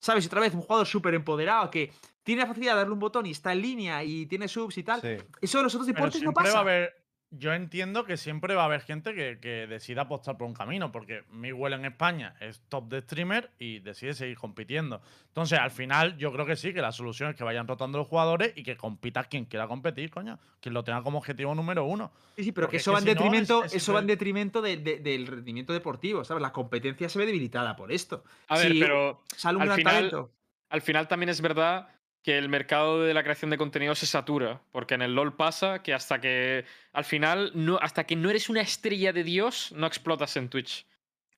¿Sabes? 0.00 0.24
Y 0.24 0.26
otra 0.28 0.40
vez, 0.40 0.54
un 0.54 0.62
jugador 0.62 0.86
súper 0.86 1.14
empoderado 1.14 1.70
que 1.70 1.92
tiene 2.22 2.42
la 2.42 2.48
facilidad 2.48 2.72
de 2.72 2.78
darle 2.78 2.92
un 2.94 2.98
botón 2.98 3.26
y 3.26 3.30
está 3.32 3.52
en 3.52 3.62
línea 3.62 4.02
y 4.02 4.26
tiene 4.26 4.48
subs 4.48 4.76
y 4.78 4.82
tal. 4.82 5.00
sí. 5.00 5.16
Eso 5.40 5.58
en 5.58 5.64
los 5.64 5.74
otros 5.74 5.86
Pero 5.86 5.96
deportes 5.96 6.22
no 6.22 6.32
pasa. 6.32 6.52
va 6.52 6.58
a 6.58 6.62
haber. 6.62 6.94
Yo 7.32 7.52
entiendo 7.54 8.04
que 8.04 8.16
siempre 8.16 8.56
va 8.56 8.62
a 8.62 8.64
haber 8.64 8.80
gente 8.80 9.14
que, 9.14 9.38
que 9.40 9.68
decida 9.68 10.02
apostar 10.02 10.36
por 10.36 10.48
un 10.48 10.54
camino, 10.54 10.90
porque 10.90 11.22
Miguel 11.30 11.74
en 11.74 11.84
España 11.84 12.34
es 12.40 12.60
top 12.68 12.88
de 12.88 13.02
streamer 13.02 13.50
y 13.56 13.78
decide 13.78 14.14
seguir 14.14 14.36
compitiendo. 14.36 15.00
Entonces, 15.28 15.60
al 15.60 15.70
final, 15.70 16.16
yo 16.18 16.32
creo 16.32 16.44
que 16.44 16.56
sí, 16.56 16.74
que 16.74 16.82
la 16.82 16.90
solución 16.90 17.30
es 17.30 17.36
que 17.36 17.44
vayan 17.44 17.68
rotando 17.68 17.98
los 17.98 18.08
jugadores 18.08 18.52
y 18.56 18.64
que 18.64 18.76
compita 18.76 19.22
quien 19.22 19.44
quiera 19.44 19.68
competir, 19.68 20.10
coño. 20.10 20.40
Quien 20.60 20.74
lo 20.74 20.82
tenga 20.82 21.04
como 21.04 21.18
objetivo 21.18 21.54
número 21.54 21.84
uno. 21.84 22.10
Sí, 22.34 22.42
sí, 22.42 22.50
pero 22.52 22.66
Porque 22.66 22.72
que 22.72 22.76
es 22.78 22.82
eso 22.82 22.90
que 22.90 22.94
va 22.94 22.98
en 22.98 23.04
si 23.04 23.06
no, 23.06 23.12
es- 23.12 23.18
detrimento, 23.22 23.64
es 23.64 23.74
eso 23.74 23.92
va 23.92 24.00
en 24.00 24.06
detrimento 24.08 24.60
de- 24.60 24.76
de- 24.78 24.98
del 24.98 25.26
rendimiento 25.28 25.72
deportivo, 25.72 26.24
¿sabes? 26.24 26.42
La 26.42 26.52
competencia 26.52 27.08
se 27.08 27.16
ve 27.20 27.26
debilitada 27.26 27.76
por 27.76 27.92
esto. 27.92 28.24
A 28.48 28.58
ver, 28.58 28.72
Si 28.72 28.80
pero 28.80 29.22
sale 29.36 29.54
un 29.54 29.62
al 29.62 29.68
gran 29.68 29.78
final- 29.78 29.94
talento. 29.94 30.32
al 30.68 30.80
final 30.82 31.06
también 31.06 31.28
es 31.30 31.40
verdad 31.40 31.88
que 32.22 32.38
el 32.38 32.48
mercado 32.48 33.02
de 33.02 33.14
la 33.14 33.22
creación 33.22 33.50
de 33.50 33.58
contenido 33.58 33.94
se 33.94 34.06
satura, 34.06 34.60
porque 34.72 34.94
en 34.94 35.02
el 35.02 35.14
LoL 35.14 35.36
pasa 35.36 35.82
que 35.82 35.94
hasta 35.94 36.20
que 36.20 36.64
al 36.92 37.04
final 37.04 37.52
no 37.54 37.78
hasta 37.80 38.04
que 38.04 38.16
no 38.16 38.28
eres 38.30 38.48
una 38.48 38.60
estrella 38.60 39.12
de 39.12 39.24
Dios 39.24 39.72
no 39.72 39.86
explotas 39.86 40.36
en 40.36 40.48
Twitch. 40.48 40.86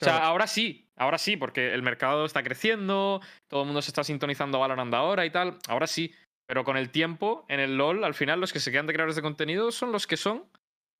O 0.00 0.04
sea, 0.04 0.18
ahora 0.18 0.48
sí, 0.48 0.82
Ahora 1.02 1.18
sí, 1.18 1.36
porque 1.36 1.74
el 1.74 1.82
mercado 1.82 2.24
está 2.24 2.42
creciendo, 2.42 3.20
todo 3.48 3.62
el 3.62 3.66
mundo 3.66 3.82
se 3.82 3.90
está 3.90 4.04
sintonizando 4.04 4.58
a 4.58 4.60
Valorant 4.60 4.94
ahora 4.94 5.26
y 5.26 5.30
tal. 5.30 5.58
Ahora 5.68 5.86
sí. 5.86 6.14
Pero 6.46 6.64
con 6.64 6.76
el 6.76 6.90
tiempo, 6.90 7.44
en 7.48 7.60
el 7.60 7.76
LOL, 7.76 8.04
al 8.04 8.14
final 8.14 8.40
los 8.40 8.52
que 8.52 8.60
se 8.60 8.70
quedan 8.70 8.86
de 8.86 8.92
creadores 8.92 9.16
de 9.16 9.22
contenido 9.22 9.72
son 9.72 9.90
los 9.90 10.06
que 10.06 10.16
son. 10.16 10.44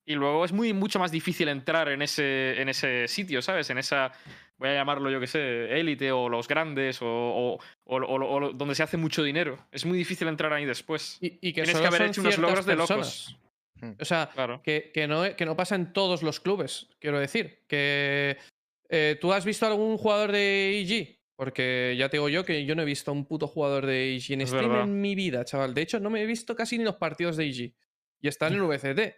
Y 0.05 0.15
luego 0.15 0.43
es 0.43 0.51
muy, 0.51 0.73
mucho 0.73 0.99
más 0.99 1.11
difícil 1.11 1.47
entrar 1.47 1.87
en 1.89 2.01
ese, 2.01 2.59
en 2.61 2.67
ese 2.69 3.07
sitio, 3.07 3.41
¿sabes? 3.41 3.69
En 3.69 3.77
esa, 3.77 4.11
voy 4.57 4.69
a 4.69 4.73
llamarlo 4.73 5.09
yo 5.09 5.19
que 5.19 5.27
sé, 5.27 5.79
élite 5.79 6.11
o 6.11 6.27
los 6.27 6.47
grandes 6.47 7.01
o, 7.01 7.07
o- 7.07 7.59
o- 7.85 7.95
o- 7.97 8.35
o 8.47 8.51
donde 8.53 8.75
se 8.75 8.83
hace 8.83 8.97
mucho 8.97 9.23
dinero. 9.23 9.57
Es 9.71 9.85
muy 9.85 9.97
difícil 9.97 10.27
entrar 10.27 10.51
ahí 10.51 10.65
después. 10.65 11.17
Y, 11.21 11.27
y 11.41 11.53
que 11.53 11.63
Tienes 11.63 11.79
que 11.81 11.87
haber 11.87 12.01
hecho 12.03 12.21
unos 12.21 12.37
logros 12.37 12.65
de 12.65 12.75
locos. 12.75 13.37
Hmm. 13.79 13.91
O 13.99 14.05
sea, 14.05 14.29
Claro. 14.33 14.61
que, 14.61 14.91
que 14.93 15.07
no, 15.07 15.35
que 15.35 15.45
no 15.45 15.55
pasa 15.55 15.75
en 15.75 15.93
todos 15.93 16.21
los 16.21 16.39
clubes, 16.41 16.89
quiero 16.99 17.19
decir. 17.19 17.59
Que 17.67 18.37
eh, 18.89 19.17
¿Tú 19.21 19.31
has 19.31 19.45
visto 19.45 19.65
algún 19.65 19.97
jugador 19.97 20.31
de 20.33 20.79
EG? 20.81 21.17
Porque 21.35 21.95
ya 21.97 22.09
te 22.09 22.17
digo 22.17 22.27
yo 22.29 22.45
que 22.45 22.65
yo 22.65 22.75
no 22.75 22.81
he 22.83 22.85
visto 22.85 23.09
a 23.09 23.13
un 23.13 23.25
puto 23.25 23.47
jugador 23.47 23.85
de 23.85 24.15
EG 24.15 24.33
en 24.33 24.41
Es 24.41 24.49
stream 24.49 24.67
verdad. 24.69 24.83
en 24.83 24.99
mi 25.01 25.15
vida, 25.15 25.43
chaval. 25.45 25.73
De 25.73 25.81
hecho, 25.81 25.99
no 25.99 26.09
me 26.09 26.21
he 26.21 26.25
visto 26.25 26.55
casi 26.55 26.77
ni 26.77 26.83
los 26.83 26.95
partidos 26.95 27.37
de 27.37 27.45
EG. 27.47 27.73
Y 28.21 28.27
está 28.27 28.47
en 28.47 28.53
el 28.55 28.61
VCT, 28.67 29.15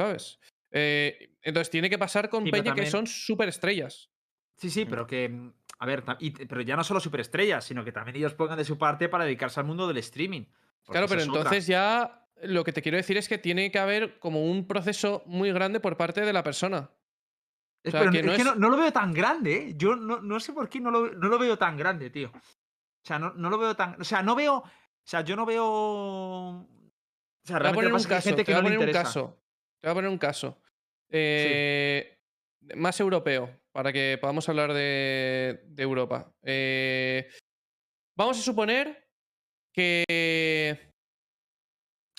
¿sabes? 0.00 0.40
Eh, 0.70 1.36
entonces 1.42 1.70
tiene 1.70 1.90
que 1.90 1.98
pasar 1.98 2.30
con 2.30 2.44
Sí, 2.44 2.50
peña 2.50 2.74
que 2.74 2.86
son 2.86 3.06
súper 3.06 3.48
estrellas. 3.48 4.10
Sí, 4.56 4.70
sí, 4.70 4.84
pero 4.86 5.06
que. 5.06 5.28
mm, 5.28 5.52
A 5.82 5.86
ver, 5.86 6.04
y- 6.18 6.30
pero 6.32 6.60
ya 6.60 6.76
no 6.76 6.84
solo 6.84 7.00
superestrellas, 7.00 7.64
sino 7.64 7.82
que 7.82 7.90
también 7.90 8.14
ellos 8.16 8.34
pongan 8.34 8.58
de 8.58 8.64
su 8.66 8.76
parte 8.76 9.08
para 9.08 9.24
dedicarse 9.24 9.60
al 9.60 9.64
mundo 9.66 9.88
del 9.88 9.96
streaming. 9.96 10.42
Claro, 10.86 11.06
pero 11.08 11.22
otra. 11.22 11.36
entonces 11.38 11.66
ya 11.66 12.26
lo 12.42 12.64
que 12.64 12.72
te 12.74 12.82
quiero 12.82 12.98
decir 12.98 13.16
es 13.16 13.28
que 13.30 13.38
tiene 13.38 13.70
que 13.70 13.78
haber 13.78 14.18
como 14.18 14.44
un 14.44 14.66
proceso 14.68 15.22
muy 15.24 15.50
grande 15.52 15.80
por 15.80 15.96
parte 15.96 16.20
de 16.20 16.34
la 16.34 16.42
persona. 16.42 16.90
Es, 17.82 17.88
o 17.88 17.90
sea, 17.92 18.00
pero 18.00 18.12
que 18.12 18.18
es 18.18 18.24
no 18.26 18.32
que 18.32 18.38
es- 18.42 18.44
no, 18.44 18.54
no 18.56 18.68
lo 18.68 18.76
veo 18.76 18.92
tan 18.92 19.14
grande, 19.14 19.56
¿eh? 19.56 19.72
Yo 19.74 19.96
no, 19.96 20.20
no 20.20 20.38
sé 20.38 20.52
por 20.52 20.68
qué 20.68 20.80
no 20.80 20.90
lo, 20.90 21.10
no 21.12 21.28
lo 21.28 21.38
veo 21.38 21.56
tan 21.56 21.78
grande, 21.78 22.10
tío. 22.10 22.30
O 22.34 23.06
sea, 23.06 23.18
no, 23.18 23.32
lo 23.34 23.56
veo 23.56 23.74
tan. 23.74 23.98
O 23.98 24.04
sea, 24.04 24.22
no 24.22 24.34
veo. 24.34 24.56
O 24.56 24.64
sea, 25.02 25.22
yo 25.22 25.34
no 25.34 25.46
veo. 25.46 25.64
O 25.64 26.66
sea, 27.44 27.58
realmente 27.58 27.86
que 28.06 28.34
que 28.36 28.44
que 28.44 28.52
voy 28.52 28.60
a 28.60 28.62
poner 28.62 28.78
un 28.78 28.92
caso. 28.92 29.40
Te 29.80 29.88
voy 29.88 29.92
a 29.92 29.94
poner 29.94 30.10
un 30.10 30.18
caso. 30.18 30.60
Eh, 31.10 32.18
Más 32.76 33.00
europeo, 33.00 33.50
para 33.72 33.92
que 33.92 34.18
podamos 34.20 34.48
hablar 34.48 34.72
de, 34.72 35.60
de 35.66 35.82
Europa. 35.82 36.32
Eh, 36.42 37.28
vamos 38.16 38.38
a 38.38 38.42
suponer 38.42 39.08
que. 39.72 40.04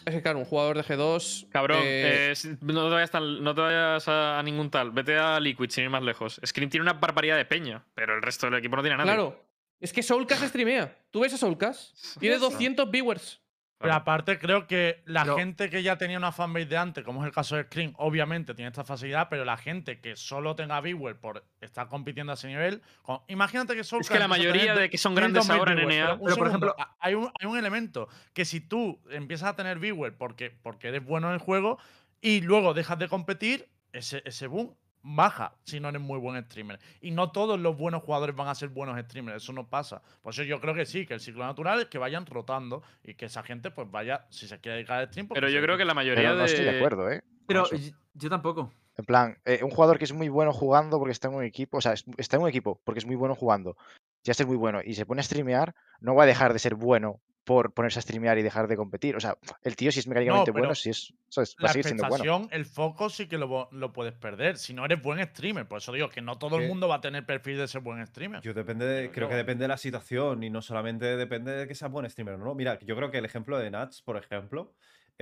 Es 0.04 0.16
que, 0.16 0.22
claro, 0.24 0.40
un 0.40 0.46
jugador 0.46 0.78
de 0.78 0.84
G2. 0.84 1.50
Cabrón, 1.50 1.82
eh, 1.84 2.34
eh, 2.36 2.58
no 2.62 2.88
te 2.90 2.94
vayas, 2.96 3.12
tan- 3.12 3.44
no 3.44 3.54
te 3.54 3.62
vayas 3.62 4.08
a, 4.08 4.40
a 4.40 4.44
ningún 4.44 4.72
tal. 4.72 4.90
Vete 4.90 5.16
a 5.16 5.40
Liquid 5.40 5.70
sin 5.70 5.84
ir 5.84 5.90
más 5.92 6.02
lejos. 6.02 6.42
Scream 6.44 6.72
tiene 6.72 6.82
una 6.82 6.94
barbaridad 6.94 7.38
de 7.38 7.46
peña, 7.46 7.86
pero 7.94 8.16
el 8.16 8.22
resto 8.24 8.48
del 8.48 8.58
equipo 8.58 8.76
no 8.76 8.82
tiene 8.82 8.98
nada. 8.98 9.06
claro, 9.14 9.40
es 9.80 9.94
que 9.94 10.02
Soulcast 10.02 10.44
streamea. 10.48 10.98
¿Tú 11.12 11.20
ves 11.20 11.34
a 11.36 11.38
Soulcast? 11.38 11.96
Tiene 12.20 12.38
Eso. 12.38 12.50
200 12.50 12.90
viewers. 12.90 13.41
Pero 13.82 13.94
aparte 13.96 14.38
creo 14.40 14.68
que 14.68 15.02
la 15.06 15.26
gente 15.36 15.70
que 15.70 15.82
ya 15.84 15.98
tenía 15.98 16.18
una 16.18 16.32
fanbase 16.32 16.66
de 16.68 16.78
antes, 16.78 17.04
como 17.04 17.22
es 17.22 17.28
el 17.28 17.34
caso 17.34 17.56
de 17.56 17.64
Scream, 17.64 17.94
obviamente 17.98 18.54
tiene 18.54 18.70
esta 18.70 18.84
facilidad, 18.84 19.28
pero 19.30 19.44
la 19.46 19.58
gente 19.58 20.00
que 20.00 20.16
solo 20.16 20.56
tenga 20.56 20.80
viewer 20.82 21.20
por 21.20 21.44
estar 21.62 21.88
compitiendo 21.88 22.32
a 22.32 22.36
ese 22.36 22.48
nivel, 22.48 22.82
con- 23.02 23.20
imagínate 23.28 23.76
que 23.76 23.84
Soulcast 23.84 24.12
que 24.12 24.20
la 24.20 24.28
mayoría 24.28 24.62
tener 24.74 24.78
de 24.80 24.90
que 24.90 24.98
son 24.98 25.14
500.000 25.16 25.18
grandes 25.20 25.50
ahora 25.50 25.72
en 25.74 25.78
NA 25.80 26.06
pero 26.26 26.36
por 26.38 26.48
ejemplo- 26.48 26.76
hay 27.00 27.14
un, 27.16 27.32
hay 27.40 27.48
un 27.48 27.58
elemento 27.58 28.08
que 28.34 28.46
si 28.46 28.62
tú 28.62 29.02
empiezas 29.10 29.50
a 29.50 29.56
tener 29.56 29.80
viewer 29.80 30.16
porque, 30.16 30.52
porque 30.62 30.88
eres 30.90 31.04
bueno 31.04 31.28
en 31.28 31.34
el 31.34 31.40
juego 31.40 31.78
y 32.22 32.42
luego 32.42 32.74
dejas 32.74 33.00
de 33.00 33.08
competir, 33.08 33.68
ese, 33.94 34.22
ese 34.26 34.48
boom 34.48 34.74
baja 35.04 35.54
si 35.64 35.80
no 35.80 35.90
eres 35.90 36.02
muy 36.02 36.20
buen 36.20 36.44
streamer. 36.46 36.80
Y 37.02 37.12
no 37.12 37.32
todos 37.32 37.60
los 37.60 37.78
buenos 37.78 38.04
jugadores 38.04 38.36
van 38.36 38.48
a 38.48 38.56
ser 38.56 38.70
buenos 38.70 39.00
streamers, 39.06 39.44
eso 39.44 39.54
no 39.54 39.68
pasa. 39.68 40.02
Por 40.22 40.34
eso 40.34 40.44
yo 40.44 40.60
creo 40.62 40.74
que 40.74 40.86
sí, 40.86 41.06
que 41.06 41.14
el 41.14 41.20
ciclo 41.20 41.44
natural 41.44 41.80
es 41.82 41.86
que 41.88 41.98
vayan 41.98 42.26
rotando 42.26 42.84
y 43.04 43.16
que 43.16 43.26
esa 43.26 43.44
gente 43.44 43.72
pues 43.72 43.90
vaya, 43.90 44.26
si 44.30 44.48
se 44.48 44.60
quiere 44.60 44.78
dedicar 44.78 45.00
al 45.00 45.08
stream. 45.08 45.28
Pero 45.28 45.50
yo 45.50 45.62
creo 45.62 45.78
que 45.78 45.86
la 45.86 45.94
mayoría 45.94 46.24
Pero 46.30 46.36
no 46.36 46.46
estoy 46.46 46.66
de 46.66 46.72
de. 46.72 46.78
acuerdo, 46.78 47.12
¿eh? 47.12 47.22
Pero 47.48 47.66
yo 48.14 48.30
tampoco. 48.30 48.72
En 48.98 49.06
plan, 49.06 49.38
eh, 49.46 49.62
un 49.64 49.72
jugador 49.72 49.98
que 49.98 50.04
es 50.04 50.14
muy 50.14 50.30
bueno 50.30 50.54
jugando 50.54 51.00
porque 51.00 51.14
está 51.14 51.30
en 51.30 51.36
un 51.36 51.44
equipo, 51.44 51.78
o 51.78 51.82
sea, 51.82 51.94
es- 51.94 52.06
está 52.18 52.36
en 52.38 52.44
un 52.44 52.50
equipo 52.50 52.80
porque 52.84 53.00
es 53.00 53.06
muy 53.06 53.16
bueno 53.16 53.36
jugando, 53.36 53.78
ya 54.24 54.32
es 54.34 54.46
muy 54.46 54.58
bueno 54.58 54.82
y 54.84 54.94
se 54.96 55.06
pone 55.06 55.22
a 55.22 55.24
streamear, 55.24 55.74
no 56.02 56.14
va 56.14 56.24
a 56.24 56.28
dejar 56.28 56.54
de 56.54 56.60
ser 56.60 56.76
bueno 56.76 57.20
por 57.44 57.74
ponerse 57.74 58.00
a 58.00 58.02
streamear 58.02 58.38
y 58.38 58.44
dejar 58.44 58.68
de 58.68 58.76
competir. 58.78 59.16
O 59.16 59.20
sea, 59.20 59.38
el 59.64 59.76
tío 59.76 59.92
si 59.92 60.00
es 60.00 60.08
mecánicamente 60.08 60.52
bueno, 60.52 60.68
pero 60.68 60.76
si 60.76 60.92
es, 60.92 61.14
¿sabes? 61.28 61.56
Va 61.56 61.64
La 61.64 61.70
a 61.70 61.74
seguir 61.74 61.86
siendo 61.86 62.08
bueno. 62.08 62.48
el 62.52 62.66
foco 62.66 63.10
sí 63.10 63.28
que 63.28 63.38
lo, 63.38 63.68
lo 63.72 63.92
puedes 63.94 64.14
perder. 64.14 64.58
Si 64.58 64.74
no 64.74 64.86
eres 64.86 65.02
buen 65.02 65.24
streamer, 65.26 65.68
por 65.68 65.80
eso 65.80 65.92
digo 65.92 66.10
que 66.10 66.22
no 66.22 66.38
todo 66.38 66.58
el 66.58 66.68
mundo 66.68 66.88
va 66.88 66.96
a 66.96 67.02
tener 67.02 67.26
perfil 67.26 67.58
de 67.58 67.68
ser 67.68 67.82
buen 67.82 68.06
streamer. 68.06 68.42
Yo 68.42 68.54
depende 68.54 68.86
de- 68.86 69.12
creo 69.12 69.28
que 69.28 69.36
depende 69.36 69.64
de 69.64 69.68
la 69.70 69.78
situación 69.78 70.44
y 70.44 70.50
no 70.50 70.62
solamente 70.62 71.18
depende 71.18 71.52
de 71.52 71.68
que 71.68 71.76
sea 71.76 71.88
buen 71.88 72.10
streamer, 72.10 72.38
¿no? 72.38 72.54
Mira, 72.54 72.78
yo 72.80 72.96
creo 72.96 73.10
que 73.12 73.18
el 73.18 73.26
ejemplo 73.26 73.58
de 73.58 73.72
Nats, 73.72 74.02
por 74.02 74.18
ejemplo. 74.18 74.74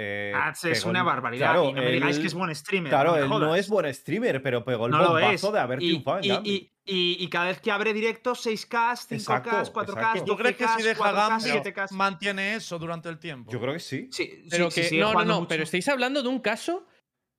Eh, 0.01 0.31
Nats 0.33 0.63
es 0.65 0.85
una 0.85 0.99
el- 0.99 1.05
barbaridad. 1.05 1.47
Claro, 1.51 1.69
y 1.69 1.73
no 1.73 1.81
me 1.81 1.91
digáis 1.91 2.19
que 2.19 2.27
es 2.27 2.33
buen 2.33 2.55
streamer. 2.55 2.89
Claro, 2.89 3.11
no 3.11 3.17
él 3.17 3.29
no 3.29 3.55
es 3.55 3.67
buen 3.67 3.93
streamer, 3.93 4.41
pero 4.41 4.63
pegó 4.63 4.85
el 4.85 4.91
No 4.93 4.99
bombazo 5.09 5.51
de 5.51 5.59
haber 5.59 5.83
y, 5.83 5.87
triunfado 5.87 6.19
en 6.19 6.25
y- 6.25 6.49
y- 6.49 6.71
y- 6.85 7.17
y 7.23 7.27
cada 7.29 7.47
vez 7.47 7.59
que 7.59 7.69
abre 7.71 7.93
directo, 7.93 8.33
6K, 8.33 8.95
5K, 8.95 9.15
Exacto, 9.15 9.73
4K, 9.73 9.99
exacto. 9.99 10.25
¿Tú 10.25 10.37
crees 10.37 10.55
que 10.55 10.63
si 10.67 10.69
12K, 10.69 10.83
deja 10.83 10.99
4K, 11.03 11.27
Gambit 11.29 11.53
7K? 11.65 11.87
mantiene 11.91 12.55
eso 12.55 12.79
durante 12.79 13.09
el 13.09 13.19
tiempo? 13.19 13.51
Yo 13.51 13.59
creo 13.59 13.73
que 13.73 13.79
sí. 13.79 14.07
Sí, 14.11 14.45
Pero 14.49 14.71
sí, 14.71 14.81
que. 14.81 14.87
sí, 14.87 14.97
no, 14.97 15.13
no, 15.13 15.25
no. 15.25 15.35
mucho. 15.41 15.47
Pero 15.49 15.63
estáis 15.63 15.87
hablando 15.89 16.23
de 16.23 16.29
un 16.29 16.39
caso 16.39 16.87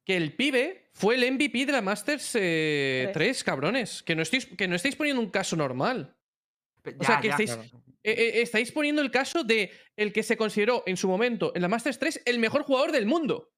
que 0.05 0.17
el 0.17 0.35
pibe 0.35 0.91
fue 0.95 1.15
el 1.15 1.25
MVP 1.33 1.67
de 1.67 1.73
la 1.73 1.83
Masters 1.83 2.33
eh, 2.35 3.11
Tres. 3.13 3.39
3, 3.39 3.45
cabrones. 3.45 4.03
Que 4.03 4.15
no, 4.15 4.23
estáis, 4.23 4.47
que 4.47 4.69
no 4.69 4.75
estáis 4.77 4.97
poniendo 4.97 5.23
un 5.23 5.31
caso 5.31 5.57
normal. 5.57 6.15
Pe- 6.83 6.97
O 6.99 7.05
sea, 7.05 7.17
ya, 7.17 7.21
que 7.21 7.29
ya. 7.29 7.35
estáis, 7.37 7.51
eh, 7.53 7.71
eh, 8.03 8.43
estáis 8.43 8.73
poniendo 8.73 9.03
el 9.03 9.11
caso 9.11 9.45
de 9.45 9.71
el 9.97 10.13
que 10.13 10.23
se 10.23 10.37
consideró 10.37 10.83
en 10.87 10.97
su 10.97 11.09
momento 11.09 11.53
en 11.55 11.63
la 11.63 11.69
Masters 11.69 11.99
3 11.99 12.23
el 12.27 12.39
mejor 12.39 12.63
jugador 12.63 12.93
del 12.93 13.07
mundo. 13.07 13.53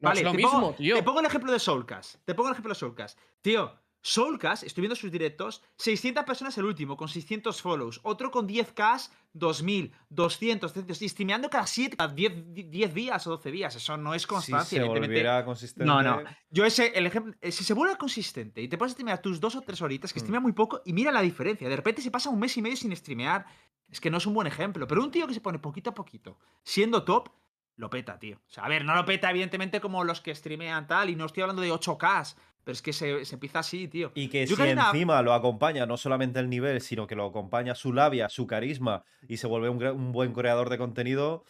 No 0.00 0.08
Vale, 0.08 0.20
es 0.20 0.24
lo 0.24 0.30
te 0.32 0.36
mismo, 0.36 0.52
pongo, 0.52 0.74
tío. 0.74 0.96
Te 0.96 1.02
pongo 1.02 1.20
el 1.20 1.26
ejemplo 1.26 1.52
de 1.52 1.60
Soulcast. 1.60 2.16
Te 2.24 2.34
pongo 2.34 2.48
el 2.48 2.52
ejemplo 2.54 2.74
de 2.74 2.78
Soulcast. 2.78 3.18
Tío, 3.40 3.80
Soulcast, 4.04 4.64
estoy 4.64 4.82
viendo 4.82 4.96
sus 4.96 5.12
directos, 5.12 5.62
600 5.76 6.24
personas 6.24 6.58
el 6.58 6.64
último, 6.64 6.96
con 6.96 7.08
600 7.08 7.62
follows. 7.62 8.00
Otro 8.02 8.32
con 8.32 8.48
10k, 8.48 9.10
2000, 9.32 9.92
200, 10.10 10.72
300. 10.72 11.02
Y 11.02 11.08
streameando 11.08 11.48
cada 11.48 11.66
7, 11.68 11.96
cada 11.96 12.12
10, 12.12 12.52
10 12.68 12.94
días 12.94 13.24
o 13.28 13.30
12 13.30 13.50
días. 13.52 13.76
Eso 13.76 13.96
no 13.96 14.12
es 14.14 14.22
Si 14.22 14.28
constancia, 14.28 14.68
se 14.68 14.76
evidentemente. 14.76 15.08
volviera 15.14 15.44
consistente. 15.44 15.84
No, 15.84 16.02
no. 16.02 16.22
Yo 16.50 16.64
ese, 16.64 16.88
el 16.98 17.06
ejemplo, 17.06 17.32
eh, 17.40 17.52
si 17.52 17.62
se 17.62 17.74
vuelve 17.74 17.96
consistente 17.96 18.60
y 18.60 18.66
te 18.68 18.76
pones 18.76 18.90
a 18.90 18.94
streamear 18.94 19.22
tus 19.22 19.38
dos 19.40 19.54
o 19.54 19.60
tres 19.60 19.80
horitas, 19.80 20.12
que 20.12 20.18
Mm. 20.18 20.22
streamea 20.22 20.40
muy 20.40 20.52
poco, 20.52 20.82
y 20.84 20.92
mira 20.92 21.12
la 21.12 21.22
diferencia. 21.22 21.68
De 21.68 21.76
repente 21.76 22.02
se 22.02 22.10
pasa 22.10 22.28
un 22.28 22.40
mes 22.40 22.56
y 22.56 22.62
medio 22.62 22.76
sin 22.76 22.94
streamear. 22.96 23.46
Es 23.88 24.00
que 24.00 24.10
no 24.10 24.18
es 24.18 24.26
un 24.26 24.34
buen 24.34 24.48
ejemplo. 24.48 24.86
Pero 24.88 25.02
un 25.02 25.12
tío 25.12 25.28
que 25.28 25.34
se 25.34 25.40
pone 25.40 25.60
poquito 25.60 25.90
a 25.90 25.94
poquito, 25.94 26.38
siendo 26.64 27.04
top, 27.04 27.28
lo 27.76 27.88
peta, 27.88 28.18
tío. 28.18 28.36
O 28.36 28.50
sea, 28.50 28.64
a 28.64 28.68
ver, 28.68 28.84
no 28.84 28.94
lo 28.94 29.04
peta, 29.04 29.30
evidentemente, 29.30 29.80
como 29.80 30.02
los 30.04 30.20
que 30.20 30.34
streamean 30.34 30.86
tal, 30.88 31.08
y 31.08 31.16
no 31.16 31.24
estoy 31.26 31.42
hablando 31.42 31.62
de 31.62 31.70
8K, 31.72 32.34
pero 32.64 32.72
es 32.72 32.82
que 32.82 32.92
se, 32.92 33.24
se 33.24 33.34
empieza 33.34 33.58
así, 33.60 33.88
tío. 33.88 34.12
Y 34.14 34.28
que 34.28 34.46
Yo 34.46 34.56
si 34.56 34.62
que 34.62 34.70
encima 34.70 35.20
lo 35.22 35.32
acompaña 35.32 35.86
no 35.86 35.96
solamente 35.96 36.38
el 36.40 36.48
nivel, 36.48 36.80
sino 36.80 37.06
que 37.06 37.16
lo 37.16 37.26
acompaña 37.26 37.74
su 37.74 37.92
labia, 37.92 38.28
su 38.28 38.46
carisma 38.46 39.04
y 39.28 39.36
se 39.38 39.46
vuelve 39.46 39.68
un, 39.68 40.12
buen 40.12 40.32
creador 40.32 40.70
de 40.70 40.78
contenido, 40.78 41.44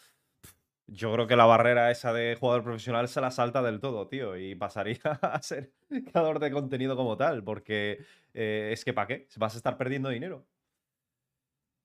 yo 0.87 1.13
creo 1.13 1.27
que 1.27 1.35
la 1.35 1.45
barrera 1.45 1.91
esa 1.91 2.13
de 2.13 2.35
jugador 2.35 2.63
profesional 2.63 3.07
se 3.07 3.21
la 3.21 3.31
salta 3.31 3.61
del 3.61 3.79
todo, 3.79 4.07
tío. 4.07 4.37
Y 4.37 4.55
pasaría 4.55 4.99
a 5.21 5.41
ser 5.41 5.71
creador 5.89 6.39
de 6.39 6.51
contenido 6.51 6.95
como 6.95 7.15
tal, 7.15 7.43
porque 7.43 7.99
eh, 8.33 8.69
es 8.73 8.83
que 8.83 8.93
¿para 8.93 9.07
qué? 9.07 9.27
Vas 9.37 9.53
a 9.53 9.57
estar 9.57 9.77
perdiendo 9.77 10.09
dinero. 10.09 10.45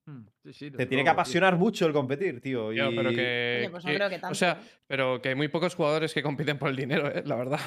Mm, 0.06 0.24
sí, 0.44 0.52
sí, 0.54 0.70
Te 0.70 0.86
tiene 0.86 1.02
que 1.02 1.10
tío. 1.10 1.12
apasionar 1.12 1.56
mucho 1.58 1.86
el 1.86 1.92
competir, 1.92 2.40
tío. 2.40 2.70
Tío, 2.70 2.90
y- 2.90 2.96
pero 2.96 3.10
que, 3.10 3.56
Oye, 3.60 3.70
pues 3.70 3.84
no 3.84 3.90
que- 3.90 3.96
creo 3.96 4.08
que 4.08 4.20
O 4.26 4.34
sea, 4.34 4.58
pero 4.86 5.20
que 5.20 5.28
hay 5.30 5.34
muy 5.34 5.48
pocos 5.48 5.74
jugadores 5.74 6.14
que 6.14 6.22
compiten 6.22 6.58
por 6.58 6.70
el 6.70 6.76
dinero, 6.76 7.08
eh, 7.08 7.22
la 7.26 7.36
verdad. 7.36 7.60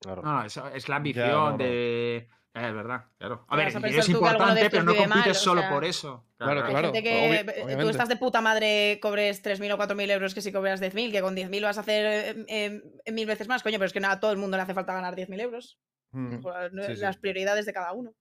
Claro. 0.00 0.22
No, 0.22 0.32
no, 0.40 0.44
es, 0.44 0.56
es 0.56 0.88
la 0.88 0.94
Ya, 0.94 0.96
ambición 0.96 1.30
no, 1.30 1.50
no. 1.52 1.56
de. 1.58 2.16
Eh, 2.16 2.28
Es 2.52 2.74
verdad, 2.74 3.04
claro. 3.18 3.44
A 3.48 3.50
¿Qué 3.56 3.56
ver, 3.64 3.68
es 3.98 4.08
importante, 4.08 4.70
pero 4.70 4.82
no 4.82 4.94
mal? 4.94 5.08
compites 5.08 5.36
O 5.38 5.40
solo 5.40 5.60
sea, 5.60 5.70
por 5.70 5.84
eso. 5.84 6.26
Claro, 6.36 6.64
Hay 6.64 6.70
claro. 6.70 6.86
gente 6.92 7.02
que 7.02 7.44
obvi- 7.44 7.80
tú 7.80 7.88
estás 7.90 8.08
de 8.08 8.16
puta 8.16 8.40
madre 8.40 8.98
cobres 9.00 9.40
3.000 9.42 9.70
o 9.72 9.76
4.000 9.76 10.10
euros 10.10 10.34
que 10.34 10.40
si 10.40 10.50
cobras 10.50 10.80
10.000, 10.80 11.12
que 11.12 11.20
con 11.20 11.36
10.000 11.36 11.62
vas 11.62 11.76
a 11.78 11.82
hacer 11.82 12.06
eh, 12.06 12.44
eh, 12.48 13.12
mil 13.12 13.26
veces 13.26 13.46
más, 13.46 13.62
coño, 13.62 13.74
pero 13.78 13.86
es 13.86 13.92
que 13.92 14.00
no, 14.00 14.08
a 14.08 14.18
todo 14.18 14.32
el 14.32 14.38
mundo 14.38 14.56
le 14.56 14.62
hace 14.64 14.74
falta 14.74 14.94
ganar 14.94 15.14
10.000 15.14 15.38
euros. 15.40 15.78
mm. 16.12 16.38
Sí, 16.86 16.94
sí. 16.96 17.00
Las 17.02 17.18
prioridades 17.18 17.66
de 17.66 17.72
cada 17.72 17.92
uno. 17.92 18.12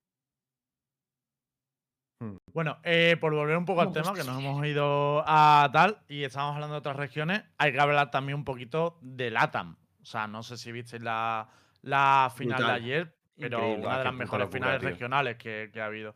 Bueno, 2.53 2.79
eh, 2.83 3.15
por 3.21 3.33
volver 3.33 3.55
un 3.55 3.65
poco 3.65 3.79
al 3.81 3.93
tema, 3.93 4.13
que 4.13 4.25
nos 4.25 4.37
hemos 4.37 4.65
ido 4.65 5.23
a 5.25 5.69
tal 5.71 6.03
y 6.09 6.23
estamos 6.25 6.53
hablando 6.53 6.73
de 6.75 6.79
otras 6.79 6.97
regiones, 6.97 7.43
hay 7.57 7.71
que 7.71 7.79
hablar 7.79 8.11
también 8.11 8.37
un 8.37 8.43
poquito 8.43 8.99
de 9.01 9.31
LATAM. 9.31 9.77
O 10.01 10.05
sea, 10.05 10.27
no 10.27 10.43
sé 10.43 10.57
si 10.57 10.71
visteis 10.73 11.01
la, 11.01 11.47
la 11.81 12.31
final 12.35 12.57
Brutal. 12.57 12.67
de 12.67 12.85
ayer, 12.85 13.15
pero 13.37 13.57
Increíble. 13.59 13.87
una 13.87 13.97
de 13.99 14.03
las 14.05 14.13
mejores 14.13 14.45
locura, 14.45 14.57
finales 14.59 14.79
tío. 14.81 14.89
regionales 14.89 15.37
que, 15.37 15.69
que 15.73 15.81
ha 15.81 15.85
habido. 15.85 16.15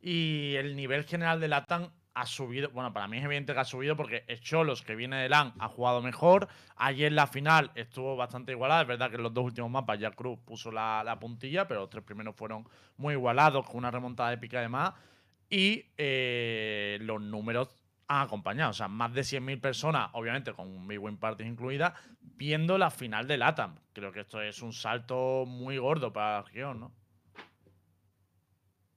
Y 0.00 0.54
el 0.56 0.76
nivel 0.76 1.04
general 1.04 1.40
de 1.40 1.48
LATAM 1.48 1.90
ha 2.14 2.26
subido. 2.26 2.70
Bueno, 2.70 2.92
para 2.92 3.06
mí 3.08 3.18
es 3.18 3.24
evidente 3.24 3.52
que 3.54 3.60
ha 3.60 3.64
subido 3.64 3.96
porque 3.96 4.24
Cholos, 4.40 4.82
que 4.82 4.96
viene 4.96 5.16
de 5.16 5.28
LAN, 5.28 5.54
ha 5.58 5.68
jugado 5.68 6.02
mejor. 6.02 6.48
Ayer 6.76 7.12
la 7.12 7.26
final 7.28 7.70
estuvo 7.76 8.16
bastante 8.16 8.52
igualada. 8.52 8.82
Es 8.82 8.88
verdad 8.88 9.08
que 9.10 9.16
en 9.16 9.22
los 9.22 9.32
dos 9.34 9.44
últimos 9.44 9.70
mapas 9.70 9.98
ya 10.00 10.10
Cruz 10.10 10.38
puso 10.44 10.72
la, 10.72 11.02
la 11.04 11.18
puntilla, 11.18 11.68
pero 11.68 11.80
los 11.80 11.90
tres 11.90 12.02
primeros 12.04 12.34
fueron 12.34 12.68
muy 12.96 13.14
igualados, 13.14 13.64
con 13.66 13.76
una 13.78 13.90
remontada 13.90 14.32
épica 14.32 14.58
además. 14.58 14.94
Y 15.50 15.86
eh, 15.96 16.98
los 17.02 17.20
números 17.22 17.77
han 18.08 18.22
acompañado. 18.22 18.70
O 18.70 18.74
sea, 18.74 18.88
más 18.88 19.12
de 19.14 19.20
100.000 19.22 19.60
personas, 19.60 20.08
obviamente 20.14 20.52
con 20.52 20.88
Big 20.88 20.98
Win 21.02 21.18
Parties 21.18 21.48
incluida, 21.48 21.94
viendo 22.20 22.78
la 22.78 22.90
final 22.90 23.26
de 23.28 23.36
LATAM. 23.38 23.76
Creo 23.92 24.12
que 24.12 24.20
esto 24.20 24.40
es 24.40 24.62
un 24.62 24.72
salto 24.72 25.44
muy 25.46 25.78
gordo 25.78 26.12
para 26.12 26.38
la 26.38 26.42
región, 26.42 26.80
¿no? 26.80 26.92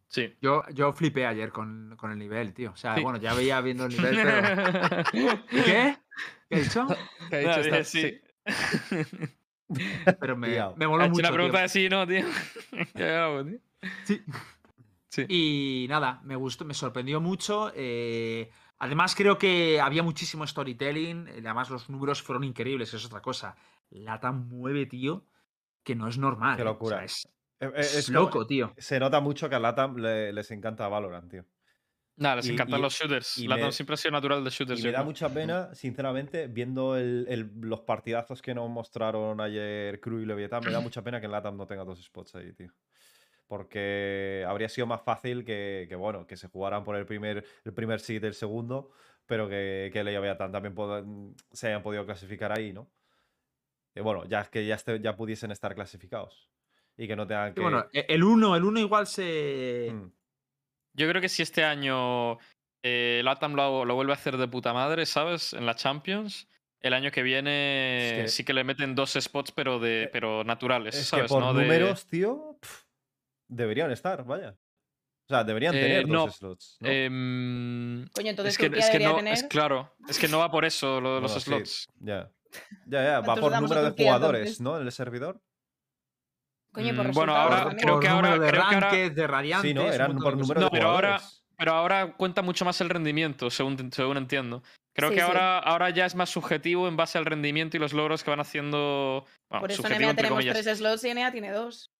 Sí. 0.07 0.35
Yo, 0.41 0.63
yo 0.73 0.91
flipé 0.91 1.25
ayer 1.25 1.51
con, 1.51 1.95
con 1.97 2.11
el 2.11 2.19
nivel, 2.19 2.53
tío. 2.53 2.71
O 2.71 2.75
sea, 2.75 2.95
Sí. 2.95 3.01
bueno, 3.01 3.17
ya 3.19 3.33
veía 3.33 3.61
viendo 3.61 3.85
el 3.85 3.91
nivel, 3.95 4.17
pero. 4.21 5.03
¿Qué? 5.49 5.97
¿Qué 6.49 6.55
he 6.57 6.61
dicho? 6.63 6.85
Que 7.29 7.35
ha 7.37 7.39
dicho 7.39 7.59
esta- 7.61 7.77
dije 7.77 7.83
sí. 7.85 8.21
Pero 10.19 10.35
me, 10.35 10.49
Liado. 10.49 10.75
me 10.75 10.85
Ha 10.85 10.89
moló 10.89 11.03
hecho 11.05 11.11
mucho. 11.11 11.19
una 11.21 11.29
tío. 11.29 11.35
pregunta 11.35 11.61
de 11.61 11.69
sí, 11.69 11.87
¿no, 11.89 12.05
tío? 12.05 12.25
Qué 12.95 13.03
bravo, 13.03 13.45
tío. 13.45 13.59
Sí. 14.03 14.21
Sí. 15.07 15.25
Y 15.29 15.87
nada, 15.89 16.19
me 16.23 16.35
gustó, 16.35 16.65
me 16.65 16.73
sorprendió 16.73 17.21
mucho. 17.21 17.71
eh, 17.75 18.49
además, 18.81 19.15
creo 19.15 19.37
que 19.37 19.79
había 19.79 20.03
muchísimo 20.03 20.45
storytelling. 20.45 21.27
y 21.27 21.39
Además, 21.39 21.69
los 21.69 21.89
números 21.89 22.21
fueron 22.21 22.43
increíbles, 22.43 22.89
eso 22.89 22.97
es 22.97 23.05
otra 23.05 23.21
cosa. 23.21 23.55
Lata 23.89 24.31
mueve, 24.31 24.85
tío, 24.85 25.25
que 25.83 25.95
no 25.95 26.07
es 26.07 26.17
normal. 26.17 26.55
Qué 26.57 26.63
¿eh? 26.63 26.65
O 26.65 26.69
locura. 26.69 26.97
sea, 26.97 27.05
es, 27.05 27.25
Eh, 27.59 27.65
eh, 27.67 27.71
es 27.77 27.95
es 27.95 28.05
como- 28.07 28.19
loco, 28.19 28.47
tío. 28.47 28.73
Se 28.77 28.99
nota 28.99 29.19
mucho 29.19 29.47
que 29.49 29.55
a 29.55 29.59
Latam 29.59 29.95
le- 29.97 30.33
les 30.33 30.49
encanta 30.51 30.87
Valorant, 30.87 31.29
tío. 31.29 31.45
Nada, 32.17 32.35
les 32.37 32.47
Y- 32.47 32.51
encantan 32.53 32.79
y- 32.79 32.81
los 32.83 32.93
shooters. 32.93 33.37
y 33.37 33.47
Latam 33.47 33.67
me- 33.67 33.71
siempre 33.71 33.93
ha 33.93 33.97
sido 33.97 34.11
natural 34.11 34.43
de 34.43 34.49
shooters. 34.49 34.79
Y 34.79 34.83
me 34.83 34.91
da 34.91 35.03
mucha 35.03 35.29
pena, 35.33 35.73
sinceramente, 35.73 36.47
viendo 36.47 36.95
el- 36.97 37.25
el- 37.29 37.51
los 37.61 37.81
partidazos 37.81 38.41
que 38.41 38.53
nos 38.53 38.69
mostraron 38.69 39.39
ayer 39.41 39.99
Crew 40.01 40.19
y 40.19 40.25
Leviathan, 40.25 40.61
me 40.65 40.71
da 40.71 40.79
mucha 40.91 41.03
pena 41.03 41.19
que 41.19 41.25
en 41.27 41.31
Latam 41.31 41.55
no 41.57 41.65
tenga 41.67 41.83
dos 41.83 42.03
spots 42.03 42.35
ahí, 42.35 42.51
tío. 42.53 42.71
Porque 43.51 44.45
habría 44.47 44.69
sido 44.69 44.87
más 44.87 45.01
fácil 45.01 45.43
que, 45.43 45.85
que, 45.89 45.95
bueno, 45.97 46.25
que 46.25 46.37
se 46.37 46.47
jugaran 46.47 46.85
por 46.85 46.95
el 46.95 47.05
primer, 47.05 47.43
el 47.65 47.73
primer 47.73 47.99
seed 47.99 48.23
y 48.23 48.27
el 48.27 48.33
segundo, 48.33 48.91
pero 49.25 49.49
que, 49.49 49.89
que 49.91 50.05
Leviathan 50.05 50.53
también 50.53 50.73
puedan- 50.73 51.35
se 51.51 51.67
hayan 51.67 51.83
podido 51.83 52.05
clasificar 52.05 52.57
ahí, 52.57 52.71
¿no? 52.71 52.87
Y 53.93 53.99
bueno, 53.99 54.23
ya 54.23 54.45
que 54.45 54.65
ya, 54.65 54.75
este- 54.75 55.01
ya 55.01 55.17
pudiesen 55.17 55.51
estar 55.51 55.75
clasificados. 55.75 56.49
Y 56.95 57.07
que 57.09 57.15
no 57.17 57.27
tengan 57.27 57.51
Y 57.51 57.55
que. 57.55 57.59
bueno, 57.61 57.85
el 57.91 58.23
1 58.23 58.55
el 58.55 58.63
uno 58.63 58.79
igual 58.79 59.05
se. 59.05 59.89
Mm. 59.91 60.11
Yo 60.93 61.09
creo 61.09 61.21
que 61.21 61.27
si 61.27 61.41
este 61.41 61.65
año 61.65 62.37
eh, 62.83 63.19
Latam 63.25 63.53
lo, 63.55 63.83
lo 63.83 63.95
vuelve 63.95 64.13
a 64.13 64.15
hacer 64.15 64.37
de 64.37 64.47
puta 64.47 64.71
madre, 64.71 65.05
¿sabes? 65.05 65.51
En 65.51 65.65
la 65.65 65.75
Champions, 65.75 66.47
el 66.79 66.93
año 66.93 67.11
que 67.11 67.21
viene 67.21 68.07
Es 68.07 68.13
que- 68.23 68.27
sí 68.29 68.43
que 68.45 68.53
le 68.53 68.63
meten 68.63 68.95
dos 68.95 69.17
spots, 69.19 69.51
pero 69.51 69.77
de 69.77 70.03
Eh, 70.03 70.09
pero 70.13 70.45
naturales, 70.45 70.95
Es 70.95 71.07
¿sabes? 71.07 71.25
que 71.25 71.29
por 71.29 71.41
no 71.43 71.53
de- 71.53 71.63
números, 71.63 72.05
tío, 72.07 72.57
deberían 73.51 73.91
estar, 73.91 74.23
vaya. 74.25 74.55
O 75.29 75.33
sea, 75.33 75.43
deberían 75.43 75.75
Eh, 75.75 75.81
tener 75.81 76.07
no, 76.07 76.25
dos 76.25 76.35
slots. 76.37 76.77
¿no? 76.81 76.89
em, 76.89 78.07
Coño, 78.13 78.29
entonces 78.31 78.53
es 78.53 78.57
que, 78.57 78.65
Turquía 78.67 78.85
es 78.85 78.89
que 78.91 78.99
no, 78.99 79.15
tener. 79.17 79.33
es 79.33 79.43
claro, 79.43 79.93
es 80.09 80.17
que 80.19 80.27
no 80.27 80.39
va 80.39 80.49
por 80.51 80.65
eso 80.65 80.99
lo 80.99 81.15
de 81.15 81.21
los 81.21 81.31
Bueno, 81.31 81.39
sí, 81.39 81.45
slots. 81.65 81.87
Ya. 81.99 82.29
Ya, 82.85 83.03
ya, 83.03 83.19
va 83.19 83.25
¿Cuántos 83.25 83.49
por 83.49 83.61
número 83.61 83.81
de 83.83 83.87
Turquía, 83.89 84.05
jugadores, 84.07 84.39
entonces? 84.41 84.61
¿no? 84.61 84.77
En 84.79 84.85
el 84.85 84.91
servidor. 84.91 85.41
Coño, 86.73 86.95
por 86.95 87.07
Mm, 87.07 87.11
bueno, 87.11 87.35
ahora 87.35 87.57
también. 87.63 87.79
creo 87.79 87.93
por 87.95 88.01
que 88.03 88.07
ahora- 88.09 88.31
de 88.31 88.37
creo 88.39 88.51
que 88.51 88.57
ahora- 88.75 88.79
ranked, 88.79 89.11
de 89.13 89.27
radiantes. 89.27 89.69
Sí, 89.69 89.73
¿no? 89.73 89.91
Eran 89.91 90.17
por 90.17 90.37
número 90.37 90.59
de 90.59 90.65
No, 90.65 90.71
pero 90.71 90.87
ahora- 90.89 91.07
jugadores. 91.19 91.37
Pero 91.57 91.73
ahora 91.73 92.13
cuenta 92.17 92.41
mucho 92.41 92.65
más 92.65 92.81
el 92.81 92.89
rendimiento, 92.89 93.49
según, 93.51 93.91
según 93.93 94.17
entiendo. 94.17 94.63
Creo 94.95 95.09
Sí, 95.09 95.15
que 95.15 95.21
sí. 95.21 95.27
ahora, 95.27 95.59
ahora 95.59 95.89
ya 95.91 96.05
es 96.07 96.15
más 96.15 96.29
subjetivo 96.29 96.87
en 96.87 96.97
base 96.97 97.17
al 97.19 97.25
rendimiento 97.25 97.77
y 97.77 97.79
los 97.79 97.93
logros 97.93 98.23
que 98.23 98.31
van 98.31 98.39
haciendo. 98.39 99.25
Bueno, 99.49 99.61
Por 99.61 99.71
eso 99.71 99.83
en 99.87 100.15
tenemos 100.15 100.29
comillas. 100.29 100.59
tres 100.59 100.77
slots 100.79 101.03
y 101.03 101.09
NA 101.11 101.31
tiene 101.31 101.51
dos. 101.51 101.91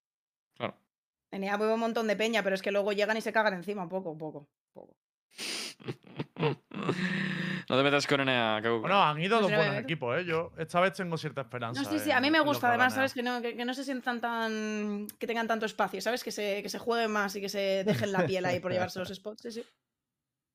NA 1.32 1.58
mueve 1.58 1.74
un 1.74 1.80
montón 1.80 2.08
de 2.08 2.16
peña, 2.16 2.44
pero 2.44 2.56
es 2.56 2.62
que 2.62 2.72
luego 2.72 2.92
llegan 2.92 3.18
y 3.18 3.22
se 3.22 3.32
cagan 3.34 3.54
encima 3.54 3.84
un 3.84 3.90
poco, 3.90 4.12
un 4.12 4.18
poco. 4.18 4.48
poco. 4.74 4.96
no 6.38 7.78
te 7.78 7.84
metas 7.84 8.06
con 8.08 8.26
NA, 8.26 8.60
Kauko. 8.62 8.82
Bueno, 8.82 9.02
han 9.02 9.20
ido 9.22 9.38
No 9.38 9.48
dos 9.48 9.56
buenos 9.56 9.78
equipos, 9.78 10.20
¿eh? 10.20 10.26
Yo 10.26 10.52
esta 10.58 10.80
vez 10.82 10.94
tengo 10.94 11.18
cierta 11.18 11.42
esperanza. 11.42 11.82
No, 11.82 11.90
sí, 11.90 12.00
sí, 12.00 12.12
a 12.12 12.18
en- 12.18 12.24
mí 12.24 12.32
me 12.32 12.40
en 12.40 12.44
gusta 12.44 12.68
que 12.68 12.68
además, 12.68 12.94
¿sabes? 12.94 13.14
Que 13.14 13.24
no, 13.24 13.42
que, 13.42 13.56
que 13.56 13.66
no 13.66 13.74
se 13.74 13.84
sientan 13.84 14.20
tan. 14.20 15.08
que 15.20 15.28
tengan 15.28 15.48
tanto 15.48 15.66
espacio, 15.66 16.02
¿sabes? 16.02 16.24
Que 16.24 16.32
se, 16.32 16.62
que 16.64 16.70
se 16.70 16.80
jueguen 16.80 17.12
más 17.12 17.36
y 17.36 17.42
que 17.42 17.50
se 17.50 17.84
dejen 17.86 18.12
la 18.12 18.26
piel 18.26 18.46
ahí 18.46 18.60
por 18.60 18.72
llevarse 18.72 19.00
los 19.00 19.10
spots. 19.16 19.42
Sí, 19.44 19.52
sí. 19.52 19.64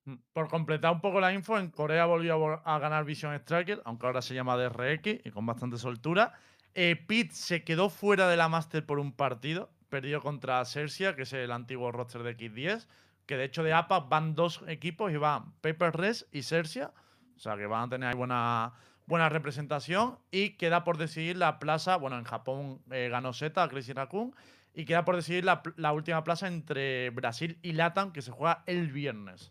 Mm, 0.04 0.16
Por 0.32 0.48
completar 0.48 0.92
un 0.92 1.00
poco 1.00 1.20
la 1.20 1.32
info, 1.32 1.58
en 1.58 1.70
Corea 1.70 2.04
volvió 2.06 2.60
a, 2.64 2.78
ganar 2.78 3.04
Vision 3.04 3.34
Striker, 3.34 3.80
aunque 3.84 4.06
ahora 4.06 4.22
se 4.22 4.34
llama 4.34 4.56
DRX 4.56 5.26
y 5.26 5.30
con 5.30 5.46
bastante 5.46 5.78
soltura. 5.78 6.34
Eh, 6.74 6.96
Pete 6.96 7.34
se 7.34 7.64
quedó 7.64 7.88
fuera 7.88 8.28
de 8.28 8.36
la 8.36 8.48
Master 8.50 8.84
por 8.84 8.98
un 8.98 9.12
partido, 9.12 9.70
perdió 9.88 10.20
contra 10.20 10.64
Cersia, 10.64 11.14
que 11.14 11.22
es 11.22 11.32
el 11.32 11.52
antiguo 11.52 11.92
roster 11.92 12.22
de 12.22 12.36
X10, 12.36 12.86
que 13.26 13.36
de 13.36 13.44
hecho 13.44 13.62
de 13.62 13.72
APA 13.72 14.00
van 14.00 14.34
dos 14.34 14.62
equipos 14.68 15.12
y 15.12 15.16
van 15.16 15.52
Paper 15.60 15.96
Res 15.96 16.26
y 16.32 16.42
Cersia, 16.42 16.92
o 17.36 17.38
sea 17.38 17.56
que 17.56 17.66
van 17.66 17.84
a 17.84 17.88
tener 17.88 18.08
ahí 18.08 18.16
buena, 18.16 18.72
buena 19.06 19.28
representación 19.28 20.18
y 20.30 20.50
queda 20.50 20.84
por 20.84 20.98
decidir 20.98 21.36
la 21.36 21.58
plaza, 21.58 21.96
bueno, 21.96 22.18
en 22.18 22.24
Japón 22.24 22.80
eh, 22.90 23.08
ganó 23.10 23.32
Zeta, 23.32 23.68
Crazy 23.68 23.92
Raccoon, 23.92 24.34
y 24.74 24.84
queda 24.84 25.04
por 25.04 25.16
decidir 25.16 25.44
la, 25.44 25.92
última 25.92 26.22
plaza 26.22 26.48
entre 26.48 27.08
Brasil 27.10 27.58
y 27.62 27.72
Latam, 27.72 28.12
que 28.12 28.20
se 28.20 28.30
juega 28.30 28.62
el 28.66 28.92
viernes. 28.92 29.50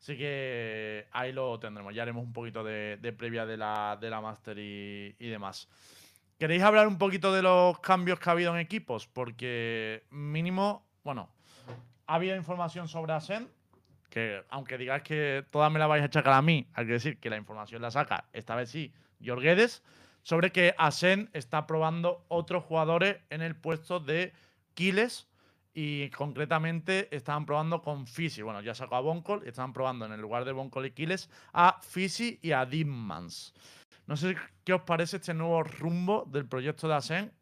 Así 0.00 0.16
que 0.16 1.06
ahí 1.12 1.32
lo 1.32 1.58
tendremos. 1.58 1.94
Ya 1.94 2.02
haremos 2.02 2.24
un 2.24 2.32
poquito 2.32 2.64
de, 2.64 3.14
previa 3.18 3.44
de 3.44 3.58
la, 3.58 3.98
de 4.00 4.08
la 4.08 4.22
Master 4.22 4.58
y 4.58 5.12
demás. 5.18 5.68
¿Queréis 6.38 6.62
hablar 6.62 6.86
un 6.86 6.98
poquito 6.98 7.32
de 7.32 7.40
los 7.40 7.78
cambios 7.78 8.20
que 8.20 8.28
ha 8.28 8.32
habido 8.32 8.52
en 8.54 8.60
equipos? 8.60 9.06
Porque 9.06 10.04
mínimo, 10.10 10.86
bueno, 11.02 11.30
ha 12.06 12.16
habido 12.16 12.36
información 12.36 12.88
sobre 12.88 13.14
Asen, 13.14 13.48
que 14.10 14.44
aunque 14.50 14.76
digáis 14.76 15.02
que 15.02 15.46
toda 15.50 15.70
me 15.70 15.78
la 15.78 15.86
vais 15.86 16.02
a 16.02 16.06
achacar 16.06 16.34
a 16.34 16.42
mí, 16.42 16.68
hay 16.74 16.84
que 16.84 16.92
decir 16.92 17.18
que 17.18 17.30
la 17.30 17.38
información 17.38 17.80
la 17.80 17.90
saca, 17.90 18.26
esta 18.34 18.54
vez 18.54 18.68
sí, 18.68 18.92
Jorguedes, 19.24 19.82
sobre 20.20 20.52
que 20.52 20.74
Asen 20.76 21.30
está 21.32 21.66
probando 21.66 22.26
otros 22.28 22.64
jugadores 22.64 23.16
en 23.30 23.40
el 23.40 23.56
puesto 23.56 23.98
de 23.98 24.34
Kiles 24.74 25.28
y 25.72 26.10
concretamente 26.10 27.08
estaban 27.16 27.46
probando 27.46 27.80
con 27.80 28.06
Fisi. 28.06 28.42
Bueno, 28.42 28.60
ya 28.60 28.74
sacó 28.74 28.96
a 28.96 29.00
Boncol 29.00 29.46
estaban 29.46 29.72
probando 29.72 30.04
en 30.04 30.12
el 30.12 30.20
lugar 30.20 30.44
de 30.44 30.52
Boncol 30.52 30.84
y 30.84 30.90
Kiles 30.90 31.30
a 31.54 31.80
Fisi 31.80 32.38
y 32.42 32.52
a 32.52 32.66
Dimmans. 32.66 33.54
No 34.06 34.16
sé 34.16 34.36
qué 34.64 34.72
os 34.72 34.82
parece 34.82 35.16
este 35.16 35.34
nuevo 35.34 35.62
rumbo 35.62 36.24
del 36.30 36.46
proyecto 36.46 36.86
de 36.88 36.94
Asen, 36.94 37.32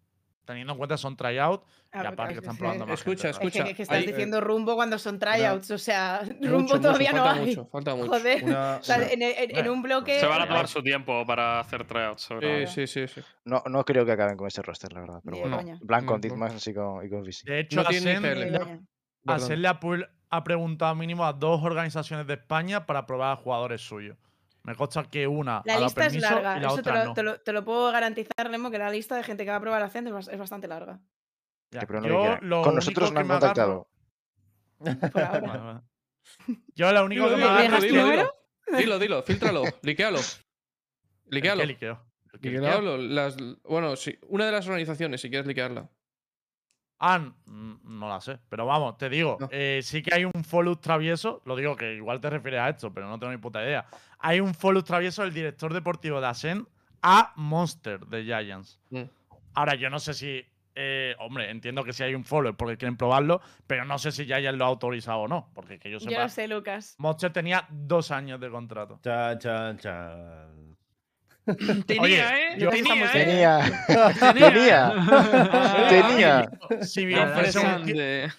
teniendo 0.45 0.73
en 0.73 0.79
cuenta 0.79 0.95
que 0.97 1.01
son 1.01 1.17
tryout 1.17 1.63
y 1.63 1.97
Ah, 1.97 2.01
aparte 2.09 2.35
que 2.35 2.41
es 2.41 2.45
están 2.45 2.57
probando 2.59 2.87
más 2.87 2.99
Escucha, 2.99 3.29
gente, 3.29 3.31
Es 3.31 3.39
que, 3.39 3.47
Escucha, 3.59 3.75
que 3.77 3.83
estás 3.83 3.99
hay- 3.99 4.07
diciendo 4.07 4.41
rumbo 4.41 4.75
cuando 4.75 4.99
son 4.99 5.19
tryouts, 5.19 5.71
o 5.71 5.79
sea, 5.79 6.21
rumbo 6.21 6.35
Mucho, 6.41 6.59
mucho, 6.77 6.81
todavía 6.81 7.13
no 7.13 7.25
falta 7.25 7.41
hay. 7.41 7.47
mucho, 7.47 7.67
falta 7.67 7.95
mucho. 7.95 8.09
Joder. 8.11 8.45
Una- 8.45 8.77
O 8.77 8.83
sea, 8.83 8.97
una- 8.97 9.07
en, 9.07 9.23
en- 9.23 9.57
en 9.57 9.69
un 9.71 9.83
bloque. 9.83 10.19
Se 10.21 10.27
van 10.27 10.41
a 10.41 10.45
Eh, 10.45 10.49
tomar 10.49 10.69
su 10.69 10.83
tiempo 10.83 11.25
para 11.27 11.61
hacer 11.61 11.85
tryouts. 11.87 12.23
Sí, 12.41 12.67
sí, 12.67 12.87
sí, 12.87 13.09
sí. 13.09 13.21
No, 13.45 13.63
no 13.71 13.85
creo 13.85 14.05
que 14.05 14.13
acaben 14.13 14.37
con 14.37 14.47
ese 14.49 14.61
roster, 14.63 14.93
la 14.93 15.01
verdad. 15.01 15.21
Pero 15.25 15.39
bueno, 15.39 15.63
plan 15.87 16.05
con. 16.07 16.21
Ditmas 16.21 16.67
y 16.67 16.75
con, 16.75 17.07
y 17.07 17.09
con 17.11 17.23
VC. 17.23 17.45
De 17.51 17.61
hecho, 17.61 17.83
No 17.83 17.89
Asen, 17.89 18.23
le-. 18.23 18.81
Asen 19.27 19.63
ha 20.31 20.43
preguntado 20.45 20.95
mínimo 20.97 21.25
a 21.25 21.33
dos 21.33 21.63
organizaciones 21.63 22.27
de 22.27 22.35
España 22.35 22.87
para 22.87 23.07
probar 23.07 23.33
a 23.33 23.37
jugadores 23.37 23.81
suyos. 23.87 24.19
Me 24.65 24.75
consta 24.75 25.05
que 25.05 25.27
una 25.27 25.63
La 25.67 25.79
lista 25.79 26.07
es 26.07 26.15
larga, 26.17 26.59
la 26.59 26.69
eso 26.69 26.83
te 26.83 26.91
lo, 26.91 27.05
no. 27.05 27.13
te, 27.15 27.23
lo, 27.23 27.39
te 27.41 27.53
lo 27.53 27.65
puedo 27.65 27.93
garantizar, 27.93 28.49
Lemo, 28.51 28.71
que 28.71 28.79
la 28.79 28.91
lista 28.91 29.15
de 29.17 29.23
gente 29.23 29.45
que 29.45 29.51
va 29.51 29.57
a 29.57 29.61
probar 29.61 29.83
Ascend 29.83 30.09
es 30.09 30.15
bas- 30.15 30.33
es 30.33 30.39
bastante 30.39 30.67
larga. 30.69 31.01
Ya, 31.71 31.81
Que 31.81 31.87
pero 31.87 32.01
no 32.01 32.09
yo 32.09 32.39
que 32.41 32.47
lo 32.47 32.63
Con 32.63 32.75
nosotros 32.77 33.13
no 33.13 33.15
que 33.17 33.21
han 33.21 33.31
agarro- 33.31 33.89
contactado. 34.79 35.11
Por 35.13 35.23
ahora. 35.23 35.83
Yo 36.75 36.93
lo 36.93 37.05
único 37.05 37.25
Dilo, 37.25 37.37
que 37.37 37.37
me 37.37 37.43
dilo, 37.43 37.51
agarro 37.59 37.65
dilo, 37.65 37.77
es 37.77 37.93
dilo, 37.93 38.11
dilo. 38.11 38.35
Dilo, 38.79 38.99
dilo, 38.99 39.23
filtralo, 39.23 39.63
liquealo. 39.83 40.19
¿El 41.27 41.31
Liquealo. 41.31 41.61
qué 41.63 41.67
liqueo? 41.67 42.07
¿El 42.33 42.41
qué 42.41 42.49
liqueo? 42.51 42.63
Liquealo, 42.63 42.97
las- 42.99 43.37
Bueno, 43.65 43.97
sí, 43.97 44.19
una 44.29 44.47
de 44.47 44.53
las 44.53 44.67
organizaciones, 44.67 45.21
si 45.21 45.29
quieres 45.29 45.47
liquearla. 45.47 45.91
Ah, 46.99 47.21
no 47.47 48.09
la 48.09 48.21
sé. 48.21 48.39
Pero 48.49 48.67
vamos, 48.67 48.97
te 48.97 49.09
digo, 49.09 49.37
No. 49.41 49.49
eh, 49.51 49.81
sí 49.83 50.03
que 50.03 50.15
hay 50.15 50.25
un 50.25 50.45
follow 50.45 50.77
travieso. 50.77 51.43
Lo 51.45 51.57
digo 51.57 51.77
que 51.77 51.95
igual 51.95 52.21
te 52.21 52.31
refieres 52.31 52.61
a 52.61 52.69
esto, 52.71 52.93
pero 52.93 53.09
no 53.09 53.19
tengo 53.19 53.33
ni 53.33 53.39
puta 53.39 53.63
idea. 53.63 53.85
Hay 54.21 54.41
un 54.41 54.55
follow 54.55 54.83
travieso 54.83 55.23
del 55.23 55.35
director 55.35 55.73
deportivo 55.75 56.21
de 56.21 56.27
Asen 56.29 56.67
a 57.03 57.33
Monster 57.37 58.07
de 58.07 58.25
Giants. 58.25 58.81
Mm. 58.91 59.03
Ahora, 59.55 59.75
yo 59.75 59.91
no 59.91 59.99
sé 59.99 60.15
si. 60.15 60.43
eh, 60.77 61.15
hombre, 61.21 61.51
entiendo 61.51 61.85
que 61.85 61.93
si 61.93 62.03
hay 62.03 62.15
un 62.15 62.25
follow 62.25 62.51
es 62.51 62.57
porque 62.57 62.77
quieren 62.77 62.97
probarlo, 62.97 63.41
pero 63.67 63.85
no 63.85 63.97
sé 63.99 64.11
si 64.11 64.25
Giants 64.25 64.57
lo 64.59 64.65
ha 64.65 64.69
autorizado 64.69 65.19
o 65.21 65.29
no. 65.29 65.51
Porque 65.55 65.79
que 65.79 65.91
yo 65.91 65.99
Yo 65.99 66.09
sepa, 66.09 66.23
lo 66.23 66.29
sé, 66.29 66.49
Lucas. 66.49 66.95
Monster 66.99 67.33
tenía 67.33 67.67
dos 67.71 68.11
años 68.11 68.41
de 68.41 68.51
contrato. 68.51 68.99
Chan, 69.05 69.39
chan, 69.39 69.79
chan. 69.79 70.74
Tenía, 71.87 72.03
Oye, 72.03 72.21
¿eh? 72.21 72.57
yo- 72.59 72.71
Tenía, 72.71 72.95
¿eh? 73.05 73.09
Tenía. 73.13 74.33
Tenía. 74.33 74.93
Ah, 74.97 75.87
Tenía. 75.91 76.51
Si 76.83 77.05
me 77.07 77.21
ofrece 77.23 77.59
un, 77.59 77.87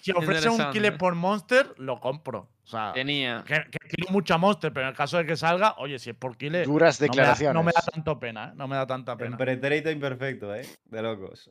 si 0.00 0.12
ofrece 0.12 0.48
un 0.48 0.70
killer 0.72 0.96
por 0.98 1.14
monster, 1.14 1.72
lo 1.78 2.00
compro. 2.00 2.50
O 2.64 2.66
sea, 2.68 2.92
Tenía. 2.92 3.44
que, 3.46 3.54
que 3.70 3.78
quiero 3.88 4.10
mucha 4.12 4.36
monster, 4.38 4.72
pero 4.72 4.86
en 4.86 4.90
el 4.90 4.96
caso 4.96 5.18
de 5.18 5.26
que 5.26 5.36
salga, 5.36 5.74
oye, 5.78 5.98
si 6.00 6.10
es 6.10 6.16
por 6.16 6.36
killer, 6.36 6.66
Duras 6.66 7.00
no 7.00 7.04
me, 7.04 7.06
da, 7.08 7.12
declaraciones. 7.12 7.54
no 7.54 7.62
me 7.62 7.72
da 7.72 7.80
tanto 7.82 8.18
pena, 8.18 8.44
¿eh? 8.48 8.52
No 8.56 8.66
me 8.66 8.74
da 8.76 8.86
tanta 8.86 9.16
pena. 9.16 9.30
Empreterito 9.30 9.90
imperfecto, 9.90 10.52
¿eh? 10.54 10.66
De 10.86 11.02
locos. 11.02 11.48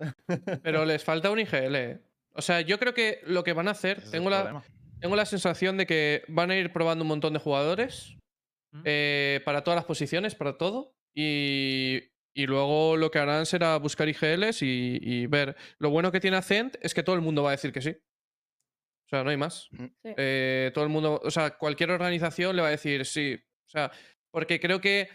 Pero 0.62 0.84
les 0.84 1.03
falta 1.03 1.32
un 1.32 1.39
IGL. 1.39 1.76
eh. 1.76 1.99
O 2.34 2.41
sea, 2.41 2.60
yo 2.62 2.78
creo 2.80 2.93
que 2.93 3.22
lo 3.26 3.45
que 3.45 3.53
van 3.53 3.70
a 3.70 3.72
hacer, 3.72 3.99
Ese 3.99 4.12
tengo 4.12 4.30
la, 4.30 4.62
tengo 4.99 5.16
la 5.16 5.26
sensación 5.26 5.78
de 5.78 5.86
que 5.86 6.24
van 6.28 6.51
a 6.51 6.56
ir 6.58 6.74
probando 6.74 7.03
un 7.03 7.08
montón 7.08 7.32
de 7.32 7.39
jugadores 7.39 8.18
¿Mm? 8.74 8.82
eh, 8.84 9.41
para 9.45 9.64
todas 9.64 9.78
las 9.78 9.86
posiciones, 9.86 10.36
para 10.36 10.58
todo. 10.58 10.95
Y, 11.16 12.01
y 12.36 12.45
luego 12.45 12.97
lo 12.97 13.09
que 13.09 13.20
harán 13.20 13.45
será 13.45 13.78
buscar 13.78 14.09
IGLs 14.09 14.61
y, 14.61 14.99
y 15.01 15.28
ver. 15.28 15.55
Lo 15.80 15.89
bueno 15.89 16.11
que 16.11 16.20
tiene 16.20 16.38
Ascent 16.38 16.76
es 16.82 16.93
que 16.93 17.03
todo 17.03 17.16
el 17.16 17.22
mundo 17.22 17.43
va 17.43 17.49
a 17.49 17.57
decir 17.57 17.72
que 17.72 17.82
sí. 17.82 17.91
O 17.91 19.09
sea, 19.09 19.24
no 19.24 19.30
hay 19.30 19.38
más. 19.38 19.70
Sí. 19.72 19.91
Eh, 20.03 20.72
todo 20.74 20.84
el 20.84 20.89
mundo, 20.89 21.22
o 21.24 21.32
sea, 21.32 21.57
cualquier 21.57 21.91
organización 21.91 22.55
le 22.55 22.61
va 22.61 22.70
a 22.70 22.72
decir 22.72 23.05
sí. 23.05 23.36
O 23.36 23.70
sea, 23.70 23.91
porque 24.32 24.59
creo 24.59 24.82
que. 24.82 25.09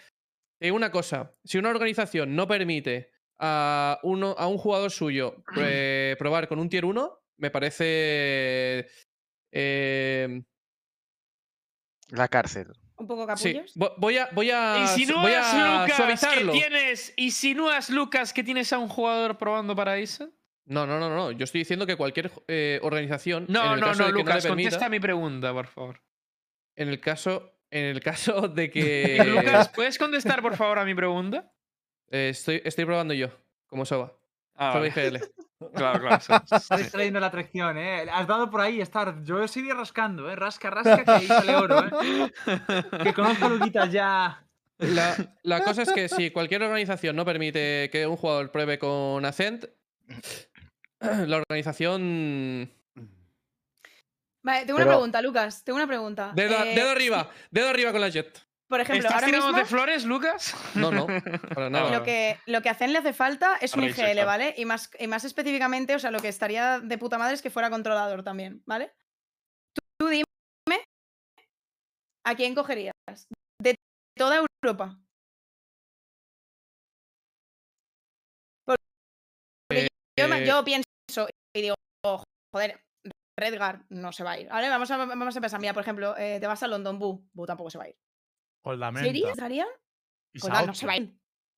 Te 0.58 0.66
digo 0.66 0.76
una 0.76 0.90
cosa: 0.90 1.34
si 1.44 1.58
una 1.58 1.70
organización 1.70 2.36
no 2.36 2.46
permite 2.46 3.10
a, 3.38 3.98
uno, 4.02 4.34
a 4.38 4.46
un 4.46 4.58
jugador 4.58 4.90
suyo 4.90 5.42
eh, 5.56 6.14
probar 6.18 6.48
con 6.48 6.58
un 6.58 6.68
tier 6.68 6.84
1, 6.84 7.18
me 7.38 7.50
parece. 7.50 8.86
eh, 9.52 10.42
La 12.10 12.28
cárcel. 12.28 12.72
Un 13.00 13.06
poco 13.06 13.26
capullos. 13.26 13.74
vo- 13.76 13.94
voy 13.96 14.18
a, 14.18 14.28
voy 14.32 14.50
a, 14.50 14.78
Insinúas, 14.82 15.22
voy 15.22 15.32
a 15.32 15.40
Lucas, 15.80 15.86
que 15.86 15.92
suavizarlo. 15.96 16.52
tienes. 16.52 17.12
Insinúas, 17.16 17.90
Lucas, 17.90 18.32
que 18.32 18.44
tienes 18.44 18.72
a 18.72 18.78
un 18.78 18.88
jugador 18.88 19.38
probando 19.38 19.74
para 19.74 19.96
eso. 19.98 20.28
No, 20.66 20.86
no, 20.86 21.00
no, 21.00 21.08
no. 21.10 21.32
Yo 21.32 21.44
estoy 21.44 21.60
diciendo 21.62 21.86
que 21.86 21.96
cualquier 21.96 22.30
eh, 22.46 22.78
organización. 22.82 23.46
en 23.48 23.52
No, 23.54 23.74
el 23.74 23.80
no, 23.80 23.86
caso 23.86 24.00
no, 24.02 24.06
de 24.08 24.12
que 24.12 24.18
Lucas, 24.18 24.34
no 24.34 24.38
le 24.38 24.42
permita, 24.42 24.68
contesta 24.70 24.88
mi 24.88 25.00
pregunta, 25.00 25.52
por 25.52 25.66
favor. 25.66 26.02
En 26.76 26.88
el 26.88 27.00
caso. 27.00 27.56
En 27.72 27.84
el 27.84 28.00
caso 28.00 28.48
de 28.48 28.70
que. 28.70 29.24
Lucas, 29.26 29.68
¿puedes 29.70 29.96
contestar, 29.98 30.42
por 30.42 30.56
favor, 30.56 30.78
a 30.78 30.84
mi 30.84 30.94
pregunta? 30.94 31.52
eh, 32.10 32.28
estoy, 32.30 32.60
estoy 32.64 32.84
probando 32.84 33.14
yo, 33.14 33.28
como 33.66 33.84
Soba. 33.84 34.12
Ah, 34.56 34.72
Soba 34.72 34.88
vale. 34.88 34.88
IGL. 34.88 35.18
Claro, 35.74 36.00
claro. 36.00 36.20
sí, 36.20 36.32
sí. 36.58 36.74
extrayendo 36.82 37.20
la 37.20 37.26
atracción, 37.26 37.76
¿eh? 37.76 38.06
Has 38.10 38.26
dado 38.26 38.50
por 38.50 38.60
ahí 38.62 38.80
estar. 38.80 39.22
Yo 39.24 39.46
seguiré 39.46 39.74
rascando, 39.74 40.30
¿eh? 40.30 40.36
Rasca, 40.36 40.70
rasca, 40.70 41.04
que 41.04 41.10
ahí 41.10 41.26
sale 41.26 41.54
oro, 41.54 41.84
¿eh? 41.84 42.32
Que 43.04 43.12
conozco 43.14 43.48
Luquitas 43.48 43.92
ya. 43.92 44.42
La, 44.78 45.14
la 45.42 45.62
cosa 45.62 45.82
es 45.82 45.92
que 45.92 46.08
si 46.08 46.30
cualquier 46.30 46.62
organización 46.62 47.14
no 47.14 47.26
permite 47.26 47.90
que 47.92 48.06
un 48.06 48.16
jugador 48.16 48.50
pruebe 48.50 48.78
con 48.78 49.24
Ascent, 49.26 49.66
la 51.00 51.36
organización. 51.36 52.70
Vale, 54.42 54.64
tengo 54.64 54.78
Pero- 54.78 54.88
una 54.88 54.96
pregunta, 54.96 55.20
Lucas. 55.22 55.62
Tengo 55.64 55.76
una 55.76 55.86
pregunta. 55.86 56.32
Dedo, 56.34 56.64
Eh, 56.64 56.74
dedo 56.74 56.88
arriba, 56.90 57.28
dedo 57.50 57.68
arriba 57.68 57.92
con 57.92 58.00
la 58.00 58.08
Jet. 58.08 58.40
Por 58.70 58.80
ejemplo, 58.80 58.98
¿Estás 59.08 59.14
ahora 59.14 59.26
tirando 59.26 59.46
mismo 59.48 59.58
de 59.58 59.64
flores, 59.66 60.04
Lucas? 60.04 60.54
No, 60.76 60.92
no, 60.92 61.06
para 61.54 61.68
nada. 61.68 61.90
lo 61.90 62.04
que, 62.04 62.38
lo 62.46 62.62
que 62.62 62.68
a 62.68 62.74
Zen 62.74 62.92
le 62.92 63.00
hace 63.00 63.12
falta 63.12 63.56
es 63.60 63.74
un 63.74 63.82
Rachel, 63.82 64.16
IGL. 64.16 64.24
¿vale? 64.24 64.54
Y 64.56 64.64
más, 64.64 64.88
y 64.96 65.08
más 65.08 65.24
específicamente, 65.24 65.96
o 65.96 65.98
sea, 65.98 66.12
lo 66.12 66.20
que 66.20 66.28
estaría 66.28 66.78
de 66.78 66.96
puta 66.96 67.18
madre 67.18 67.34
es 67.34 67.42
que 67.42 67.50
fuera 67.50 67.68
controlador 67.68 68.22
también, 68.22 68.62
¿vale? 68.66 68.94
Tú, 69.74 69.82
tú 69.98 70.06
dime 70.06 70.24
a 72.24 72.34
quién 72.36 72.54
cogerías. 72.54 72.92
De 73.60 73.74
toda 74.16 74.36
Europa. 74.62 75.00
Porque 78.68 79.88
yo, 80.16 80.26
Eh, 80.32 80.46
yo 80.46 80.64
pienso 80.64 81.28
y 81.56 81.60
digo, 81.62 81.74
"Oh, 82.04 82.22
joder, 82.54 82.80
Redgar 83.36 83.84
no 83.88 84.12
se 84.12 84.22
va 84.22 84.32
a 84.32 84.38
ir. 84.38 84.48
¿Vale? 84.48 84.68
Vamos 84.68 84.88
a, 84.92 84.96
vamos 84.96 85.36
a 85.36 85.40
pensar, 85.40 85.60
mira, 85.60 85.74
por 85.74 85.82
ejemplo, 85.82 86.16
eh, 86.16 86.38
te 86.38 86.46
vas 86.46 86.62
a 86.62 86.68
London, 86.68 87.00
Bu, 87.00 87.28
Bu 87.32 87.46
tampoco 87.46 87.70
se 87.70 87.78
va 87.78 87.84
a 87.84 87.88
ir. 87.88 87.96
Con 88.62 88.78
la 88.78 88.90
menta. 88.90 89.30
¿Estaría? 89.30 89.66
y 90.32 90.38
Pues 90.38 90.52
no, 90.52 90.66
no 90.66 90.74
se 90.74 90.86
va 90.86 90.92
a 90.92 90.96
ir. 90.98 91.12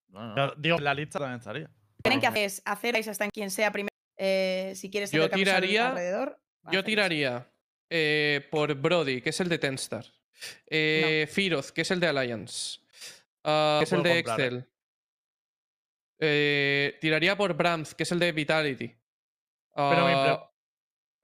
No, 0.09 0.35
no, 0.35 0.55
Digo, 0.57 0.79
la 0.79 0.95
lista 0.95 1.19
también 1.19 1.39
estaría. 1.39 1.71
tienen 2.03 2.21
que 2.21 2.27
hacer 2.27 2.45
es 2.45 2.63
hacer 2.65 2.97
ahí 2.97 3.03
hasta 3.07 3.25
en 3.25 3.31
quien 3.31 3.51
sea 3.51 3.71
primero. 3.73 3.89
eh, 4.17 4.73
si 4.77 4.91
quieres 4.91 5.11
Yo 5.11 5.29
tiraría- 5.31 5.89
alrededor. 5.91 6.39
Yo 6.71 6.85
tiraría 6.85 7.51
eh, 7.91 8.47
por 8.51 8.75
Brody, 8.75 9.21
que 9.21 9.31
es 9.31 9.41
el 9.41 9.49
de 9.49 9.59
Tenstar. 9.59 10.05
Eh, 10.67 11.27
Firoz, 11.31 11.73
que 11.73 11.81
es 11.83 11.91
el 11.91 11.99
de 12.01 12.07
Alliance. 12.09 12.81
ah, 13.45 13.79
que 13.81 13.85
es 13.85 13.93
el 13.93 14.03
de 14.03 14.15
comprar, 14.25 14.41
¿eh? 14.41 14.45
Excel. 14.47 14.69
Eh, 16.21 16.99
tiraría 17.01 17.37
por 17.37 17.53
Brams, 17.55 17.95
que 17.95 18.05
es 18.05 18.13
el 18.13 18.19
de 18.19 18.33
Vitality. 18.33 18.89
Pero 19.75 20.07
mi 20.07 20.13
pre- 20.13 20.31
Ah, 20.33 20.49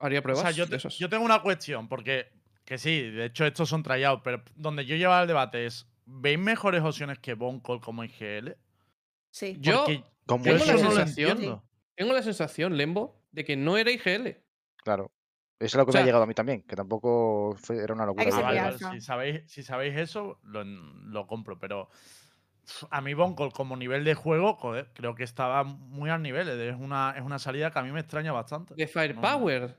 Haría 0.01 0.21
pruebas. 0.21 0.43
O 0.43 0.47
sea, 0.47 0.51
yo, 0.51 0.65
de 0.65 0.71
te- 0.71 0.75
esos. 0.77 0.97
yo 0.97 1.09
tengo 1.09 1.25
una 1.25 1.41
cuestión, 1.41 1.87
porque 1.89 2.31
que 2.69 2.77
sí, 2.77 3.09
de 3.09 3.25
hecho 3.25 3.45
estos 3.47 3.67
son 3.67 3.81
trayados, 3.81 4.21
pero 4.23 4.43
donde 4.55 4.85
yo 4.85 4.95
llevaba 4.95 5.23
el 5.23 5.27
debate 5.27 5.65
es, 5.65 5.87
¿veis 6.05 6.37
mejores 6.37 6.83
opciones 6.83 7.17
que 7.17 7.33
Boncol 7.33 7.81
como 7.81 8.03
IGL? 8.03 8.55
Sí. 9.31 9.57
Yo 9.59 9.85
Como 10.27 10.43
Tengo 10.43 10.63
la 10.65 10.73
no 10.73 10.77
sensación- 10.91 11.63
tengo 11.95 12.13
la 12.13 12.21
sensación, 12.21 12.77
Lembo, 12.77 13.19
de 13.31 13.43
que 13.43 13.57
no 13.57 13.75
era 13.75 13.89
IGL. 13.89 14.37
Claro. 14.83 15.11
Eso 15.59 15.65
es 15.65 15.75
lo 15.77 15.85
que 15.85 15.89
O 15.89 15.91
sea- 15.93 16.01
me 16.01 16.03
ha 16.03 16.05
llegado 16.05 16.23
a 16.23 16.27
mí 16.27 16.35
también, 16.35 16.61
que 16.61 16.75
tampoco 16.75 17.55
fue- 17.59 17.83
era 17.83 17.93
una 17.95 18.05
locura. 18.05 18.29
Ah, 18.31 18.39
vale, 18.41 18.61
vale. 18.61 18.77
Si 18.77 19.01
sabéis, 19.01 19.41
si 19.51 19.63
sabéis 19.63 19.97
eso, 19.97 20.39
lo, 20.43 20.63
lo 20.63 21.25
compro, 21.25 21.57
pero 21.57 21.89
a 22.91 23.01
mí 23.01 23.15
Boncol 23.15 23.51
como 23.51 23.75
nivel 23.75 24.03
de 24.03 24.13
juego, 24.13 24.53
joder, 24.53 24.91
creo 24.93 25.15
que 25.15 25.23
estaba 25.23 25.63
muy 25.63 26.11
al 26.11 26.21
nivel. 26.21 26.47
Es 26.49 26.75
una, 26.79 27.15
es 27.17 27.23
una 27.23 27.39
salida 27.39 27.71
que 27.71 27.79
a 27.79 27.81
mí 27.81 27.91
me 27.91 27.99
extraña 28.01 28.31
bastante. 28.31 28.75
De 28.75 28.85
Firepower. 28.87 29.75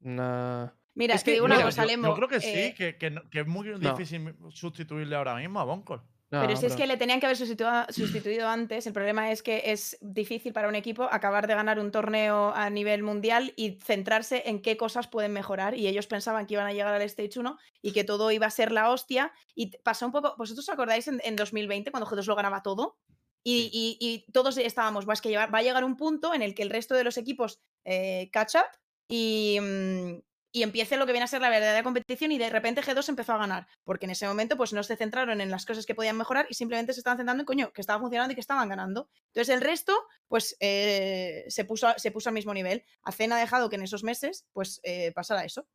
Nah. 0.00 0.68
Mira, 0.94 1.14
Es 1.14 1.22
te 1.24 1.30
que, 1.30 1.32
digo 1.34 1.46
una 1.46 1.54
mira, 1.56 1.66
cosa, 1.66 1.86
yo, 1.86 2.14
creo 2.14 2.28
que 2.28 2.36
eh, 2.36 2.40
sí, 2.68 2.74
que, 2.74 2.98
que 2.98 3.10
no- 3.10 3.28
que 3.30 3.40
es 3.40 3.46
muy 3.46 3.68
difícil 3.78 4.34
sustituirle 4.50 5.16
ahora 5.16 5.34
mismo 5.36 5.60
a 5.60 5.64
Boncol. 5.64 6.02
Pero 6.30 6.56
si 6.56 6.64
es 6.64 6.76
que 6.76 6.86
le 6.86 6.96
tenían 6.96 7.20
que 7.20 7.26
haber 7.26 7.36
sustituido 7.36 8.48
antes, 8.48 8.86
el 8.86 8.94
problema 8.94 9.30
es 9.30 9.42
que 9.42 9.64
es 9.66 9.98
difícil 10.00 10.54
para 10.54 10.66
un 10.66 10.74
equipo 10.74 11.02
acabar 11.04 11.46
de 11.46 11.54
ganar 11.54 11.78
un 11.78 11.90
torneo 11.90 12.54
a 12.54 12.70
nivel 12.70 13.02
mundial 13.02 13.52
y 13.54 13.72
centrarse 13.84 14.42
en 14.46 14.62
qué 14.62 14.78
cosas 14.78 15.08
pueden 15.08 15.34
mejorar. 15.34 15.74
Y 15.76 15.88
ellos 15.88 16.06
pensaban 16.06 16.46
que 16.46 16.54
iban 16.54 16.66
a 16.66 16.72
llegar 16.72 16.94
al 16.94 17.02
Stage 17.02 17.38
1 17.38 17.58
y 17.82 17.92
que 17.92 18.04
todo 18.04 18.30
iba 18.30 18.46
a 18.46 18.50
ser 18.50 18.72
la 18.72 18.88
hostia. 18.90 19.30
Y 19.54 19.76
pasó 19.78 20.06
un 20.06 20.12
poco. 20.12 20.34
¿Vosotros 20.38 20.66
os 20.66 20.72
acordáis 20.72 21.06
en, 21.06 21.20
en 21.22 21.36
2020 21.36 21.90
cuando 21.90 22.08
G2 22.08 22.24
lo 22.26 22.34
ganaba 22.34 22.62
todo? 22.62 22.96
Y, 23.44 23.68
y- 23.70 23.98
y 24.00 24.32
todos 24.32 24.56
estábamos, 24.56 25.04
"Buah, 25.04 25.12
es 25.14 25.20
que 25.20 25.28
lleva- 25.28 25.46
va 25.48 25.58
a 25.58 25.62
llegar 25.62 25.84
un 25.84 25.96
punto 25.98 26.32
en 26.32 26.40
el 26.40 26.54
que 26.54 26.62
el 26.62 26.70
resto 26.70 26.94
de 26.94 27.04
los 27.04 27.18
equipos 27.18 27.60
eh, 27.84 28.30
catch 28.32 28.54
up 28.54 28.78
y, 29.06 29.58
mm, 29.60 30.22
y 30.52 30.62
empiece 30.62 30.98
lo 30.98 31.06
que 31.06 31.12
viene 31.12 31.24
a 31.24 31.28
ser 31.28 31.40
la 31.40 31.48
verdadera 31.48 31.82
competición 31.82 32.30
y 32.30 32.38
de 32.38 32.50
repente 32.50 32.82
G2 32.82 33.08
empezó 33.08 33.32
a 33.32 33.38
ganar, 33.38 33.66
porque 33.84 34.04
en 34.04 34.10
ese 34.10 34.28
momento 34.28 34.58
pues 34.58 34.74
no 34.74 34.82
se 34.82 34.96
centraron 34.96 35.40
en 35.40 35.50
las 35.50 35.64
cosas 35.64 35.86
que 35.86 35.94
podían 35.94 36.18
mejorar 36.18 36.46
y 36.50 36.54
simplemente 36.54 36.92
se 36.92 37.00
estaban 37.00 37.16
centrando 37.16 37.40
en 37.40 37.46
coño, 37.46 37.72
que 37.72 37.80
estaba 37.80 37.98
funcionando 37.98 38.32
y 38.32 38.34
que 38.34 38.42
estaban 38.42 38.68
ganando. 38.68 39.08
Entonces 39.28 39.54
el 39.54 39.62
resto 39.62 39.94
pues 40.28 40.54
eh, 40.60 41.44
se, 41.48 41.64
puso, 41.64 41.88
se 41.96 42.10
puso 42.10 42.28
al 42.28 42.34
mismo 42.34 42.52
nivel. 42.52 42.84
Acen 43.02 43.32
ha 43.32 43.38
dejado 43.38 43.70
que 43.70 43.76
en 43.76 43.82
esos 43.82 44.04
meses 44.04 44.46
pues 44.52 44.80
eh, 44.84 45.12
pasara 45.12 45.44
eso. 45.44 45.66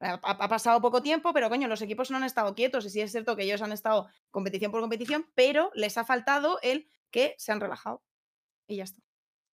Ha, 0.00 0.48
pasado 0.48 0.80
poco 0.80 1.00
tiempo, 1.00 1.32
pero 1.32 1.48
coño, 1.48 1.68
los 1.68 1.80
equipos 1.80 2.10
no 2.10 2.16
han 2.16 2.24
estado 2.24 2.56
quietos 2.56 2.84
y 2.86 2.90
sí 2.90 3.00
es 3.00 3.12
cierto 3.12 3.36
que 3.36 3.44
ellos 3.44 3.62
han 3.62 3.70
estado 3.70 4.08
competición 4.32 4.72
por 4.72 4.80
competición, 4.80 5.30
pero 5.36 5.70
les 5.74 5.96
ha 5.96 6.04
faltado 6.04 6.58
el 6.62 6.88
que 7.12 7.36
se 7.38 7.52
han 7.52 7.60
relajado. 7.60 8.02
Y 8.66 8.78
ya 8.78 8.84
está. 8.84 9.00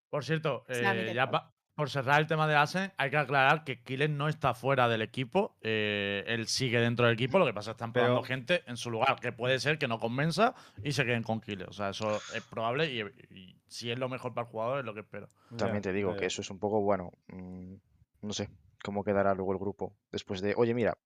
Por 0.09 0.25
cierto, 0.25 0.63
eh, 0.67 1.11
ya 1.13 1.29
pa- 1.29 1.53
por 1.79 1.89
cerrar 1.89 2.19
el 2.19 2.27
tema 2.27 2.45
de 2.45 2.55
Asen, 2.55 2.91
hay 2.97 3.09
que 3.09 3.15
aclarar 3.17 3.63
que 3.63 3.81
Killen 3.81 4.17
no 4.17 4.27
está 4.27 4.53
fuera 4.53 4.89
del 4.89 5.01
equipo. 5.01 5.57
eh, 5.61 6.23
él 6.27 6.45
sigue 6.47 6.79
dentro 6.79 7.05
del 7.05 7.13
equipo. 7.15 7.39
Lo 7.39 7.45
que 7.45 7.53
pasa 7.53 7.71
es 7.71 7.75
que 7.75 7.77
están 7.77 7.93
probando 7.93 8.21
Pero- 8.21 8.27
gente 8.27 8.63
en 8.67 8.75
su 8.75 8.91
lugar, 8.91 9.19
que 9.21 9.31
puede 9.31 9.59
ser 9.59 9.77
que 9.77 9.87
no 9.87 9.97
convenza 9.99 10.53
y 10.83 10.91
se 10.91 11.05
queden 11.05 11.23
con 11.23 11.39
Killen. 11.39 11.69
O 11.69 11.73
sea, 11.73 11.89
eso 11.91 12.17
es 12.35 12.43
probable 12.49 12.91
y, 12.93 12.99
y 13.33 13.55
si 13.67 13.89
es 13.91 13.97
lo 13.97 14.09
mejor 14.09 14.33
para 14.33 14.45
el 14.45 14.51
jugador, 14.51 14.79
es 14.79 14.85
lo 14.85 14.93
que 14.93 14.99
espero. 14.99 15.29
También 15.57 15.81
te 15.81 15.93
digo 15.93 16.15
que 16.17 16.25
eso 16.25 16.41
es 16.41 16.49
un 16.51 16.59
poco 16.59 16.81
bueno. 16.81 17.11
mm, 17.27 17.75
no 18.23 18.33
sé 18.33 18.49
cómo 18.83 19.03
quedará 19.05 19.33
luego 19.33 19.53
el 19.53 19.59
grupo. 19.59 19.95
Después 20.11 20.41
de, 20.41 20.53
oye, 20.57 20.73
mira, 20.73 20.97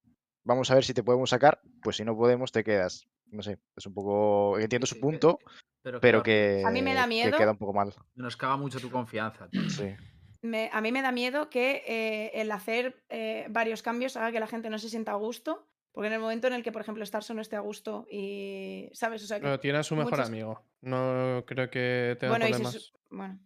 vamos 0.43 0.71
a 0.71 0.76
ver 0.76 0.84
si 0.84 0.93
te 0.95 1.03
podemos 1.03 1.30
sacar. 1.30 1.61
Pues 1.84 1.97
si 1.97 2.03
no 2.03 2.15
podemos, 2.17 2.51
te 2.51 2.63
quedas. 2.63 3.07
No 3.28 3.43
sé, 3.43 3.59
es 3.76 3.86
un 3.86 3.93
poco. 3.93 4.57
Entiendo 4.59 4.86
su 4.88 4.99
punto, 4.99 5.38
Pero, 5.84 5.99
pero 5.99 6.21
claro, 6.21 6.24
que, 6.24 6.63
A 6.65 6.71
mí 6.71 6.82
me 6.82 6.93
da 6.93 7.03
que 7.03 7.07
miedo. 7.09 7.38
queda 7.38 7.51
un 7.51 7.57
poco 7.57 7.74
mal. 7.74 7.93
Menoscaba 8.15 8.57
mucho 8.57 8.80
tu 8.80 8.89
confianza. 8.89 9.47
tío. 9.49 9.69
Sí. 9.69 9.95
Me- 10.43 10.69
a 10.73 10.81
mí 10.81 10.91
me 10.91 11.01
da 11.01 11.11
miedo 11.11 11.49
que 11.49 11.83
eh, 11.87 12.31
el 12.41 12.51
hacer 12.51 13.01
eh, 13.09 13.47
varios 13.49 13.81
cambios 13.81 14.17
haga 14.17 14.31
que 14.31 14.39
la 14.39 14.47
gente 14.47 14.69
no 14.69 14.77
se 14.77 14.89
sienta 14.89 15.13
a 15.13 15.15
gusto. 15.15 15.67
Porque 15.93 16.07
en 16.07 16.13
el 16.13 16.19
momento 16.19 16.47
en 16.47 16.53
el 16.53 16.63
que, 16.63 16.71
por 16.71 16.81
ejemplo, 16.81 17.05
Starso 17.05 17.33
no 17.35 17.41
esté 17.41 17.55
a 17.55 17.59
gusto 17.59 18.07
y. 18.09 18.89
¿Sabes? 18.93 19.23
O 19.23 19.27
sea, 19.27 19.37
que. 19.37 19.43
Pero 19.43 19.59
tiene 19.59 19.77
a 19.77 19.83
su 19.83 19.95
mejor 19.95 20.11
muchos- 20.13 20.27
amigo. 20.27 20.61
No 20.81 21.43
creo 21.45 21.69
que 21.69 22.17
tenga 22.19 22.31
bueno, 22.31 22.45
y 22.45 22.47
si 22.47 22.53
problemas. 22.61 22.73
su- 22.83 22.97
bueno, 23.11 23.39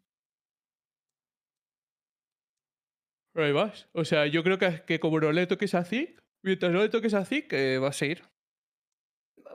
Pero 3.34 3.46
ahí 3.46 3.52
vas. 3.54 3.88
O 3.94 4.04
sea, 4.06 4.26
yo 4.28 4.44
creo 4.44 4.58
que, 4.58 4.84
que 4.86 5.00
como 5.00 5.20
no 5.20 5.32
le 5.32 5.46
toques 5.46 5.76
a 5.76 5.84
Zik, 5.84 6.24
mientras 6.42 6.72
no 6.72 6.80
le 6.80 6.90
toques 6.90 7.14
a 7.14 7.26
Zik, 7.26 7.52
eh, 7.54 7.78
va 7.80 7.90
a 7.90 7.94
seguir. 7.94 8.24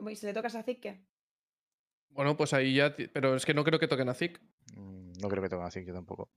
y 0.09 0.15
si 0.15 0.25
le 0.25 0.33
tocas 0.33 0.55
a 0.55 0.63
Zik, 0.63 0.79
¿qué? 0.79 1.01
Bueno, 2.09 2.37
pues 2.37 2.53
ahí 2.53 2.75
ya. 2.75 2.95
Pero 2.95 3.35
es 3.35 3.45
que 3.45 3.53
no 3.53 3.63
creo 3.63 3.79
que 3.79 3.87
toquen 3.87 4.07
a 4.09 4.13
Zik. 4.13 4.39
Mm, 4.75 5.13
No 5.21 5.29
creo 5.29 5.41
que 5.43 5.49
tenga 5.49 5.65
así, 5.65 5.83
yo 5.83 5.93
tampoco. 5.93 6.29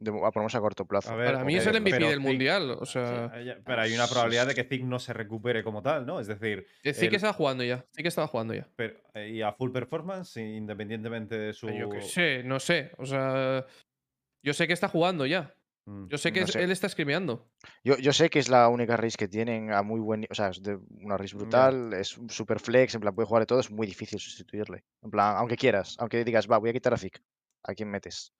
De, 0.00 0.10
a 0.10 0.30
por 0.30 0.42
a 0.56 0.60
corto 0.60 0.86
plazo. 0.86 1.12
A 1.12 1.14
ver, 1.14 1.32
Para 1.34 1.44
mí 1.44 1.54
es 1.56 1.66
el 1.66 1.74
MVP 1.78 1.90
pero 1.90 2.08
del 2.08 2.20
mundial. 2.20 2.70
O 2.70 2.86
sea, 2.86 3.30
Pero 3.64 3.82
hay 3.82 3.92
una 3.94 4.06
probabilidad 4.06 4.46
de 4.46 4.54
que 4.54 4.64
Zig 4.64 4.82
no 4.84 4.98
se 4.98 5.12
recupere 5.12 5.62
como 5.62 5.82
tal, 5.82 6.06
¿no? 6.06 6.18
Es 6.20 6.26
decir, 6.26 6.66
Zik 6.82 7.02
el- 7.10 7.14
estaba 7.16 7.34
jugando 7.34 7.62
ya. 7.64 7.84
Zik 7.94 8.06
estaba 8.06 8.26
jugando 8.26 8.54
ya. 8.54 8.66
pero- 8.76 8.98
eh, 9.12 9.28
y 9.28 9.42
a 9.42 9.52
full 9.52 9.70
performance, 9.72 10.38
independientemente 10.38 11.38
de 11.38 11.52
su. 11.52 11.68
Yo 11.68 11.90
qué 11.90 12.00
sé, 12.00 12.42
no 12.44 12.58
sé. 12.58 12.92
O 12.96 13.04
sea, 13.04 13.66
yo 14.42 14.54
sé 14.54 14.66
que 14.66 14.72
está 14.72 14.88
jugando 14.88 15.26
ya. 15.26 15.54
Mm. 15.84 16.08
Yo 16.08 16.16
sé 16.18 16.32
que 16.32 16.40
No 16.40 16.46
es- 16.46 16.52
sé. 16.52 16.62
él 16.62 16.70
está 16.70 16.86
escribiendo. 16.86 17.50
Yo, 17.84 17.96
yo 17.98 18.12
sé 18.14 18.30
que 18.30 18.38
es 18.38 18.48
la 18.48 18.68
única 18.68 18.96
race 18.96 19.16
que 19.18 19.28
tienen 19.28 19.70
a 19.72 19.82
muy 19.82 20.00
buen 20.00 20.26
O 20.30 20.34
sea, 20.34 20.48
es 20.48 20.62
de 20.62 20.78
una 20.98 21.18
race 21.18 21.36
brutal, 21.36 21.92
es 21.92 22.16
un 22.16 22.30
super 22.30 22.58
flex, 22.58 22.94
en 22.94 23.02
plan, 23.02 23.14
puede 23.14 23.26
jugar 23.26 23.42
de 23.42 23.46
todo, 23.46 23.60
es 23.60 23.70
muy 23.70 23.86
difícil 23.86 24.18
sustituirle. 24.18 24.84
En 25.02 25.10
plan, 25.10 25.36
aunque 25.36 25.56
quieras, 25.56 25.96
aunque 25.98 26.24
digas, 26.24 26.46
va, 26.50 26.56
voy 26.58 26.70
a 26.70 26.72
quitar 26.72 26.94
a 26.94 26.96
Zik. 26.98 27.20
¿A 27.64 27.74
quién 27.74 27.90
metes? 27.90 28.32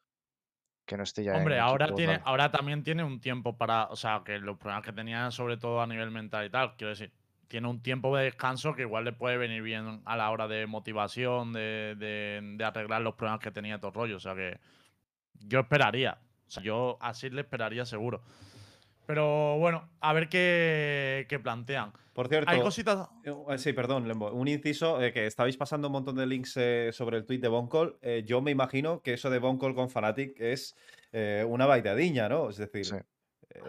Que 0.90 0.96
no 0.96 1.04
esté 1.04 1.22
ya. 1.22 1.36
Hombre, 1.36 1.54
en 1.54 1.60
ahora, 1.62 1.84
equipo 1.86 1.96
tiene, 1.98 2.20
ahora 2.24 2.50
también 2.50 2.82
tiene 2.82 3.04
un 3.04 3.20
tiempo 3.20 3.56
para. 3.56 3.84
O 3.90 3.94
sea, 3.94 4.22
que 4.24 4.40
los 4.40 4.58
problemas 4.58 4.84
que 4.84 4.92
tenía, 4.92 5.30
sobre 5.30 5.56
todo 5.56 5.80
a 5.80 5.86
nivel 5.86 6.10
mental 6.10 6.44
y 6.46 6.50
tal, 6.50 6.74
quiero 6.76 6.88
decir, 6.90 7.12
tiene 7.46 7.68
un 7.68 7.80
tiempo 7.80 8.16
de 8.16 8.24
descanso 8.24 8.74
que 8.74 8.82
igual 8.82 9.04
le 9.04 9.12
puede 9.12 9.36
venir 9.36 9.62
bien 9.62 10.02
a 10.04 10.16
la 10.16 10.28
hora 10.32 10.48
de 10.48 10.66
motivación, 10.66 11.52
de, 11.52 11.94
de- 11.96 12.40
de 12.56 12.64
arreglar 12.64 13.02
los 13.02 13.14
problemas 13.14 13.38
que 13.40 13.52
tenía 13.52 13.78
todo 13.78 13.92
rollo. 13.92 14.16
O 14.16 14.20
sea 14.20 14.34
que 14.34 14.58
yo 15.46 15.60
esperaría. 15.60 16.18
O 16.48 16.50
sea, 16.50 16.62
yo 16.64 16.98
así 17.00 17.30
le 17.30 17.42
esperaría 17.42 17.84
seguro. 17.86 18.22
Pero 19.10 19.58
bueno, 19.58 19.90
a 20.00 20.12
ver 20.12 20.28
qué, 20.28 21.26
qué 21.28 21.40
plantean. 21.40 21.92
Por 22.12 22.28
cierto. 22.28 22.48
Hay 22.48 22.60
cositas. 22.60 23.08
Eh, 23.24 23.58
Sí, 23.58 23.72
perdón, 23.72 24.06
Lembo. 24.06 24.30
Un 24.30 24.46
inciso, 24.46 25.02
eh, 25.02 25.12
que 25.12 25.26
estabais 25.26 25.56
pasando 25.56 25.88
un 25.88 25.92
montón 25.94 26.14
de 26.14 26.26
links 26.26 26.56
eh, 26.56 26.90
sobre 26.92 27.16
el 27.16 27.26
tweet 27.26 27.40
de 27.40 27.48
Boncol. 27.48 27.98
Eh, 28.02 28.22
yo 28.24 28.40
me 28.40 28.52
imagino 28.52 29.00
que 29.02 29.14
eso 29.14 29.28
de 29.28 29.40
Boncol 29.40 29.74
con 29.74 29.90
Fnatic 29.90 30.38
es 30.40 30.76
eh, 31.10 31.44
una 31.48 31.66
baitadiña, 31.66 32.28
¿no? 32.28 32.50
Es 32.50 32.56
decir, 32.58 32.84
Sí. 32.86 32.94
eh, 33.50 33.60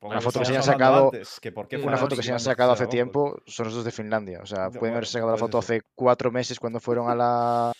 Una 0.00 0.22
foto 0.22 0.38
que 0.38 0.46
se 0.46 0.56
han 0.56 0.62
sacado- 0.62 1.04
antes, 1.12 1.38
que 1.38 1.52
por 1.52 1.68
qué 1.68 1.76
Una 1.76 1.98
foto 1.98 2.16
que 2.16 2.22
se 2.22 2.30
han 2.30 2.36
a 2.36 2.38
sacado 2.38 2.72
hace 2.72 2.84
a 2.84 2.88
tiempo 2.88 3.36
son 3.46 3.66
los 3.66 3.74
dos 3.74 3.84
de 3.84 3.90
Finlandia. 3.92 4.40
O 4.42 4.46
sea, 4.46 4.70
De- 4.70 4.78
pueden 4.78 4.94
haberse 4.94 5.12
sacado 5.12 5.32
la 5.32 5.36
foto 5.36 5.58
hace 5.58 5.82
cuatro 5.94 6.30
meses 6.32 6.58
cuando 6.58 6.80
fueron 6.80 7.10
a 7.10 7.14
la. 7.14 7.72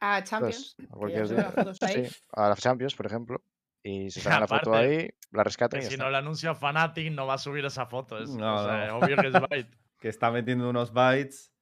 A 0.00 0.22
Champions. 0.22 0.76
pues, 0.76 1.12
a 1.12 1.16
que 1.28 1.34
ya 1.34 1.50
cualquier. 1.52 2.08
Sí, 2.08 2.16
a 2.34 2.48
la 2.50 2.54
Champions, 2.54 2.94
por 2.94 3.06
ejemplo. 3.06 3.42
Y 3.82 4.10
se 4.10 4.20
sacan 4.20 4.40
la 4.40 4.46
foto 4.48 4.74
ahí, 4.74 5.08
la 5.32 5.44
rescatan 5.44 5.80
y 5.80 5.82
Que 5.82 5.86
si 5.88 5.94
está. 5.94 6.04
no 6.04 6.10
la 6.10 6.18
anuncia 6.18 6.54
Fanatic, 6.54 7.12
no 7.12 7.26
va 7.26 7.34
a 7.34 7.38
subir 7.38 7.64
esa 7.64 7.86
foto. 7.86 8.18
Es, 8.18 8.30
No, 8.30 8.56
o 8.62 8.64
sea, 8.66 8.76
no. 8.76 8.84
es 8.84 8.92
obvio 9.04 9.16
que 9.16 9.26
es 9.28 9.32
Byte. 9.50 9.78
Que 9.98 10.08
está 10.08 10.30
metiendo 10.30 10.68
unos 10.70 10.92
bytes. 10.92 11.52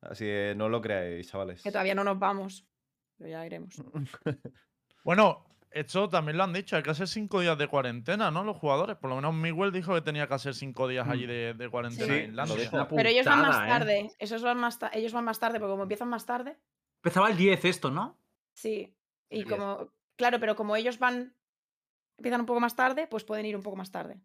Así 0.00 0.24
que 0.24 0.54
no 0.56 0.68
lo 0.68 0.80
creáis, 0.80 1.28
chavales. 1.28 1.62
Que 1.62 1.72
todavía 1.72 1.94
no 1.94 2.04
nos 2.04 2.18
vamos. 2.18 2.66
Pero 3.16 3.30
ya 3.30 3.44
iremos. 3.46 3.74
Bueno, 5.04 5.44
esto 5.70 6.08
también 6.08 6.36
lo 6.36 6.44
han 6.44 6.52
dicho, 6.52 6.76
hay 6.76 6.82
que 6.82 6.90
hacer 6.90 7.08
cinco 7.08 7.40
días 7.40 7.56
de 7.56 7.68
cuarentena, 7.68 8.30
¿no? 8.30 8.44
Los 8.44 8.56
jugadores. 8.58 8.96
Por 8.96 9.10
lo 9.10 9.16
menos 9.16 9.34
Miguel 9.34 9.72
dijo 9.72 9.94
que 9.94 10.00
tenía 10.02 10.26
que 10.26 10.34
hacer 10.34 10.54
cinco 10.54 10.86
días 10.88 11.08
allí 11.08 11.26
de, 11.26 11.54
de 11.54 11.68
cuarentena 11.70 12.12
Sí, 12.14 12.20
en 12.20 12.30
Islandia. 12.30 12.86
Pero 12.90 13.08
ellos 13.08 13.24
van 13.26 13.40
más 13.40 13.56
¿eh? 13.64 13.68
tarde. 13.68 14.10
Esos 14.18 14.42
van 14.42 14.58
más 14.58 14.78
ta- 14.78 14.90
ellos 14.92 15.12
van 15.12 15.24
más 15.24 15.38
tarde, 15.40 15.58
porque 15.58 15.70
como 15.70 15.84
empiezan 15.84 16.08
más 16.08 16.26
tarde, 16.26 16.58
Empezaba 16.96 17.30
el 17.30 17.36
10 17.36 17.64
esto, 17.64 17.90
¿no? 17.90 18.18
sí. 18.54 18.94
Y 19.30 19.40
El 19.40 19.44
10. 19.46 19.56
como. 19.58 19.92
Claro, 20.16 20.40
pero 20.40 20.56
como 20.56 20.74
ellos 20.76 20.98
van. 20.98 21.34
Empiezan 22.18 22.40
un 22.40 22.46
poco 22.46 22.60
más 22.60 22.76
tarde, 22.76 23.06
pues 23.06 23.24
pueden 23.24 23.46
ir 23.46 23.56
un 23.56 23.62
poco 23.62 23.76
más 23.76 23.90
tarde. 23.90 24.20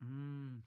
Mm. 0.00 0.58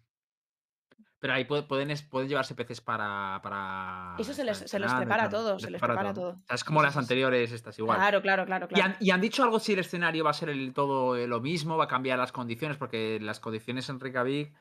Pero 1.21 1.33
ahí 1.33 1.43
puede- 1.43 1.63
pueden, 1.63 1.95
pueden 2.09 2.29
llevarse 2.29 2.55
peces 2.55 2.79
para. 2.79 3.39
para 3.43 4.15
Eso 4.17 4.33
se 4.33 4.43
les- 4.45 4.57
se 4.59 4.79
prepara 4.79 5.23
tal. 5.23 5.29
todo, 5.31 5.59
se 5.59 5.69
les 5.69 5.81
prepara 5.81 6.13
todo. 6.13 6.29
O 6.29 6.43
sea, 6.47 6.55
es 6.55 6.63
como 6.63 6.81
las 6.81 6.95
anteriores, 6.95 7.51
estas 7.51 7.77
igual. 7.77 7.97
Claro, 7.97 8.21
claro, 8.21 8.45
claro, 8.45 8.65
¿Y, 8.69 8.73
claro. 8.73 8.93
han, 8.93 8.97
y 9.01 9.11
han 9.11 9.19
dicho 9.21 9.43
algo 9.43 9.59
si 9.59 9.73
el 9.73 9.79
escenario 9.79 10.23
va 10.23 10.29
a 10.29 10.33
ser 10.33 10.49
el 10.49 10.73
todo 10.73 11.17
eh, 11.17 11.27
lo 11.27 11.41
mismo, 11.41 11.75
va 11.77 11.83
a 11.83 11.87
cambiar 11.89 12.17
las 12.17 12.31
condiciones, 12.31 12.77
porque 12.77 13.19
las 13.21 13.39
condiciones 13.41 13.89
en 13.89 13.99
Reykjavik 13.99 14.53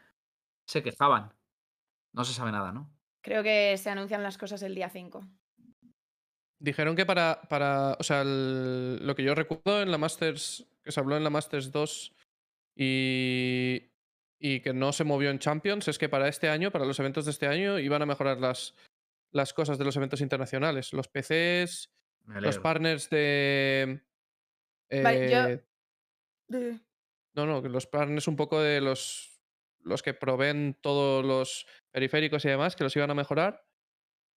se 0.66 0.82
quejaban. 0.82 1.32
No 2.12 2.24
se 2.24 2.34
sabe 2.34 2.50
nada, 2.50 2.72
¿no? 2.72 2.90
Creo 3.22 3.42
que 3.44 3.76
se 3.78 3.90
anuncian 3.90 4.22
las 4.24 4.36
cosas 4.36 4.60
el 4.62 4.74
día 4.74 4.90
5. 4.90 5.24
Dijeron 6.60 6.96
que 6.96 7.06
para, 7.06 7.40
para 7.48 7.96
o 8.00 8.02
sea, 8.02 8.22
el- 8.22 9.06
lo 9.06 9.14
que 9.14 9.22
yo 9.22 9.36
recuerdo 9.36 9.80
en 9.80 9.92
la 9.92 9.98
Masters, 9.98 10.66
que 10.88 10.92
se 10.92 11.00
habló 11.00 11.18
en 11.18 11.22
la 11.24 11.28
Masters 11.28 11.70
2 11.70 12.14
y, 12.74 13.90
y 14.38 14.60
que 14.60 14.72
no 14.72 14.92
se 14.94 15.04
movió 15.04 15.28
en 15.28 15.38
Champions, 15.38 15.86
es 15.86 15.98
que 15.98 16.08
para 16.08 16.28
este 16.28 16.48
año, 16.48 16.70
para 16.70 16.86
los 16.86 16.98
eventos 16.98 17.26
de 17.26 17.32
este 17.32 17.46
año, 17.46 17.78
iban 17.78 18.00
a 18.00 18.06
mejorar 18.06 18.38
las, 18.40 18.74
las 19.30 19.52
cosas 19.52 19.76
de 19.76 19.84
los 19.84 19.94
eventos 19.96 20.22
internacionales. 20.22 20.94
Los 20.94 21.08
PCs, 21.08 21.90
los 22.40 22.56
partners 22.62 23.10
de... 23.10 24.02
Vale, 25.02 25.30
yo- 25.30 25.48
eh, 25.48 26.80
No, 27.34 27.44
no, 27.44 27.60
los 27.60 27.86
partners 27.86 28.26
un 28.28 28.36
poco 28.36 28.60
de 28.62 28.80
los, 28.80 29.42
los 29.84 30.02
que 30.02 30.14
proveen 30.14 30.74
todos 30.80 31.22
los 31.22 31.66
periféricos 31.90 32.46
y 32.46 32.48
demás, 32.48 32.76
que 32.76 32.84
los 32.84 32.96
iban 32.96 33.10
a 33.10 33.14
mejorar. 33.14 33.66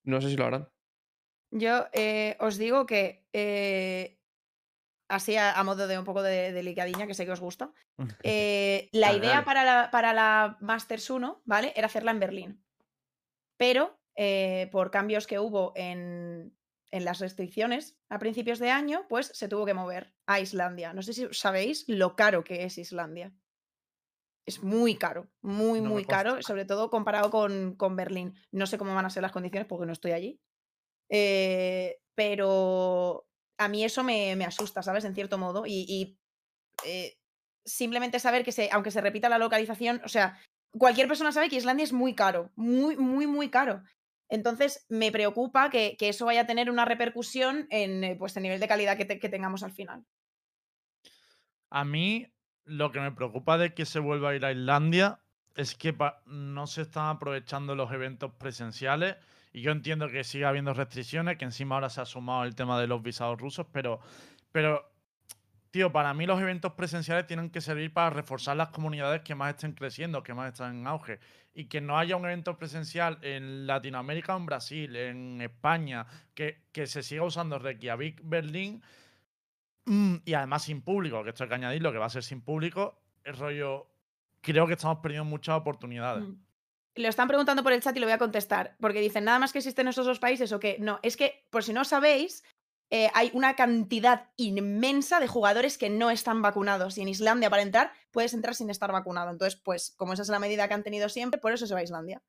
No 0.04 0.20
sé 0.20 0.30
si 0.30 0.36
lo 0.36 0.46
harán. 0.48 0.70
Yo 1.52 1.86
eh, 1.94 2.36
os 2.42 2.58
digo 2.58 2.86
que, 2.86 3.28
eh, 3.34 4.21
así 5.12 5.36
a, 5.36 5.52
a 5.54 5.64
modo 5.64 5.88
de 5.88 5.98
un 6.00 6.06
poco 6.06 6.24
de 6.24 6.52
delicadiña, 6.54 7.08
que 7.08 7.14
sé 7.14 7.26
que 7.26 7.32
os 7.32 7.40
gusta, 7.40 7.74
eh, 8.24 8.90
la 8.92 9.14
Dale, 9.14 9.20
idea 9.20 9.42
dale. 9.42 9.46
para 9.46 9.64
la, 9.64 9.92
para 9.92 10.14
la 10.14 10.58
Masters 10.62 11.10
1, 11.10 11.44
¿vale? 11.46 11.74
Era 11.76 11.88
hacerla 11.88 12.12
en 12.12 12.20
Berlín. 12.20 12.66
Pero 13.58 14.00
eh, 14.16 14.70
por 14.72 14.92
cambios 14.92 15.28
que 15.28 15.40
hubo 15.40 15.74
en, 15.76 16.58
en 16.92 17.06
las 17.06 17.20
restricciones 17.20 18.00
a 18.10 18.20
principios 18.20 18.60
de 18.60 18.72
año, 18.72 19.06
pues 19.08 19.28
se 19.28 19.48
tuvo 19.48 19.66
que 19.66 19.74
mover 19.74 20.16
a 20.26 20.40
Islandia. 20.40 20.94
No 20.94 21.02
sé 21.04 21.14
si 21.14 21.28
sabéis 21.32 21.86
lo 21.88 22.16
caro 22.16 22.44
que 22.44 22.64
es 22.64 22.78
Islandia. 22.78 23.34
Es 24.46 24.64
muy 24.64 24.96
caro, 24.96 25.30
muy, 25.42 25.82
No 25.82 25.90
muy 25.90 26.04
caro, 26.04 26.42
sobre 26.42 26.66
todo 26.66 26.90
comparado 26.90 27.30
con, 27.30 27.76
con 27.76 27.96
Berlín. 27.96 28.34
No 28.52 28.66
sé 28.66 28.80
cómo 28.80 28.96
van 28.96 29.06
a 29.06 29.10
ser 29.12 29.22
las 29.22 29.32
condiciones 29.32 29.68
porque 29.68 29.86
no 29.86 29.94
estoy 29.94 30.12
allí. 30.14 30.42
Eh, 31.10 32.00
pero 32.16 33.28
a 33.62 33.68
mí 33.68 33.84
eso 33.84 34.04
me, 34.04 34.34
asusta, 34.44 34.82
¿sabes? 34.82 35.06
En 35.06 35.16
cierto 35.16 35.38
modo. 35.38 35.64
Y, 35.66 36.18
eh, 36.86 37.18
simplemente 37.64 38.20
saber 38.20 38.44
que 38.44 38.70
aunque 38.72 38.92
se 38.92 39.02
repita 39.02 39.30
la 39.30 39.38
localización, 39.38 40.02
o 40.04 40.10
sea, 40.10 40.40
cualquier 40.72 41.08
persona 41.08 41.32
sabe 41.32 41.50
que 41.50 41.58
Islandia 41.58 41.84
es 41.84 41.94
muy 41.94 42.16
caro, 42.16 42.52
muy, 42.56 42.98
muy, 42.98 43.28
muy 43.28 43.50
caro. 43.50 43.84
Entonces 44.30 44.86
me 44.90 45.12
preocupa 45.12 45.70
que, 45.70 45.96
eso 46.00 46.26
vaya 46.26 46.42
a 46.42 46.48
tener 46.48 46.72
una 46.72 46.86
repercusión 46.86 47.68
en 47.70 48.04
eh, 48.04 48.16
pues, 48.18 48.36
el 48.36 48.44
nivel 48.44 48.60
de 48.60 48.68
calidad 48.68 48.98
que, 48.98 49.06
te- 49.06 49.20
que 49.20 49.30
tengamos 49.30 49.62
al 49.62 49.74
final. 49.74 50.04
A 51.70 51.86
mí 51.86 52.28
lo 52.66 52.92
que 52.92 53.00
me 53.00 53.12
preocupa 53.12 53.58
de 53.58 53.74
que 53.74 53.86
se 53.86 54.00
vuelva 54.00 54.30
a 54.30 54.36
ir 54.36 54.46
a 54.46 54.52
Islandia 54.52 55.20
es 55.56 55.76
que 55.76 55.96
no 56.26 56.66
se 56.66 56.82
están 56.82 57.10
aprovechando 57.10 57.76
los 57.76 57.92
eventos 57.92 58.34
presenciales 58.36 59.18
y 59.52 59.62
yo 59.62 59.72
entiendo 59.72 60.10
que 60.10 60.24
sigue 60.24 60.46
habiendo 60.46 60.74
restricciones, 60.74 61.38
que 61.38 61.46
encima 61.46 61.76
ahora 61.76 61.90
se 61.90 62.02
ha 62.02 62.06
sumado 62.06 62.44
el 62.44 62.56
tema 62.56 62.80
de 62.80 62.88
los 62.88 63.02
visados 63.02 63.40
rusos, 63.40 63.68
pero, 63.72 64.00
pero 64.52 64.90
tío, 65.72 65.92
para 65.92 66.14
mí 66.14 66.26
los 66.26 66.42
eventos 66.42 66.74
presenciales 66.74 67.28
tienen 67.28 67.50
que 67.50 67.62
servir 67.62 67.94
para 67.94 68.10
reforzar 68.10 68.58
las 68.58 68.70
comunidades 68.70 69.22
que 69.22 69.36
más 69.36 69.52
estén 69.52 69.74
creciendo, 69.74 70.24
que 70.24 70.34
más 70.34 70.54
están 70.54 70.80
en 70.80 70.88
auge. 70.88 71.20
Y 71.54 71.66
que 71.66 71.82
no 71.82 71.98
haya 71.98 72.16
un 72.16 72.24
evento 72.24 72.58
presencial 72.58 73.20
en 73.22 73.68
Latinoamérica 73.68 74.36
en 74.38 74.46
Brasil, 74.46 74.96
en 74.96 75.42
España, 75.42 76.06
que, 76.34 76.64
que 76.72 76.88
se 76.88 77.04
siga 77.04 77.24
usando 77.24 77.60
Reykjavik, 77.60 78.22
Berlín, 78.24 78.82
Mm, 79.86 80.18
y 80.26 80.34
además 80.34 80.64
sin 80.64 80.82
público, 80.82 81.24
que 81.24 81.30
esto 81.30 81.44
hay 81.44 81.50
que 81.50 81.56
añadirlo, 81.56 81.92
que 81.92 81.98
va 81.98 82.06
a 82.06 82.10
ser 82.10 82.24
sin 82.24 82.42
público, 82.42 83.00
el 83.24 83.36
rollo. 83.36 83.88
Creo 84.42 84.68
que 84.68 84.74
estamos 84.74 85.00
perdiendo 85.00 85.26
muchas 85.26 85.58
oportunidades. 85.58 86.24
Mm. 86.24 86.36
Lo 86.96 87.08
están 87.08 87.28
preguntando 87.28 87.64
por 87.64 87.72
el 87.72 87.82
chat 87.82 87.96
y 87.96 88.00
lo 88.00 88.06
voy 88.06 88.14
a 88.14 88.18
contestar, 88.18 88.76
porque 88.80 89.00
dicen 89.00 89.24
nada 89.24 89.40
más 89.40 89.54
que 89.54 89.60
existen 89.60 89.88
esos 89.88 90.06
dos 90.06 90.20
países 90.20 90.52
o 90.52 90.60
qué. 90.60 90.78
No, 90.80 91.00
es 91.04 91.16
que, 91.16 91.46
por 91.50 91.64
si 91.64 91.72
no 91.72 91.86
sabéis, 91.86 92.44
eh, 92.92 93.10
hay 93.14 93.32
una 93.34 93.56
cantidad 93.56 94.30
inmensa 94.36 95.22
de 95.22 95.28
jugadores 95.28 95.78
que 95.78 95.90
no 95.90 96.12
están 96.12 96.42
vacunados. 96.42 96.98
Y 96.98 97.02
en 97.02 97.08
Islandia, 97.08 97.50
para 97.50 97.62
entrar, 97.62 97.94
puedes 98.12 98.34
entrar 98.34 98.56
sin 98.56 98.70
estar 98.70 98.92
vacunado. 98.92 99.32
Entonces, 99.32 99.58
pues, 99.64 99.94
como 99.96 100.12
esa 100.12 100.24
es 100.24 100.28
la 100.30 100.40
medida 100.40 100.68
que 100.68 100.74
han 100.74 100.84
tenido 100.84 101.08
siempre, 101.08 101.40
por 101.40 101.54
eso 101.54 101.66
se 101.66 101.74
va 101.74 101.80
a 101.80 101.84
Islandia. 101.84 102.22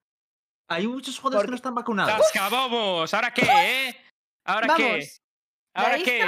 Hay 0.69 0.87
muchos 0.87 1.19
jugadores 1.19 1.39
Porque- 1.41 1.47
que 1.49 1.51
no 1.51 1.57
están 1.57 1.75
vacunados. 1.75 2.17
¡Cascabobos! 2.17 3.13
¿Ahora 3.13 3.35
qué, 3.35 3.43
eh? 3.43 3.97
¿Ahora 4.47 4.75
qué? 4.77 5.09
¿Ahora 5.75 5.97
¿Ya 5.99 6.05
qué? 6.05 6.25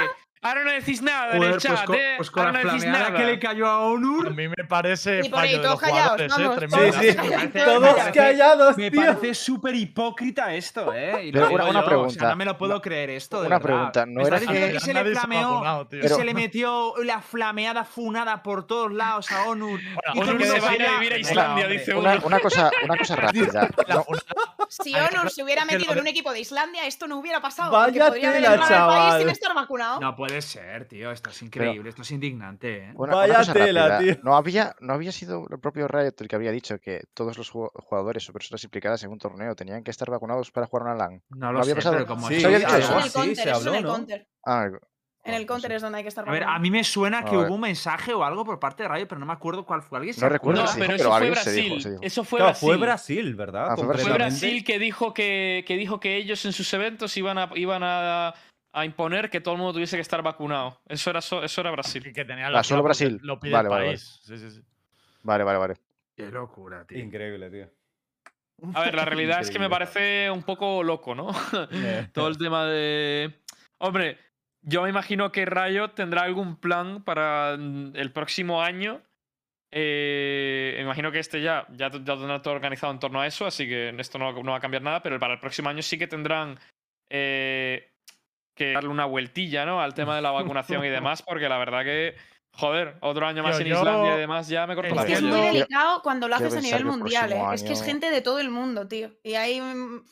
Ahora 0.47 0.63
no 0.63 0.71
decís 0.71 1.01
nada 1.01 1.31
en 1.31 1.37
Joder, 1.39 1.53
el 1.55 1.59
chat, 1.59 1.85
pues, 1.85 1.99
¿eh? 1.99 2.13
pues 2.17 2.29
con 2.31 2.45
Ahora 2.45 2.59
la 2.59 2.63
no 2.65 2.73
decís 2.73 2.85
nada. 2.87 3.13
que 3.13 3.25
le 3.25 3.39
cayó 3.39 3.67
a 3.67 3.73
A 3.73 3.79
Onur, 3.79 4.33
mí 4.35 4.47
me 4.47 4.63
parece 4.67 5.21
Y 5.23 5.29
por 5.29 5.39
ahí, 5.39 5.55
fallo 5.55 5.57
de 5.57 5.63
todos 5.63 5.81
los 5.81 5.81
callados, 5.81 6.11
jugadores, 6.11 6.31
¿eh? 6.31 6.41
vamos, 6.43 6.55
Tremendo. 6.57 6.77
todos 6.77 6.95
Sí, 6.95 7.09
sí. 7.09 7.15
callados. 7.15 7.65
Todos 7.65 7.95
parece- 7.95 8.11
callados, 8.19 8.77
me 8.77 8.91
parece 8.91 9.33
súper 9.33 9.75
hipócrita 9.75 10.53
esto, 10.53 10.93
¿eh? 10.93 11.25
Y 11.25 11.31
Pero 11.31 11.49
una- 11.49 11.53
una 11.55 11.63
yo, 11.65 11.69
o 11.69 11.73
sea, 11.73 11.85
pregunta. 11.85 12.29
no 12.29 12.35
me 12.35 12.45
lo 12.45 12.57
puedo 12.57 12.81
creer 12.81 13.09
esto, 13.09 13.41
de 13.41 13.47
Una 13.47 13.57
verdad. 13.59 13.65
pregunta, 13.75 14.05
¿no 14.05 14.21
era 14.27 14.39
que- 14.39 14.71
que 14.73 14.79
se 14.79 14.93
le 14.93 15.03
flameó 15.05 15.51
vacunado, 15.51 15.87
tío. 15.87 15.99
y 15.99 16.01
Pero- 16.03 16.15
se 16.15 16.23
le 16.25 16.33
metió 16.35 16.93
la 17.03 17.21
flameada 17.21 17.83
funada 17.83 18.43
por 18.43 18.67
todos 18.67 18.91
lados 18.93 19.31
a 19.31 19.47
Onur? 19.49 19.79
y 19.81 20.19
todo 20.19 20.29
Onur 20.31 20.43
se 20.43 20.59
va 20.59 20.69
a 20.69 20.75
ir 20.75 20.81
a 20.85 20.91
vivir 20.99 21.13
a 21.13 21.17
Islandia, 21.17 21.67
dice 21.67 21.93
cosa, 21.93 22.71
una 22.83 22.97
cosa 22.97 23.15
rápida. 23.15 23.69
No, 24.77 24.83
si 24.83 24.93
Honor 24.95 25.29
se 25.31 25.43
hubiera 25.43 25.65
metido 25.65 25.93
en 25.93 25.99
un 25.99 26.07
equipo 26.07 26.31
de 26.33 26.39
Islandia, 26.39 26.85
esto 26.87 27.07
no 27.07 27.17
hubiera 27.19 27.41
pasado. 27.41 27.71
Vaya 27.71 28.07
podría 28.07 28.31
tela, 28.33 28.49
país 28.57 28.67
chaval. 28.67 29.21
sin 29.21 29.29
estar 29.29 29.53
vacunado. 29.55 29.99
No 29.99 30.15
puede 30.15 30.41
ser, 30.41 30.87
tío. 30.87 31.11
Esto 31.11 31.29
es 31.29 31.41
increíble, 31.41 31.89
esto 31.89 32.01
es 32.01 32.11
indignante, 32.11 32.77
¿eh? 32.89 32.93
Una, 32.95 33.13
Vaya 33.15 33.53
tela, 33.53 33.87
rápida, 33.87 33.99
tío. 33.99 34.23
¿No 34.23 34.35
había, 34.35 34.75
¿No 34.79 34.93
había 34.93 35.11
sido 35.11 35.45
el 35.49 35.59
propio 35.59 35.87
Riot 35.87 36.13
el 36.19 36.27
que 36.27 36.35
había 36.35 36.51
dicho 36.51 36.79
que 36.79 37.03
todos 37.13 37.37
los 37.37 37.51
ju- 37.53 37.71
jugadores 37.73 38.29
o 38.29 38.33
personas 38.33 38.63
implicadas 38.63 39.03
en 39.03 39.11
un 39.11 39.19
torneo 39.19 39.55
tenían 39.55 39.83
que 39.83 39.91
estar 39.91 40.09
vacunados 40.09 40.51
para 40.51 40.67
jugar 40.67 40.83
una 40.87 40.95
LAN? 40.95 41.23
No 41.29 41.51
lo 41.51 41.59
había 41.59 41.73
sé, 41.73 41.75
pasado? 41.75 41.95
pero 41.95 42.07
como 42.07 42.27
Sí, 42.27 42.35
Sí, 42.35 43.11
counter, 43.13 43.35
se 43.35 43.51
habló, 43.51 43.75
el 43.75 43.83
¿no? 43.83 43.89
counter. 43.93 44.27
Ah, 44.45 44.67
En 45.25 45.33
el 45.33 45.45
counter 45.47 45.71
es 45.71 45.81
donde 45.81 45.97
hay 45.97 46.03
que 46.03 46.09
estar 46.09 46.27
A 46.27 46.31
ver, 46.31 46.43
a 46.43 46.59
mí 46.59 46.69
me 46.69 46.83
suena 46.83 47.25
que 47.25 47.35
hubo 47.35 47.55
un 47.55 47.61
mensaje 47.61 48.13
o 48.13 48.23
algo 48.23 48.45
por 48.45 48.59
parte 48.59 48.83
de 48.83 48.89
Riot, 48.89 49.07
pero 49.07 49.17
no 49.19 49.25
me 49.25 49.33
acuerdo 49.33 49.65
cuál 49.65 49.81
fue. 49.81 49.97
¿Alguien 49.97 50.13
se 50.13 50.21
No 50.21 50.29
recuerdo 50.29 50.63
No, 50.63 50.69
pero 50.77 50.93
eso 50.95 51.07
fue 51.09 51.17
alguien 51.17 51.35
se 51.35 51.51
dijo, 51.51 51.73
Brasil. 51.75 51.97
Eso 52.01 52.23
fue 52.23 52.37
Claro, 52.37 52.51
Brasil. 52.51 52.67
fue 52.67 52.77
Brasil, 52.77 53.35
¿verdad? 53.35 53.67
Ah, 53.71 53.75
fue 53.75 53.85
Brasil. 53.87 54.03
Fue 54.03 54.11
Concretamente. 54.11 54.45
Brasil 54.45 54.63
que 54.63 54.79
dijo 54.79 55.13
que, 55.13 55.63
que 55.67 55.77
dijo 55.77 55.99
que 55.99 56.15
ellos 56.17 56.45
en 56.45 56.53
sus 56.53 56.71
eventos 56.73 57.17
iban 57.17 57.37
a, 57.39 57.49
iban 57.55 57.81
a, 57.83 58.33
a 58.71 58.85
imponer 58.85 59.29
que 59.31 59.41
todo 59.41 59.55
el 59.55 59.59
mundo 59.59 59.73
tuviese 59.73 59.97
que 59.97 60.01
estar 60.01 60.21
vacunado. 60.21 60.79
Eso 60.87 61.09
era, 61.09 61.21
so- 61.21 61.43
eso 61.43 61.61
era 61.61 61.71
Brasil. 61.71 62.13
Que 62.13 62.23
tenía 62.23 62.47
Ah, 62.47 62.63
solo 62.63 62.83
Brasil. 62.83 63.19
Lo 63.23 63.39
pide 63.39 63.53
Vale, 63.53 63.65
el 63.67 63.71
vale, 63.71 63.85
país. 63.87 64.19
Sí, 64.23 64.37
sí, 64.37 64.51
sí. 64.51 64.61
Vale, 65.23 65.43
vale, 65.43 65.57
vale. 65.57 65.73
Qué 66.15 66.29
locura, 66.29 66.85
tío. 66.85 66.99
Increíble, 66.99 67.49
tío. 67.49 67.67
A 68.75 68.81
ver, 68.81 68.93
la 68.95 69.05
realidad 69.05 69.41
es 69.41 69.49
que 69.49 69.57
me 69.59 69.69
parece 69.69 70.29
un 70.29 70.43
poco 70.43 70.83
loco, 70.83 71.15
¿no? 71.15 71.31
Eh. 71.71 72.07
Todo 72.13 72.27
el 72.27 72.37
tema 72.37 72.65
de. 72.65 73.41
Hombre, 73.79 74.17
yo 74.65 74.81
me 74.81 74.89
imagino 74.89 75.31
que 75.31 75.45
Riot 75.45 75.89
tendrá 75.89 76.23
algún 76.23 76.57
plan 76.57 77.03
para 77.03 77.55
mm, 77.57 77.95
el 77.95 78.11
próximo 78.11 78.61
año. 78.61 79.01
Eh, 79.71 80.73
me 80.77 80.83
imagino 80.83 81.11
que 81.11 81.19
este 81.19 81.41
ya, 81.41 81.67
ya, 81.71 81.91
ya 81.91 81.99
tendrá 81.99 82.41
todo 82.41 82.53
organizado 82.53 82.91
en 82.93 82.99
torno 82.99 83.21
a 83.21 83.27
eso, 83.27 83.45
así 83.45 83.67
que 83.67 83.89
esto 83.97 84.17
no, 84.17 84.31
no 84.31 84.51
va 84.51 84.57
a 84.57 84.61
cambiar 84.61 84.81
nada, 84.81 85.03
pero 85.03 85.19
para 85.19 85.33
el 85.33 85.39
próximo 85.39 85.69
año 85.69 85.81
sí 85.81 85.97
que 85.97 86.07
tendrán 86.07 86.57
eh, 87.09 87.91
que 88.55 88.73
darle 88.73 88.89
una 88.89 89.05
vueltilla, 89.05 89.65
¿no? 89.65 89.81
Al 89.81 89.93
tema 89.93 90.15
de 90.15 90.21
la 90.21 90.31
vacunación 90.31 90.83
y 90.85 90.89
demás, 90.89 91.21
porque 91.21 91.49
la 91.49 91.57
verdad 91.57 91.83
que, 91.83 92.15
joder, 92.57 92.97
otro 93.01 93.25
año 93.27 93.43
más 93.43 93.59
en 93.59 93.67
yo 93.67 93.77
Islandia 93.77 94.15
y 94.15 94.19
demás 94.19 94.47
ya 94.47 94.65
me 94.67 94.75
corto 94.75 94.89
Es 94.89 94.95
la 94.95 95.05
que 95.05 95.13
es 95.13 95.21
muy 95.21 95.39
delicado 95.41 96.01
cuando 96.01 96.27
lo 96.27 96.35
haces 96.35 96.55
a 96.55 96.61
nivel 96.61 96.85
mundial, 96.85 97.31
¿eh? 97.33 97.41
Es 97.53 97.63
que 97.63 97.73
es 97.73 97.83
gente 97.83 98.09
de 98.09 98.21
todo 98.21 98.39
el 98.39 98.49
mundo, 98.49 98.87
tío. 98.87 99.11
Y 99.23 99.33
hay. 99.35 99.61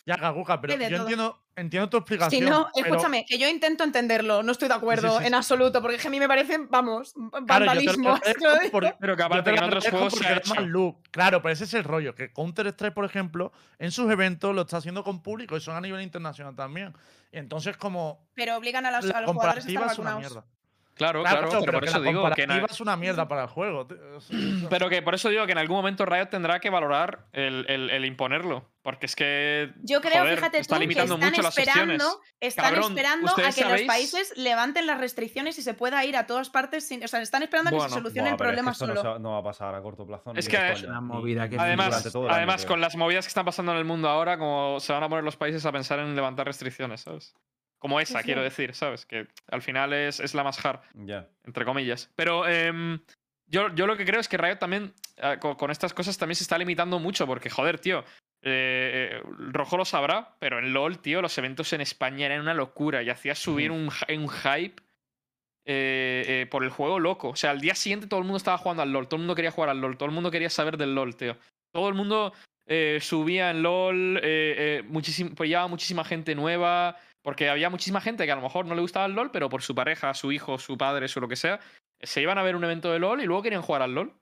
Ya, 0.05 0.17
Gaguja, 0.17 0.59
pero 0.61 0.77
de 0.77 0.83
yo 0.89 0.97
todo. 0.97 1.01
entiendo, 1.07 1.39
entiendo 1.55 1.89
tu 1.89 1.97
Si 1.97 2.01
explicación. 2.01 2.49
no, 2.49 2.67
pero- 2.73 2.87
escúchame, 2.87 3.25
que 3.27 3.37
yo 3.37 3.47
intento 3.47 3.83
entenderlo, 3.83 4.43
no 4.43 4.51
estoy 4.51 4.67
de 4.67 4.73
acuerdo 4.73 5.19
sí, 5.19 5.23
en 5.25 5.29
sí. 5.29 5.35
absoluto, 5.35 5.81
porque 5.81 5.95
es 5.97 6.01
que 6.01 6.07
a 6.07 6.11
mí 6.11 6.19
me 6.19 6.27
parece, 6.27 6.57
vamos, 6.69 7.13
vandalismo. 7.15 8.17
Pero 8.99 9.13
aparte 9.13 9.43
te 9.43 9.51
que 9.51 9.57
en 9.57 9.63
otros 9.63 9.87
juegos 9.89 10.13
se 10.13 10.27
ha 10.27 10.35
más 10.35 10.39
hecho. 10.51 10.61
look. 10.61 11.01
Claro, 11.11 11.41
pero 11.41 11.53
ese 11.53 11.63
es 11.65 11.73
el 11.73 11.83
rollo. 11.83 12.15
Que 12.15 12.31
Counter-Strike, 12.33 12.93
por 12.93 13.05
ejemplo, 13.05 13.51
en 13.79 13.91
sus 13.91 14.11
eventos 14.11 14.53
lo 14.55 14.61
está 14.61 14.77
haciendo 14.77 15.03
con 15.03 15.21
público 15.21 15.55
y 15.55 15.61
son 15.61 15.75
a 15.75 15.81
nivel 15.81 16.01
internacional 16.01 16.55
también. 16.55 16.93
Y 17.31 17.37
entonces, 17.37 17.77
como 17.77 18.27
Pero 18.33 18.57
obligan 18.57 18.85
a, 18.85 18.91
las- 18.91 19.05
a 19.09 19.21
los 19.21 19.31
jugadores 19.31 19.65
a 19.65 19.67
estar 19.69 19.83
es 19.85 19.89
vacunados. 19.97 20.39
Claro, 20.95 21.23
Claro, 21.23 21.49
pero 21.49 21.71
por 21.73 21.83
que 21.83 21.89
eso 21.89 22.01
digo 22.01 22.29
que 22.35 22.43
en 22.43 22.51
es 22.51 22.79
una 22.79 22.95
mierda 22.95 23.27
para 23.27 23.41
el 23.43 23.47
juego. 23.49 23.87
tío. 23.87 23.97
Pero 24.69 24.89
que 24.89 25.01
por 25.01 25.15
eso 25.15 25.29
digo 25.29 25.45
que 25.47 25.51
en 25.53 25.57
algún 25.57 25.77
momento 25.77 26.05
Riot 26.05 26.27
tendrá 26.27 26.59
que 26.59 26.69
valorar 26.69 27.25
el, 27.33 27.65
el- 27.67 27.89
el 27.89 28.05
imponerlo. 28.05 28.69
Porque 28.83 29.05
es 29.07 29.15
que. 29.15 29.71
Yo 29.81 30.01
creo, 30.01 30.19
joder, 30.23 30.35
fíjate 30.35 30.57
está 30.59 30.75
tú, 30.75 30.79
que 30.79 30.83
limitando 30.87 31.15
están 31.15 31.29
mucho 31.31 31.41
las 31.41 31.57
esperando, 31.57 31.93
opciones. 32.05 32.35
están 32.41 32.65
Cabrón, 32.65 32.91
esperando 32.91 33.31
a 33.31 33.35
que 33.35 33.41
¿ustedes 33.49 33.71
los 33.71 33.81
países 33.83 34.33
levanten 34.37 34.85
las 34.85 34.99
restricciones 34.99 35.57
y 35.57 35.61
se 35.61 35.73
pueda 35.73 36.03
ir 36.05 36.15
a 36.17 36.27
todas 36.27 36.49
partes 36.49 36.85
sin. 36.87 37.03
O 37.03 37.07
sea, 37.07 37.21
están 37.21 37.41
esperando 37.43 37.69
a 37.69 37.71
que 37.71 37.77
Bueno. 37.77 37.89
se 37.89 37.95
solucione 37.95 38.29
Buah, 38.29 38.29
el 38.29 38.33
es 38.35 38.37
que 38.37 38.43
problema 38.43 38.71
esto 38.71 38.87
no, 38.87 38.95
solo. 38.95 39.19
no 39.19 39.31
va 39.31 39.37
a 39.39 39.43
pasar 39.43 39.73
a 39.73 39.81
corto 39.81 40.05
plazo. 40.05 40.33
Es 40.35 40.47
que 40.49 40.71
es 40.73 40.83
una 40.83 40.99
movida 41.01 41.49
que 41.49 41.57
Además, 41.57 42.03
todo 42.11 42.25
año, 42.25 42.35
además 42.35 42.65
con 42.65 42.81
las 42.81 42.95
movidas 42.97 43.25
que 43.25 43.29
están 43.29 43.45
pasando 43.45 43.71
en 43.71 43.77
el 43.77 43.85
mundo 43.85 44.09
ahora, 44.09 44.37
como 44.37 44.79
se 44.81 44.91
van 44.93 45.01
a 45.03 45.09
poner 45.09 45.23
los 45.23 45.37
países 45.37 45.65
a 45.65 45.71
pensar 45.71 45.99
en 45.99 46.13
levantar 46.15 46.45
restricciones, 46.45 47.01
¿sabes? 47.01 47.33
Como 47.83 47.99
esa, 47.99 48.19
sí. 48.19 48.25
quiero 48.25 48.41
decir, 48.41 48.73
¿sabes? 48.73 49.05
Que 49.05 49.27
al 49.51 49.61
final 49.61 49.91
es, 49.91 50.21
es 50.21 50.33
la 50.33 50.43
más 50.45 50.63
hard. 50.65 50.79
Ya. 50.95 51.27
entre 51.43 51.65
comillas. 51.65 52.09
Pero 52.15 52.47
em, 52.47 52.97
yo, 53.45 53.75
yo 53.75 53.85
lo 53.87 53.97
que 53.97 54.05
creo 54.05 54.21
es 54.21 54.29
que 54.29 54.37
Riot 54.37 54.55
también, 54.57 54.93
eh, 55.17 55.35
co- 55.41 55.57
con, 55.57 55.69
estas 55.69 55.93
cosas, 55.93 56.17
también 56.17 56.37
se 56.37 56.43
está 56.45 56.57
limitando 56.57 56.97
mucho, 56.97 57.27
porque, 57.27 57.49
joder, 57.49 57.79
tío, 57.79 58.05
eh, 58.41 59.19
eh, 59.19 59.21
Rojo 59.51 59.75
lo 59.75 59.83
sabrá, 59.83 60.35
pero 60.39 60.59
en 60.59 60.71
LOL, 60.71 60.99
tío, 60.99 61.21
los 61.21 61.37
eventos 61.37 61.73
en 61.73 61.81
España 61.81 62.25
eran 62.27 62.39
una 62.39 62.53
locura 62.53 63.03
y 63.03 63.09
hacía 63.09 63.35
subir 63.35 63.69
un, 63.71 63.89
un 64.09 64.29
hype 64.29 64.81
eh, 65.65 66.23
eh, 66.27 66.47
por 66.49 66.63
el 66.63 66.69
juego 66.69 66.99
loco. 66.99 67.29
O 67.29 67.35
sea, 67.35 67.51
al 67.51 67.59
día 67.61 67.75
siguiente 67.75 68.07
todo 68.07 68.19
el 68.19 68.25
mundo 68.25 68.37
estaba 68.37 68.57
jugando 68.57 68.83
al 68.83 68.91
LOL, 68.91 69.07
todo 69.07 69.17
el 69.17 69.21
mundo 69.23 69.35
quería 69.35 69.51
jugar 69.51 69.69
al 69.69 69.79
LOL, 69.81 69.97
todo 69.97 70.07
el 70.07 70.15
mundo 70.15 70.31
quería 70.31 70.49
saber 70.49 70.77
del 70.77 70.95
LOL, 70.95 71.15
tío. 71.15 71.37
Todo 71.73 71.89
el 71.89 71.95
mundo 71.95 72.33
eh, 72.67 72.99
subía 73.01 73.49
en 73.51 73.61
LOL, 73.63 74.17
eh, 74.17 74.21
eh, 74.23 74.83
muchísim- 74.87 75.35
pues 75.35 75.49
llevaba 75.49 75.67
muchísima 75.67 76.03
gente 76.03 76.35
nueva, 76.35 76.97
porque 77.23 77.49
había 77.49 77.69
muchísima 77.69 78.01
gente 78.01 78.25
que 78.25 78.31
a 78.31 78.35
lo 78.35 78.41
mejor 78.41 78.65
no 78.65 78.75
le 78.75 78.81
gustaba 78.81 79.05
el 79.07 79.13
LOL, 79.13 79.31
pero 79.31 79.49
por 79.49 79.63
su 79.63 79.73
pareja, 79.73 80.13
su 80.13 80.31
hijo, 80.31 80.59
su 80.59 80.77
padre, 80.77 81.07
su 81.07 81.19
lo 81.19 81.27
que 81.27 81.35
sea, 81.35 81.59
se 82.01 82.21
iban 82.21 82.37
a 82.37 82.43
ver 82.43 82.55
un 82.55 82.63
evento 82.63 82.91
de 82.91 82.99
LOL 82.99 83.21
y 83.21 83.25
luego 83.25 83.41
querían 83.41 83.61
jugar 83.61 83.81
al 83.81 83.95
LOL. 83.95 84.13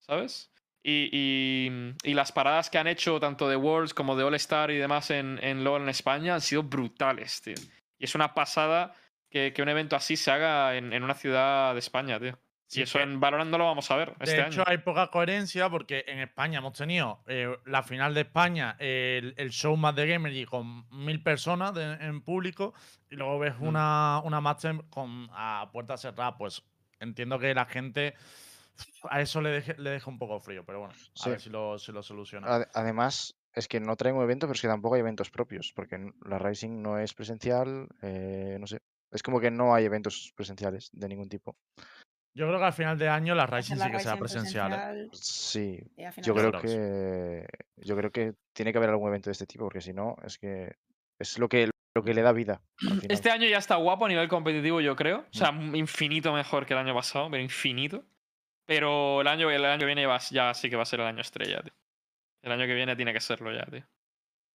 ¿Sabes? 0.00 0.50
Y, 0.82 1.10
y- 2.04 2.14
las 2.14 2.32
paradas 2.32 2.70
que 2.70 2.78
han 2.78 2.86
hecho 2.86 3.20
tanto 3.20 3.48
de 3.48 3.56
Worlds 3.56 3.92
como 3.92 4.16
de 4.16 4.24
All 4.24 4.34
Star 4.36 4.70
y 4.70 4.76
demás 4.78 5.10
en, 5.10 5.38
LOL 5.64 5.82
en 5.82 5.88
España 5.88 6.34
han 6.34 6.40
sido 6.40 6.62
brutales, 6.62 7.42
tío. 7.42 7.56
Y 7.98 8.04
es 8.04 8.14
una 8.14 8.32
pasada 8.32 8.94
que, 9.28 9.52
que 9.52 9.60
un 9.62 9.68
evento 9.68 9.96
así 9.96 10.16
se 10.16 10.30
haga 10.30 10.76
en, 10.76 10.92
en 10.92 11.02
una 11.02 11.14
ciudad 11.14 11.74
de 11.74 11.80
España, 11.80 12.18
tío. 12.18 12.38
Sí, 12.70 12.80
y 12.80 12.82
eso 12.82 13.00
en 13.00 13.18
Valorant 13.18 13.50
no 13.50 13.56
lo 13.56 13.64
vamos 13.64 13.90
a 13.90 13.96
ver 13.96 14.14
De 14.18 14.24
este 14.26 14.40
hecho, 14.42 14.60
año. 14.60 14.64
hay 14.66 14.76
poca 14.78 15.06
coherencia 15.10 15.70
porque 15.70 16.04
en 16.06 16.18
España 16.18 16.58
hemos 16.58 16.74
tenido 16.74 17.20
eh, 17.26 17.56
la 17.64 17.82
final 17.82 18.12
de 18.12 18.20
España, 18.20 18.76
el, 18.78 19.32
el 19.38 19.50
show 19.50 19.74
más 19.76 19.94
de 19.96 20.06
Gamergy 20.06 20.44
con 20.44 20.86
mil 20.90 21.22
personas 21.22 21.72
de- 21.74 21.94
en 21.94 22.20
público, 22.20 22.74
y 23.10 23.16
luego 23.16 23.38
ves 23.38 23.58
Mm. 23.58 23.68
una, 23.68 24.20
una 24.22 24.40
Master 24.42 24.76
con, 24.90 25.28
a 25.32 25.70
puerta 25.72 25.96
cerrada. 25.96 26.36
Pues 26.36 26.62
entiendo 27.00 27.38
que 27.38 27.54
la 27.54 27.64
gente 27.64 28.14
a 29.08 29.20
eso 29.22 29.40
le 29.40 29.48
deje, 29.50 29.74
le 29.78 29.88
deja 29.90 30.10
un 30.10 30.18
poco 30.18 30.38
frío, 30.38 30.62
pero 30.66 30.80
bueno, 30.80 30.92
a 30.94 31.22
Sí. 31.22 31.30
ver 31.30 31.40
si 31.40 31.48
lo, 31.48 31.78
si 31.78 31.90
lo 31.90 32.02
soluciona. 32.02 32.46
Ade- 32.48 32.68
Además, 32.74 33.34
es 33.54 33.66
que 33.66 33.80
no 33.80 33.96
traen 33.96 34.14
un 34.16 34.22
evento, 34.24 34.46
pero 34.46 34.54
es 34.54 34.60
que 34.60 34.68
tampoco 34.68 34.94
hay 34.94 35.00
eventos 35.00 35.30
propios, 35.30 35.72
porque 35.74 36.12
la 36.26 36.38
Rising 36.38 36.82
no 36.82 36.98
es 36.98 37.14
presencial, 37.14 37.88
eh, 38.02 38.58
no 38.60 38.66
sé. 38.66 38.80
Es 39.10 39.22
como 39.22 39.40
que 39.40 39.50
no 39.50 39.74
hay 39.74 39.86
eventos 39.86 40.34
presenciales 40.36 40.90
de 40.92 41.08
ningún 41.08 41.30
tipo. 41.30 41.56
Yo 42.34 42.46
creo 42.46 42.58
que 42.58 42.64
al 42.66 42.72
final 42.72 42.98
de 42.98 43.08
año 43.08 43.34
la 43.34 43.46
Rising 43.46 43.76
la 43.76 43.84
sí 43.86 43.90
que 43.90 43.96
presencial. 44.18 44.72
¿eh? 44.72 44.76
presencial 44.76 45.10
Sí, 45.12 45.80
yo 46.22 46.34
creo 46.34 46.52
que 46.62 47.46
yo 47.76 47.96
creo 47.96 48.10
que 48.12 48.34
tiene 48.52 48.72
que 48.72 48.78
haber 48.78 48.90
algún 48.90 49.08
evento 49.08 49.28
de 49.30 49.32
este 49.32 49.46
tipo, 49.46 49.64
porque 49.64 49.80
si 49.80 49.92
no, 49.92 50.16
es 50.24 50.38
que 50.38 50.76
es 51.18 51.38
lo 51.38 51.48
que 51.48 51.70
lo 51.96 52.04
que 52.04 52.14
le 52.14 52.22
da 52.22 52.32
vida. 52.32 52.62
Este 53.08 53.30
año 53.30 53.48
ya 53.48 53.58
está 53.58 53.74
guapo 53.76 54.04
a 54.06 54.08
nivel 54.08 54.28
competitivo, 54.28 54.80
yo 54.80 54.94
creo. 54.94 55.20
O 55.20 55.36
sea, 55.36 55.50
infinito 55.74 56.32
mejor 56.32 56.64
que 56.64 56.74
el 56.74 56.78
año 56.80 56.94
pasado, 56.94 57.28
pero 57.30 57.42
infinito. 57.42 58.04
Pero 58.66 59.22
el 59.22 59.26
año, 59.26 59.50
el 59.50 59.64
año 59.64 59.78
que 59.80 59.86
viene 59.86 60.06
va- 60.06 60.18
ya 60.30 60.52
sí 60.54 60.68
que 60.70 60.76
va 60.76 60.82
a 60.82 60.86
ser 60.86 61.00
el 61.00 61.06
año 61.06 61.22
estrella, 61.22 61.60
tío. 61.62 61.72
El 62.42 62.52
año 62.52 62.66
que 62.66 62.74
viene 62.74 62.94
tiene 62.94 63.12
que 63.12 63.20
serlo 63.20 63.50
ya, 63.52 63.64
tío. 63.64 63.84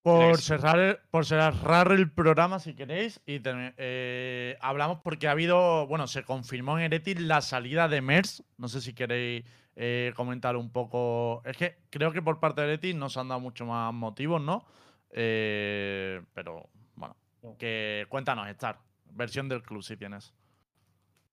Por 0.04 0.36
cerrar, 0.36 0.78
el, 0.78 0.98
por 1.10 1.24
cerrar 1.24 1.90
el 1.90 2.10
programa, 2.10 2.58
si 2.58 2.74
queréis, 2.74 3.22
y 3.24 3.40
eh, 3.46 4.58
hablamos 4.60 4.98
porque 5.02 5.28
ha 5.28 5.30
habido, 5.30 5.86
bueno, 5.86 6.06
se 6.06 6.24
confirmó 6.24 6.76
en 6.76 6.84
Eretis 6.84 7.18
la 7.22 7.40
salida 7.40 7.88
de 7.88 8.02
Mers. 8.02 8.44
No 8.58 8.68
sé 8.68 8.82
si 8.82 8.92
queréis 8.92 9.46
eh, 9.76 10.12
comentar 10.14 10.56
un 10.56 10.70
poco. 10.70 11.40
Es 11.46 11.56
que 11.56 11.78
creo 11.88 12.12
que 12.12 12.20
por 12.20 12.38
parte 12.38 12.60
de 12.60 12.66
Eretis 12.66 12.94
nos 12.94 13.16
han 13.16 13.28
dado 13.28 13.40
mucho 13.40 13.64
más 13.64 13.94
motivos, 13.94 14.42
¿no? 14.42 14.66
Eh, 15.08 16.20
pero, 16.34 16.68
bueno, 16.96 17.16
que 17.58 18.04
cuéntanos, 18.10 18.46
Star. 18.48 18.78
Versión 19.06 19.48
del 19.48 19.62
club, 19.62 19.82
si 19.82 19.96
tienes. 19.96 20.34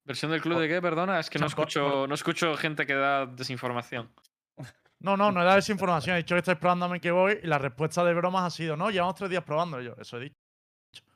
¿Versión 0.06 0.30
del 0.30 0.40
club 0.40 0.58
de 0.58 0.68
qué? 0.68 0.80
Perdona, 0.80 1.20
es 1.20 1.28
que 1.28 1.38
no 1.38 1.46
escucho, 1.46 2.06
no 2.06 2.14
escucho 2.14 2.56
gente 2.56 2.86
que 2.86 2.94
da 2.94 3.26
desinformación. 3.26 4.10
No, 5.02 5.16
no, 5.16 5.32
no 5.32 5.42
he 5.42 5.44
dado 5.44 5.56
desinformación. 5.56 6.16
He 6.16 6.18
dicho 6.20 6.34
que 6.34 6.40
estáis 6.40 6.58
probándome 6.58 7.00
que 7.00 7.10
voy 7.10 7.38
y 7.42 7.46
la 7.46 7.58
respuesta 7.58 8.04
de 8.04 8.14
bromas 8.14 8.44
ha 8.44 8.50
sido, 8.50 8.76
no, 8.76 8.90
llevamos 8.90 9.16
tres 9.16 9.30
días 9.30 9.42
probando. 9.42 9.80
Yo, 9.80 9.94
eso 9.98 10.16
he 10.18 10.20
dicho. 10.20 10.36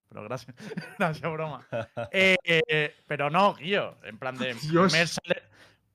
Pero 0.09 0.25
gracias. 0.25 0.57
gracias, 0.99 1.33
broma. 1.33 1.67
Eh, 2.11 2.37
eh, 2.45 2.97
pero 3.07 3.31
no, 3.31 3.55
Guillo. 3.55 3.97
En 4.03 4.19
plan 4.19 4.37
de. 4.37 4.55
Mer 4.73 5.09
sale, 5.09 5.43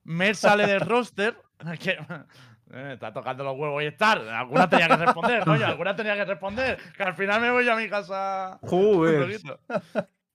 Mer 0.04 0.36
sale 0.36 0.66
del 0.66 0.80
roster. 0.80 1.36
Que, 1.78 1.96
eh, 2.72 2.94
está 2.94 3.12
tocando 3.12 3.44
los 3.44 3.56
huevos 3.56 3.82
y 3.82 3.86
estar. 3.86 4.18
Alguna 4.18 4.68
tenía 4.68 4.88
que 4.88 4.96
responder, 4.96 5.44
coño. 5.44 5.66
Alguna 5.66 5.94
tenía 5.94 6.16
que 6.16 6.24
responder. 6.24 6.78
Que 6.96 7.02
al 7.02 7.14
final 7.14 7.40
me 7.40 7.50
voy 7.50 7.68
a 7.68 7.76
mi 7.76 7.88
casa. 7.88 8.58
Joder. 8.62 9.38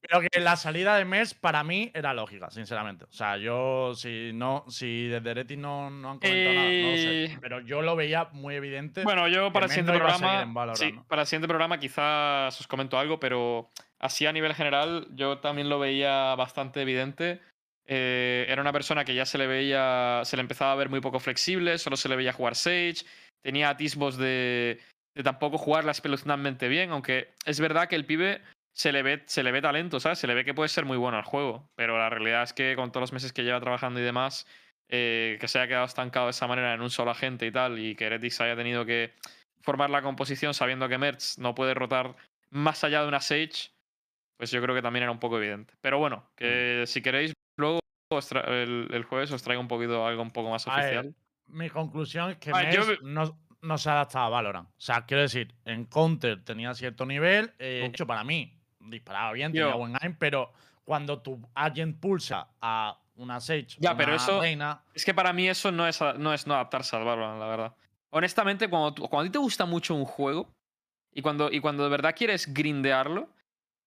Pero 0.07 0.21
que 0.21 0.39
la 0.39 0.55
salida 0.55 0.95
de 0.95 1.05
Mers 1.05 1.33
para 1.33 1.63
mí 1.63 1.91
era 1.93 2.13
lógica, 2.13 2.49
sinceramente. 2.49 3.05
O 3.05 3.11
sea, 3.11 3.37
yo, 3.37 3.93
si 3.93 4.31
no, 4.33 4.63
si 4.69 5.07
desde 5.07 5.33
Retis 5.33 5.57
no, 5.57 5.89
no 5.89 6.11
han 6.11 6.19
comentado 6.19 6.55
nada, 6.55 6.69
no 6.69 6.91
lo 6.91 6.97
sé. 6.97 7.37
Pero 7.41 7.59
yo 7.61 7.81
lo 7.81 7.95
veía 7.95 8.29
muy 8.31 8.55
evidente. 8.55 9.03
Bueno, 9.03 9.27
yo 9.27 9.51
para 9.51 9.65
el 9.65 9.71
siguiente 9.71 9.93
programa. 9.93 10.41
en 10.43 10.53
Valorant, 10.53 10.77
sí, 10.77 10.91
¿no? 10.93 11.05
para 11.07 11.23
el 11.23 11.27
siguiente 11.27 11.47
programa 11.47 11.79
quizás 11.79 12.59
os 12.59 12.67
comento 12.67 12.97
algo, 12.97 13.19
pero 13.19 13.69
así 13.99 14.25
a 14.25 14.31
nivel 14.31 14.53
general, 14.53 15.07
yo 15.11 15.39
también 15.39 15.69
lo 15.69 15.79
veía 15.79 16.35
bastante 16.35 16.81
evidente. 16.81 17.41
Eh, 17.85 18.45
era 18.49 18.61
una 18.61 18.73
persona 18.73 19.05
que 19.05 19.15
ya 19.15 19.25
se 19.25 19.37
le 19.37 19.47
veía, 19.47 20.21
se 20.23 20.37
le 20.37 20.41
empezaba 20.41 20.71
a 20.71 20.75
ver 20.75 20.89
muy 20.89 20.99
poco 21.01 21.19
flexible, 21.19 21.77
solo 21.77 21.97
se 21.97 22.09
le 22.09 22.15
veía 22.15 22.33
jugar 22.33 22.55
Sage, 22.55 23.05
tenía 23.41 23.69
atisbos 23.69 24.17
de, 24.17 24.79
de 25.15 25.23
tampoco 25.23 25.57
jugarla 25.57 25.91
espeluznantemente 25.91 26.67
bien, 26.67 26.91
aunque 26.91 27.33
es 27.45 27.59
verdad 27.59 27.87
que 27.87 27.95
el 27.95 28.05
pibe 28.05 28.41
se 28.77 28.91
le 28.91 29.01
ve, 29.01 29.23
se 29.25 29.41
le 29.41 29.51
ve 29.51 29.59
talento, 29.61 29.99
¿sabes? 29.99 30.19
Se 30.19 30.27
le 30.27 30.35
ve 30.35 30.45
que 30.45 30.53
puede 30.53 30.69
ser 30.69 30.85
muy 30.85 30.97
bueno 30.97 31.17
al 31.17 31.23
juego, 31.23 31.67
pero 31.75 31.97
la 31.97 32.11
realidad 32.11 32.43
es 32.43 32.53
que 32.53 32.75
con 32.75 32.91
todos 32.91 33.01
los 33.01 33.11
meses 33.13 33.33
que 33.33 33.43
lleva 33.43 33.59
trabajando 33.59 33.99
y 33.99 34.03
demás, 34.03 34.45
eh, 34.87 35.37
que 35.41 35.47
se 35.47 35.57
haya 35.57 35.67
quedado 35.67 35.85
estancado 35.85 36.27
de 36.27 36.31
esa 36.31 36.45
manera 36.45 36.75
en 36.75 36.81
un 36.81 36.91
solo 36.91 37.09
agente 37.09 37.47
y 37.47 37.51
tal, 37.51 37.79
y 37.79 37.95
que 37.95 38.05
Heretics 38.05 38.39
haya 38.41 38.55
tenido 38.55 38.85
que 38.85 39.13
formar 39.61 39.89
la 39.89 40.03
composición 40.03 40.53
sabiendo 40.53 40.87
que 40.87 40.99
Merch 40.99 41.39
no 41.39 41.55
puede 41.55 41.73
rotar 41.73 42.15
más 42.51 42.83
allá 42.83 43.01
de 43.01 43.07
una 43.07 43.19
Sage, 43.19 43.71
pues 44.37 44.51
yo 44.51 44.61
creo 44.61 44.75
que 44.75 44.83
también 44.83 45.03
era 45.03 45.11
un 45.11 45.19
poco 45.19 45.39
evidente. 45.39 45.73
Pero 45.81 45.97
bueno, 45.97 46.29
que 46.35 46.83
si 46.85 47.01
queréis, 47.01 47.33
luego 47.57 47.79
el, 48.47 48.89
el 48.91 49.03
jueves 49.05 49.31
os 49.31 49.41
traigo 49.41 49.59
un 49.61 49.67
poquito 49.67 50.05
algo 50.05 50.21
un 50.21 50.31
poco 50.31 50.51
más 50.51 50.67
A 50.67 50.75
ver, 50.75 50.83
oficial. 50.85 51.15
Mi 51.47 51.69
conclusión 51.71 52.29
es 52.29 52.37
que 52.37 52.51
yo 52.71 52.85
ve- 52.85 52.99
no, 53.01 53.39
no 53.63 53.77
se 53.79 53.89
adaptaba 53.89 54.27
a 54.27 54.29
Valorant. 54.29 54.69
O 54.69 54.73
sea, 54.77 55.05
quiero 55.07 55.23
decir, 55.23 55.55
en 55.65 55.85
Counter 55.85 56.43
tenía 56.43 56.75
cierto 56.75 57.07
nivel. 57.07 57.53
eh, 57.57 57.87
hecho, 57.91 58.05
para 58.05 58.23
mí, 58.23 58.56
disparaba 58.89 59.31
bien, 59.33 59.51
Yo- 59.53 59.63
tenía 59.65 59.75
buen 59.75 59.95
aim, 60.01 60.15
pero 60.17 60.51
cuando 60.83 61.21
tu 61.21 61.39
agent 61.55 61.99
pulsa 61.99 62.47
a 62.61 62.97
una 63.15 63.39
Sage, 63.39 63.67
Ya, 63.79 63.95
pero 63.97 64.09
una 64.13 64.15
eso- 64.17 64.39
reina, 64.41 64.81
Es 64.93 65.03
que 65.03 65.13
para 65.13 65.33
mí 65.33 65.47
eso 65.49 65.71
no 65.71 65.87
es, 65.87 65.99
no 66.17 66.33
es 66.33 66.45
no 66.47 66.53
adaptarse 66.53 66.95
al 66.95 67.03
Valorant, 67.03 67.39
la 67.39 67.47
verdad. 67.47 67.75
Honestamente, 68.11 68.69
cuando, 68.69 68.93
tú- 68.93 69.07
cuando 69.09 69.21
a 69.21 69.25
ti 69.25 69.31
te 69.31 69.39
gusta 69.39 69.65
mucho 69.65 69.95
un 69.95 70.05
juego 70.05 70.53
y 71.13 71.21
cuando, 71.21 71.51
y 71.51 71.59
cuando 71.59 71.83
de 71.83 71.89
verdad 71.89 72.13
quieres 72.15 72.53
grindearlo, 72.53 73.29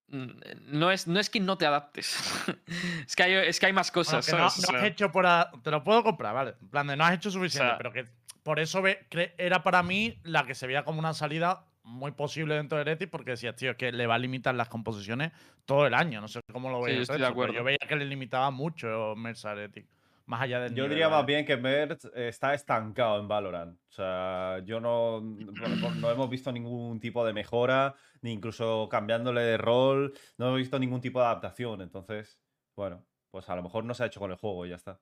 mm, 0.08 0.26
no 0.72 0.90
es, 0.90 1.06
no 1.06 1.20
es 1.20 1.30
que 1.30 1.40
no 1.40 1.56
te 1.56 1.64
adaptes. 1.64 2.16
es, 3.06 3.16
que 3.16 3.22
hay, 3.22 3.32
es 3.34 3.60
que 3.60 3.66
hay 3.66 3.72
más 3.72 3.90
cosas, 3.90 4.26
no, 4.28 4.38
¿sabes? 4.38 4.68
no 4.68 4.74
O 4.74 4.76
has 4.78 4.84
hecho 4.84 5.10
por. 5.12 5.26
a- 5.26 5.50
te 5.62 5.70
lo 5.70 5.82
puedo 5.84 6.02
comprar, 6.02 6.34
¿vale? 6.34 6.54
En 6.60 6.68
plan 6.68 6.86
de 6.88 6.96
no 6.96 7.04
has 7.04 7.14
hecho 7.14 7.30
suficiente, 7.30 7.68
sea- 7.68 7.78
pero 7.78 7.92
que 7.92 8.06
por 8.42 8.58
eso 8.58 8.82
ve- 8.82 9.06
era 9.38 9.62
para 9.62 9.82
mí 9.82 10.18
la 10.24 10.44
que 10.44 10.54
se 10.54 10.66
veía 10.66 10.84
como 10.84 10.98
una 10.98 11.14
salida 11.14 11.64
muy 11.90 12.12
posible 12.12 12.54
dentro 12.54 12.76
de 12.78 12.82
Heretics, 12.82 13.10
porque 13.10 13.32
decías, 13.32 13.56
tío, 13.56 13.72
es 13.72 13.76
que 13.76 13.92
le 13.92 14.06
va 14.06 14.14
a 14.14 14.18
limitar 14.18 14.54
las 14.54 14.68
composiciones 14.68 15.32
todo 15.64 15.86
el 15.86 15.94
año. 15.94 16.20
No 16.20 16.28
sé 16.28 16.40
cómo 16.52 16.70
lo 16.70 16.82
Sí, 16.84 16.92
veis. 16.92 17.08
yo 17.08 17.26
acuerdo. 17.26 17.54
Yo 17.54 17.64
veía 17.64 17.78
que 17.86 17.96
le 17.96 18.04
limitaba 18.04 18.50
mucho 18.50 19.14
Mersa 19.16 19.50
a 19.50 19.52
Heretics. 19.52 19.88
Más 20.26 20.42
allá 20.42 20.60
del 20.60 20.70
Yo 20.70 20.84
nivel, 20.84 20.90
diría 20.90 21.08
más 21.08 21.26
bien 21.26 21.44
que 21.44 21.56
Merch 21.56 22.04
está 22.14 22.54
estancado 22.54 23.18
en 23.18 23.26
Valorant. 23.26 23.76
O 23.88 23.92
sea, 23.92 24.60
yo 24.64 24.78
no, 24.80 25.20
bueno, 25.20 25.90
no- 26.00 26.10
hemos 26.10 26.30
visto 26.30 26.52
ningún 26.52 27.00
tipo 27.00 27.26
de 27.26 27.32
mejora, 27.32 27.96
ni 28.22 28.32
incluso 28.32 28.88
cambiándole 28.88 29.40
de 29.40 29.58
rol, 29.58 30.12
no 30.38 30.46
hemos 30.46 30.58
visto 30.58 30.78
ningún 30.78 31.00
tipo 31.00 31.18
de 31.18 31.26
adaptación. 31.26 31.80
Entonces, 31.80 32.38
bueno, 32.76 33.04
pues 33.32 33.48
a 33.48 33.56
lo 33.56 33.62
mejor 33.64 33.84
no 33.84 33.92
se 33.92 34.04
ha 34.04 34.06
hecho 34.06 34.20
con 34.20 34.30
el 34.30 34.36
juego 34.36 34.64
y 34.66 34.68
ya 34.68 34.76
está. 34.76 35.00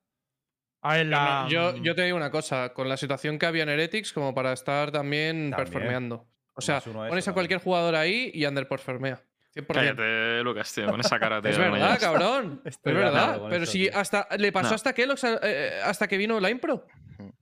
A 0.80 0.94
ver, 0.94 1.04
Yo 1.06 1.10
la, 1.10 1.42
no- 1.42 1.48
Yo, 1.50 1.72
mm, 1.76 1.82
yo 1.82 1.94
te 1.94 2.04
digo 2.04 2.16
una 2.16 2.30
cosa, 2.30 2.72
con 2.72 2.88
la 2.88 2.96
situación 2.96 3.38
que 3.38 3.44
había 3.44 3.64
en 3.64 3.68
Heretics, 3.68 4.14
como 4.14 4.34
para 4.34 4.54
estar 4.54 4.90
también, 4.92 5.50
También. 5.50 5.56
performeando. 5.56 6.26
O 6.58 6.60
sea, 6.60 6.78
eso 6.78 6.92
pones 6.92 7.08
a 7.08 7.08
también. 7.10 7.32
cualquier 7.34 7.60
jugador 7.60 7.94
ahí 7.94 8.30
y 8.34 8.44
underperformea. 8.44 9.22
100%. 9.54 9.66
Cállate, 9.72 10.42
Lucas, 10.42 10.72
tío, 10.74 10.86
con 10.86 11.00
esa 11.00 11.18
cara, 11.18 11.40
tío. 11.42 11.50
Es 11.50 11.58
verdad, 11.58 11.98
cabrón. 11.98 12.60
Estoy 12.64 12.92
es 12.92 12.98
verdad. 12.98 13.40
Pero 13.48 13.62
eso, 13.62 13.72
si 13.72 13.88
tío. 13.88 13.96
hasta 13.98 14.28
le 14.36 14.52
pasó 14.52 14.70
No. 14.70 14.74
hasta 14.74 14.92
que 14.92 15.02
Elox, 15.04 15.24
eh, 15.24 15.80
hasta 15.84 16.06
que 16.08 16.16
vino 16.18 16.38
la 16.40 16.50
impro. 16.50 16.86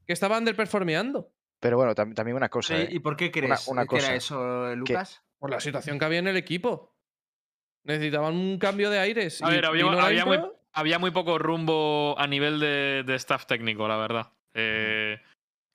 Que 0.07 0.13
estaba 0.13 0.39
underperformeando. 0.39 1.33
Pero 1.61 1.77
bueno, 1.79 1.95
tam- 1.95 2.15
también 2.15 2.37
una 2.37 2.49
cosa. 2.49 2.77
¿eh? 2.79 2.89
¿Y 2.91 3.01
por 3.01 3.17
qué 3.17 3.31
crees 3.31 3.67
una 3.69 3.83
que 3.83 3.89
cosa, 3.89 4.07
era 4.07 4.17
eso, 4.17 4.75
Lucas? 4.77 5.23
Por 5.39 5.51
la 5.51 5.61
situación 5.61 5.99
que 5.99 6.05
había 6.05 6.19
en 6.21 6.29
el 6.29 6.37
equipo. 6.37 6.95
Necesitaban 7.85 8.35
un 8.35 8.59
cambio 8.59 8.91
de 8.91 8.99
aires. 8.99 9.43
A 9.43 9.51
y 9.51 9.55
ver, 9.57 9.67
había, 9.67 9.85
vino 9.85 9.97
la 9.97 10.07
había 10.07 10.25
muy, 10.27 10.37
impro, 10.37 10.59
había 10.73 10.99
muy 10.99 11.11
poco 11.13 11.39
rumbo 11.39 12.15
a 12.19 12.27
nivel 12.27 12.59
de, 12.61 13.03
de 13.07 13.15
staff 13.17 13.47
técnico, 13.47 13.87
la 13.89 13.97
verdad. 13.97 14.33
Eh, 14.55 15.19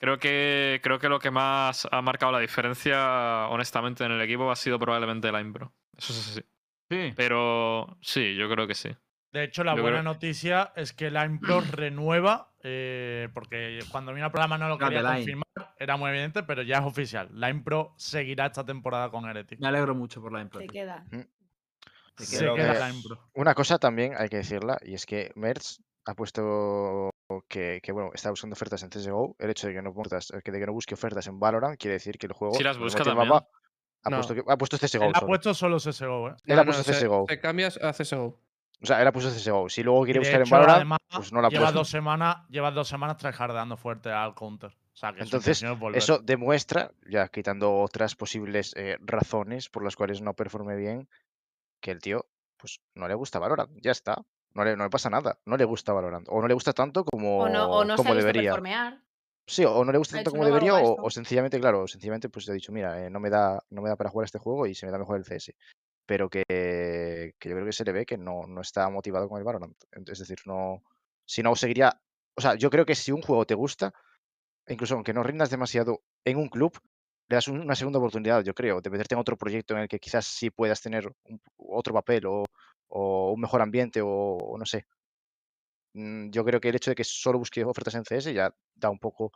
creo, 0.01 0.17
que, 0.19 0.81
creo 0.83 0.99
que 0.99 1.07
lo 1.07 1.19
que 1.19 1.31
más 1.31 1.87
ha 1.91 2.01
marcado 2.01 2.33
la 2.33 2.39
diferencia, 2.39 3.47
honestamente, 3.49 4.03
en 4.03 4.11
el 4.11 4.21
equipo 4.21 4.51
ha 4.51 4.55
sido 4.57 4.77
probablemente 4.79 5.31
la 5.31 5.39
impro. 5.39 5.71
Eso 5.97 6.11
es 6.11 6.27
así. 6.31 6.41
Sí. 6.89 7.13
Pero 7.15 7.97
sí, 8.01 8.35
yo 8.35 8.49
creo 8.49 8.67
que 8.67 8.75
sí. 8.75 8.89
De 9.31 9.43
hecho, 9.45 9.63
la 9.63 9.75
yo 9.77 9.81
buena 9.81 10.01
creo- 10.01 10.11
noticia 10.13 10.73
es 10.75 10.91
que 10.91 11.09
la 11.09 11.25
Impro 11.25 11.61
renueva, 11.71 12.51
eh, 12.63 13.29
porque 13.33 13.79
cuando 13.89 14.13
vino 14.13 14.25
el 14.25 14.31
programa 14.33 14.57
no 14.57 14.67
lo 14.67 14.77
quería 14.77 15.01
line. 15.01 15.15
confirmar, 15.19 15.73
era 15.79 15.95
muy 15.95 16.09
evidente, 16.09 16.43
pero 16.43 16.63
ya 16.63 16.79
es 16.79 16.83
oficial. 16.83 17.29
La 17.31 17.49
Impro 17.49 17.93
seguirá 17.95 18.47
esta 18.47 18.65
temporada 18.65 19.09
con 19.09 19.23
Heretics. 19.29 19.61
Me 19.61 19.69
alegro 19.69 19.95
mucho 19.95 20.21
por 20.21 20.33
la 20.33 20.41
impro. 20.41 20.59
Se 20.59 20.65
tío. 20.67 20.73
queda. 20.73 21.05
Se 22.17 22.25
Se 22.25 22.37
Creo 22.39 22.55
queda 22.55 22.73
que- 22.73 22.79
la 22.79 22.89
Impro. 22.89 23.29
Una 23.33 23.55
cosa 23.55 23.79
también 23.79 24.15
hay 24.17 24.27
que 24.27 24.35
decirla, 24.37 24.77
y 24.83 24.95
es 24.95 25.05
que 25.05 25.31
Merz 25.35 25.79
ha 26.05 26.13
puesto 26.13 27.09
que, 27.47 27.79
que, 27.83 27.91
bueno, 27.91 28.11
está 28.13 28.29
buscando 28.29 28.53
ofertas 28.53 28.83
en 28.83 28.89
CSGO. 28.89 29.35
El 29.39 29.49
hecho 29.49 29.67
de 29.67 29.73
que 29.73 29.81
no, 29.81 29.93
que 29.93 30.51
de 30.51 30.59
que 30.59 30.65
no 30.65 30.73
busque 30.73 30.93
ofertas 30.95 31.27
en 31.27 31.39
Valorant 31.39 31.77
quiere 31.79 31.93
decir 31.93 32.17
que 32.17 32.27
el 32.27 32.33
juego. 32.33 32.53
Sí 32.55 32.63
las 32.63 32.77
busca 32.77 33.03
también. 33.03 33.27
mapa, 33.29 33.47
ha, 34.03 34.09
No. 34.09 34.17
puesto 34.21 34.35
ha 34.51 34.57
puesto 34.57 34.77
CSGO. 34.77 35.03
Él 35.05 35.11
ha 35.15 35.19
solo. 35.19 35.27
puesto 35.27 35.53
solo 35.53 35.77
CSGO, 35.77 36.29
¿eh? 36.29 36.35
Él 36.45 36.55
No, 36.55 36.61
ha 36.61 36.65
puesto 36.65 36.83
no, 36.91 36.93
se- 36.97 37.05
CSGO. 37.05 37.25
Te 37.27 37.39
cambias 37.39 37.77
a 37.81 37.91
CSGO. 37.93 38.39
O 38.83 38.85
sea, 38.85 38.99
él 39.01 39.07
ha 39.07 39.11
puesto 39.11 39.29
CSGO. 39.31 39.69
Si 39.69 39.83
luego 39.83 40.03
quiere 40.05 40.19
de 40.19 40.25
buscar 40.25 40.41
en 40.41 40.47
hecho, 40.47 40.55
Valorant, 40.55 40.75
además, 40.77 40.99
pues 41.13 41.31
no 41.33 41.41
la 41.41 41.49
lleva 41.49 41.65
puesto. 41.65 41.79
dos 41.79 41.89
semanas, 41.89 42.37
lleva 42.49 42.71
dos 42.71 42.87
semanas 42.87 43.17
tryhardeando 43.17 43.77
fuerte 43.77 44.09
al 44.11 44.33
counter. 44.33 44.71
O 44.71 44.95
sea, 44.95 45.13
que 45.13 45.21
Entonces, 45.21 45.61
es. 45.63 45.69
Eso 45.93 46.19
demuestra, 46.19 46.91
ya 47.09 47.27
quitando 47.29 47.73
otras 47.79 48.15
posibles 48.15 48.73
eh, 48.75 48.97
razones 49.01 49.69
por 49.69 49.83
las 49.83 49.95
cuales 49.95 50.21
no 50.21 50.33
performe 50.33 50.75
bien, 50.75 51.07
que 51.79 51.91
el 51.91 51.99
tío, 52.01 52.25
pues 52.57 52.79
no 52.95 53.07
le 53.07 53.13
gusta 53.13 53.39
Valorant. 53.39 53.71
Ya 53.81 53.91
está. 53.91 54.21
No 54.53 54.63
le, 54.63 54.75
no 54.75 54.83
le 54.83 54.89
pasa 54.89 55.09
nada. 55.09 55.39
No 55.45 55.57
le 55.57 55.65
gusta 55.65 55.93
Valorant. 55.93 56.27
O 56.29 56.41
no 56.41 56.47
le 56.47 56.53
gusta 56.53 56.73
tanto 56.73 57.05
como, 57.05 57.39
O 57.39 57.49
no, 57.49 57.69
o 57.71 57.85
no 57.85 57.95
como 57.95 58.13
se 58.13 58.19
debería. 58.19 58.51
Sí, 59.47 59.65
o 59.65 59.83
no 59.83 59.91
le 59.91 59.97
gusta 59.97 60.15
tanto 60.17 60.31
como 60.31 60.45
debería, 60.45 60.73
o, 60.75 61.09
sencillamente, 61.09 61.59
claro, 61.59 61.87
sencillamente 61.87 62.29
pues 62.29 62.47
ha 62.49 62.53
dicho, 62.53 62.71
mira, 62.71 63.05
eh, 63.05 63.09
no 63.09 63.19
me 63.19 63.29
da, 63.29 63.61
no 63.69 63.81
me 63.81 63.89
da 63.89 63.95
para 63.95 64.09
jugar 64.09 64.25
este 64.25 64.39
juego 64.39 64.67
y 64.67 64.75
se 64.75 64.85
me 64.85 64.91
da 64.91 64.99
mejor 64.99 65.17
el 65.17 65.25
CS. 65.25 65.55
Pero 66.05 66.29
que, 66.29 66.43
que 67.39 67.49
yo 67.49 67.55
creo 67.55 67.65
que 67.65 67.73
se 67.73 67.83
le 67.85 67.91
ve 67.91 68.05
que 68.05 68.17
no, 68.17 68.45
no 68.47 68.61
está 68.61 68.89
motivado 68.89 69.27
con 69.29 69.37
el 69.39 69.43
Valorant. 69.43 69.75
Es 70.07 70.19
decir, 70.19 70.37
no. 70.45 70.83
Si 71.25 71.41
no, 71.43 71.55
seguiría. 71.55 71.99
O 72.35 72.41
sea, 72.41 72.55
yo 72.55 72.69
creo 72.69 72.85
que 72.85 72.95
si 72.95 73.11
un 73.11 73.21
juego 73.21 73.45
te 73.45 73.55
gusta, 73.55 73.93
incluso 74.67 74.95
aunque 74.95 75.13
no 75.13 75.23
rindas 75.23 75.49
demasiado 75.49 76.01
en 76.25 76.37
un 76.37 76.49
club, 76.49 76.77
le 77.29 77.35
das 77.35 77.47
un- 77.47 77.61
una 77.61 77.75
segunda 77.75 77.99
oportunidad, 77.99 78.43
yo 78.43 78.53
creo, 78.53 78.81
de 78.81 78.89
meterte 78.89 79.15
en 79.15 79.21
otro 79.21 79.37
proyecto 79.37 79.73
en 79.75 79.81
el 79.81 79.87
que 79.87 79.99
quizás 79.99 80.25
sí 80.25 80.49
puedas 80.49 80.81
tener 80.81 81.07
un- 81.25 81.41
otro 81.57 81.93
papel 81.93 82.25
o, 82.25 82.45
o 82.91 83.31
un 83.33 83.39
mejor 83.41 83.61
ambiente 83.61 84.01
o, 84.01 84.07
o 84.09 84.57
no 84.57 84.65
sé. 84.65 84.85
Mm, 85.93 86.29
Yo 86.31 86.43
creo 86.45 86.59
que 86.61 86.69
el 86.69 86.75
hecho 86.75 86.91
de 86.91 86.95
que 86.95 87.03
solo 87.03 87.39
busque 87.39 87.63
ofertas 87.63 87.95
en 87.95 88.03
CS 88.03 88.33
ya 88.33 88.53
da 88.75 88.89
un 88.89 88.99
poco 88.99 89.31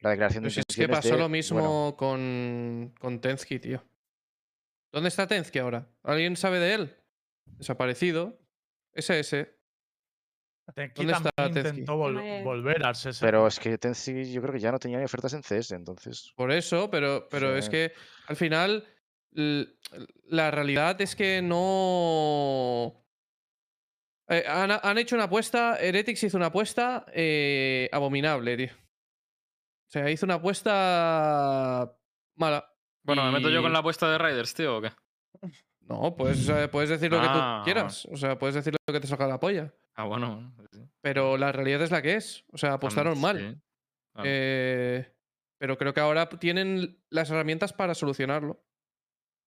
la 0.00 0.10
declaración 0.10 0.42
de 0.44 0.48
Pero 0.50 0.54
si 0.54 0.60
es 0.60 0.76
que 0.76 0.88
pasó 0.88 1.10
de, 1.10 1.18
lo 1.18 1.28
mismo 1.28 1.58
bueno, 1.60 1.96
con, 1.96 2.94
con 2.98 3.20
Tensky, 3.20 3.58
tío. 3.58 3.82
¿Dónde 4.92 5.08
está 5.08 5.26
Tensky 5.26 5.58
ahora? 5.58 5.88
¿Alguien 6.02 6.36
sabe 6.36 6.58
de 6.58 6.74
él? 6.74 6.96
Desaparecido. 7.58 8.38
SS. 8.92 9.54
Tenki 10.74 11.04
¿dónde 11.04 11.12
está 11.12 11.46
intentó 11.46 11.96
vol- 11.98 12.42
volver 12.42 12.84
al 12.86 12.94
CS. 12.94 13.18
pero 13.20 13.46
es 13.46 13.58
que 13.58 13.76
Tensi 13.76 14.32
yo 14.32 14.40
creo 14.40 14.54
que 14.54 14.60
ya 14.60 14.72
no 14.72 14.78
tenía 14.78 14.98
ni 14.98 15.04
ofertas 15.04 15.34
en 15.34 15.42
CS, 15.42 15.74
entonces. 15.74 16.32
Por 16.36 16.50
eso, 16.52 16.90
pero, 16.90 17.28
pero 17.30 17.54
es 17.56 17.68
que 17.68 17.92
al 18.28 18.36
final 18.36 18.84
la 19.34 20.50
realidad 20.50 21.00
es 21.00 21.14
que 21.16 21.42
no. 21.42 23.00
Eh, 24.28 24.44
han, 24.48 24.70
han 24.70 24.98
hecho 24.98 25.16
una 25.16 25.24
apuesta, 25.24 25.76
Heretics 25.78 26.24
hizo 26.24 26.36
una 26.36 26.46
apuesta 26.46 27.04
eh, 27.12 27.88
abominable, 27.92 28.56
tío. 28.56 28.72
O 28.72 29.90
sea, 29.90 30.10
hizo 30.10 30.24
una 30.26 30.34
apuesta 30.34 31.94
mala. 32.36 32.70
Bueno, 33.02 33.24
¿me 33.24 33.32
meto 33.32 33.50
yo 33.50 33.60
con 33.62 33.72
la 33.72 33.80
apuesta 33.80 34.10
de 34.10 34.18
Riders, 34.18 34.54
tío, 34.54 34.78
o 34.78 34.80
qué? 34.80 34.90
No, 35.80 36.14
pues 36.16 36.48
eh, 36.48 36.68
puedes 36.68 36.88
decir 36.88 37.10
lo 37.12 37.20
que 37.20 37.26
Ah, 37.28 37.58
tú 37.60 37.64
quieras. 37.64 38.06
O 38.10 38.16
sea, 38.16 38.38
puedes 38.38 38.54
decir 38.54 38.74
lo 38.86 38.94
que 38.94 39.00
te 39.00 39.06
salga 39.06 39.26
la 39.26 39.38
polla. 39.38 39.74
Ah, 39.94 40.04
bueno. 40.04 40.54
sí. 40.72 40.80
Pero 41.02 41.36
la 41.36 41.52
realidad 41.52 41.82
es 41.82 41.90
la 41.90 42.00
que 42.00 42.14
es. 42.14 42.44
O 42.50 42.56
sea, 42.56 42.72
apostaron 42.72 43.20
mal. 43.20 43.38
Sí, 43.38 43.60
claro. 44.14 44.24
Eh, 44.32 45.14
pero 45.58 45.76
creo 45.76 45.92
que 45.92 46.00
ahora 46.00 46.28
tienen 46.30 46.98
las 47.10 47.30
herramientas 47.30 47.74
para 47.74 47.94
solucionarlo. 47.94 48.64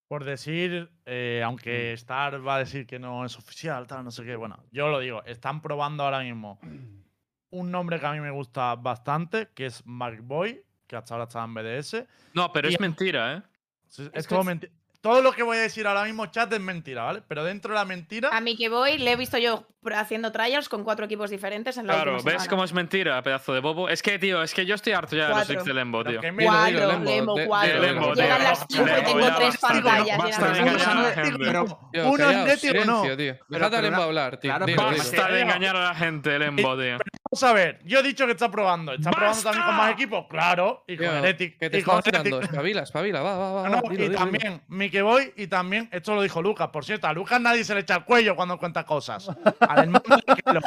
Por 0.07 0.23
decir, 0.23 0.89
eh, 1.05 1.41
Mm. 1.43 1.45
aunque 1.45 1.93
Star 1.93 2.45
va 2.45 2.55
a 2.55 2.59
decir 2.59 2.85
que 2.87 2.97
no 2.99 3.25
es 3.25 3.37
oficial, 3.37 3.85
tal, 3.87 4.03
no 4.05 4.11
sé 4.11 4.23
qué. 4.23 4.35
Bueno, 4.35 4.63
yo 4.71 4.87
lo 4.89 4.99
digo, 4.99 5.23
están 5.25 5.61
probando 5.61 6.03
ahora 6.03 6.19
mismo 6.21 6.59
un 7.51 7.71
nombre 7.71 7.99
que 7.99 8.05
a 8.05 8.13
mí 8.13 8.19
me 8.19 8.31
gusta 8.31 8.75
bastante, 8.75 9.49
que 9.53 9.65
es 9.65 9.85
Mark 9.85 10.21
Boy, 10.21 10.63
que 10.87 10.95
hasta 10.95 11.13
ahora 11.13 11.25
está 11.25 11.43
en 11.43 11.53
BDS. 11.53 12.07
No, 12.33 12.51
pero 12.53 12.69
y- 12.69 12.73
es 12.73 12.79
mentira, 12.79 13.35
¿eh? 13.37 13.41
Es, 13.89 13.99
es 13.99 14.11
Es 14.13 14.27
todo 14.27 14.41
que- 14.43 14.45
menti- 14.47 14.71
todo 15.01 15.21
lo 15.21 15.31
que 15.31 15.43
voy 15.43 15.57
a 15.57 15.61
decir 15.61 15.87
ahora 15.87 16.03
mismo, 16.03 16.25
chat, 16.27 16.51
es 16.51 16.59
mentira, 16.59 17.03
¿vale? 17.03 17.21
Pero 17.27 17.43
dentro 17.43 17.73
de 17.73 17.79
la 17.79 17.85
mentira. 17.85 18.29
A 18.31 18.41
mí 18.41 18.55
que 18.57 18.69
voy, 18.69 18.97
le 18.97 19.11
he 19.11 19.15
visto 19.15 19.37
yo 19.37 19.65
haciendo 19.95 20.33
trials 20.33 20.67
con 20.67 20.83
cuatro 20.83 21.05
equipos 21.05 21.29
diferentes 21.29 21.77
en 21.77 21.87
la 21.87 21.93
Claro, 21.93 22.15
última 22.15 22.33
¿ves 22.33 22.47
cómo 22.49 22.65
es 22.65 22.73
mentira, 22.73 23.21
pedazo 23.23 23.53
de 23.53 23.61
bobo? 23.61 23.87
Es 23.87 24.01
que, 24.01 24.19
tío, 24.19 24.43
es 24.43 24.53
que 24.53 24.65
yo 24.65 24.75
estoy 24.75 24.91
harto 24.93 25.15
ya 25.15 25.29
de 25.29 25.35
los 25.35 25.47
leaks 25.47 25.63
de 25.63 25.73
Lembo, 25.73 26.03
tío. 26.03 26.19
Cuatro, 26.43 26.65
dilo, 26.65 26.87
Lembo, 26.91 27.05
Lembo, 27.09 27.35
de- 27.35 27.45
cuatro. 27.47 27.73
de 27.81 27.87
Lembo, 27.87 28.13
Llegan 28.13 28.43
las 28.43 28.65
cinco 28.69 28.85
y 28.99 29.03
tengo 29.05 29.35
tres 29.37 29.57
pantallas. 29.57 30.17
de 30.17 31.31
de. 31.31 31.51
Tío, 31.93 32.09
Uno 32.09 32.29
es 32.31 32.63
o 32.65 32.85
no. 32.85 33.03
Pero- 33.03 33.65
a 33.65 33.69
pero 33.69 33.81
Lembo 33.81 34.01
hablar, 34.01 34.37
tío. 34.37 34.53
pero. 34.65 34.83
Basta 34.87 35.27
de 35.29 35.41
engañar 35.41 35.75
a 35.77 35.83
la 35.89 35.95
gente, 35.95 36.37
Lembo, 36.37 36.77
tío. 36.77 36.97
Vamos 37.29 37.43
a 37.43 37.53
ver, 37.53 37.79
yo 37.85 37.99
he 37.99 38.03
dicho 38.03 38.25
que 38.25 38.31
está 38.31 38.49
probando. 38.49 38.93
¿Está 38.93 39.11
probando 39.11 39.41
también 39.41 39.65
con 39.65 39.75
más 39.75 39.91
equipos? 39.91 40.25
Claro. 40.29 40.83
Y 40.87 40.97
con 40.97 41.05
Tío, 41.07 41.15
Heretic. 41.17 41.59
Que 41.59 41.69
te 41.69 41.79
y 41.79 41.83
con. 41.83 41.99
Espabila, 41.99 42.81
espabila, 42.83 43.21
va, 43.21 43.37
va, 43.37 43.51
va. 43.53 43.69
No, 43.69 43.75
va, 43.75 43.81
no, 43.81 43.89
dilo, 43.89 44.03
y 44.03 44.07
dilo, 44.07 44.17
también, 44.19 44.61
que 44.89 45.01
voy, 45.01 45.33
y 45.35 45.47
también, 45.47 45.89
esto 45.91 46.13
lo 46.15 46.21
dijo 46.21 46.41
Lucas, 46.41 46.69
por 46.69 46.83
cierto, 46.85 47.07
a 47.07 47.13
Lucas 47.13 47.39
nadie 47.41 47.63
se 47.63 47.73
le 47.73 47.81
echa 47.81 47.95
el 47.97 48.03
cuello 48.05 48.35
cuando 48.35 48.57
cuenta 48.57 48.83
cosas. 48.85 49.29
Al 49.59 49.79
hermano 49.79 50.03
de 50.25 50.35
Kelo. 50.43 50.61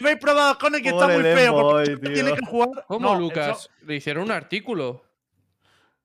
Habéis 0.00 0.18
probado 0.18 0.50
a 0.50 0.58
Connect 0.58 0.82
que 0.84 0.90
está 0.90 1.08
muy 1.08 1.22
feo. 1.22 1.52
Porque 1.54 1.96
tiene 2.10 2.32
que 2.34 2.46
jugar. 2.46 2.84
¿Cómo, 2.86 3.12
No, 3.14 3.18
Lucas? 3.20 3.58
eso- 3.60 3.70
Le 3.86 3.96
hicieron 3.96 4.24
un 4.24 4.30
artículo. 4.32 5.04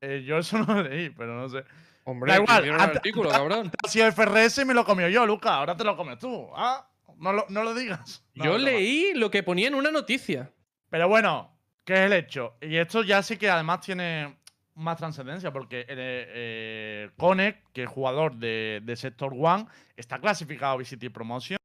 eh, 0.01 0.23
yo 0.25 0.37
eso 0.37 0.57
no 0.59 0.75
lo 0.75 0.83
leí, 0.83 1.09
pero 1.09 1.35
no 1.39 1.49
sé. 1.49 1.63
Hombre, 2.03 2.31
Da 2.31 2.37
igual, 2.39 2.59
hicieron 2.59 2.81
un 2.81 2.87
artículo, 2.89 3.29
cabrón. 3.29 3.71
Ha 3.85 3.89
sido 3.89 4.07
FRS 4.11 4.61
y 4.61 4.65
me 4.65 4.73
lo 4.73 4.85
comió 4.85 5.09
yo, 5.09 5.25
Lucas. 5.25 5.51
Ahora 5.51 5.75
te 5.75 5.83
lo 5.83 5.97
comes 5.97 6.17
tú. 6.19 6.49
Ah, 6.55 6.87
no 7.17 7.33
lo, 7.33 7.45
no 7.49 7.63
lo 7.63 7.73
digas. 7.73 8.23
No, 8.35 8.45
Yo 8.45 8.57
leí 8.57 9.13
lo 9.13 9.29
que 9.31 9.43
ponía 9.43 9.67
en 9.67 9.75
una 9.75 9.91
noticia. 9.91 10.51
Pero 10.89 11.09
bueno, 11.09 11.57
¿qué 11.83 11.93
es 11.95 11.99
el 12.01 12.13
hecho? 12.13 12.55
Y 12.61 12.77
esto 12.77 13.03
ya 13.03 13.21
sí 13.23 13.37
que 13.37 13.49
además 13.49 13.81
tiene 13.81 14.37
más 14.77 14.97
trascendencia, 14.97 15.51
porque 15.51 15.81
eh, 15.81 15.85
eh, 15.89 17.09
Connect, 17.17 17.67
que 17.73 17.83
es 17.83 17.89
jugador 17.89 18.35
de, 18.35 18.81
de 18.83 18.95
Sector 18.95 19.33
One, 19.37 19.65
está 19.95 20.19
clasificado 20.19 20.73
a 20.73 20.75
VCT 20.77 21.11
Promotion 21.11 21.57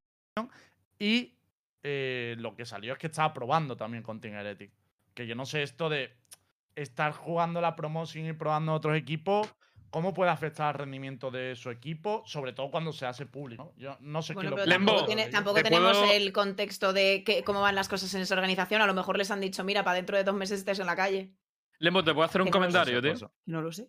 y 0.98 1.34
eh, 1.82 2.36
lo 2.38 2.54
que 2.54 2.64
salió 2.64 2.92
es 2.94 2.98
que 2.98 3.08
estaba 3.08 3.32
probando 3.32 3.76
también 3.76 4.02
con 4.02 4.20
Team 4.20 4.34
Heretic. 4.34 4.70
Que 5.14 5.26
yo 5.26 5.34
no 5.34 5.44
sé 5.46 5.62
esto 5.62 5.88
de 5.88 6.12
estar 6.74 7.12
jugando 7.12 7.60
la 7.60 7.76
promotion 7.76 8.26
y 8.26 8.32
probando 8.32 8.72
otros 8.72 8.96
equipos, 8.96 9.46
¿cómo 9.90 10.14
puede 10.14 10.30
afectar 10.30 10.68
al 10.68 10.74
rendimiento 10.74 11.30
de 11.30 11.54
su 11.54 11.70
equipo? 11.70 12.22
Sobre 12.24 12.52
todo 12.54 12.70
cuando 12.70 12.92
se 12.92 13.04
hace 13.04 13.26
público. 13.26 13.74
Yo 13.76 13.96
no 14.00 14.22
sé 14.22 14.32
Bueno, 14.32 14.50
qué 14.56 14.56
lo 14.56 14.64
tampoco, 14.66 15.04
tiene- 15.04 15.28
tampoco 15.28 15.56
¿te 15.56 15.64
tenemos 15.64 15.98
puedo- 15.98 16.12
el 16.12 16.32
contexto 16.32 16.92
de 16.94 17.24
que- 17.24 17.44
cómo 17.44 17.60
van 17.60 17.74
las 17.74 17.88
cosas 17.88 18.14
en 18.14 18.22
esa 18.22 18.34
organización. 18.34 18.80
A 18.80 18.86
lo 18.86 18.94
mejor 18.94 19.18
les 19.18 19.30
han 19.30 19.40
dicho, 19.40 19.64
mira, 19.64 19.84
para 19.84 19.96
dentro 19.96 20.16
de 20.16 20.24
dos 20.24 20.34
meses 20.34 20.60
estés 20.60 20.78
en 20.78 20.86
la 20.86 20.96
calle. 20.96 21.32
Lembo, 21.82 22.04
¿te 22.04 22.14
puedo 22.14 22.24
hacer 22.24 22.40
un 22.40 22.46
no 22.46 22.52
comentario, 22.52 23.02
tío? 23.02 23.12
Eso. 23.12 23.32
No 23.46 23.60
lo 23.60 23.72
sé. 23.72 23.88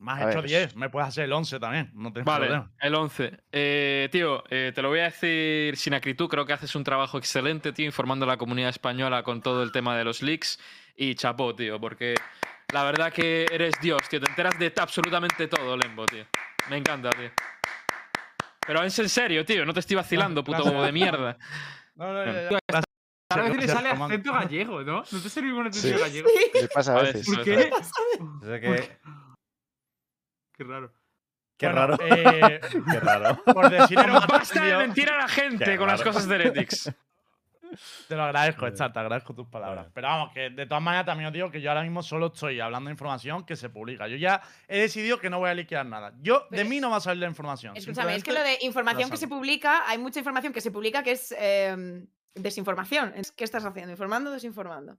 Me 0.00 0.12
has 0.12 0.20
hecho 0.20 0.42
ver. 0.42 0.50
10, 0.50 0.76
me 0.76 0.90
puedes 0.90 1.08
hacer 1.08 1.24
el 1.24 1.32
11 1.32 1.58
también. 1.58 1.90
No 1.94 2.12
tengo 2.12 2.26
Vale, 2.26 2.46
problema. 2.46 2.72
el 2.78 2.94
11. 2.94 3.38
Eh, 3.50 4.08
tío, 4.12 4.44
eh, 4.50 4.72
te 4.74 4.82
lo 4.82 4.90
voy 4.90 4.98
a 4.98 5.04
decir 5.04 5.74
sin 5.78 5.94
acritud. 5.94 6.28
Creo 6.28 6.44
que 6.44 6.52
haces 6.52 6.74
un 6.74 6.84
trabajo 6.84 7.16
excelente, 7.16 7.72
tío, 7.72 7.86
informando 7.86 8.26
a 8.26 8.28
la 8.28 8.36
comunidad 8.36 8.68
española 8.68 9.22
con 9.22 9.40
todo 9.40 9.62
el 9.62 9.72
tema 9.72 9.96
de 9.96 10.04
los 10.04 10.20
leaks. 10.20 10.60
Y 10.94 11.14
chapó, 11.14 11.54
tío, 11.54 11.80
porque 11.80 12.16
la 12.70 12.84
verdad 12.84 13.10
que 13.10 13.46
eres 13.50 13.80
Dios, 13.80 14.02
tío. 14.10 14.20
Te 14.20 14.28
enteras 14.28 14.58
de 14.58 14.70
absolutamente 14.76 15.48
todo, 15.48 15.74
Lembo, 15.74 16.04
tío. 16.04 16.26
Me 16.68 16.76
encanta, 16.76 17.08
tío. 17.10 17.30
Pero 18.66 18.82
es 18.82 18.98
en 18.98 19.08
serio, 19.08 19.42
tío. 19.46 19.64
No 19.64 19.72
te 19.72 19.80
estoy 19.80 19.96
vacilando, 19.96 20.44
puto 20.44 20.64
bobo 20.64 20.82
de 20.82 20.92
mierda. 20.92 21.38
No, 21.94 22.10
no, 22.10 22.24
ya, 22.24 22.82
A 23.40 23.42
veces 23.42 23.56
le 23.60 23.68
sale 23.68 23.88
acento 23.90 24.32
gallego, 24.32 24.82
¿no? 24.82 25.04
¿No 25.10 25.20
te 25.22 25.28
sale 25.28 25.46
ningún 25.46 25.66
acento 25.66 25.96
Sí. 25.96 26.02
gallego? 26.02 26.28
¿Qué 26.52 26.68
pasa 26.68 26.98
a 26.98 27.02
veces? 27.02 27.26
¿Por 27.26 27.44
qué? 27.44 27.70
Qué 30.54 30.64
raro. 30.64 30.92
qué 31.56 31.66
Bueno, 31.66 31.86
raro. 31.86 31.98
eh, 32.00 32.60
Qué 32.90 33.00
raro. 33.00 33.42
por 33.44 33.70
decir 33.70 33.98
basta 34.28 34.64
de 34.64 34.76
mentir 34.76 35.10
a 35.10 35.16
la 35.18 35.28
gente 35.28 35.76
con 35.76 35.88
las 35.88 36.02
cosas 36.02 36.28
de 36.28 36.34
Heretics. 36.36 36.92
Te 38.06 38.14
lo 38.16 38.24
agradezco, 38.24 38.66
Star, 38.66 38.92
te 38.92 38.98
agradezco 38.98 39.34
tus 39.34 39.46
palabras. 39.48 39.86
Pero 39.94 40.06
vamos, 40.06 40.30
que 40.34 40.50
de 40.50 40.66
todas 40.66 40.82
maneras 40.82 41.06
también 41.06 41.28
os 41.28 41.32
digo 41.32 41.50
que 41.50 41.58
yo 41.62 41.70
ahora 41.70 41.80
mismo 41.82 42.02
solo 42.02 42.26
estoy 42.26 42.60
hablando 42.60 42.88
de 42.88 42.92
información 42.92 43.46
que 43.46 43.56
se 43.56 43.70
publica. 43.70 44.06
Yo 44.08 44.16
ya 44.18 44.42
he 44.68 44.78
decidido 44.80 45.18
que 45.18 45.30
no 45.30 45.38
voy 45.38 45.48
a 45.48 45.54
liquear 45.54 45.86
nada. 45.86 46.12
Yo, 46.20 46.46
de 46.50 46.64
mí 46.66 46.80
no 46.80 46.90
va 46.90 46.98
a 46.98 47.00
salir 47.00 47.22
la 47.22 47.28
información. 47.28 47.74
Escúchame, 47.74 48.14
es 48.14 48.22
que 48.22 48.32
lo 48.32 48.42
de 48.42 48.58
información 48.60 49.08
que 49.10 49.16
se 49.16 49.26
publica, 49.26 49.88
hay 49.88 49.96
mucha 49.96 50.18
información 50.18 50.52
que 50.52 50.60
se 50.60 50.70
publica 50.70 51.02
que 51.02 51.12
es 51.12 51.34
eh, 51.38 52.04
desinformación. 52.34 53.12
Es- 53.16 53.32
¿Qué 53.32 53.44
estás 53.44 53.64
haciendo? 53.64 53.90
¿Informando 53.92 54.30
o 54.30 54.32
desinformando? 54.32 54.98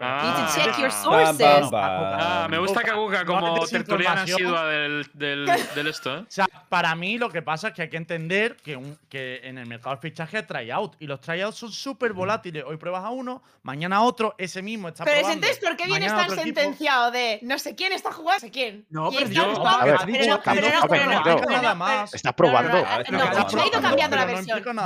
Need 0.00 0.34
to 0.34 0.54
check 0.56 0.78
your 0.78 0.88
Ah. 0.88 0.90
sources. 0.90 1.38
Bam, 1.38 1.60
bam, 1.60 1.70
bam. 1.70 2.18
Ah, 2.20 2.46
me 2.50 2.58
gusta 2.58 2.82
que 2.82 2.90
Aguga 2.90 3.22
No 3.22 3.34
como 3.38 3.66
tertuliana 3.66 4.22
asidua 4.22 4.64
del, 4.66 5.08
del, 5.14 5.46
del 5.76 5.86
esto, 5.86 6.16
¿eh? 6.16 6.20
O 6.22 6.26
sea, 6.28 6.48
para 6.68 6.92
mí 6.96 7.18
lo 7.18 7.30
que 7.30 7.40
pasa 7.40 7.68
es 7.68 7.74
que 7.74 7.82
hay 7.82 7.88
que 7.88 7.98
entender 7.98 8.56
que, 8.56 8.74
un- 8.76 8.98
que 9.08 9.40
en 9.44 9.58
el 9.58 9.66
mercado 9.66 9.94
de 9.94 10.00
fichaje 10.02 10.38
hay 10.38 10.42
tryout 10.42 10.96
y 10.98 11.06
los 11.06 11.20
tryouts 11.20 11.56
son 11.56 11.70
súper 11.70 12.14
volátiles. 12.14 12.64
Hoy 12.66 12.78
pruebas 12.78 13.04
a 13.04 13.10
uno, 13.10 13.44
mañana 13.62 13.98
a 13.98 14.02
otro, 14.02 14.34
ese 14.38 14.60
mismo 14.60 14.88
está 14.88 15.04
Pero 15.04 15.20
probando. 15.20 15.46
entonces, 15.46 15.64
¿por 15.64 15.76
qué 15.76 15.86
viene 15.86 16.06
tan 16.08 16.30
sentenciado 16.30 17.10
de 17.12 17.38
no 17.42 17.56
sé 17.60 17.76
quién 17.76 17.92
está 17.92 18.10
jugando? 18.10 18.32
No 18.32 18.40
sé 18.40 18.50
quién. 18.50 18.84
No, 18.90 19.08
Y 19.12 19.14
pero 19.18 19.26
está 19.28 19.34
yo- 19.40 19.54
jugando- 19.54 19.78
a 19.78 19.84
ver, 19.84 19.96
pero 20.04 20.26
no, 20.26 20.40
pero 20.42 20.60
no, 20.60 20.66
a 20.66 20.70
ver, 20.70 20.72
pero 20.72 20.72
no, 20.72 20.80
no, 20.80 20.88
pero 20.88 21.06
no, 21.06 21.12
no, 21.12 21.36
pero 21.46 21.50
nada 21.62 21.68
no, 21.68 21.76
más. 21.76 22.14
Está 22.14 22.30
No, 22.30 22.36
probando. 22.36 22.72
no, 22.72 22.80
no, 22.80 22.88
A 22.88 22.98
ver, 22.98 23.12
no, 23.12 23.18
pero 23.18 23.30
ha 23.30 23.34
no, 23.52 23.66
ido 23.68 23.80
no, 23.80 23.88
cambiando 23.88 24.16
la 24.16 24.22
pero 24.26 24.32
no 24.40 24.46
versión. 24.46 24.74
No, 24.74 24.82
no, 24.82 24.84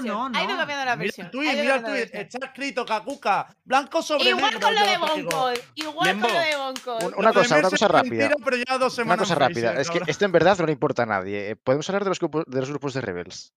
no, 0.00 0.26
Ha 0.36 0.42
ido 0.42 0.50
no. 0.52 0.56
cambiando 0.58 0.84
la 0.84 0.96
Mira 0.96 0.96
versión. 0.96 1.26
el 1.26 1.30
tweet, 1.30 1.48
ha 1.48 1.52
ido 1.52 1.62
mira 1.62 1.74
el 1.76 1.82
cambiando 1.82 1.88
la 1.88 2.06
tweet, 2.06 2.18
versión. 2.22 2.42
está 2.42 2.46
escrito 2.46 2.84
Kakuka, 2.86 3.46
blanco 3.64 4.02
sobre 4.06 4.30
Igual 4.30 4.44
negro. 4.54 4.60
con 4.60 4.74
lo 4.74 4.80
de. 4.86 4.98
Bonko. 4.98 5.50
Igual 5.74 6.06
Lembo, 6.08 6.26
con 6.28 6.34
lo 6.34 6.40
de 6.40 7.10
Lo 7.10 7.16
Una 7.18 7.32
cosa, 7.32 7.58
una 7.58 7.68
cosa 7.70 7.88
rápida. 7.88 8.28
mentira, 8.28 8.36
pero 8.44 8.56
ya 8.56 8.78
dos 8.78 8.98
Una 8.98 9.16
cosa 9.16 9.34
rápida. 9.34 9.72
Es 9.80 9.90
que 9.90 10.00
esto 10.06 10.24
en 10.24 10.32
verdad 10.32 10.56
no 10.58 10.66
le 10.66 10.72
importa 10.72 11.02
a 11.02 11.06
nadie. 11.06 11.50
Eh, 11.50 11.56
¿Podemos 11.56 11.88
hablar 11.90 12.04
de 12.04 12.10
los, 12.10 12.18
grupos, 12.20 12.44
de 12.46 12.60
los 12.60 12.70
grupos 12.70 12.94
de 12.94 13.00
Rebels? 13.00 13.52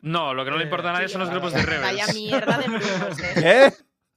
No, 0.00 0.34
lo 0.34 0.44
que 0.44 0.50
no 0.50 0.56
le 0.56 0.62
Eh, 0.64 0.66
importa 0.66 0.90
a 0.90 0.92
nadie 0.92 1.08
sí, 1.08 1.12
son 1.12 1.22
los 1.22 1.30
grupos 1.30 1.52
de 1.52 1.62
verdad. 1.64 1.82
Vaya 1.82 2.06
Rebels. 2.06 2.14
mierda 2.14 2.58
de 2.58 2.64
grupos, 2.64 3.18
eh. 3.44 3.72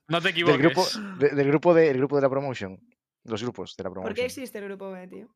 No 0.07 0.17
te 0.21 0.23
Del 0.27 0.31
equivoques. 0.31 0.59
grupo, 0.59 0.85
de- 1.19 1.29
del, 1.29 1.47
grupo 1.47 1.73
de, 1.73 1.89
el 1.89 1.97
grupo 1.97 2.15
de 2.15 2.21
la 2.21 2.29
promotion. 2.29 2.79
Los 3.23 3.41
grupos 3.43 3.75
de 3.77 3.83
la 3.83 3.89
¿Por 3.89 3.93
promotion. 3.95 4.15
qué 4.15 4.25
existe 4.25 4.57
el 4.59 4.65
grupo 4.65 4.91
B, 4.91 5.07
tío? 5.07 5.27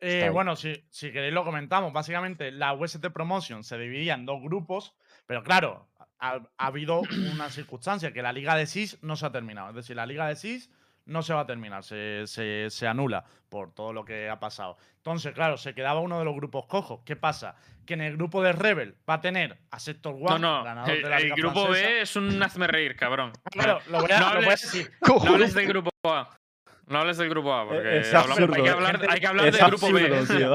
Eh, 0.00 0.28
bueno, 0.30 0.56
si, 0.56 0.84
si 0.90 1.10
queréis 1.10 1.32
lo 1.32 1.44
comentamos. 1.44 1.92
Básicamente, 1.92 2.50
la 2.52 2.74
UST 2.74 3.06
Promotion 3.12 3.64
se 3.64 3.78
dividía 3.78 4.14
en 4.14 4.26
dos 4.26 4.42
grupos, 4.42 4.94
pero 5.26 5.42
claro, 5.42 5.88
ha, 6.20 6.40
ha 6.58 6.66
habido 6.66 7.00
una 7.32 7.50
circunstancia 7.50 8.12
que 8.12 8.22
la 8.22 8.32
Liga 8.32 8.54
de 8.56 8.66
SIS 8.66 8.98
no 9.02 9.16
se 9.16 9.26
ha 9.26 9.32
terminado. 9.32 9.70
Es 9.70 9.76
decir, 9.76 9.96
la 9.96 10.06
Liga 10.06 10.26
de 10.28 10.36
SIS 10.36 10.70
no 11.06 11.22
se 11.22 11.32
va 11.34 11.42
a 11.42 11.46
terminar, 11.46 11.84
se, 11.84 12.22
se- 12.26 12.66
se 12.68 12.86
anula 12.88 13.24
por 13.48 13.72
todo 13.72 13.92
lo 13.92 14.04
que 14.04 14.28
ha 14.28 14.40
pasado. 14.40 14.76
Entonces, 14.96 15.32
claro, 15.34 15.56
se 15.56 15.72
quedaba 15.72 16.00
uno 16.00 16.18
de 16.18 16.24
los 16.24 16.34
grupos 16.34 16.66
cojos. 16.66 17.02
¿Qué 17.04 17.14
pasa? 17.14 17.54
Que 17.86 17.94
en 17.94 18.00
el 18.00 18.16
grupo 18.16 18.42
de 18.42 18.50
Rebel 18.52 18.96
va 19.08 19.14
a 19.14 19.20
tener 19.20 19.56
a 19.70 19.78
Sector 19.78 20.14
One, 20.14 20.24
No, 20.24 20.38
no. 20.38 20.64
ganador 20.64 20.90
El, 20.90 21.02
de 21.02 21.08
la 21.08 21.16
el 21.18 21.22
Liga 21.24 21.36
grupo 21.36 21.62
francesa. 21.66 21.86
B 21.88 22.00
es 22.00 22.16
un 22.16 22.42
hazme 22.42 22.66
reír, 22.66 22.96
cabrón. 22.96 23.32
Claro, 23.52 23.78
lo 23.88 24.00
voy 24.00 24.10
a, 24.10 24.18
No 24.18 24.26
lo 24.34 24.34
voy 24.40 24.44
a 24.44 24.48
hables- 24.48 24.62
decir. 24.62 24.90
No 25.06 25.22
hables 25.34 25.54
del 25.54 25.66
grupo 25.68 25.90
A. 26.04 26.36
No 26.88 26.98
hables 27.00 27.16
del 27.18 27.28
grupo 27.28 27.52
A, 27.54 27.68
porque 27.68 27.98
Es 27.98 28.12
hablamos- 28.12 28.30
absurdo. 28.40 28.54
hay 28.56 28.62
que 28.64 28.70
hablar, 28.70 29.06
hay 29.08 29.20
que 29.20 29.26
hablar 29.28 29.52
del 29.52 29.66
grupo 29.66 29.92
B. 29.92 30.24
tío. 30.26 30.54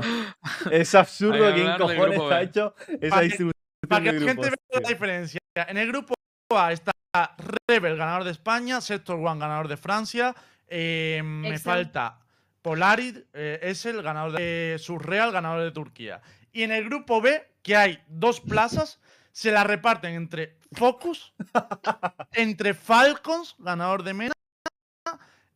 Es 0.72 0.96
absurdo 0.96 1.54
que 1.54 1.62
del 1.62 1.78
cojones 1.78 1.98
grupo 2.18 2.30
ha 2.30 2.42
hecho 2.42 2.76
esa 2.88 3.10
Para 3.10 3.22
que- 3.22 3.24
distribución 3.28 3.62
Para 3.88 4.04
que 4.04 4.12
la 4.12 4.20
gente 4.34 4.50
vea 4.50 4.82
la 4.82 4.90
diferencia. 4.90 5.41
En 5.56 5.78
el 5.78 5.88
grupo 5.88 6.14
A 6.56 6.72
está 6.72 6.92
Rebel, 7.68 7.98
ganador 7.98 8.24
de 8.24 8.32
España, 8.32 8.80
Sector 8.80 9.18
One, 9.18 9.40
ganador 9.40 9.68
de 9.68 9.76
Francia. 9.76 10.34
eh, 10.68 11.22
me 11.24 11.60
falta 11.60 12.20
Polaris, 12.62 13.22
eh, 13.34 13.60
es 13.62 13.86
el 13.86 14.02
ganador 14.02 14.34
de 14.34 14.78
Surreal, 14.80 15.34
ganador 15.34 15.64
de 15.64 15.72
Turquía. 15.72 16.22
Y 16.54 16.64
en 16.64 16.72
el 16.72 16.86
grupo 16.86 17.20
B, 17.22 17.50
que 17.64 17.76
hay 17.76 18.02
dos 18.08 18.40
plazas, 18.40 19.00
se 19.34 19.52
la 19.52 19.66
reparten 19.66 20.14
entre 20.14 20.58
Focus, 20.72 21.34
entre 22.32 22.74
Falcons, 22.74 23.56
ganador 23.60 24.04
de 24.04 24.14
Mena, 24.14 24.34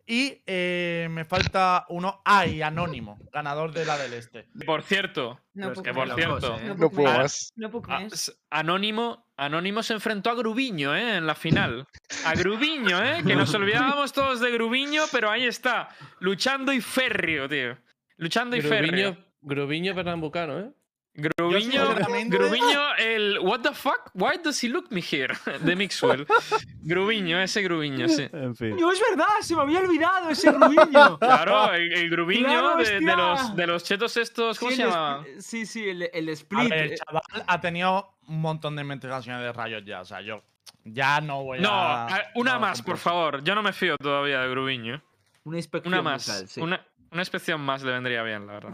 y 0.08 0.42
eh, 0.46 1.08
me 1.10 1.26
falta 1.26 1.86
uno, 1.90 2.22
ay, 2.26 2.62
Anónimo, 2.62 3.18
ganador 3.32 3.72
de 3.72 3.86
la 3.86 3.98
del 3.98 4.14
Este. 4.14 4.48
Por 4.66 4.84
cierto, 4.84 5.40
No 5.54 5.68
es 5.68 5.74
puedo 5.74 5.84
que 5.84 5.94
por 5.94 6.16
cierto, 6.16 6.58
¿eh? 6.60 6.74
No 6.78 6.90
puedo 6.90 7.18
más. 7.18 7.52
No 7.56 7.72
puedo 7.72 7.92
a- 7.92 7.96
creer. 7.98 8.14
s- 8.14 8.32
Anónimo, 8.50 9.28
Anónimo 9.38 9.82
se 9.84 9.94
enfrentó 9.94 10.30
a 10.30 10.36
Grubiño, 10.36 10.96
¿eh? 10.96 11.18
En 11.18 11.26
la 11.28 11.36
final. 11.36 11.88
A 12.26 12.34
Grubiño, 12.36 13.04
¿eh? 13.04 13.24
Que 13.26 13.36
nos 13.36 13.54
olvidábamos 13.56 14.14
todos 14.14 14.40
de 14.40 14.52
Grubiño, 14.52 15.04
pero 15.12 15.30
ahí 15.30 15.46
está. 15.46 15.90
Luchando 16.20 16.72
y 16.72 16.82
férreo, 16.82 17.50
tío. 17.50 17.78
Luchando 18.18 18.56
y 18.56 18.62
férreo. 18.62 19.12
Grubiño, 19.12 19.26
Grubiño 19.42 19.96
Pernambucano, 19.96 20.60
¿eh? 20.60 20.72
Grubiño, 21.18 21.96
Grubiño, 22.28 22.96
el 22.98 23.40
What 23.40 23.62
the 23.62 23.74
fuck? 23.74 24.10
Why 24.14 24.38
does 24.44 24.62
he 24.62 24.68
look 24.68 24.88
me 24.92 25.02
here? 25.02 25.34
De 25.62 25.76
Mixwell. 25.76 26.28
Grubiño, 26.82 27.40
ese 27.42 27.62
Grubiño, 27.62 28.10
sí. 28.10 28.28
En 28.34 28.56
fin. 28.56 28.72
Coño, 28.72 28.92
es 28.92 29.02
verdad, 29.10 29.26
se 29.42 29.56
me 29.56 29.62
había 29.62 29.80
olvidado 29.80 30.30
ese 30.30 30.52
rubiño. 30.52 31.18
Claro, 31.20 31.74
el, 31.74 31.94
el 31.94 32.10
Grubiño 32.10 32.44
Claro, 32.48 32.76
de, 32.78 33.00
los, 33.16 33.56
de 33.56 33.68
los 33.68 33.84
chetos 33.84 34.18
estos, 34.18 34.60
¿cómo 34.60 34.72
Sí, 34.72 34.78
se 34.78 34.84
llama? 34.84 35.26
Sí, 35.40 35.66
sí, 35.66 35.88
el, 35.90 36.10
el 36.14 36.30
A 36.30 36.32
split. 36.34 36.70
ver, 36.70 36.92
el 36.92 36.98
chaval 37.00 37.24
ha 37.48 37.62
tenido 37.62 38.16
un 38.28 38.42
montón 38.42 38.76
de 38.76 38.82
investigaciones 38.82 39.42
de 39.42 39.54
rayos 39.54 39.84
ya. 39.86 40.02
O 40.02 40.06
sea, 40.06 40.20
yo 40.22 40.44
ya 40.84 41.22
no 41.22 41.44
voy 41.44 41.60
No, 41.62 41.70
a. 41.72 42.08
a- 42.08 42.24
una 42.36 42.56
no, 42.56 42.60
más, 42.60 42.82
por 42.82 42.98
favor. 42.98 43.42
Yo 43.44 43.56
no 43.56 43.64
me 43.64 43.72
fío 43.72 43.98
todavía 43.98 44.42
de 44.42 44.50
Grubiño. 44.50 45.02
Una 45.46 45.58
inspección 45.58 45.94
Una 45.94 46.02
más. 46.04 46.44
sí. 46.48 46.60
Una, 46.60 46.86
Una 47.12 47.22
inspección 47.22 47.62
más 47.62 47.84
le 47.84 47.92
vendría 47.94 48.22
bien, 48.24 48.46
la 48.48 48.54
verdad. 48.54 48.74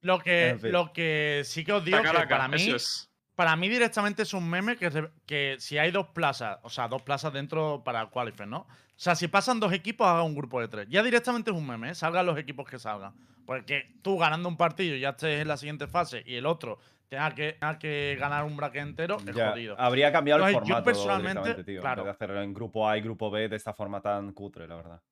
Lo 0.00 0.18
que, 0.20 0.48
En 0.50 0.60
fin. 0.60 0.72
lo 0.72 0.92
que 0.92 1.42
sí 1.44 1.64
que 1.64 1.72
os 1.72 1.84
digo 1.84 1.98
Sacar 1.98 2.22
que 2.22 2.34
para 2.34 2.48
mí, 2.48 2.70
es. 2.70 3.10
para 3.34 3.56
mí 3.56 3.68
directamente 3.68 4.22
es 4.22 4.34
un 4.34 4.48
meme 4.48 4.76
que, 4.76 5.08
que 5.26 5.56
si 5.58 5.78
hay 5.78 5.90
dos 5.90 6.08
plazas, 6.08 6.58
o 6.62 6.70
sea, 6.70 6.88
dos 6.88 7.02
plazas 7.02 7.32
dentro 7.32 7.82
para 7.84 8.06
Qualifier, 8.06 8.48
¿no? 8.48 8.60
O 8.60 8.66
sea, 9.02 9.14
si 9.16 9.26
pasan 9.28 9.58
dos 9.60 9.72
equipos, 9.72 10.06
haga 10.06 10.22
un 10.22 10.34
grupo 10.34 10.60
de 10.60 10.68
tres. 10.68 10.86
Ya 10.88 11.02
directamente 11.02 11.50
es 11.50 11.56
un 11.56 11.66
meme, 11.66 11.90
¿eh? 11.90 11.94
salgan 11.94 12.26
los 12.26 12.38
equipos 12.38 12.68
que 12.68 12.78
salgan. 12.78 13.12
Porque 13.44 13.96
tú 14.02 14.16
ganando 14.18 14.48
un 14.48 14.56
partido 14.56 14.96
ya 14.96 15.10
estés 15.10 15.40
en 15.40 15.48
la 15.48 15.56
siguiente 15.56 15.88
fase 15.88 16.22
y 16.24 16.36
el 16.36 16.46
otro 16.46 16.78
tenga 17.08 17.34
que, 17.34 17.54
tenga 17.54 17.78
que 17.78 18.16
ganar 18.18 18.44
un 18.44 18.56
bracket 18.56 18.82
entero, 18.82 19.16
es 19.26 19.34
Ya, 19.34 19.50
jodido. 19.50 19.78
habría 19.78 20.12
cambiado 20.12 20.46
el 20.46 20.54
Entonces, 20.54 20.68
yo 20.68 20.74
formato 20.76 20.84
personalmente, 20.84 21.54
tío. 21.54 21.58
en 21.58 21.64
vez 21.76 21.80
claro. 21.80 22.04
de 22.04 22.10
hacerlo 22.10 22.42
en 22.42 22.54
grupo 22.54 22.88
A 22.88 22.96
y 22.96 23.00
grupo 23.02 23.30
B 23.30 23.48
de 23.48 23.56
esta 23.56 23.74
forma 23.74 24.00
tan 24.00 24.32
cutre, 24.32 24.68
la 24.68 24.76
verdad. 24.76 25.02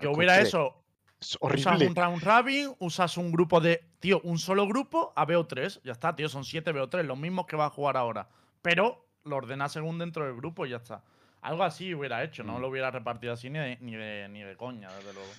Que 0.00 0.06
hubiera 0.08 0.34
Cutre. 0.34 0.40
eso, 0.48 0.83
Es 1.20 1.38
usas 1.40 1.66
horrible. 1.66 1.88
un 1.88 1.94
round 1.96 2.22
robin, 2.22 2.74
usas 2.80 3.16
un 3.16 3.32
grupo 3.32 3.60
de, 3.60 3.84
tío, 4.00 4.20
un 4.24 4.38
solo 4.38 4.66
grupo 4.66 5.12
a 5.16 5.26
BO3, 5.26 5.80
ya 5.82 5.92
está, 5.92 6.14
tío, 6.14 6.28
son 6.28 6.44
7 6.44 6.72
BO3, 6.74 7.02
los 7.04 7.18
mismos 7.18 7.46
que 7.46 7.56
va 7.56 7.66
a 7.66 7.70
jugar 7.70 7.96
ahora. 7.96 8.28
Pero 8.60 9.06
lo 9.24 9.36
ordena 9.36 9.68
según 9.68 9.98
dentro 9.98 10.26
del 10.26 10.36
grupo 10.36 10.66
y 10.66 10.70
ya 10.70 10.76
está. 10.76 11.02
Algo 11.40 11.62
así 11.62 11.94
hubiera 11.94 12.22
hecho, 12.24 12.42
no 12.42 12.58
Mm. 12.58 12.60
lo 12.60 12.68
hubiera 12.68 12.90
repartido 12.90 13.32
así 13.32 13.48
ni 13.50 13.58
de, 13.58 13.78
ni 13.80 13.94
de, 13.96 14.28
ni 14.28 14.42
de 14.42 14.56
coña, 14.56 14.90
desde 14.96 15.12
luego. 15.14 15.30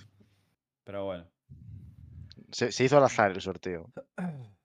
Pero 0.83 1.05
bueno. 1.05 1.25
Se, 2.51 2.71
se 2.71 2.83
hizo 2.83 2.97
al 2.97 3.03
azar 3.03 3.31
el 3.31 3.41
sorteo. 3.41 3.91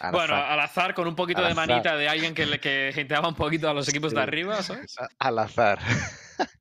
Al 0.00 0.12
Bueno, 0.12 0.34
azar. 0.34 0.50
al 0.52 0.60
azar, 0.60 0.94
con 0.94 1.06
un 1.08 1.14
poquito 1.14 1.40
Al 1.40 1.46
de 1.46 1.52
azar. 1.52 1.68
manita 1.68 1.96
de 1.96 2.08
alguien 2.08 2.34
que, 2.34 2.46
le, 2.46 2.58
que 2.58 2.90
genteaba 2.94 3.28
un 3.28 3.34
poquito 3.34 3.68
a 3.68 3.74
los 3.74 3.86
equipos 3.88 4.14
de 4.14 4.20
arriba, 4.22 4.62
¿sabes? 4.62 4.96
Al 5.18 5.38
azar. 5.40 5.78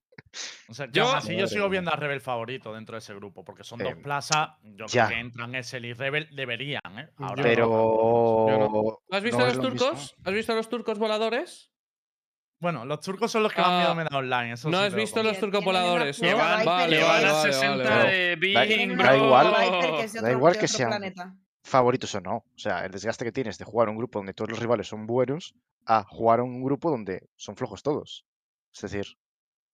O 0.69 0.73
sea, 0.73 0.88
que 0.88 0.93
Yo- 0.93 1.07
aún 1.07 1.15
así 1.18 1.35
yo 1.38 1.47
sigo 1.47 1.69
viendo 1.69 1.91
a 1.91 1.95
Rebel 1.95 2.22
favorito 2.22 2.73
dentro 2.73 2.95
de 2.95 2.99
ese 2.99 3.14
grupo, 3.15 3.43
porque 3.45 3.64
son 3.64 3.80
dos 3.80 3.95
plazas, 3.95 4.49
yo 4.64 4.85
ya. 4.88 5.05
creo 5.07 5.15
que 5.18 5.22
entran 5.22 5.55
Excel 5.55 5.85
y 5.85 5.93
Rebel, 5.93 6.27
deberían, 6.35 6.81
¿eh? 6.99 7.09
Ahora 7.18 7.35
no. 7.35 7.43
Pero. 7.43 7.68
Yo 8.49 8.99
¿Has 9.11 9.23
visto 9.23 9.38
no 9.39 9.43
a 9.45 9.47
los 9.47 9.57
lo 9.57 9.64
mismo. 9.64 9.77
turcos? 9.80 10.15
¿Has 10.23 10.34
visto 10.34 10.51
a 10.51 10.55
los 10.55 10.69
turcos 10.69 10.99
voladores? 10.99 11.72
Bueno, 12.59 12.85
los 12.85 12.99
turcos 13.01 13.31
son 13.31 13.43
los 13.43 13.53
que 13.53 13.61
más 13.61 13.77
miedo 13.77 13.91
Ah, 13.91 13.95
me 13.95 14.03
da 14.03 14.18
online. 14.18 14.53
Eso 14.53 14.69
¿No 14.69 14.80
sí 14.80 14.85
has 14.85 14.93
visto 14.95 15.22
los 15.22 15.39
turcos 15.39 15.64
voladores? 15.64 16.19
No, 16.19 16.27
que 16.27 16.34
van 16.34 16.65
vale, 16.65 17.01
a 17.03 17.05
vale, 17.07 17.51
60 17.53 17.68
vale, 17.69 17.84
vale. 17.89 18.11
de 18.11 18.30
Da- 18.53 18.61
Bing, 18.64 18.97
da 18.97 19.15
igual. 19.18 19.51
Da 20.22 20.31
igual 20.31 20.57
que 20.57 20.68
sean- 20.68 20.89
planeta. 20.89 21.35
favoritos 21.64 22.15
o 22.15 22.22
no. 22.22 22.38
O 22.38 22.57
sea, 22.57 22.85
el 22.85 22.91
desgaste 22.91 23.26
que 23.26 23.31
tienes 23.31 23.57
de 23.59 23.65
jugar 23.65 23.89
un 23.89 23.97
grupo 23.97 24.18
donde 24.19 24.34
todos 24.34 24.49
los 24.49 24.59
rivales 24.59 24.88
son 24.88 25.05
buenos 25.05 25.53
a 25.85 26.03
jugar 26.03 26.41
un 26.41 26.64
grupo 26.64 26.89
donde 26.89 27.27
son 27.35 27.55
flojos 27.55 27.84
todos. 27.84 28.26
Es 28.73 28.81
decir, 28.81 29.05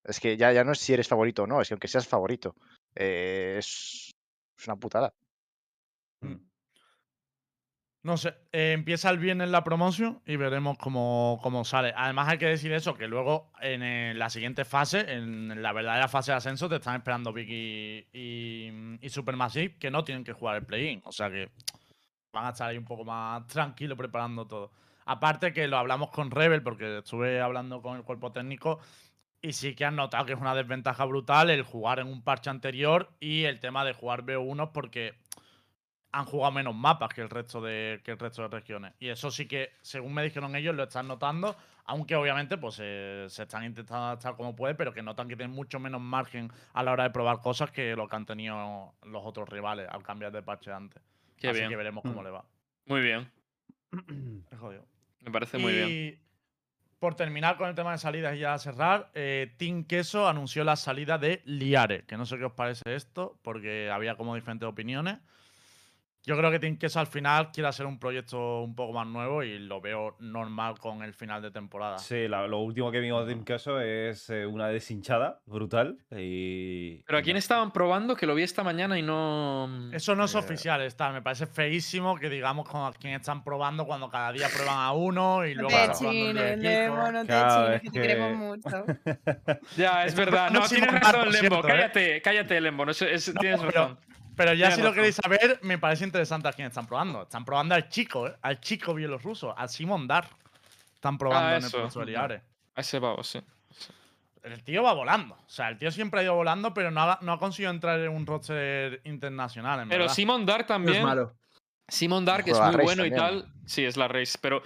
es 0.04 0.20
que 0.20 0.38
ya, 0.38 0.52
ya 0.52 0.64
no 0.64 0.74
es 0.74 0.80
si 0.80 0.94
eres 0.94 1.08
favorito 1.08 1.44
o 1.44 1.48
no, 1.48 1.62
es 1.62 1.68
que 1.68 1.74
aunque 1.74 1.88
seas 1.88 2.08
favorito, 2.08 2.56
eh, 2.96 3.56
es, 3.60 4.12
una 4.66 4.76
putada. 4.76 5.14
No 8.04 8.18
sé, 8.18 8.36
eh, 8.52 8.74
empieza 8.74 9.10
el 9.10 9.18
viernes 9.18 9.50
la 9.50 9.64
promoción 9.64 10.22
y 10.26 10.36
veremos 10.36 10.78
cómo, 10.78 11.40
cómo 11.42 11.64
sale. 11.64 11.94
Además 11.96 12.28
hay 12.28 12.38
que 12.38 12.48
decir 12.48 12.74
eso, 12.74 12.96
que 12.96 13.08
luego 13.08 13.52
en 13.62 14.20
la 14.20 14.30
siguiente 14.30 14.66
fase, 14.66 15.14
en 15.14 15.62
la 15.62 15.72
verdadera 15.72 16.10
fase 16.10 16.32
de 16.32 16.38
ascenso, 16.38 16.68
te 16.68 16.76
están 16.76 16.98
esperando 16.98 17.32
Vicky 17.32 18.08
y, 18.12 18.98
y 19.00 19.10
Supermassive, 19.10 19.78
que 19.78 19.90
no 19.90 20.04
tienen 20.04 20.26
que 20.26 20.34
jugar 20.34 20.58
el 20.58 20.66
play-in. 20.66 21.02
O 21.06 21.14
sea 21.14 21.30
que 21.30 21.50
van 22.34 22.48
a 22.48 22.50
estar 22.50 22.70
ahí 22.70 22.78
un 22.78 22.84
poco 22.84 23.06
más 23.06 23.48
tranquilos 23.48 23.98
preparando 23.98 24.46
todo. 24.48 24.72
Aparte 25.06 25.54
que 25.54 25.68
lo 25.68 25.78
hablamos 25.78 26.10
con 26.10 26.32
Rebel, 26.32 26.64
porque 26.64 27.00
estuve 27.00 27.42
hablando 27.42 27.82
con 27.82 27.98
el 27.98 28.04
cuerpo 28.04 28.32
técnico 28.32 28.80
y 29.44 29.54
sí 29.54 29.76
que 29.76 29.86
han 29.86 29.96
notado 29.96 30.26
que 30.26 30.34
es 30.34 30.40
una 30.40 30.56
desventaja 30.56 31.06
brutal 31.06 31.50
el 31.52 31.62
jugar 31.62 32.00
en 32.00 32.08
un 32.08 32.24
parche 32.24 32.50
anterior 32.50 33.12
y 33.20 33.44
el 33.44 33.60
tema 33.60 33.86
de 33.86 33.94
jugar 33.94 34.24
B1 34.24 34.72
porque 34.72 35.14
han 36.12 36.26
jugado 36.26 36.52
menos 36.54 36.74
mapas 36.76 37.10
que 37.14 37.22
el 37.22 37.30
resto 37.30 37.60
de 37.62 38.02
que 38.04 38.12
el 38.12 38.20
resto 38.20 38.42
de 38.44 38.48
regiones. 38.48 38.94
Y 39.00 39.10
eso 39.10 39.30
sí 39.32 39.48
que, 39.48 39.72
según 39.82 40.14
me 40.14 40.24
dijeron 40.24 40.56
ellos, 40.56 40.76
lo 40.76 40.84
están 40.84 41.08
notando, 41.08 41.58
aunque 41.86 42.16
obviamente 42.16 42.58
pues 42.58 42.78
eh, 42.82 43.26
se 43.30 43.44
están 43.44 43.64
intentando 43.66 44.06
adaptar 44.06 44.36
como 44.36 44.56
puede, 44.56 44.76
pero 44.76 44.94
que 44.94 45.02
notan 45.02 45.28
que 45.28 45.36
tienen 45.36 45.56
mucho 45.56 45.80
menos 45.80 46.00
margen 46.02 46.52
a 46.74 46.82
la 46.84 46.92
hora 46.94 47.04
de 47.04 47.10
probar 47.10 47.42
cosas 47.42 47.72
que 47.72 47.96
lo 47.96 48.08
que 48.08 48.16
han 48.16 48.26
tenido 48.26 48.94
los 49.04 49.24
otros 49.26 49.50
rivales 49.50 49.88
al 49.90 50.04
cambiar 50.04 50.32
de 50.32 50.42
parche 50.44 50.72
antes. 50.72 51.02
Qué 51.38 51.50
Así 51.50 51.58
bien. 51.60 51.70
que 51.70 51.76
veremos 51.76 52.04
cómo 52.04 52.22
Mm. 52.22 52.26
le 52.26 52.30
va. 52.32 52.46
Muy 52.86 53.02
bien. 53.02 53.30
Es 54.52 54.60
jodido. 54.60 54.86
Me 55.22 55.32
parece 55.32 55.58
muy 55.58 55.74
bien. 55.74 56.23
Por 57.04 57.16
terminar 57.16 57.58
con 57.58 57.68
el 57.68 57.76
tema 57.76 57.92
de 57.92 57.98
salidas 57.98 58.34
y 58.34 58.40
ya 58.40 58.58
cerrar, 58.58 59.12
eh, 59.14 59.54
Team 59.58 59.84
Queso 59.84 60.26
anunció 60.26 60.64
la 60.64 60.78
salida 60.78 61.18
de 61.18 61.42
Liare, 61.44 62.06
que 62.06 62.16
no 62.16 62.26
sé 62.26 62.38
qué 62.38 62.46
os 62.46 62.54
parece 62.54 62.96
esto, 62.96 63.38
porque 63.42 63.92
había 63.92 64.16
como 64.16 64.36
diferentes 64.36 64.70
opiniones. 64.70 65.18
Yo 66.26 66.38
creo 66.38 66.50
que 66.52 66.60
Team 66.60 66.78
Queso 66.78 67.02
al 67.02 67.08
final 67.08 67.52
quiere 67.52 67.68
hacer 67.68 67.86
un 67.86 68.00
proyecto 68.00 68.62
un 68.62 68.76
poco 68.76 68.94
más 68.94 69.06
nuevo 69.06 69.44
y 69.44 69.60
lo 69.60 69.82
veo 69.82 70.16
normal 70.20 70.80
con 70.80 71.04
el 71.04 71.14
final 71.14 71.42
de 71.42 71.52
temporada. 71.52 71.98
Sí, 71.98 72.30
la- 72.30 72.48
lo 72.48 72.60
último 72.60 72.92
que 72.92 73.00
vimos 73.02 73.26
de 73.28 73.34
Team 73.34 73.44
Queso 73.44 73.80
es 73.82 74.30
eh, 74.30 74.46
una 74.46 74.68
deshinchada 74.70 75.42
brutal. 75.46 75.98
Y. 76.12 77.04
Pero 77.04 77.18
¿a 77.18 77.22
quién 77.22 77.36
estaban 77.36 77.72
probando? 77.74 78.16
Que 78.16 78.26
lo 78.26 78.36
vi 78.36 78.44
esta 78.44 78.64
mañana 78.64 78.98
y 78.98 79.02
no. 79.02 79.90
Eso 79.92 80.16
no 80.16 80.24
es 80.26 80.36
Eh, 80.36 80.38
oficial, 80.38 80.82
está. 80.82 81.12
Me 81.12 81.22
parece 81.22 81.46
feísimo 81.46 82.16
que 82.16 82.30
digamos 82.30 82.70
con 82.70 82.86
a 82.86 82.94
quién 82.94 83.16
están 83.16 83.44
probando 83.44 83.86
cuando 83.86 84.10
cada 84.10 84.32
día 84.32 84.48
prueban 84.54 84.78
a 84.80 84.94
uno 84.94 85.46
y 85.46 85.56
No 85.56 85.64
luego 85.64 85.78
te 85.78 85.88
probando 85.90 86.10
en 86.42 86.60
chines, 86.60 86.60
Lemo, 86.60 87.12
no 87.12 87.22
te 87.22 87.28
Claro, 87.28 87.66
chines, 87.66 87.76
es 87.76 87.82
que 87.82 87.90
te 87.90 88.02
queremos 88.08 88.30
que- 88.30 88.70
mucho. 88.70 88.86
Ya, 89.78 90.06
es 90.06 90.16
verdad. 90.16 90.52
No, 90.52 90.62
tienes 90.68 90.90
razón, 90.90 91.30
Lembo. 91.32 91.58
¿eh? 91.58 91.62
Cállate, 91.68 92.22
cállate, 92.22 92.62
Lembo. 92.62 92.86
No, 92.86 92.92
es- 92.92 93.02
es- 93.02 93.34
No, 93.34 93.40
tienes 93.42 93.62
razón. 93.62 93.98
Pero 94.00 94.14
ya 94.38 94.54
Tienes 94.70 94.76
si 94.76 94.82
lo 94.82 94.94
queréis 94.94 95.16
saber, 95.16 95.60
me 95.64 95.78
parece 95.78 96.04
interesante 96.06 96.48
a 96.48 96.54
quién 96.54 96.68
están 96.68 96.86
probando. 96.88 97.24
Están 97.24 97.46
probando 97.46 97.76
al 97.76 97.90
chico, 97.90 98.28
¿eh? 98.28 98.36
Al 98.42 98.60
chico 98.60 98.94
bielorruso, 98.94 99.58
al 99.58 99.70
Simon 99.70 100.08
Dar. 100.08 100.28
Están 100.96 101.18
probando 101.18 101.50
en 101.50 101.56
el 101.58 101.64
eso. 101.66 101.78
proceso 101.78 102.00
de 102.00 102.06
Liare. 102.08 102.42
A 102.76 102.82
ese 102.82 103.00
pavo, 103.00 103.24
sí. 103.24 103.40
El 104.42 104.62
tío 104.64 104.84
va 104.84 104.94
volando. 104.94 105.36
O 105.36 105.50
sea, 105.50 105.70
el 105.70 105.78
tío 105.78 105.90
siempre 105.92 106.20
ha 106.20 106.24
ido 106.24 106.36
volando, 106.36 106.74
pero 106.74 106.92
no 106.92 107.02
ha, 107.02 107.18
no 107.22 107.34
ha 107.34 107.40
conseguido 107.40 107.72
entrar 107.72 108.00
en 108.00 108.10
un 108.12 108.26
roster 108.26 109.00
internacional, 109.06 109.82
en 109.82 109.90
Pero 109.90 110.04
verdad. 110.04 110.16
Simon 110.16 110.46
Dark 110.46 110.60
No 110.60 110.64
es 110.64 110.68
también. 110.68 111.04
malo. 111.04 111.34
Simon 111.88 112.26
Dark 112.26 112.48
es 112.48 112.60
muy 112.60 112.76
bueno 112.84 113.06
y 113.06 113.12
también. 113.12 113.42
tal. 113.44 113.54
Sí, 113.66 113.86
es 113.86 113.96
la 113.96 114.08
race. 114.08 114.38
Pero, 114.42 114.62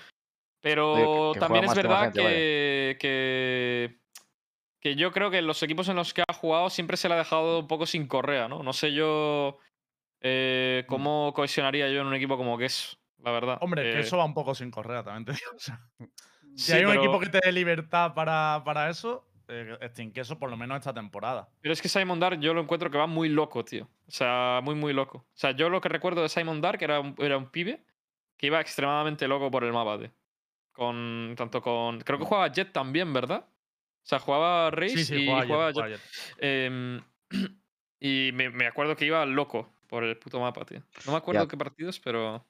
pero 0.61 0.93
Oye, 0.93 1.03
que- 1.33 1.33
que 1.33 1.39
también 1.39 1.63
es 1.65 1.75
verdad 1.75 2.01
gente, 2.05 2.21
que, 2.21 2.97
que, 2.99 3.99
que 4.79 4.95
yo 4.95 5.11
creo 5.11 5.29
que 5.31 5.41
los 5.41 5.61
equipos 5.63 5.89
en 5.89 5.95
los 5.95 6.13
que 6.13 6.23
ha 6.27 6.33
jugado 6.33 6.69
siempre 6.69 6.97
se 6.97 7.07
le 7.07 7.15
ha 7.15 7.17
dejado 7.17 7.59
un 7.59 7.67
poco 7.67 7.85
sin 7.85 8.07
correa, 8.07 8.47
¿no? 8.47 8.63
No 8.63 8.73
sé 8.73 8.93
yo 8.93 9.57
eh, 10.21 10.83
Mm. 10.85 10.89
cómo 10.89 11.33
cohesionaría 11.35 11.89
yo 11.89 12.01
en 12.01 12.07
un 12.07 12.13
equipo 12.15 12.37
como 12.37 12.57
que 12.57 12.65
es, 12.65 12.97
la 13.23 13.31
verdad. 13.31 13.57
Hombre, 13.61 13.83
que 13.83 13.97
Eh, 13.97 13.99
eso 14.01 14.17
va 14.17 14.25
un 14.25 14.33
poco 14.33 14.55
sin 14.55 14.71
correa, 14.71 15.03
también 15.03 15.25
te 15.25 15.31
digo. 15.41 15.51
O 15.55 15.59
sea, 15.59 15.79
si 16.55 16.57
sí, 16.57 16.73
hay 16.73 16.85
un 16.85 16.91
pero- 16.91 17.01
equipo 17.03 17.19
que 17.19 17.29
te 17.29 17.39
dé 17.43 17.51
libertad 17.51 18.13
para, 18.13 18.61
para 18.65 18.89
eso, 18.89 19.27
eh, 19.47 19.77
Steam 19.89 20.11
Queso 20.11 20.37
por 20.39 20.49
lo 20.49 20.57
menos 20.57 20.77
esta 20.77 20.93
temporada. 20.93 21.49
Pero 21.61 21.71
es 21.73 21.81
que 21.81 21.87
Simon 21.89 22.19
Dark 22.19 22.39
yo 22.39 22.53
lo 22.53 22.61
encuentro 22.61 22.89
que 22.91 22.97
va 22.97 23.07
muy 23.07 23.29
loco, 23.29 23.63
tío. 23.63 23.85
O 24.07 24.11
sea, 24.11 24.59
muy, 24.63 24.75
muy 24.75 24.91
loco. 24.93 25.19
O 25.19 25.25
sea, 25.37 25.51
yo 25.51 25.69
lo 25.69 25.81
que 25.81 25.89
recuerdo 25.89 26.21
de 26.21 26.29
Simon 26.29 26.61
Dark 26.61 26.81
era 26.81 26.99
un, 26.99 27.15
era 27.19 27.37
un 27.37 27.49
pibe 27.49 27.83
que 28.37 28.47
iba 28.47 28.59
extremadamente 28.59 29.27
loco 29.27 29.49
por 29.51 29.63
el 29.63 29.71
mapa, 29.73 29.97
tío. 29.99 30.11
Con, 30.73 31.33
tanto 31.37 31.61
con... 31.61 31.99
Creo 32.01 32.19
que 32.19 32.25
jugaba 32.25 32.51
Jet 32.51 32.71
también, 32.71 33.11
¿verdad? 33.13 33.45
O 34.07 34.09
sea, 34.09 34.19
jugaba 34.19 34.71
Race 34.71 34.99
Sí, 34.99 35.03
sí, 35.03 35.15
y 35.15 35.27
jugaba 35.47 35.69
Jet. 35.73 35.83
ayer. 35.83 35.99
Em, 36.39 37.01
y 37.99 38.31
me, 38.33 38.49
me 38.49 38.65
acuerdo 38.65 38.95
que 38.95 39.05
iba 39.05 39.25
loco 39.25 39.69
por 39.89 40.05
el 40.05 40.17
puto 40.17 40.39
mapa, 40.39 40.63
tío. 40.63 40.81
No 41.05 41.11
me 41.11 41.17
acuerdo 41.17 41.41
Ya. 41.41 41.47
qué 41.47 41.57
partidos, 41.57 41.99
pero... 41.99 42.45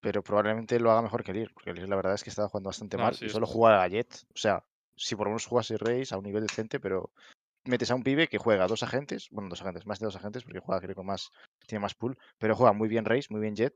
Pero 0.00 0.22
probablemente 0.22 0.80
lo 0.80 0.90
haga 0.90 1.02
mejor 1.02 1.22
que 1.22 1.34
Lir, 1.34 1.52
porque 1.52 1.74
Lir 1.74 1.86
la 1.86 1.96
verdad 1.96 2.14
es 2.14 2.24
que 2.24 2.30
estaba 2.30 2.48
jugando 2.48 2.70
bastante 2.70 2.96
No, 2.96 3.04
mal 3.04 3.14
sí, 3.14 3.26
y 3.26 3.28
solo 3.28 3.46
juega 3.46 3.82
a 3.82 3.88
Jet. 3.88 4.24
O 4.34 4.38
sea, 4.38 4.64
si 4.96 5.14
por 5.16 5.26
lo 5.26 5.32
menos 5.32 5.44
jugase 5.46 5.76
Race 5.76 6.14
a 6.14 6.16
un 6.16 6.24
nivel 6.24 6.46
decente, 6.46 6.80
pero 6.80 7.12
metes 7.64 7.90
a 7.90 7.94
un 7.96 8.02
pibe 8.04 8.28
que 8.28 8.38
juega 8.38 8.66
dos 8.68 8.82
agentes, 8.82 9.28
bueno, 9.30 9.50
dos 9.50 9.62
agentes, 9.62 9.86
más 9.86 10.00
de 10.00 10.06
dos 10.06 10.16
agentes, 10.16 10.44
porque 10.44 10.60
juega 10.60 10.80
creo 10.80 10.96
que 10.96 11.02
más, 11.02 11.30
tiene 11.66 11.80
más 11.82 11.94
pool, 11.94 12.18
pero 12.38 12.56
juega 12.56 12.72
muy 12.72 12.88
bien 12.88 13.04
Race, 13.04 13.28
muy 13.30 13.40
bien 13.42 13.56
Jet. 13.56 13.74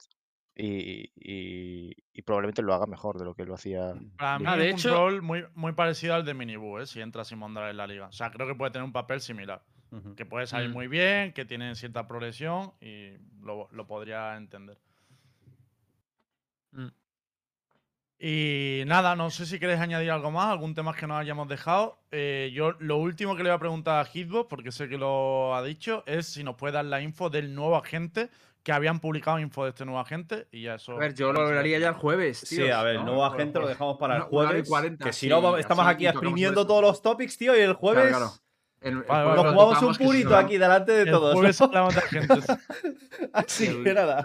Y, 0.58 1.10
y- 1.16 1.94
y 2.14 2.22
probablemente 2.22 2.62
lo 2.62 2.72
haga 2.72 2.86
mejor 2.86 3.18
de 3.18 3.26
lo 3.26 3.34
que 3.34 3.44
lo 3.44 3.54
hacía. 3.54 3.92
Para 4.16 4.38
mí 4.38 4.44
Ah, 4.48 4.56
de 4.56 4.68
es 4.68 4.72
un 4.74 4.78
hecho- 4.80 4.94
rol 4.94 5.20
muy, 5.22 5.44
muy 5.54 5.72
parecido 5.72 6.14
al 6.14 6.24
de 6.24 6.32
Minibu, 6.32 6.78
¿eh? 6.78 6.86
si 6.86 7.00
entra 7.02 7.24
Simon 7.26 7.52
Dar 7.52 7.68
en 7.70 7.76
la 7.76 7.86
liga. 7.86 8.06
O 8.06 8.12
sea, 8.12 8.30
creo 8.30 8.46
que 8.46 8.54
puede 8.54 8.70
tener 8.70 8.84
un 8.84 8.92
papel 8.92 9.20
similar. 9.20 9.62
Que 10.16 10.26
puede 10.26 10.46
salir 10.46 10.68
Mm. 10.70 10.72
muy 10.72 10.88
bien, 10.88 11.32
que 11.32 11.44
tiene 11.46 11.74
cierta 11.74 12.06
progresión 12.08 12.72
y 12.80 13.12
lo, 13.40 13.68
lo 13.70 13.86
podría 13.86 14.36
entender. 14.36 14.78
Mm. 16.72 16.88
Y 18.18 18.82
nada, 18.86 19.14
no 19.14 19.30
sé 19.30 19.44
si 19.46 19.58
queréis 19.58 19.80
añadir 19.80 20.10
algo 20.10 20.30
más, 20.30 20.46
algún 20.46 20.74
tema 20.74 20.94
que 20.94 21.06
nos 21.06 21.18
hayamos 21.20 21.48
dejado. 21.48 21.98
Eh, 22.10 22.50
yo 22.54 22.72
lo 22.80 22.96
último 22.96 23.36
que 23.36 23.42
le 23.42 23.50
voy 23.50 23.56
a 23.56 23.60
preguntar 23.60 24.00
a 24.00 24.04
Hitbox, 24.06 24.48
porque 24.48 24.72
sé 24.72 24.88
que 24.88 24.96
lo 24.98 25.54
ha 25.54 25.62
dicho, 25.62 26.02
es 26.06 26.26
si 26.26 26.42
nos 26.42 26.56
puede 26.56 26.72
dar 26.74 26.86
la 26.86 27.00
info 27.02 27.28
del 27.30 27.54
nuevo 27.54 27.76
agente, 27.76 28.30
que 28.66 28.72
habían 28.72 28.98
publicado 28.98 29.38
info 29.38 29.62
de 29.62 29.70
este 29.70 29.84
nuevo 29.84 30.00
agente 30.00 30.48
y 30.50 30.62
ya 30.62 30.74
eso. 30.74 30.94
A 30.94 30.98
ver, 30.98 31.14
yo 31.14 31.32
lo 31.32 31.42
hablaría 31.42 31.78
ya 31.78 31.86
el 31.86 31.94
jueves. 31.94 32.38
Sí, 32.38 32.56
tíos, 32.56 32.72
a 32.72 32.82
ver, 32.82 32.94
¿no? 32.96 33.00
el 33.02 33.06
nuevo 33.06 33.24
agente 33.24 33.60
lo 33.60 33.66
pues, 33.66 33.74
dejamos 33.76 33.96
para 33.96 34.16
el 34.16 34.22
jueves. 34.22 34.68
40, 34.68 35.04
que 35.04 35.12
si 35.12 35.20
sí, 35.20 35.28
no, 35.28 35.56
estamos 35.56 35.86
aquí 35.86 36.04
exprimiendo 36.08 36.66
todos 36.66 36.82
los 36.82 37.00
topics, 37.00 37.38
tío, 37.38 37.56
y 37.56 37.60
el 37.60 37.74
jueves. 37.74 38.08
claro. 38.08 38.32
El, 38.80 38.94
el 38.94 39.02
Vale, 39.04 39.06
jueves 39.06 39.26
vale, 39.36 39.42
Nos 39.44 39.52
jugamos 39.54 39.82
un 39.84 39.94
si 39.94 40.04
purito 40.04 40.30
no- 40.30 40.36
aquí 40.36 40.58
delante 40.58 40.90
de 40.90 41.02
El 41.02 41.10
todos. 41.12 41.34
jueves 41.34 41.60
hablamos 41.60 41.94
de 41.94 42.00
agentes. 42.00 42.46
Así 43.32 43.66
el- 43.68 43.84
que 43.84 43.94
nada. 43.94 44.24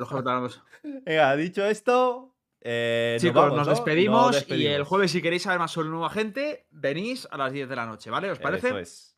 Venga, 1.06 1.36
dicho 1.36 1.64
esto, 1.64 2.34
eh, 2.62 3.12
nos 3.18 3.22
Chicos, 3.22 3.36
vamos, 3.44 3.58
nos 3.60 3.68
¿no? 3.68 3.74
despedimos, 3.76 4.46
y 4.50 4.66
el 4.66 4.86
jueves, 4.86 5.12
si 5.12 5.22
queréis 5.22 5.44
saber 5.44 5.60
más 5.60 5.70
sobre 5.70 5.86
el 5.86 5.92
nuevo 5.92 6.08
agente, 6.08 6.66
venís 6.72 7.28
a 7.30 7.38
las 7.38 7.52
10 7.54 7.70
de 7.70 7.76
la 7.76 7.86
noche, 7.86 8.10
¿vale? 8.10 8.32
¿Os 8.32 8.40
parece? 8.40 8.70
Eso 8.70 8.80
es. 8.80 9.18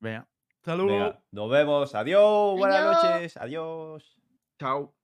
Venga. 0.00 0.26
Venga, 0.66 1.20
nos 1.30 1.48
vemos. 1.48 1.94
Adiós, 1.94 2.58
buenas 2.58 2.78
Adiós. 2.80 3.04
noches. 3.04 3.36
Adiós. 3.36 4.18
Chao. 4.60 4.97